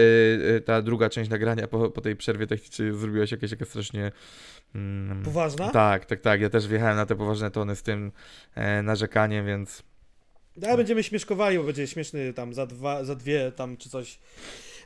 [0.57, 4.11] y, ta druga część nagrania po, po tej przerwie technicznej zrobiła się jakaś, jakaś strasznie...
[4.75, 5.69] Mm, Poważna?
[5.69, 6.41] tak, tak, tak.
[6.41, 8.11] Ja też wjechałem na te poważne tony z tym
[8.55, 9.83] e, narzekaniem, więc
[10.63, 14.19] Ale będziemy śmieszkowali, bo będzie śmieszny tam za dwa, za dwie tam czy coś.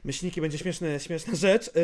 [0.04, 1.76] Myślniki będzie śmieszny, śmieszna rzecz.
[1.76, 1.82] Yy,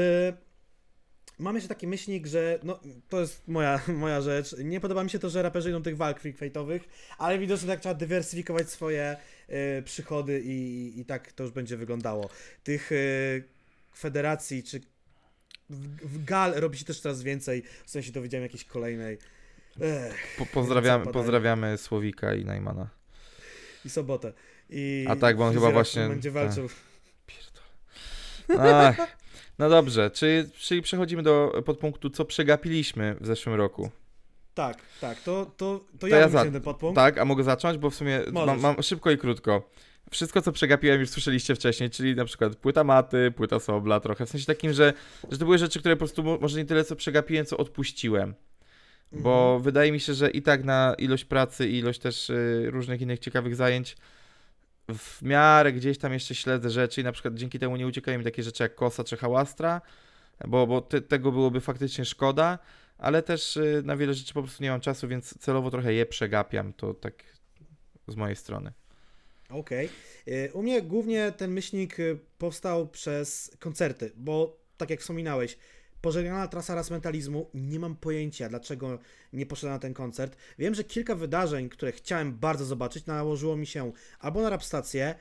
[1.40, 2.80] mam jeszcze taki myślnik, że no
[3.10, 4.56] to jest moja, moja rzecz.
[4.64, 6.84] Nie podoba mi się to, że raperzy idą tych walk freakfightowych,
[7.18, 9.18] ale widocznie tak trzeba dywersyfikować swoje
[9.49, 9.56] yy,
[9.86, 12.30] przychody i, i tak to już będzie wyglądało.
[12.64, 13.44] Tych yy,
[13.95, 14.82] federacji czy
[15.70, 17.64] w, w gal robi się też coraz więcej.
[17.86, 19.18] W sensie dowiedziałem jakiejś kolejnej.
[19.82, 23.01] Ech, po, pozdrawiamy, pozdrawiamy Słowika i Najmana.
[23.86, 24.34] I sobotę.
[24.70, 26.68] I A tak, bo on chyba właśnie- Będzie walczył.
[28.60, 28.98] Ach,
[29.60, 33.90] no dobrze, czyli, czyli przechodzimy do podpunktu, co przegapiliśmy w zeszłym roku.
[34.53, 36.95] Tak, tak, to, to, to, To ja, ja za- ten podpunkt.
[36.95, 39.70] Tak, a mogę zacząć, bo w sumie mam, mam szybko i krótko.
[40.12, 44.26] Wszystko, co przegapiłem, już słyszeliście wcześniej, czyli na przykład płyta maty, płyta sobla, trochę.
[44.26, 44.94] W sensie takim, że,
[45.32, 48.34] że to były rzeczy, które po prostu mo- może nie tyle, co przegapiłem, co odpuściłem.
[49.12, 49.64] Bo Mhm.
[49.64, 53.20] wydaje mi się, że i tak na ilość pracy i ilość też y, różnych innych
[53.20, 53.98] ciekawych zajęć
[54.98, 58.24] w miarę gdzieś tam jeszcze śledzę rzeczy i na przykład dzięki temu nie uciekają mi
[58.24, 59.82] takie rzeczy jak Kosa czy Hałastra,
[60.48, 62.60] bo, bo te, tego byłoby faktycznie szkoda,
[62.98, 66.06] ale też y, na wiele rzeczy po prostu nie mam czasu, więc celowo trochę je
[66.06, 67.24] przegapiam, to tak
[68.08, 68.72] z mojej strony.
[69.50, 69.90] Okej.
[70.28, 75.58] Y, U mnie głównie ten myślnik y, powstał przez koncerty, bo tak jak wspominałeś,
[76.02, 78.99] pożegnana trasa raz mentalizmu, nie mam pojęcia, dlaczego
[79.34, 80.38] nie poszedłem na ten koncert.
[80.60, 85.15] Wiem, że kilka wydarzeń, które chciałem bardzo zobaczyć, nałożyło mi się albo na rapstację,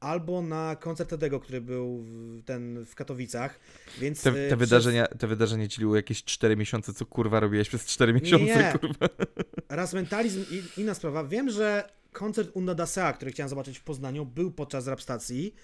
[0.00, 3.60] albo na koncert Tedego, który był w, ten w Katowicach,
[3.98, 4.22] więc...
[4.22, 7.86] Te, y, te, przez- wydarzenia, te wydarzenia dzieliły jakieś 4 miesiące, co kurwa robiłeś przez
[7.86, 8.78] 4 miesiące, nie.
[8.78, 9.08] kurwa.
[9.68, 11.24] Raz mentalizm i inna sprawa.
[11.24, 15.54] Wiem, że koncert Unda Dasea, który chciałem zobaczyć w Poznaniu, był podczas rapstacji.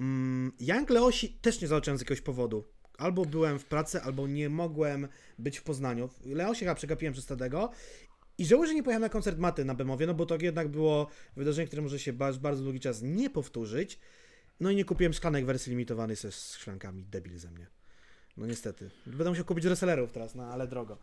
[0.00, 2.64] Mm, Young Leosi też nie zobaczyłem z jakiegoś powodu.
[3.00, 5.08] Albo byłem w pracy, albo nie mogłem
[5.38, 6.08] być w Poznaniu.
[6.26, 7.70] Leosi chyba przegapiłem przez tego.
[8.38, 11.06] I żałuję, że nie pojechałem na koncert Maty na Bemowie, no bo to jednak było
[11.36, 13.98] wydarzenie, które może się bardzo, bardzo długi czas nie powtórzyć.
[14.60, 17.04] No i nie kupiłem szklanek wersji limitowanej ze szklankami.
[17.04, 17.66] Debil ze mnie.
[18.36, 18.90] No niestety.
[19.06, 20.98] Będę musiał kupić resellerów teraz, no ale drogo.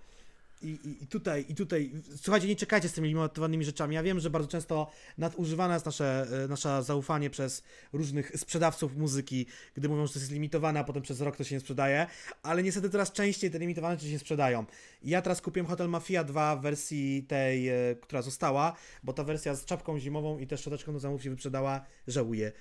[0.62, 3.96] I, i, I tutaj, i tutaj, słuchajcie, nie czekajcie z tymi limitowanymi rzeczami.
[3.96, 7.64] Ja wiem, że bardzo często nadużywane jest nasze, e, nasze zaufanie przez
[7.94, 11.56] różnych sprzedawców muzyki, gdy mówią, że to jest limitowane, a potem przez rok to się
[11.56, 12.08] nie sprzedaje,
[12.44, 14.66] ale niestety coraz częściej te limitowane rzeczy się sprzedają.
[15.04, 19.56] Ja teraz kupiłem Hotel Mafia 2 w wersji tej, e, która została, bo ta wersja
[19.56, 21.86] z czapką zimową i też szczoteczką do zębów się wyprzedała.
[22.08, 22.52] Żałuję,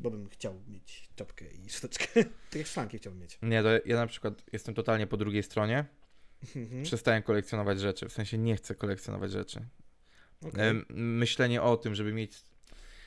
[0.00, 2.06] bo bym chciał mieć czapkę i szczoteczkę.
[2.50, 3.38] tak jak szklanki chciałbym mieć.
[3.42, 5.84] Nie, to ja na przykład jestem totalnie po drugiej stronie.
[6.56, 6.82] Mhm.
[6.82, 9.60] Przestałem kolekcjonować rzeczy, w sensie nie chcę kolekcjonować rzeczy.
[10.56, 12.32] Em, Myślenie o tym, żeby mieć.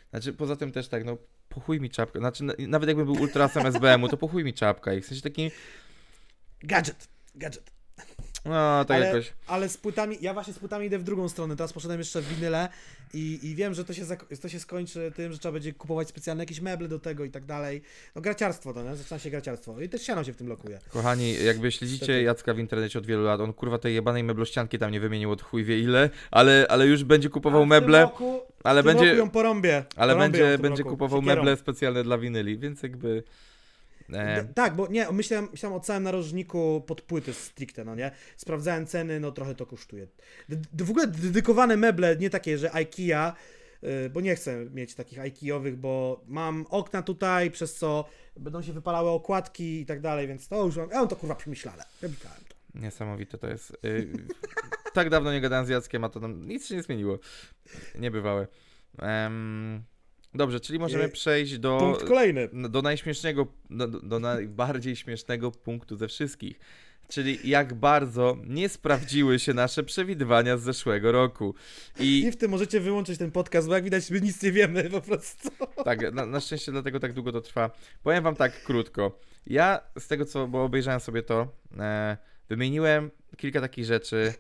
[0.10, 1.18] Znaczy, poza tym też tak, no,
[1.50, 2.20] po chuj mi czapka.
[2.20, 4.94] Znaczy, na- nawet jakbym był ultrasem SBM-u, to po chuj mi czapka.
[4.94, 5.52] I w sensie taki,
[6.62, 7.72] Gadżet, gadżet.
[8.46, 9.34] No tak ale, jakoś.
[9.48, 12.28] ale z płytami, ja właśnie z płytami idę w drugą stronę, teraz poszedłem jeszcze w
[12.28, 12.70] winyle
[13.14, 14.02] i, i wiem, że to się,
[14.42, 17.46] to się skończy tym, że trzeba będzie kupować specjalne jakieś meble do tego i tak
[17.46, 17.82] dalej.
[18.16, 18.96] No graciarstwo to, nie?
[18.96, 19.82] Zaczyna się graciarstwo.
[19.82, 20.80] I też siano się w tym lokuje.
[20.90, 22.22] Kochani, jakby śledzicie.
[22.24, 25.42] Jacka w internecie od wielu lat, on kurwa tej jebanej meblościanki tam nie wymienił od
[25.42, 29.84] chuj wie ile, ale, ale już będzie kupował meble, roku- ale będzie, porąbię.
[29.96, 30.90] ale Porąbię będzie, będzie roku.
[30.96, 31.42] kupował Siekierą.
[31.42, 33.24] meble specjalne dla winyli, więc jakby...
[34.14, 38.12] E, Tak, bo nie, myślałem, myślałem o całym narożniku pod płyty stricte, no nie?
[38.38, 40.08] Sprawdzałem ceny, no trochę to kosztuje.
[40.50, 43.34] D- w ogóle dedykowane meble, nie takie, że IKEA,
[43.84, 48.06] y, bo nie chcę mieć takich IKEA-owych, bo mam okna tutaj, przez co
[48.38, 51.36] będą się wypalały okładki i tak dalej, więc to już mam, ja mam to kurwa
[51.36, 51.84] przemyślane.
[51.98, 52.80] Przemyślałem to.
[52.80, 53.78] Niesamowite to jest.
[53.86, 54.08] Y,
[54.94, 57.20] tak dawno nie gadałem z Jackiem, a to nam nic się nie zmieniło.
[57.96, 58.48] Niebywałe.
[59.00, 59.84] Em,
[60.36, 62.50] dobrze, czyli możemy przejść do, Punkt kolejny.
[62.70, 66.60] do najśmiesznego, do, do najbardziej śmiesznego punktu ze wszystkich.
[67.08, 71.56] Czyli jak bardzo nie sprawdziły się nasze przewidywania z zeszłego roku.
[72.00, 74.90] I I w tym możecie wyłączyć ten podcast, bo jak widać, my nic nie wiemy
[74.90, 75.50] po prostu.
[75.86, 77.72] Tak, na, na szczęście dlatego tak długo to trwa.
[78.04, 79.20] Powiem wam tak krótko.
[79.48, 81.48] Ja z tego co, bo obejrzałem sobie to,
[81.80, 82.18] e,
[82.50, 84.34] wymieniłem kilka takich rzeczy.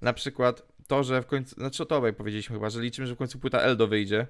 [0.00, 3.14] Na przykład to, że w końcu, znaczy o to obaj powiedzieliśmy chyba, że liczymy, że
[3.14, 4.26] w końcu płyta Eldo wyjdzie.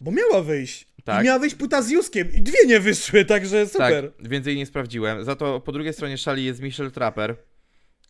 [0.00, 0.86] Bo miała wyjść.
[1.04, 1.22] Tak.
[1.22, 4.12] I miała wyjść płyta z Juskiem i dwie nie wyszły, także super.
[4.12, 5.24] Tak, więcej nie sprawdziłem.
[5.24, 7.36] Za to po drugiej stronie szali jest Michel Trapper,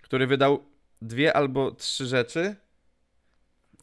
[0.02, 0.64] który wydał
[1.02, 2.56] dwie albo trzy rzeczy,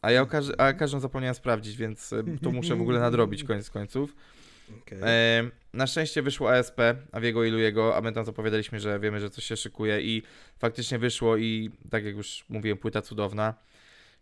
[0.02, 0.26] a ja
[0.58, 4.16] a każdą zapomniałem sprawdzić, więc e, to muszę w ogóle nadrobić koniec końców.
[4.82, 4.98] Okej.
[5.02, 6.80] E, na szczęście wyszło ASP,
[7.12, 10.22] Aviego i Lujego, a my tam zapowiadaliśmy, że wiemy, że coś się szykuje i
[10.58, 13.54] faktycznie wyszło i tak jak już mówiłem, płyta cudowna.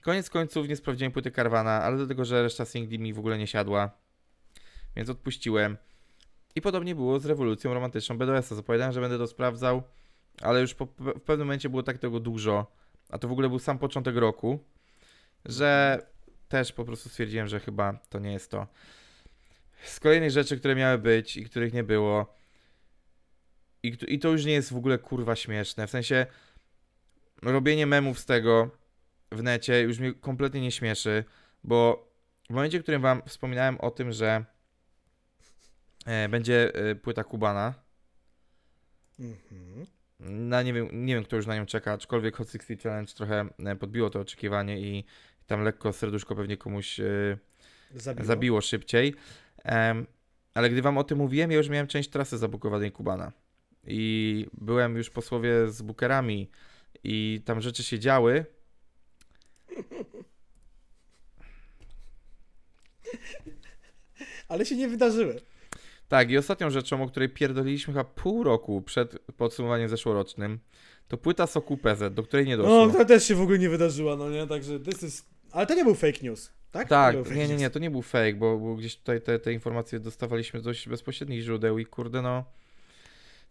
[0.07, 3.39] Koniec końców nie sprawdziłem płyty Carvana, ale do tego, że reszta singli mi w ogóle
[3.39, 3.91] nie siadła,
[4.97, 5.77] więc odpuściłem.
[6.55, 8.55] I podobnie było z rewolucją romantyczną BDS-a.
[8.55, 9.83] Zapowiadałem, że będę to sprawdzał,
[10.43, 12.73] ale już po, w pewnym momencie było tak tego dużo,
[13.11, 14.65] a to w ogóle był sam początek roku,
[15.45, 16.01] że
[16.49, 18.67] też po prostu stwierdziłem, że chyba to nie jest to.
[19.85, 22.35] Z kolejnych rzeczy, które miały być i których nie było.
[23.83, 25.87] I, I to już nie jest w ogóle kurwa śmieszne.
[25.87, 26.27] W sensie
[27.43, 28.71] robienie memów z tego
[29.33, 31.25] w necie już mnie kompletnie nie śmieszy,
[31.65, 32.09] bo
[32.51, 34.45] w momencie, w którym wam wspominałem o tym, że
[36.07, 37.75] e, będzie e, płyta Kubana,
[39.21, 39.87] Mhm.
[40.21, 43.49] na nie wiem, nie wiem, kto już na nią czeka, aczkolwiek Hot 60 Challenge trochę
[43.59, 45.05] e, podbiło to oczekiwanie i
[45.47, 47.01] tam lekko serduszko pewnie komuś
[47.95, 48.27] Zabiło.
[48.27, 49.15] zabiło szybciej.
[50.55, 53.33] Ale gdy wam o tym mówiłem, ja już miałem część trasy zabukowanej Kubana.
[53.87, 56.51] I byłem już po słowie z bookerami
[57.05, 58.45] i tam rzeczy się działy.
[64.49, 65.41] Ale się nie wydarzyły.
[66.09, 70.59] Tak, i ostatnią rzeczą, o której pierdoliliśmy chyba pół roku przed podsumowaniem zeszłorocznym,
[71.09, 72.87] to płyta Soku PZ, do której nie doszło.
[72.87, 74.47] No, to też się w ogóle nie wydarzyła, no nie?
[74.47, 75.27] Także this is...
[75.53, 76.89] Ale to nie był fake news, tak?
[76.89, 80.01] Tak, nie, nie, nie, to nie był fake, bo, bo gdzieś tutaj te, te informacje
[80.01, 82.45] dostawaliśmy z dość bezpośrednich źródeł i kurde no.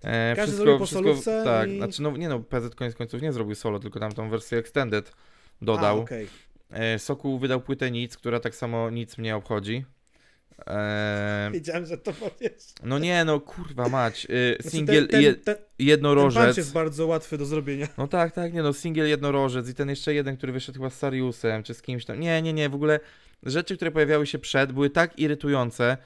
[0.03, 3.33] E, Każdy zrobił po solówce Tak, i- znaczy no nie no, PZ koniec końców nie
[3.33, 5.11] zrobił solo, tylko tam tą wersję extended
[5.61, 5.99] dodał.
[5.99, 6.27] okej.
[6.71, 9.85] e, Soku wydał płytę Nic, która tak samo nic mnie obchodzi.
[10.67, 12.63] E, Wiedziałem, że to powiesz.
[12.83, 14.27] no nie no, kurwa mać.
[14.29, 16.57] E, Znaczy, singiel ten, ten, ten, ten jednorożec.
[16.57, 17.87] jest bardzo łatwy do zrobienia.
[17.97, 20.97] No tak, tak, nie no, singiel jednorożec i ten jeszcze jeden, który wyszedł chyba z
[20.97, 22.19] Sariusem, czy z kimś tam.
[22.19, 22.99] Nie, nie, nie, w ogóle
[23.43, 25.97] rzeczy, które pojawiały się przed, były tak irytujące,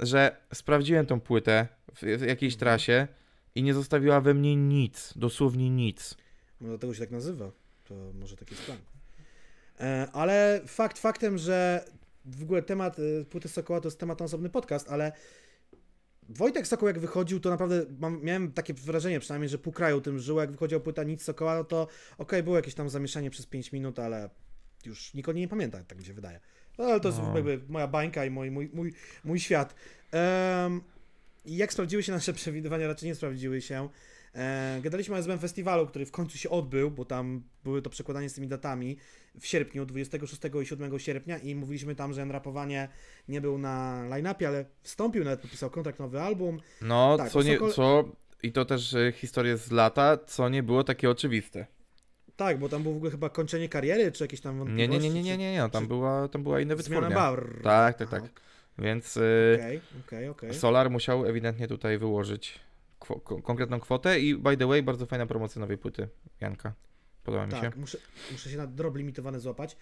[0.00, 2.58] że sprawdziłem tą płytę w, w jakiejś Mhm.
[2.58, 3.06] trasie
[3.54, 6.14] i nie zostawiła we mnie nic, dosłownie nic.
[6.60, 7.50] No dlatego się tak nazywa.
[7.88, 8.78] To może taki jest plan.
[9.80, 11.84] E, ale fakt faktem, że
[12.24, 15.12] w ogóle temat e, płyty Sokoła to jest temat na osobny podcast, ale
[16.28, 20.18] Wojtek Sokoł jak wychodził, to naprawdę mam, miałem takie wrażenie przynajmniej, że pół kraju tym
[20.18, 21.88] żyło, jak wychodziła płyta Nic Sokoła, no to
[22.18, 24.30] okej, było jakieś tam zamieszanie przez 5 minut, ale
[24.86, 26.40] już nikt o niej nie pamięta, tak mi się wydaje.
[26.78, 27.34] No, ale to jest No.
[27.34, 28.92] jakby moja bańka i mój, mój, mój,
[29.24, 29.74] mój świat.
[31.44, 32.86] I jak sprawdziły się nasze przewidywania?
[32.86, 33.88] Raczej nie sprawdziły się.
[34.36, 38.28] E, gadaliśmy o SBM Festiwalu, który w końcu się odbył, bo tam były to przekładanie
[38.28, 38.96] z tymi datami
[39.40, 42.88] w sierpniu, 26 i 7 sierpnia i mówiliśmy tam, że Rapowanie
[43.28, 46.60] nie był na line-upie, ale wstąpił, nawet podpisał kontrakt, nowy album.
[46.82, 48.04] No, Tak, co nie, Sokol- co,
[48.42, 51.66] i to też e, historie z lata, co nie było takie oczywiste.
[52.36, 54.90] Tak, bo tam było w ogóle chyba kończenie kariery, czy jakieś tam wątpliwości.
[54.92, 57.16] nie, nie, nie, nie, nie, nie, no, tam czy- była, tam była inna Zmiana wytwórnia.
[57.16, 57.62] Bauer.
[57.62, 58.40] Tak, tak, Aha, tak.
[58.78, 59.20] Więc e,
[59.58, 60.54] Okej, okej, okej.
[60.54, 62.65] Solar musiał ewidentnie tutaj wyłożyć
[63.00, 66.08] kwo- konkretną kwotę i by the way, bardzo fajna promocja nowej płyty
[66.40, 66.74] Janka.
[67.24, 67.60] Podoba mi się.
[67.60, 67.98] Tak, muszę,
[68.32, 69.76] muszę się na drop limitowany złapać.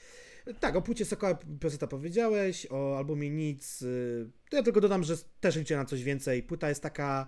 [0.61, 3.83] Tak, o płycie Sokoła Pioseta powiedziałeś, o albumie Nic.
[3.83, 6.43] y, To ja tylko dodam, że też liczę na coś więcej.
[6.43, 7.27] Płyta jest taka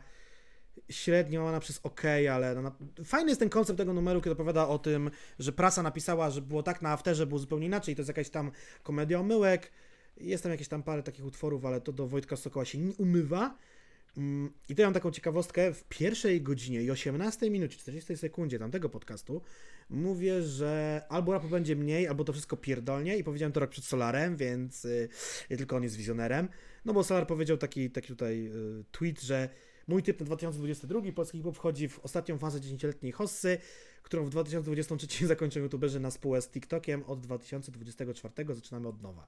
[0.91, 4.69] średnio, ona przez ok, ale no, na- fajny jest ten koncept tego numeru, kiedy opowiada
[4.69, 7.95] o tym, że prasa napisała, że było tak na afterze, było zupełnie inaczej.
[7.97, 8.51] To jest jakaś tam
[8.83, 9.71] komedia omyłek.
[10.17, 13.59] Jest tam jakieś tam parę takich utworów, ale to do Wojtka Sokoła się nie umywa.
[14.17, 15.73] Mm, I ja mam taką ciekawostkę.
[15.73, 19.43] W pierwszej godzinie i 18 minucie, 40 sekundzie tamtego podcastu
[19.91, 23.85] mówię, że albo rapu będzie mniej, albo to wszystko pierdolnie i powiedziałem to rok przed
[23.85, 25.09] Solarem, więc y,
[25.49, 26.49] tylko on jest wizjonerem.
[26.85, 29.49] No bo Solar powiedział taki, taki tutaj y, tweet, że
[29.89, 33.59] mój typ na 2022 polski hip-hop wchodzi w ostatnią fazę 10-letniej hossy,
[34.03, 37.03] którą w 2023 zakończą youtuberzy na spółę z TikTokiem.
[37.07, 39.27] Od 2024 zaczynamy od nowa.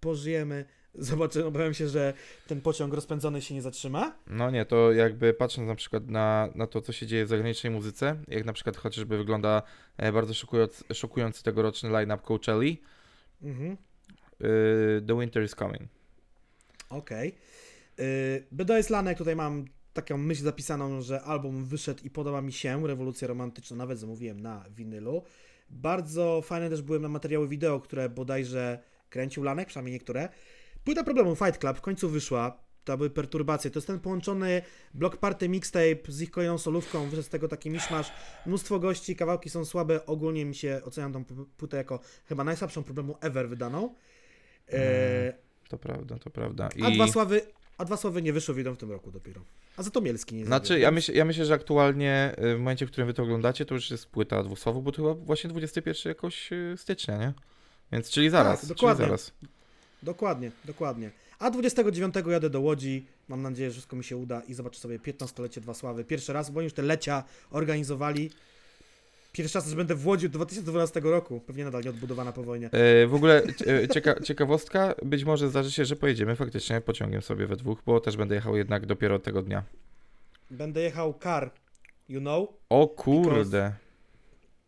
[0.00, 0.64] Pożyjemy,
[0.98, 1.44] zobaczymy.
[1.44, 2.14] Obawiam się, że
[2.46, 4.16] ten pociąg rozpędzony się nie zatrzyma.
[4.26, 7.72] No nie, to jakby patrząc na przykład na, na to, co się dzieje w zagranicznej
[7.72, 9.62] muzyce, jak na przykład chociażby wygląda
[9.96, 12.82] e, bardzo szokujący, szokujący tegoroczny line-up Coachelli,
[13.42, 13.76] Mhm.
[14.40, 15.82] y, The Winter is Coming.
[16.90, 17.28] Okej.
[17.28, 18.46] Okay.
[18.52, 23.28] BDS Lanek, tutaj mam taką myśl zapisaną, że album wyszedł i podoba mi się, rewolucja
[23.28, 25.22] romantyczna, nawet zamówiłem na winylu.
[25.70, 28.78] Bardzo fajne też były na materiały wideo, które bodajże
[29.10, 30.28] kręcił Lanek, przynajmniej niektóre.
[30.86, 33.70] Płyta problemu Fight Club w końcu wyszła, to były perturbacje.
[33.70, 34.62] To jest ten połączony
[34.94, 38.12] Block Party mixtape z ich kolejną solówką, wyszedł z tego taki miszmasz.
[38.46, 41.24] Mnóstwo gości, kawałki są słabe, ogólnie mi się oceniam tą
[41.56, 43.94] płytę jako chyba najsłabszą problemu ever wydaną.
[44.72, 45.32] E,
[45.68, 46.68] To prawda, to prawda.
[46.86, 47.40] a dwa sławy,
[47.78, 49.40] a dwa sławy nie wyszły wiedzą w tym roku dopiero.
[49.76, 52.86] A za to Mielski nie Znaczy, ja, myśl, ja myślę, że aktualnie y, w momencie,
[52.86, 56.10] w którym wy to oglądacie, to już jest płyta dwusłowu, bo to chyba właśnie 21
[56.10, 57.32] jakoś y, stycznia, nie?
[57.92, 59.04] Więc czyli zaraz, Tak, czyli dokładnie.
[59.04, 59.32] zaraz.
[60.02, 61.10] Dokładnie, dokładnie.
[61.38, 63.06] A 29 jadę do Łodzi.
[63.28, 66.04] Mam nadzieję, że wszystko mi się uda i zobaczę sobie 15-lecie Dwa Sławy.
[66.04, 68.30] Pierwszy raz, bo oni już te lecia organizowali.
[69.32, 71.40] Pierwszy raz też będę w Łodzi od 2012 roku.
[71.40, 72.70] Pewnie nadal nieodbudowana po wojnie.
[72.72, 77.46] E, w ogóle e, cieka, ciekawostka, być może zdarzy się, że pojedziemy faktycznie pociągiem sobie
[77.46, 79.62] we dwóch, bo też będę jechał jednak dopiero tego dnia.
[80.50, 81.50] Będę jechał car,
[82.08, 83.72] you know, O kurde.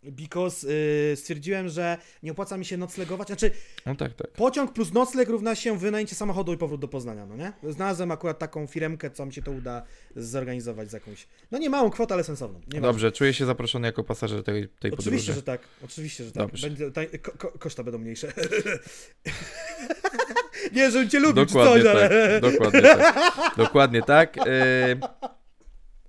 [0.02, 0.66] Because
[1.12, 3.28] y, stwierdziłem, że nie opłaca mi się noclegować.
[3.28, 3.50] Znaczy,
[3.86, 4.30] No tak, tak.
[4.30, 7.52] Pociąg plus nocleg równa się wynajęcie samochodu i powrót do Poznania, no nie?
[7.72, 9.82] Znalazłem akurat taką firmkę, co mi się to uda
[10.16, 12.60] zorganizować z jakąś, no nie małą kwotę, ale sensowną.
[12.72, 15.32] Nie Dobrze, czuję się zaproszony jako pasażer tej, tej Oczywiście, podróży.
[15.32, 15.60] że tak.
[15.84, 16.46] Oczywiście, że tak.
[16.46, 16.66] Dobrze.
[16.66, 18.32] Będzie, ta, ko, ko, koszta będą mniejsze.
[20.72, 22.40] nie, żebym cię lubił, czy Dokładnie coś, tak, ale...
[22.40, 23.30] dokładnie tak.
[23.56, 24.36] Dokładnie tak.
[24.36, 24.40] Y,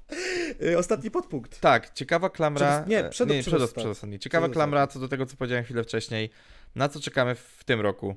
[0.77, 1.59] Ostatni podpunkt.
[1.59, 2.67] tak, ciekawa klamra.
[2.67, 4.19] Przedos- nie, e, przed- nie przedostatni.
[4.19, 4.53] Ciekawa Przedostatni.
[4.53, 6.29] klamra co do tego, co powiedziałem chwilę wcześniej.
[6.75, 8.15] Na co czekamy w, tym roku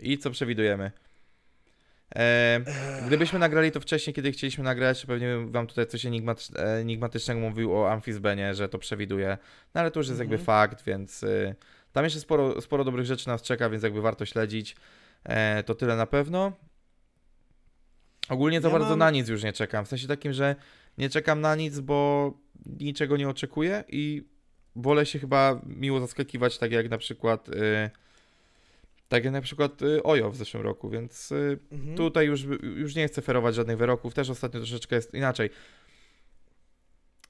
[0.00, 0.90] i co przewidujemy.
[2.16, 2.60] E,
[3.06, 7.40] gdybyśmy nagrali to wcześniej, kiedy chcieliśmy nagrać, to pewnie wam tutaj coś enigmatycz- e, enigmatycznego
[7.40, 9.38] mówił o Amphizbenie, że to przewiduje.
[9.74, 10.46] No ale to już jest jakby Mhm.
[10.46, 11.54] fakt, więc y,
[11.92, 14.76] tam jeszcze sporo, sporo dobrych rzeczy nas czeka, więc jakby warto śledzić.
[15.24, 16.52] E, to tyle na pewno.
[18.28, 19.84] Ogólnie za Ja bardzo mam- na nic już nie czekam.
[19.84, 20.56] W sensie takim, że
[20.98, 22.32] nie czekam na nic, bo
[22.66, 24.24] niczego nie oczekuję i
[24.76, 27.48] wolę się chyba miło zaskakiwać, tak jak na przykład.
[27.48, 27.90] Y,
[29.08, 31.96] tak jak na przykład y, Ojo w zeszłym roku, więc y, Mhm.
[31.96, 32.42] Tutaj już,
[32.76, 35.50] już nie chcę ferować żadnych wyroków, też ostatnio troszeczkę jest inaczej.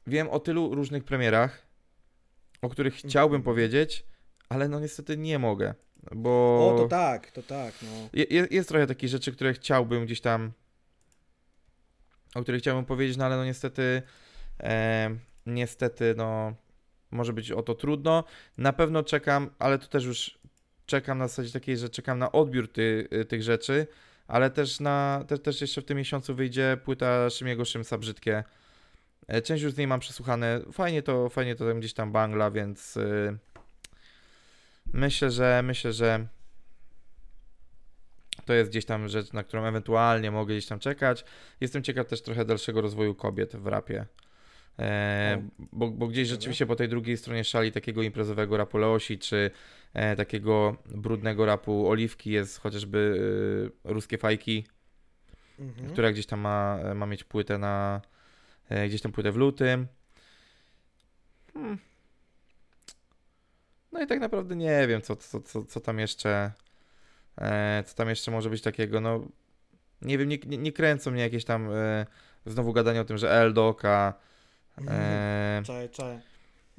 [0.06, 1.66] Wiem o tylu różnych premierach,
[2.62, 3.42] o których chciałbym Mhm.
[3.54, 4.04] powiedzieć,
[4.48, 5.74] ale no niestety nie mogę,
[6.14, 6.30] bo
[6.74, 8.08] O, to tak, to tak, no.
[8.12, 10.52] je- jest trochę takich rzeczy, które chciałbym gdzieś tam,
[12.34, 14.02] o których chciałbym powiedzieć, no ale no niestety,
[14.60, 15.10] e,
[15.46, 16.54] niestety no
[17.10, 18.24] może być o to trudno.
[18.58, 20.38] Na pewno czekam, ale to też już
[20.86, 23.86] czekam na zasadzie takiej, że czekam na odbiór ty, y, tych rzeczy,
[24.26, 28.44] ale też na, też, też jeszcze w tym miesiącu wyjdzie płyta Szymiego Szymsa Brzydkie.
[29.28, 30.60] E, Część już z niej mam przesłuchane.
[30.72, 33.38] Fajnie to, fajnie to tam gdzieś tam bangla, więc y,
[34.92, 36.26] myślę, że myślę, że
[38.44, 41.24] to jest gdzieś tam rzecz, na którą ewentualnie mogę gdzieś tam czekać.
[41.60, 44.06] Jestem ciekaw też trochę dalszego rozwoju kobiet w rapie.
[44.78, 49.50] E, bo, bo gdzieś rzeczywiście po tej drugiej stronie szali takiego imprezowego rapu Leosi, czy
[49.94, 53.20] e, takiego brudnego rapu Oliwki jest chociażby
[53.84, 54.64] e, Ruskie Fajki,
[55.58, 55.92] Mhm.
[55.92, 58.00] która gdzieś tam ma, ma mieć płytę na
[58.68, 59.86] e, gdzieś tam płytę w lutym.
[61.52, 61.78] Hmm.
[63.92, 66.52] No i tak naprawdę nie wiem, co, co, co, co tam jeszcze
[67.86, 69.28] co tam jeszcze może być takiego, no
[70.02, 72.06] nie wiem, nie, nie, kręcą mnie jakieś tam e,
[72.46, 74.14] znowu gadanie o tym, że Eldoka
[74.88, 76.20] e, Czaję, czaję.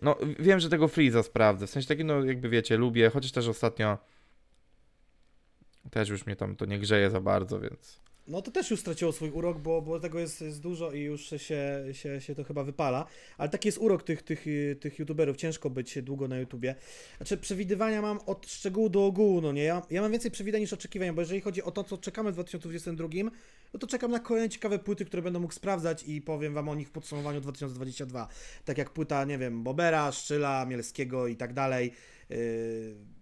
[0.01, 1.67] no, wiem, że tego Freeza sprawdzę.
[1.67, 3.97] W sensie takim, no jakby wiecie, lubię, chociaż też ostatnio
[5.91, 9.11] też już mnie tam to nie grzeje za bardzo, więc no to też już straciło
[9.11, 12.63] swój urok, bo, bo tego jest, jest dużo i już się, się, się to chyba
[12.63, 13.05] wypala.
[13.37, 14.45] Ale taki jest urok tych, tych,
[14.79, 15.37] tych youtuberów.
[15.37, 16.75] Ciężko być długo na YouTubie.
[17.17, 19.63] Znaczy, przewidywania mam od szczegółu do ogółu, no nie?
[19.63, 22.33] Ja, ja mam więcej przewidzeń niż oczekiwań, bo jeżeli chodzi o to, co czekamy w
[22.33, 23.07] 2022,
[23.73, 26.75] no to czekam na kolejne ciekawe płyty, które będę mógł sprawdzać i powiem wam o
[26.75, 28.27] nich w podsumowaniu 2022.
[28.65, 31.91] Tak jak płyta, nie wiem, Bobera, Szczyla, Mielskiego i tak dalej.
[32.29, 33.13] Yy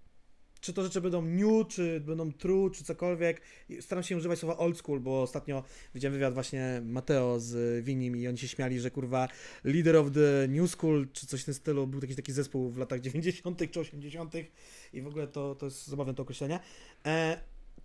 [0.61, 3.41] czy to rzeczy będą new, czy będą true, czy cokolwiek.
[3.79, 5.63] Staram się używać słowa old school, bo ostatnio
[5.95, 9.27] widziałem wywiad właśnie Mateo z Winim i oni się śmiali, że kurwa
[9.63, 12.77] leader of the new school, czy coś w tym stylu, był taki, taki zespół w
[12.77, 13.71] latach 90.
[13.71, 14.33] czy 80.
[14.93, 16.59] i w ogóle to, to jest zabawne to określenie.
[17.05, 17.41] E,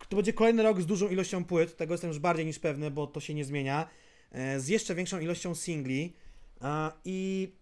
[0.09, 3.07] to będzie kolejny rok z dużą ilością płyt, tego jestem już bardziej niż pewny, bo
[3.07, 3.89] to się nie zmienia.
[4.33, 6.13] E, z jeszcze większą ilością singli
[6.63, 7.53] e, i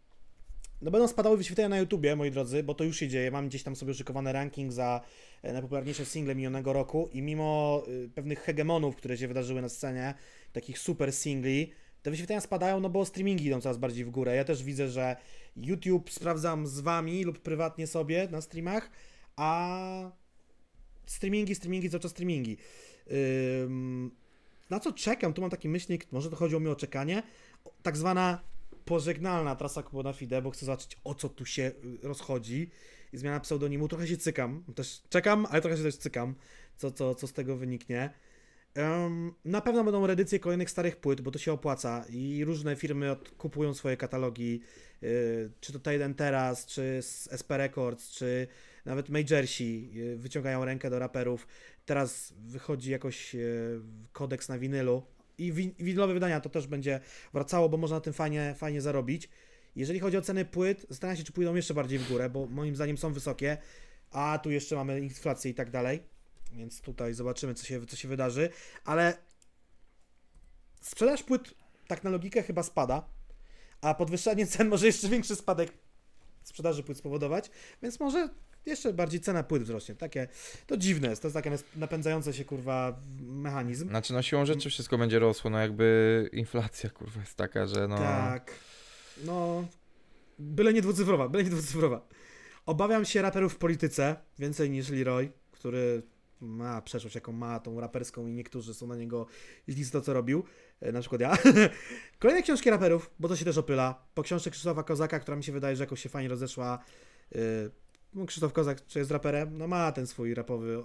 [0.84, 3.30] no będą spadały wyświetlenia na YouTubie, moi drodzy, bo to już się dzieje.
[3.30, 5.00] Mam gdzieś tam sobie szykowany ranking za
[5.42, 10.14] e, najpopularniejsze single minionego roku i mimo y, pewnych hegemonów, które się wydarzyły na scenie,
[10.52, 11.72] takich super singli,
[12.02, 14.36] te wyświetlenia spadają, no bo streamingi idą coraz bardziej w górę.
[14.36, 15.16] Ja też widzę, że
[15.56, 18.90] YouTube sprawdzam z wami lub prywatnie sobie na streamach,
[19.36, 20.10] a
[21.06, 22.56] streamingi, streamingi, cały czas streamingi.
[23.62, 24.10] Ym...
[24.70, 25.32] Na co czekam?
[25.32, 27.22] Tu mam taki myślnik, może to chodzi o mnie czekanie.
[27.82, 28.53] Tak zwana
[28.84, 31.72] pożegnalna trasa Kubo Fide, bo chcę zobaczyć o co tu się y,
[32.02, 32.70] rozchodzi.
[33.12, 34.64] I zmiana pseudonimu, trochę się cykam.
[34.74, 36.34] Też czekam, ale trochę się też cykam,
[36.76, 38.10] co, co, co z tego wyniknie.
[38.76, 43.16] Um, na pewno będą reedycje kolejnych starych płyt, bo to się opłaca i różne firmy
[43.38, 44.60] kupują swoje katalogi,
[45.02, 46.98] yy, czy to Tiden Teraz, czy
[47.40, 48.46] SP Records, czy
[48.84, 51.46] nawet Majorsi yy, wyciągają rękę do raperów.
[51.86, 53.80] Teraz wychodzi jakoś yy,
[54.12, 55.02] kodeks na winylu,
[55.38, 57.00] i winylowe wydania to też będzie
[57.32, 59.28] wracało, bo można na tym fajnie, fajnie zarobić.
[59.76, 62.76] Jeżeli chodzi o ceny płyt, zastanawiam się, czy pójdą jeszcze bardziej w górę, bo moim
[62.76, 63.58] zdaniem są wysokie,
[64.10, 66.02] a tu jeszcze mamy inflację i tak dalej,
[66.52, 68.48] więc tutaj zobaczymy, co się, co się wydarzy,
[68.84, 69.16] ale
[70.80, 71.54] sprzedaż płyt,
[71.86, 73.08] tak na logikę, chyba spada,
[73.80, 75.72] a podwyższanie cen może jeszcze większy spadek
[76.42, 77.50] sprzedaży płyt spowodować,
[77.82, 78.28] więc może
[78.66, 79.94] jeszcze bardziej cena płyt wzrośnie.
[79.94, 80.28] Takie,
[80.66, 83.88] to dziwne jest, to jest taki napędzający się, kurwa, mechanizm.
[83.88, 87.98] Znaczy, no siłą rzeczy wszystko będzie rosło, no jakby inflacja, kurwa, jest taka, że no...
[87.98, 88.50] Tak,
[89.24, 89.64] no,
[90.38, 92.06] byle nie dwucyfrowa, byle nie dwucyfrowa.
[92.66, 96.02] Obawiam się raperów w polityce, więcej niż Leroy, który
[96.40, 99.26] ma przeszłość, jaką ma, tą raperską i niektórzy są na niego
[99.68, 100.44] źli to, co robił,
[100.80, 101.36] e, na przykład ja.
[102.18, 104.06] Kolejne książki raperów, bo to się też opyla.
[104.14, 106.78] Po książce Krzysztofa Kozaka, która mi się wydaje, że jakoś się fajnie rozeszła,
[107.34, 107.38] e,
[108.26, 110.82] Krzysztof Kozak, czy jest raperem, no ma ten swój rapowy,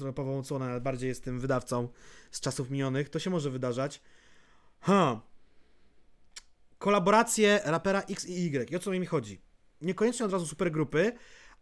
[0.00, 1.88] rapową odsłonę, ale bardziej jest tym wydawcą
[2.30, 4.02] z czasów minionych, to się może wydarzać.
[4.80, 5.20] Ha.
[6.78, 8.70] Kolaboracje rapera X i Y.
[8.70, 9.40] I o co mi chodzi?
[9.80, 11.12] Niekoniecznie od razu supergrupy,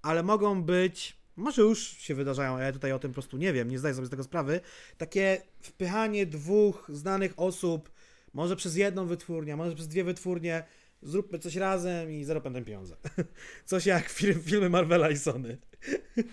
[0.03, 3.71] ale mogą być, może już się wydarzają, ja tutaj o tym po prostu nie wiem,
[3.71, 4.61] nie zdaję sobie z tego sprawy,
[4.99, 7.91] takie wpychanie dwóch znanych osób,
[8.35, 10.65] może przez jedną wytwórnię, może przez dwie wytwórnie,
[11.03, 12.97] zróbmy coś razem i zero pędem pieniądze.
[13.65, 15.59] Coś jak film, filmy Marvela i Sony.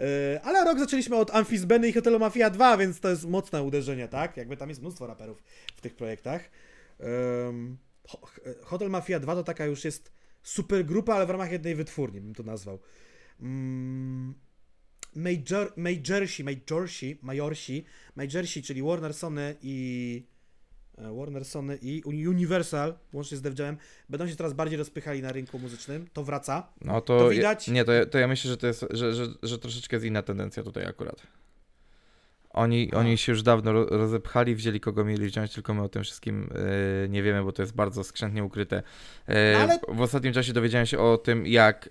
[0.00, 4.08] E, ale rok zaczęliśmy od Amphis i Hotelu Mafia 2, więc to jest mocne uderzenie,
[4.08, 4.36] tak?
[4.36, 5.42] Jakby tam jest mnóstwo raperów
[5.76, 6.50] w tych projektach.
[6.98, 7.78] Um,
[8.62, 12.34] Hotel Mafia 2 to taka już jest super grupa, ale w ramach jednej wytwórni bym
[12.34, 12.78] to nazwał.
[15.14, 17.84] Major, Majorsi, Majorsi, Majorsi,
[18.16, 20.35] Majorsi, czyli Warner, Sony i E,
[20.98, 23.76] Warner, Sony i Universal, łącznie z Def Jamem,
[24.08, 26.06] będą się coraz bardziej rozpychali na rynku muzycznym.
[26.12, 26.68] To wraca.
[26.80, 27.68] No to, to widać.
[27.68, 30.06] Ja, nie, to ja, to ja myślę, że to jest, że, że, że troszeczkę jest
[30.06, 31.22] inna tendencja tutaj akurat.
[32.50, 36.50] Oni, oni się już dawno rozepchali, wzięli kogo mieli wziąć, tylko my o tym wszystkim
[37.02, 38.82] yy, nie wiemy, bo to jest bardzo skrzętnie ukryte.
[39.28, 39.78] Yy, no ale...
[39.88, 41.88] W ostatnim czasie dowiedziałem się o tym, jak,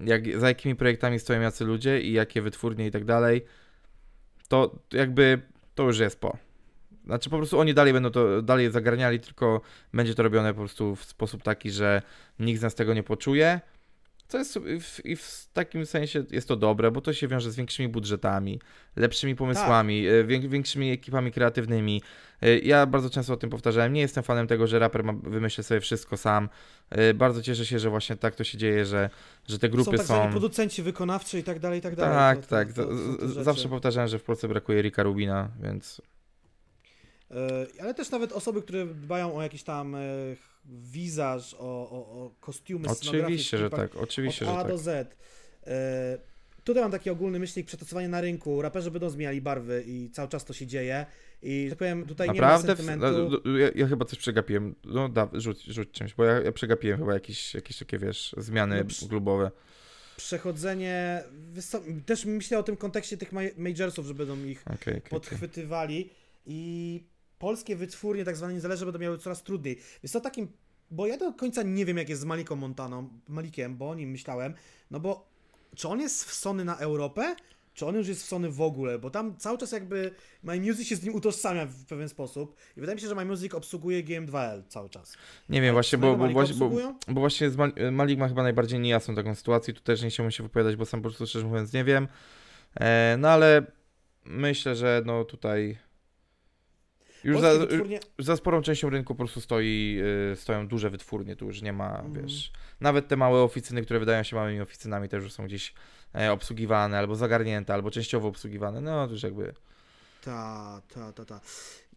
[0.00, 3.44] jak za jakimi projektami stoją jacy ludzie i jakie wytwórnie i tak dalej.
[4.48, 5.42] To jakby
[5.74, 6.36] to już jest po.
[7.04, 9.60] Znaczy po prostu oni dalej będą to dalej zagarniali, tylko
[9.94, 12.02] będzie to robione po prostu w sposób taki, że
[12.38, 13.60] nikt z nas tego nie poczuje.
[14.32, 17.56] Co jest w, i w takim sensie jest to dobre, bo to się wiąże z
[17.56, 18.60] większymi budżetami,
[18.96, 20.14] lepszymi pomysłami, tak.
[20.14, 22.02] E, większymi ekipami kreatywnymi.
[22.42, 23.92] E, ja bardzo często o tym powtarzałem.
[23.92, 26.48] Nie jestem fanem tego, że raper ma wymyślić sobie wszystko sam.
[26.90, 29.10] E, bardzo cieszę się, że właśnie tak to się dzieje, że,
[29.48, 30.04] że te grupy są.
[30.04, 32.14] Tak są producenci wykonawczy i tak dalej, i tak dalej.
[32.14, 32.72] Tak, to, to, tak.
[32.72, 36.02] To, Zawsze powtarzałem, że w Polsce brakuje Rika Rubina, więc
[37.80, 40.00] ale też nawet osoby, które dbają o jakiś tam e,
[40.64, 44.82] wizaż, o, o, o kostiumy, Oczywiście, że tak, oczywiście, od A że do tak.
[44.82, 45.16] Z.
[45.66, 46.18] E,
[46.64, 50.44] tutaj mam taki ogólny myślnik, przetasowanie na rynku, raperzy będą zmieniali barwy i cały czas
[50.44, 51.06] to się dzieje.
[51.42, 52.68] I tak powiem, tutaj Naprawdę?
[52.68, 53.40] nie ma sentymentu.
[53.58, 54.74] Ja, ja, chyba coś przegapiłem.
[54.84, 58.84] No da, rzuć, rzuć czymś, bo ja, ja przegapiłem chyba jakieś, jakieś takie, wiesz, zmiany
[59.02, 59.50] no, klubowe.
[60.16, 61.24] Przechodzenie,
[62.06, 66.00] też myślę o tym kontekście tych majorsów, że będą ich okay, okay, podchwytywali.
[66.00, 67.00] Okay i
[67.42, 69.78] polskie wytwórnie, tak zwane niezależne, będą miały coraz trudniej.
[70.02, 70.48] Jest to takim,
[70.90, 74.10] bo ja do końca nie wiem, jak jest z Maliką Montaną, Malikiem, bo o nim
[74.10, 74.54] myślałem,
[74.90, 75.28] no bo
[75.76, 77.36] czy on jest w Sony na Europę,
[77.74, 80.10] czy on już jest w Sony w ogóle, bo tam cały czas jakby
[80.42, 83.24] My Music się z nim utożsamia w pewien sposób i wydaje mi się, że My
[83.24, 85.16] Music obsługuje GM2L cały czas.
[85.48, 88.80] Nie wiem, właśnie, bo, bo, właśnie- bo, bo właśnie z Mal- Malik ma chyba najbardziej
[88.80, 91.72] niejasną taką sytuację, tu też nie chciałbym się wypowiadać, bo sam po prostu szczerze mówiąc
[91.72, 92.08] nie wiem,
[92.80, 93.66] e, no ale
[94.24, 95.78] myślę, że no tutaj
[97.24, 98.00] już za, wytwórnie...
[98.18, 100.00] za sporą częścią rynku po prostu stoi,
[100.32, 102.12] y, stoją duże wytwórnie, tu już nie ma, Mhm.
[102.26, 105.74] wiesz, nawet te małe oficyny, które wydają się małymi oficynami też już są gdzieś
[106.14, 109.54] e, obsługiwane, albo zagarnięte, albo częściowo obsługiwane, no to już jakby,
[110.24, 111.40] Ta, ta, ta, ta.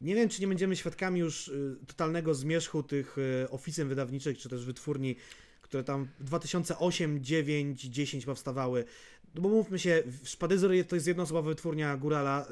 [0.01, 4.49] Nie wiem, czy nie będziemy świadkami już y, totalnego zmierzchu tych y, oficyn wydawniczych, czy
[4.49, 5.15] też wytwórni,
[5.61, 8.85] które tam w 2008, 9, 10 powstawały.
[9.35, 12.45] No bo mówmy się, Szpadyzor to jest jednoosobowa wytwórnia Górala,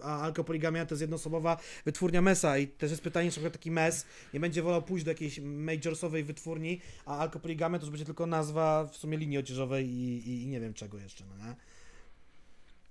[0.00, 4.06] y, a Alkopoligamia to jest jednoosobowa wytwórnia Mesa i też jest pytanie, czy taki Mes
[4.34, 8.88] nie będzie wolał pójść do jakiejś majorsowej wytwórni, a Alkopoligamia to już będzie tylko nazwa
[8.92, 11.54] w sumie linii odzieżowej i, i, i nie wiem czego jeszcze, no nie?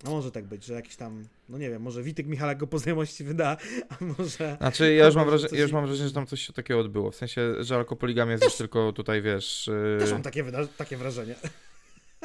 [0.03, 2.79] No może tak być, że jakiś tam, no nie wiem, może Witek Michalak go po
[2.79, 3.57] znajomości wyda,
[3.89, 4.57] a może...
[4.57, 7.11] znaczy ja już mam, wrażenie, ja już mam wrażenie, że tam coś się takiego odbyło,
[7.11, 10.45] w sensie, że alkopoligamia jest już tylko tutaj, wiesz, y, Też mam takie,
[10.77, 11.35] takie wrażenie.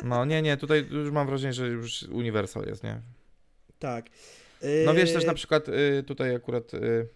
[0.03, 3.01] No nie, nie, tutaj już mam wrażenie, że już uniwersal jest, nie?
[3.79, 4.07] Tak.
[4.87, 6.75] No wiesz też Yy, na przykład y, tutaj akurat.
[6.75, 7.09] Y,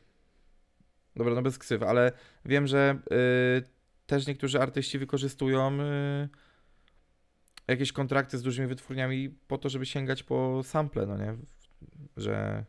[1.16, 2.12] dobra, no bez ksyw, ale
[2.44, 2.98] wiem, że
[3.58, 3.62] y,
[4.06, 5.78] też niektórzy artyści wykorzystują
[7.68, 11.36] jakieś kontrakty z dużymi wytwórniami po to, żeby sięgać po sample, no nie?
[12.16, 12.64] Że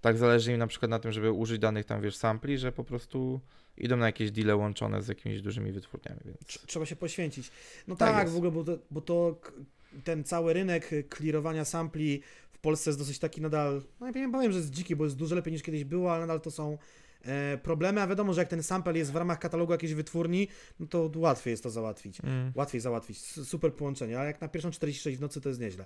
[0.00, 2.84] tak zależy im na przykład na tym, żeby użyć danych tam, wiesz, sampli, że po
[2.84, 3.40] prostu
[3.78, 6.38] idą na jakieś deale łączone z jakimiś dużymi wytwórniami, więc...
[6.38, 7.50] tr- Trzeba się poświęcić.
[7.88, 9.40] No Tak tak, w ogóle, bo to, bo to
[10.04, 14.52] ten cały rynek clearowania sampli w Polsce jest dosyć taki nadal, no ja nie powiem,
[14.52, 16.78] że jest dziki, bo jest dużo lepiej niż kiedyś było, ale nadal to są
[17.24, 20.48] e, problemy, a wiadomo, że jak ten sample jest w ramach katalogu jakiejś wytwórni,
[20.80, 22.20] no to łatwiej jest to załatwić.
[22.20, 22.52] Mm.
[22.54, 23.18] Łatwiej załatwić.
[23.20, 25.84] Super połączenie, ale jak na pierwszą 46 w nocy to jest nieźle.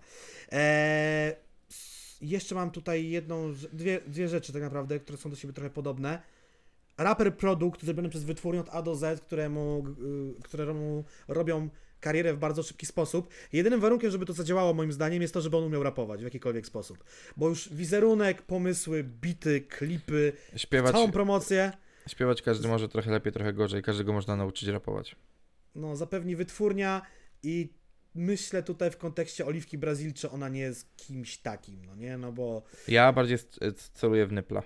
[0.52, 1.32] Eee,
[1.70, 5.70] s- jeszcze mam tutaj jedną, dwie, dwie rzeczy tak naprawdę, które są do siebie trochę
[5.70, 6.22] podobne.
[6.98, 9.84] Raper produkt zrobiony przez wytwórnię od A do Z, któremu,
[10.38, 11.68] y, któremu robią
[12.00, 13.28] karierę w bardzo szybki sposób.
[13.52, 16.66] Jedynym warunkiem, żeby to zadziałało moim zdaniem jest to, żeby on umiał rapować w jakikolwiek
[16.66, 17.04] sposób.
[17.36, 21.72] Bo już wizerunek, pomysły, bity, klipy, Śpiewać, całą promocję
[22.08, 25.16] śpiewać każdy może trochę lepiej, trochę gorzej, każdego można nauczyć rapować.
[25.74, 27.02] no, zapewni wytwórnia
[27.42, 27.72] i
[28.14, 32.32] myślę tutaj w kontekście Oliwki Brazil, czy ona nie jest kimś takim, no nie, no
[32.32, 33.38] bo Ja bardziej
[33.94, 34.62] celuję w Nypla.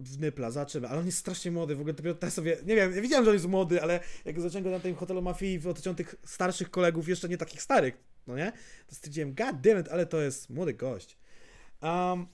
[0.00, 2.94] W Nypla, zobaczymy, ale on jest strasznie młody, w ogóle dopiero teraz sobie, nie wiem,
[2.94, 5.94] ja widziałem, że on jest młody, ale jak zacząłem go na tym hotelu Mafii otyczą
[5.94, 7.94] tych starszych kolegów, jeszcze nie takich starych,
[8.26, 8.52] no nie,
[8.86, 11.16] to stwierdziłem, god damn it, ale to jest młody gość.
[11.82, 12.26] Um,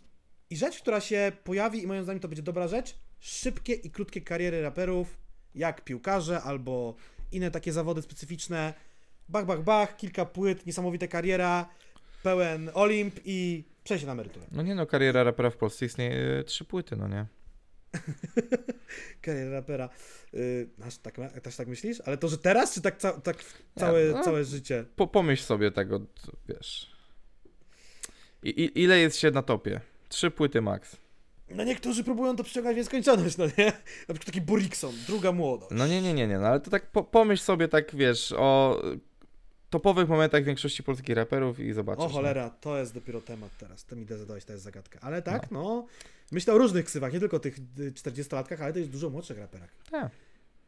[0.51, 4.21] I rzecz, która się pojawi i moim zdaniem to będzie dobra rzecz, szybkie i krótkie
[4.21, 5.19] kariery raperów,
[5.55, 6.97] jak piłkarze albo
[7.33, 8.75] inne takie zawody specyficzne,
[9.29, 11.69] bach, bach, bach, kilka płyt, niesamowita kariera,
[12.23, 14.47] pełen Olimp i przejście na emeryturę.
[14.53, 17.27] No nie no, kariera rapera w Polsce istnieje trzy płyty, no nie?
[19.23, 19.89] Kariera rapera.
[20.33, 22.01] Yy, aż tak, też tak myślisz?
[22.01, 23.37] Ale to, że teraz, czy tak, ca tak
[23.79, 24.23] całe, no.
[24.23, 24.85] całe życie?
[24.97, 26.01] Po, pomyśl sobie tego,
[26.49, 26.97] wiesz.
[28.43, 29.81] I, i, ile jest się na topie?
[30.09, 30.97] Trzy płyty max.
[31.51, 33.65] No niektórzy próbują to przyciągać w nieskończoność, no nie?
[34.09, 35.71] Na przykład taki Borikson, druga młodość.
[35.75, 38.83] No nie, nie, nie, nie, no ale to tak po, pomyśl sobie tak, wiesz, o
[39.71, 42.05] topowych momentach większości polskich raperów i zobaczysz.
[42.05, 42.15] O no.
[42.15, 43.85] cholera, to jest dopiero temat teraz.
[43.85, 44.99] To mi zadałeś, to jest zagadka.
[45.03, 45.87] Ale tak, no.
[46.33, 49.71] Myślę o różnych ksywach, nie tylko tych y, 40-latkach, ale też dużo młodszych raperach.
[49.91, 50.11] Tak.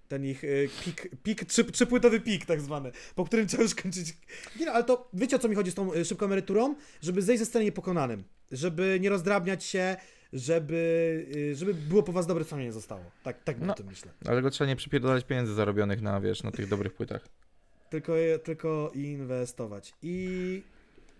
[0.09, 4.17] Ten ich y, pik, pik trzy, trzypłytowy pik tak zwany, po którym trzeba już kończyć.
[4.61, 6.75] Nie no, ale to wiecie o co mi chodzi z tą y, szybką emeryturą?
[7.03, 9.97] Żeby zejść ze sceny niepokonanym, żeby nie rozdrabniać się,
[10.33, 13.05] żeby, y, żeby było po was dobre wspomnienie zostało.
[13.23, 13.73] Tak, tak No.
[13.73, 14.13] o tym myślę.
[14.27, 17.29] Ale go trzeba nie przypierdolać pieniędzy zarobionych na, wiesz, na tych dobrych płytach.
[17.91, 18.13] Tylko,
[18.45, 19.93] tylko inwestować.
[20.03, 20.63] I,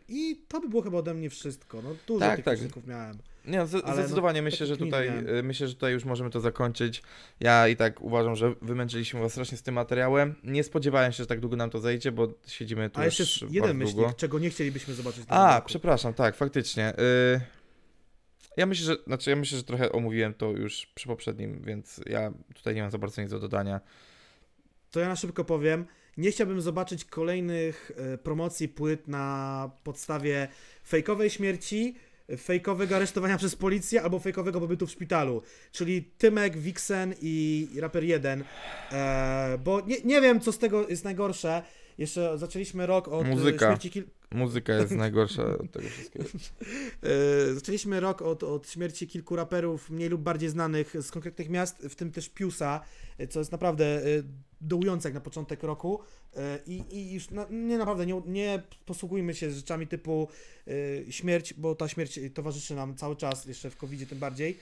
[0.09, 1.83] I to by było chyba ode mnie wszystko.
[1.83, 2.87] No dużo Tak, tych tak.
[2.87, 3.19] miałem.
[3.47, 5.29] Nie, no, no, zdecydowanie taki myślę, że tutaj miałem.
[5.29, 7.03] y, myślę, że tutaj już możemy to zakończyć.
[7.41, 10.35] Ja i tak uważam, że wymęczyliśmy was strasznie z tym materiałem.
[10.45, 13.45] Nie spodziewałem się, że tak długo nam to zejdzie, bo siedzimy tu A jeszcze już
[13.51, 14.13] jeden myślnik, długo.
[14.17, 15.69] czego nie chcielibyśmy zobaczyć A, roku.
[15.69, 16.93] przepraszam, tak, faktycznie.
[16.99, 17.41] Y,
[18.57, 22.33] Ja myślę, że znaczy ja myślę, że trochę omówiłem to już przy poprzednim, więc ja
[22.55, 23.81] tutaj nie mam za bardzo nic do dodania.
[24.91, 25.87] To ja na szybko powiem.
[26.19, 30.49] Nie chciałbym zobaczyć kolejnych e, promocji płyt na podstawie
[30.85, 31.95] fejkowej śmierci,
[32.37, 35.43] fejkowego aresztowania przez policję albo fejkowego pobytu w szpitalu.
[35.73, 38.45] Czyli Tymek, Vixen i Raper 1.
[38.93, 41.63] E, bo nie, nie wiem, co z tego jest najgorsze.
[41.99, 43.67] Jeszcze zaczęliśmy rok od Muzyka.
[43.67, 44.05] śmierci kil...
[44.35, 46.25] Muzyka jest najgorsza od tego wszystkiego.
[47.03, 51.79] E, Zaczęliśmy rok od, od śmierci kilku raperów mniej lub bardziej znanych z konkretnych miast,
[51.79, 52.81] w tym też Piusa,
[53.19, 54.03] e, co jest naprawdę e,
[54.61, 56.01] dołujące jak na początek roku.
[56.67, 60.29] I, i już na, nie naprawdę nie, nie posługujmy się rzeczami typu
[61.11, 64.59] śmierć, bo ta śmierć towarzyszy nam cały czas, jeszcze w covid tym bardziej.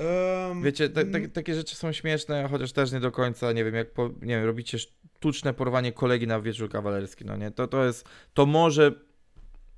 [0.00, 3.90] Em, Wiecie, mm, takie rzeczy są śmieszne, chociaż też nie do końca, nie wiem, jak
[3.90, 4.78] po, nie wiem, robicie
[5.24, 8.92] sztuczne porwanie kolegi na wieczór kawalerski, no nie, to, to jest, to może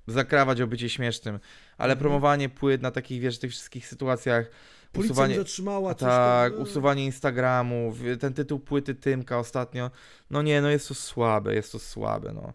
[0.07, 1.39] zakrawać o bycie śmiesznym,
[1.79, 1.99] ale Mhm.
[1.99, 4.51] promowanie płyt na takich, wiesz, tych wszystkich sytuacjach,
[4.93, 6.63] Policja usuwanie, zatrzymała, coś tak, tam, e.
[6.63, 9.91] usuwanie Instagramów, ten tytuł płyty Tymka ostatnio,
[10.31, 12.53] no nie, no jest to słabe, jest to słabe, no.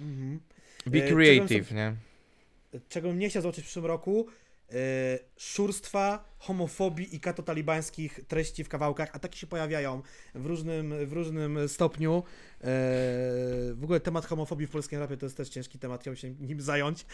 [0.00, 0.40] Mhm.
[0.86, 1.94] Be E, czego creative, nie?
[2.88, 4.32] czego bym nie chciał zobaczyć w przyszłym roku, e,
[5.36, 10.02] szurstwa, homofobii i katotalibańskich treści w kawałkach, a takie się pojawiają
[10.34, 12.22] w różnym, w różnym stopniu.
[12.60, 12.62] E,
[13.74, 16.60] w ogóle temat homofobii w polskim rapie to jest też ciężki temat, chciałbym się nim
[16.60, 17.06] zająć.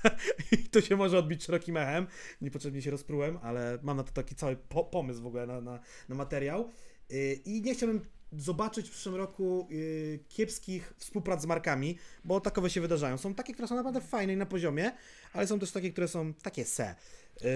[0.52, 2.06] I to się może odbić szerokim echem,
[2.40, 5.80] niepotrzebnie się rozprułem, ale mam na to taki cały po pomysł w ogóle na, na,
[6.08, 6.70] na materiał.
[7.10, 8.00] E, i nie chciałbym
[8.38, 13.18] zobaczyć w przyszłym roku y, kiepskich współprac z markami, bo takowe się wydarzają.
[13.18, 14.92] Są takie, które są naprawdę fajne i na poziomie,
[15.32, 16.94] ale są też takie, które są takie se.
[17.40, 17.50] Yy,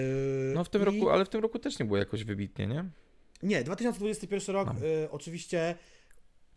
[0.55, 2.85] No w tym i- roku, ale w tym roku też nie było jakoś wybitnie, nie?
[3.43, 4.85] Nie, 2021 rok No.
[4.87, 5.75] y, oczywiście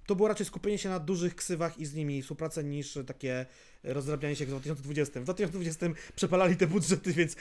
[0.07, 3.47] to było raczej skupienie się na dużych ksywach i z nimi współpracę niż takie
[3.85, 5.21] rozdrabnianie się jak w 2020.
[5.21, 5.87] W 2020
[6.17, 7.37] przepalali te budżety, więc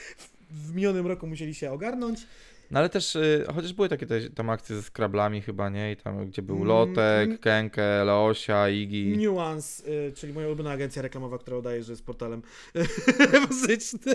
[0.50, 2.26] w minionym roku musieli się ogarnąć.
[2.72, 5.92] No ale też, y, chociaż były takie te, tam akcje ze skrablami chyba, nie?
[5.92, 7.38] I tam, gdzie był Mm, Lotek, mm.
[7.38, 9.16] Kenke, Leosia, Iggy.
[9.26, 12.42] Nuance, y, czyli moja ulubiona agencja reklamowa, która udaje, że jest portalem
[13.50, 14.14] muzycznym.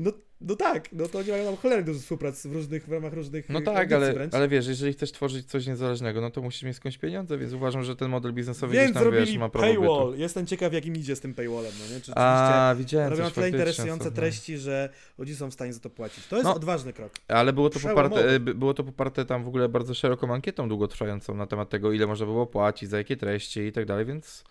[0.00, 0.10] No,
[0.48, 3.48] no tak, no to oni mają tam cholernie dużo współprac w różnych, w ramach różnych
[3.48, 4.34] No y, tak, ale, wręcz.
[4.34, 7.84] ale wiesz, jeżeli chcesz tworzyć coś niezależnego, no to musisz mieć skądś pieniądze, więc uważam,
[7.84, 10.06] że ten model biznesowy Więc gdzieś tam, wiesz, ma prawo paywall.
[10.10, 10.20] bytu.
[10.20, 12.00] Jestem ciekaw, jak im idzie z tym paywallem, no nie?
[12.00, 14.88] Czy A, widziałem robią tyle interesujące treści, że
[15.18, 16.26] ludzie są w stanie za to płacić.
[16.26, 16.54] To jest No.
[16.54, 17.12] odważny krok.
[17.28, 21.34] Ale było to, poparte, by- było to poparte tam w ogóle bardzo szeroką ankietą długotrwającą
[21.34, 24.44] na temat tego, ile można było płacić, za jakie treści i tak dalej, więc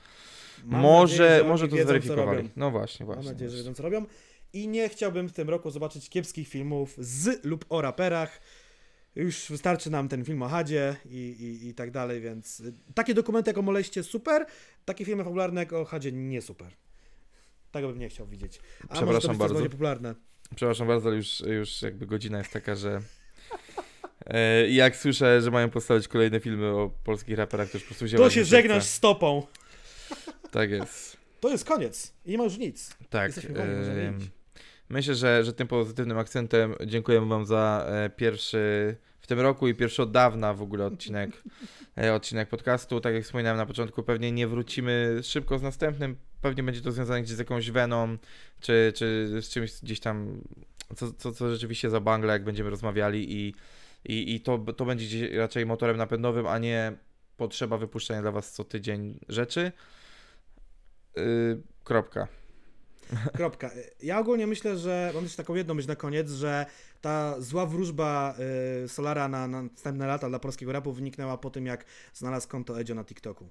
[0.66, 2.50] Mam może, nadzieję, że może to wiedzą, zweryfikowali.
[2.56, 3.32] No właśnie, Mam właśnie.
[3.32, 4.06] nadzieję, że wiedzą, co robią.
[4.54, 8.42] I nie chciałbym w tym roku zobaczyć kiepskich filmów z lub o raperach.
[9.16, 12.62] Już wystarczy nam ten film o Hadzie i, i, i tak dalej, więc
[12.96, 14.46] takie dokumenty jak o Moleście super,
[14.86, 16.68] takie filmy fabularne jak o Hadzie nie super.
[17.72, 18.60] Tego bym nie chciał widzieć.
[18.60, 19.70] A może to Przepraszam być też bardzo.
[19.70, 20.16] popularne.
[20.56, 23.02] Przepraszam bardzo, ale już, już jakby godzina jest taka, że
[24.26, 28.06] e, jak słyszę, że mają postawić kolejne filmy o polskich raperach, to już po prostu
[28.06, 29.48] wzięła To się żegnasz z topą.
[30.52, 31.18] Tak jest.
[31.40, 32.14] To jest koniec.
[32.26, 32.96] I nie ma już nic.
[33.10, 33.28] Tak.
[33.28, 34.28] Jesteśmy wolni, możemy em, iść.
[34.92, 39.76] Myślę, że, że tym pozytywnym akcentem dziękujemy Wam za e, pierwszy w tym roku i
[39.76, 41.44] pierwszy od dawna w ogóle odcinek,
[41.98, 43.02] e, odcinek podcastu.
[43.02, 46.16] Tak jak wspominałem na początku, pewnie nie wrócimy szybko z następnym.
[46.42, 48.18] Pewnie będzie to związane gdzieś z jakąś weną,
[48.60, 50.42] czy, czy z czymś gdzieś tam,
[50.95, 53.53] co, co, co rzeczywiście za bangle, jak będziemy rozmawiali i,
[54.06, 56.94] i, i to, to będzie raczej motorem napędowym, a nie
[57.38, 59.72] potrzeba wypuszczania dla Was co tydzień rzeczy.
[61.16, 62.41] Yy, kropka.
[63.38, 63.70] Kropka.
[64.04, 66.66] Ja ogólnie myślę, że mam też taką jedną myśl na koniec, że
[67.02, 68.36] ta zła wróżba
[68.86, 72.80] y, Solara na, na następne lata dla polskiego rapu wyniknęła po tym, jak znalazł konto
[72.80, 73.50] Edzio na TikToku.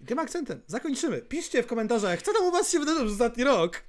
[0.00, 1.22] I tym akcentem zakończymy.
[1.22, 3.82] Piszcie w komentarzach, co tam u was się wydarzyło przez ostatni rok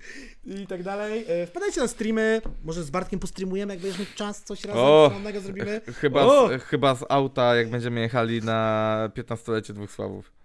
[0.45, 1.25] i tak dalej.
[1.43, 5.11] Y, Wpadajcie na streamy, może z Bartkiem postreamujemy, jak będziesz mieć czas, coś razem O!
[5.41, 5.81] zrobimy.
[5.87, 6.49] Ch- Chyba O!
[6.59, 10.36] z, chyba z auta, jak będziemy jechali na 15-lecie dwóch sławów.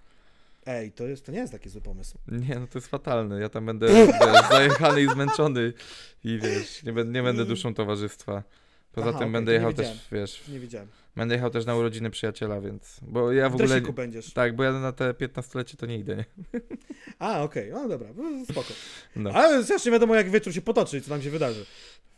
[0.66, 2.18] Ej, to, jest, to nie jest taki zły pomysł.
[2.28, 3.40] Nie, no to jest fatalne.
[3.40, 3.86] Ja tam będę
[4.50, 5.72] zajechany i zmęczony
[6.24, 8.42] i wiesz, nie, będę, nie będę duszą towarzystwa.
[8.92, 10.88] Poza Aha, tym okej, będę jechał też, wiesz, Nie wiedziałem.
[11.16, 14.32] będę jechał też na urodziny przyjaciela, więc, bo ja w W ogóle, będziesz.
[14.32, 16.24] tak, bo ja na te 15-lecie to nie idę, nie?
[17.18, 18.68] A, okej, no dobra, no, spoko.
[19.16, 19.30] No.
[19.30, 21.66] Ale też nie wiadomo, jak wieczór się potoczy i co tam się wydarzy.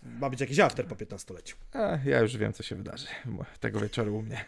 [0.02, 1.54] Ma być jakiś after po 15-leciu.
[1.72, 3.06] A, ja już wiem, co się wydarzy
[3.60, 4.44] tego wieczoru u mnie.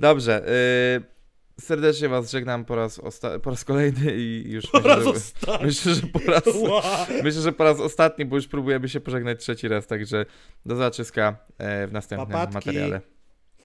[0.00, 0.48] Dobrze,
[0.96, 1.17] y,
[1.60, 5.10] serdecznie was żegnam po raz, osta- po raz kolejny i już Po myślę, raz że,
[5.10, 5.66] ostatni.
[5.66, 6.42] myślę, że po raz...
[7.22, 10.26] Myślę, że po raz ostatni, bo już próbujemy się pożegnać trzeci raz, także
[10.66, 12.54] do zaczyska e, w następnym Papatki.
[12.54, 13.00] materiale.